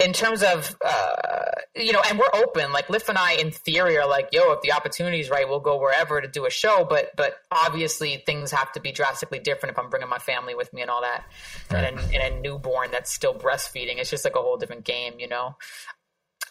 in 0.00 0.12
terms 0.12 0.42
of 0.42 0.76
uh, 0.84 1.44
you 1.76 1.92
know 1.92 2.02
and 2.08 2.18
we're 2.18 2.34
open. 2.34 2.72
Like 2.72 2.88
Lif 2.90 3.08
and 3.08 3.18
i 3.18 3.32
in 3.34 3.50
theory 3.50 3.98
are 3.98 4.08
like 4.08 4.30
yo 4.32 4.52
if 4.52 4.62
the 4.62 4.72
opportunity 4.72 5.20
is 5.20 5.30
right 5.30 5.48
we'll 5.48 5.60
go 5.60 5.78
wherever 5.78 6.20
to 6.20 6.28
do 6.28 6.46
a 6.46 6.50
show. 6.50 6.86
But 6.88 7.10
but 7.16 7.34
obviously 7.50 8.22
things 8.26 8.50
have 8.50 8.72
to 8.72 8.80
be 8.80 8.92
drastically 8.92 9.38
different 9.38 9.74
if 9.74 9.78
i'm 9.78 9.90
bringing 9.90 10.08
my 10.08 10.18
family 10.18 10.54
with 10.54 10.72
me 10.72 10.82
and 10.82 10.90
all 10.90 11.02
that. 11.02 11.24
Right. 11.70 11.84
and, 11.84 11.98
a, 11.98 12.02
and 12.02 12.34
a 12.34 12.40
newborn 12.40 12.90
that's 12.90 13.12
still 13.12 13.34
breastfeeding 13.34 13.98
it's 13.98 14.10
just 14.10 14.24
like 14.24 14.36
a 14.36 14.40
whole 14.40 14.56
different 14.56 14.84
game 14.84 15.14
you 15.18 15.28
know? 15.28 15.56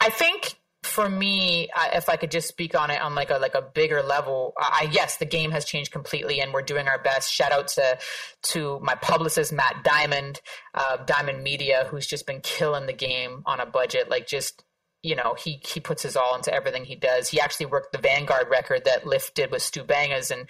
I 0.02 0.10
think 0.10 0.56
for 0.84 1.10
me, 1.10 1.70
if 1.94 2.08
I 2.08 2.16
could 2.16 2.32
just 2.32 2.48
speak 2.48 2.74
on 2.74 2.90
it 2.90 3.02
on 3.02 3.14
like 3.14 3.30
a 3.30 3.38
like 3.38 3.56
a 3.56 3.62
bigger 3.62 4.02
level, 4.02 4.54
I 4.58 4.90
yes, 4.92 5.18
the 5.18 5.26
game 5.26 5.52
has 5.52 5.66
changed 5.66 5.92
completely, 5.92 6.40
and 6.40 6.54
we're 6.54 6.62
doing 6.62 6.88
our 6.88 7.00
best. 7.00 7.32
Shout 7.34 7.52
out 7.52 7.68
to 7.70 7.98
to 8.44 8.80
my 8.82 8.96
publicist 8.96 9.52
Matt 9.52 9.84
Diamond, 9.84 10.42
uh, 10.74 10.98
Diamond 11.06 11.44
Media, 11.44 11.88
who's 11.90 12.08
just 12.08 12.26
been 12.26 12.40
killing 12.42 12.86
the 12.86 12.94
game 12.94 13.44
on 13.46 13.60
a 13.60 13.66
budget. 13.66 14.10
Like 14.10 14.26
just 14.26 14.64
you 15.04 15.16
know, 15.16 15.36
he 15.38 15.62
he 15.66 15.80
puts 15.80 16.04
his 16.04 16.16
all 16.16 16.36
into 16.36 16.54
everything 16.54 16.86
he 16.86 16.96
does. 16.96 17.30
He 17.30 17.40
actually 17.40 17.68
worked 17.68 17.92
the 17.92 17.98
Vanguard 17.98 18.50
record 18.50 18.86
that 18.86 19.06
Lif 19.06 19.34
did 19.34 19.52
with 19.52 19.62
Stu 19.62 19.84
Bangas, 19.84 20.32
and 20.32 20.48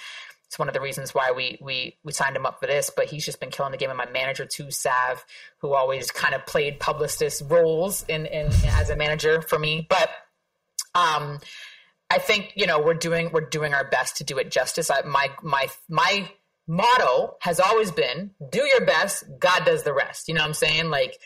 it's 0.49 0.57
one 0.57 0.67
of 0.67 0.73
the 0.73 0.81
reasons 0.81 1.13
why 1.13 1.31
we 1.31 1.59
we 1.61 1.95
we 2.03 2.11
signed 2.11 2.35
him 2.35 2.47
up 2.47 2.59
for 2.59 2.65
this. 2.65 2.89
But 2.89 3.05
he's 3.05 3.23
just 3.23 3.39
been 3.39 3.51
killing 3.51 3.71
the 3.71 3.77
game. 3.77 3.91
And 3.91 3.97
my 3.97 4.09
manager 4.09 4.47
too, 4.47 4.71
Sav, 4.71 5.23
who 5.59 5.75
always 5.75 6.09
kind 6.09 6.33
of 6.33 6.43
played 6.47 6.79
publicist 6.79 7.43
roles 7.45 8.03
in, 8.07 8.25
in 8.25 8.47
as 8.65 8.89
a 8.89 8.95
manager 8.95 9.43
for 9.43 9.59
me. 9.59 9.85
But 9.87 10.09
um, 10.95 11.39
I 12.09 12.17
think 12.17 12.53
you 12.55 12.65
know 12.65 12.81
we're 12.81 12.95
doing 12.95 13.29
we're 13.31 13.47
doing 13.47 13.75
our 13.75 13.87
best 13.87 14.17
to 14.17 14.23
do 14.23 14.39
it 14.39 14.49
justice. 14.49 14.89
I, 14.89 15.01
my 15.03 15.29
my 15.43 15.67
my 15.87 16.31
motto 16.67 17.35
has 17.41 17.59
always 17.59 17.91
been 17.91 18.29
do 18.51 18.63
your 18.63 18.85
best 18.85 19.23
god 19.39 19.65
does 19.65 19.81
the 19.81 19.91
rest 19.91 20.27
you 20.27 20.35
know 20.35 20.41
what 20.41 20.47
i'm 20.49 20.53
saying 20.53 20.91
like 20.91 21.17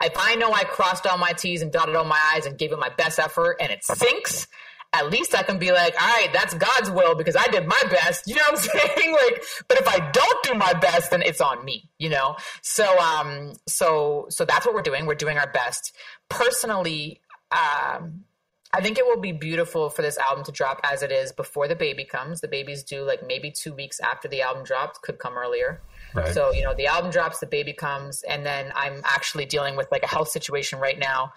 if 0.00 0.12
i 0.16 0.36
know 0.36 0.52
i 0.52 0.62
crossed 0.62 1.08
all 1.08 1.18
my 1.18 1.32
t's 1.32 1.60
and 1.60 1.72
dotted 1.72 1.96
all 1.96 2.04
my 2.04 2.20
i's 2.34 2.46
and 2.46 2.56
gave 2.56 2.70
it 2.70 2.78
my 2.78 2.88
best 2.90 3.18
effort 3.18 3.56
and 3.58 3.72
it 3.72 3.82
sinks 3.82 4.46
at 4.92 5.10
least 5.10 5.34
i 5.34 5.42
can 5.42 5.58
be 5.58 5.72
like 5.72 5.94
all 6.00 6.08
right 6.08 6.30
that's 6.32 6.54
god's 6.54 6.90
will 6.90 7.14
because 7.14 7.36
i 7.36 7.46
did 7.48 7.66
my 7.66 7.82
best 7.90 8.26
you 8.26 8.34
know 8.34 8.42
what 8.50 8.52
i'm 8.52 8.80
saying 8.96 9.12
like 9.12 9.42
but 9.68 9.78
if 9.78 9.88
i 9.88 9.98
don't 10.10 10.42
do 10.42 10.54
my 10.54 10.72
best 10.74 11.10
then 11.10 11.22
it's 11.22 11.40
on 11.40 11.64
me 11.64 11.88
you 11.98 12.08
know 12.08 12.36
so 12.62 12.98
um 12.98 13.52
so 13.66 14.26
so 14.28 14.44
that's 14.44 14.66
what 14.66 14.74
we're 14.74 14.82
doing 14.82 15.06
we're 15.06 15.14
doing 15.14 15.38
our 15.38 15.50
best 15.50 15.94
personally 16.28 17.20
um 17.50 18.24
I 18.74 18.80
think 18.80 18.96
it 18.96 19.04
will 19.04 19.20
be 19.20 19.32
beautiful 19.32 19.90
for 19.90 20.00
this 20.00 20.16
album 20.16 20.44
to 20.44 20.52
drop 20.52 20.80
as 20.82 21.02
it 21.02 21.12
is 21.12 21.30
before 21.30 21.68
the 21.68 21.76
baby 21.76 22.04
comes. 22.04 22.40
The 22.40 22.48
baby's 22.48 22.82
due 22.82 23.02
like 23.02 23.26
maybe 23.26 23.50
two 23.50 23.74
weeks 23.74 24.00
after 24.00 24.28
the 24.28 24.40
album 24.40 24.64
drops, 24.64 24.98
could 24.98 25.18
come 25.18 25.36
earlier. 25.36 25.82
Right. 26.14 26.32
So, 26.32 26.52
you 26.52 26.62
know, 26.62 26.74
the 26.74 26.86
album 26.86 27.10
drops, 27.10 27.38
the 27.38 27.46
baby 27.46 27.74
comes, 27.74 28.22
and 28.22 28.46
then 28.46 28.72
I'm 28.74 29.02
actually 29.04 29.44
dealing 29.44 29.76
with 29.76 29.88
like 29.90 30.02
a 30.02 30.06
health 30.06 30.28
situation 30.28 30.78
right 30.78 30.98
now 30.98 31.34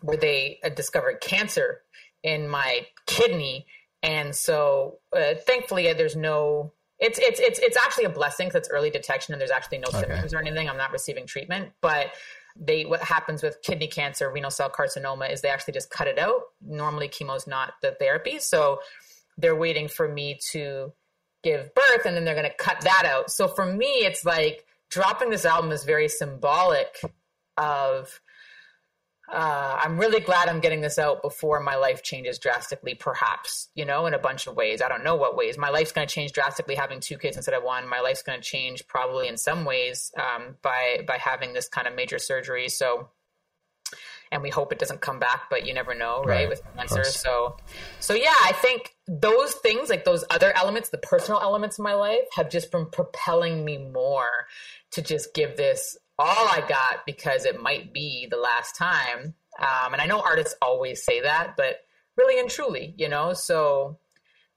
where 0.00 0.16
they 0.16 0.58
discovered 0.74 1.20
cancer 1.20 1.82
in 2.22 2.48
my 2.48 2.86
kidney. 3.06 3.66
And 4.02 4.34
so, 4.34 4.98
uh, 5.14 5.34
thankfully, 5.46 5.88
uh, 5.90 5.94
there's 5.94 6.16
no. 6.16 6.72
It's 6.98 7.18
it's 7.18 7.38
it's 7.38 7.58
it's 7.60 7.76
actually 7.76 8.04
a 8.04 8.10
blessing 8.10 8.48
because 8.48 8.60
it's 8.60 8.70
early 8.70 8.90
detection 8.90 9.32
and 9.32 9.40
there's 9.40 9.52
actually 9.52 9.78
no 9.78 9.88
okay. 9.88 10.00
symptoms 10.00 10.34
or 10.34 10.38
anything. 10.38 10.68
I'm 10.68 10.76
not 10.76 10.92
receiving 10.92 11.26
treatment, 11.26 11.70
but 11.80 12.08
they 12.56 12.84
what 12.84 13.00
happens 13.00 13.42
with 13.42 13.62
kidney 13.62 13.86
cancer, 13.86 14.30
renal 14.30 14.50
cell 14.50 14.70
carcinoma 14.70 15.32
is 15.32 15.40
they 15.40 15.48
actually 15.48 15.74
just 15.74 15.90
cut 15.90 16.08
it 16.08 16.18
out. 16.18 16.40
Normally, 16.60 17.08
chemo 17.08 17.36
is 17.36 17.46
not 17.46 17.74
the 17.82 17.92
therapy, 17.92 18.40
so 18.40 18.80
they're 19.36 19.56
waiting 19.56 19.86
for 19.86 20.08
me 20.08 20.38
to 20.50 20.92
give 21.44 21.72
birth, 21.74 22.04
and 22.04 22.16
then 22.16 22.24
they're 22.24 22.34
going 22.34 22.50
to 22.50 22.56
cut 22.56 22.80
that 22.80 23.04
out. 23.06 23.30
So 23.30 23.46
for 23.46 23.64
me, 23.64 23.86
it's 23.86 24.24
like 24.24 24.64
dropping 24.90 25.30
this 25.30 25.44
album 25.44 25.70
is 25.70 25.84
very 25.84 26.08
symbolic 26.08 27.00
of 27.56 28.20
uh, 29.30 29.78
I'm 29.82 29.98
really 29.98 30.20
glad 30.20 30.48
I'm 30.48 30.60
getting 30.60 30.80
this 30.80 30.98
out 30.98 31.20
before 31.20 31.60
my 31.60 31.76
life 31.76 32.02
changes 32.02 32.38
drastically, 32.38 32.94
perhaps, 32.94 33.68
you 33.74 33.84
know, 33.84 34.06
in 34.06 34.14
a 34.14 34.18
bunch 34.18 34.46
of 34.46 34.56
ways. 34.56 34.80
I 34.80 34.88
don't 34.88 35.04
know 35.04 35.16
what 35.16 35.36
ways. 35.36 35.58
My 35.58 35.68
life's 35.68 35.92
going 35.92 36.06
to 36.06 36.12
change 36.12 36.32
drastically 36.32 36.74
having 36.74 37.00
two 37.00 37.18
kids 37.18 37.36
instead 37.36 37.54
of 37.54 37.62
one. 37.62 37.86
My 37.86 38.00
life's 38.00 38.22
going 38.22 38.40
to 38.40 38.44
change 38.44 38.86
probably 38.86 39.28
in 39.28 39.36
some 39.36 39.66
ways 39.66 40.12
um, 40.16 40.56
by 40.62 41.04
by 41.06 41.18
having 41.18 41.52
this 41.52 41.68
kind 41.68 41.86
of 41.86 41.94
major 41.94 42.18
surgery. 42.18 42.70
So, 42.70 43.10
and 44.32 44.42
we 44.42 44.48
hope 44.48 44.72
it 44.72 44.78
doesn't 44.78 45.02
come 45.02 45.18
back, 45.18 45.50
but 45.50 45.66
you 45.66 45.74
never 45.74 45.94
know, 45.94 46.22
right? 46.22 46.26
right 46.26 46.48
with 46.48 46.62
cancer. 46.74 47.04
So, 47.04 47.58
so 48.00 48.14
yeah, 48.14 48.34
I 48.44 48.52
think 48.52 48.94
those 49.06 49.52
things, 49.52 49.90
like 49.90 50.06
those 50.06 50.24
other 50.30 50.56
elements, 50.56 50.88
the 50.88 50.98
personal 50.98 51.40
elements 51.40 51.78
of 51.78 51.82
my 51.82 51.94
life, 51.94 52.24
have 52.34 52.48
just 52.48 52.72
been 52.72 52.86
propelling 52.86 53.62
me 53.62 53.76
more 53.76 54.46
to 54.92 55.02
just 55.02 55.34
give 55.34 55.58
this 55.58 55.98
all 56.18 56.48
I 56.48 56.64
got 56.68 57.06
because 57.06 57.44
it 57.44 57.60
might 57.60 57.92
be 57.92 58.26
the 58.30 58.36
last 58.36 58.76
time. 58.76 59.34
Um, 59.58 59.92
and 59.92 60.02
I 60.02 60.06
know 60.06 60.20
artists 60.20 60.54
always 60.60 61.04
say 61.04 61.20
that, 61.22 61.54
but 61.56 61.76
really 62.16 62.40
and 62.40 62.50
truly, 62.50 62.94
you 62.96 63.08
know. 63.08 63.32
So, 63.32 63.98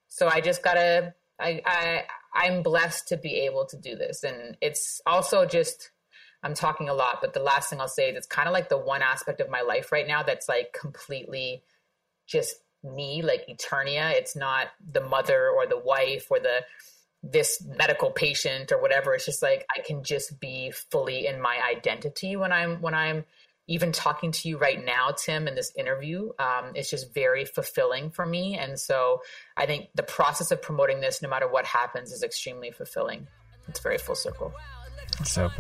so 0.08 0.28
I 0.28 0.42
just 0.42 0.64
gotta. 0.64 1.14
I 1.40 1.62
I 1.66 2.04
I'm 2.34 2.64
blessed 2.64 3.08
to 3.10 3.18
be 3.18 3.42
able 3.42 3.66
to 3.68 3.78
do 3.78 3.96
this, 3.96 4.24
and 4.24 4.58
it's 4.62 5.02
also 5.06 5.46
just 5.46 5.92
I'm 6.44 6.54
talking 6.54 6.90
a 6.90 6.94
lot, 6.94 7.20
but 7.22 7.34
the 7.34 7.40
last 7.40 7.70
thing 7.70 7.80
I'll 7.80 7.88
say 7.88 8.10
is 8.10 8.18
it's 8.18 8.28
kind 8.28 8.48
of 8.48 8.54
like 8.54 8.70
the 8.70 8.78
one 8.78 9.02
aspect 9.02 9.42
of 9.42 9.50
my 9.50 9.62
life 9.62 9.92
right 9.92 10.08
now 10.08 10.24
that's 10.24 10.50
like 10.50 10.76
completely 10.80 11.64
just 12.26 12.56
me, 12.84 13.22
like 13.22 13.46
Eternia. 13.48 14.12
It's 14.12 14.36
not 14.36 14.68
the 14.92 15.02
mother 15.02 15.50
or 15.50 15.68
the 15.68 15.78
wife 15.78 16.28
or 16.32 16.40
the 16.40 16.64
this 17.24 17.64
medical 17.64 18.12
patient 18.12 18.72
or 18.72 18.82
whatever. 18.82 19.14
It's 19.14 19.26
just 19.26 19.42
like 19.42 19.66
I 19.76 19.82
can 19.82 20.04
just 20.04 20.40
be 20.40 20.72
fully 20.72 21.28
in 21.28 21.42
my 21.42 21.60
identity 21.70 22.36
when 22.36 22.52
I'm 22.52 22.82
when 22.82 22.94
I'm 22.94 23.26
even 23.68 23.92
talking 23.92 24.32
to 24.32 24.50
you 24.50 24.58
right 24.58 24.84
now, 24.84 25.12
Tim, 25.12 25.48
in 25.48 25.56
this 25.56 25.72
interview. 25.78 26.32
Um, 26.40 26.72
it's 26.76 26.90
just 26.90 27.14
very 27.14 27.46
fulfilling 27.46 28.10
for 28.10 28.26
me, 28.26 28.58
and 28.58 28.80
so 28.80 29.22
I 29.56 29.66
think 29.66 29.90
the 29.96 30.04
process 30.04 30.52
of 30.52 30.62
promoting 30.62 31.00
this, 31.00 31.22
no 31.22 31.30
matter 31.30 31.48
what 31.48 31.66
happens, 31.66 32.12
is 32.12 32.24
extremely 32.24 32.72
fulfilling. 32.72 33.28
It's 33.68 33.80
very 33.80 33.98
full 33.98 34.16
circle. 34.16 34.54
So 35.24 35.52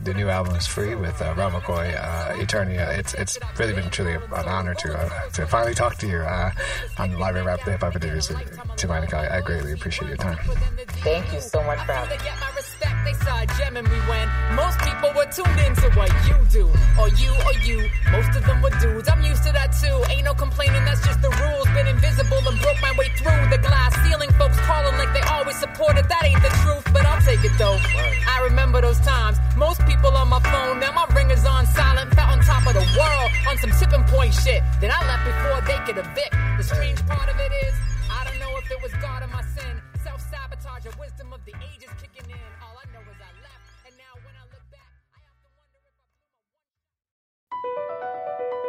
the 0.00 0.14
new 0.14 0.28
album 0.28 0.54
is 0.56 0.66
free 0.66 0.94
with 0.94 1.20
uh, 1.22 1.34
Rel 1.36 1.50
McCoy, 1.50 1.94
uh, 1.94 2.34
Eternia. 2.34 2.98
It's 2.98 3.14
it's 3.14 3.38
really 3.58 3.72
been 3.72 3.90
truly 3.90 4.14
an 4.14 4.46
honor 4.46 4.74
to 4.74 4.98
uh, 4.98 5.30
to 5.30 5.46
finally 5.46 5.74
talk 5.74 5.96
to 5.98 6.06
you 6.06 6.18
uh, 6.18 6.50
on 6.98 7.10
the 7.10 7.18
Library 7.18 7.46
Rap 7.46 7.64
the 7.64 7.72
Hip 7.72 7.80
Hop 7.80 7.94
Interviews. 7.94 8.32
To 8.76 8.88
my 8.88 9.04
I, 9.04 9.38
I 9.38 9.40
greatly 9.40 9.72
appreciate 9.72 10.08
your 10.08 10.16
time. 10.16 10.38
Thank 11.04 11.32
you 11.32 11.40
so 11.40 11.62
much 11.62 11.78
for 12.84 12.88
having 12.88 13.04
me. 13.04 13.04
They 13.04 13.12
started 13.14 13.50
jamming 13.58 13.84
me 13.84 13.98
when 14.08 14.28
most 14.56 14.78
people 14.80 15.10
were 15.14 15.26
tuned 15.26 15.60
into 15.60 15.90
what 15.96 16.10
you 16.28 16.36
do, 16.50 16.66
or 16.98 17.08
you 17.20 17.32
or 17.44 17.54
you. 17.64 17.88
Most 18.10 18.36
of 18.36 18.44
them 18.46 18.62
were 18.62 18.70
dudes. 18.80 19.08
I'm 19.08 19.22
used 19.22 19.42
to 19.44 19.52
that 19.52 19.72
too. 19.72 19.96
Ain't 20.10 20.24
no 20.24 20.34
complaining. 20.34 20.84
That's 20.84 21.04
just 21.04 21.20
the 21.22 21.30
rules. 21.30 21.66
Been 21.74 21.86
invisible 21.86 22.40
and 22.48 22.60
broke 22.60 22.80
my 22.80 22.92
way 22.96 23.08
through 23.16 23.48
the 23.50 23.58
glass 23.58 23.92
ceiling. 24.04 24.30
Folks 24.38 24.58
calling 24.60 24.96
like 24.98 25.12
they 25.12 25.24
always 25.28 25.58
supported. 25.58 26.08
That 26.08 26.24
ain't 26.24 26.42
the 26.42 26.52
truth, 26.62 26.84
but 26.92 27.04
I'll 27.04 27.20
take 27.22 27.44
it 27.44 27.52
though. 27.58 27.78
I 28.28 28.44
remember 28.44 28.80
those 28.80 29.00
times. 29.00 29.38
Most 29.56 29.84
people 29.86 30.10
on 30.16 30.28
my 30.28 30.40
phone, 30.40 30.80
now 30.80 30.92
my 30.92 31.06
ringer's 31.14 31.44
on 31.44 31.66
silent. 31.66 32.14
Felt 32.14 32.30
on 32.30 32.40
top 32.40 32.66
of 32.66 32.74
the 32.74 32.86
world 32.98 33.30
on 33.48 33.56
some 33.58 33.72
tipping 33.78 34.04
point 34.04 34.34
shit. 34.34 34.62
Then 34.80 34.90
I 34.90 35.00
left 35.06 35.24
before 35.24 35.60
they 35.68 35.78
could 35.86 35.98
evict. 35.98 36.34
The 36.58 36.64
strange 36.64 37.00
part 37.06 37.28
of 37.28 37.38
it 37.38 37.52
is, 37.66 37.74
I 38.10 38.24
don't 38.24 38.38
know 38.38 38.52
if 38.58 38.70
it 38.70 38.80
was 38.82 38.92
God 39.02 39.22
or 39.22 39.28
my 39.28 39.42
sin. 39.54 39.80
Self 40.02 40.20
sabotage 40.30 40.86
or 40.86 40.92
wisdom 41.00 41.32
of 41.32 41.44
the 41.44 41.52
ages 41.72 41.90
kicking 42.00 42.30
in. 42.30 42.53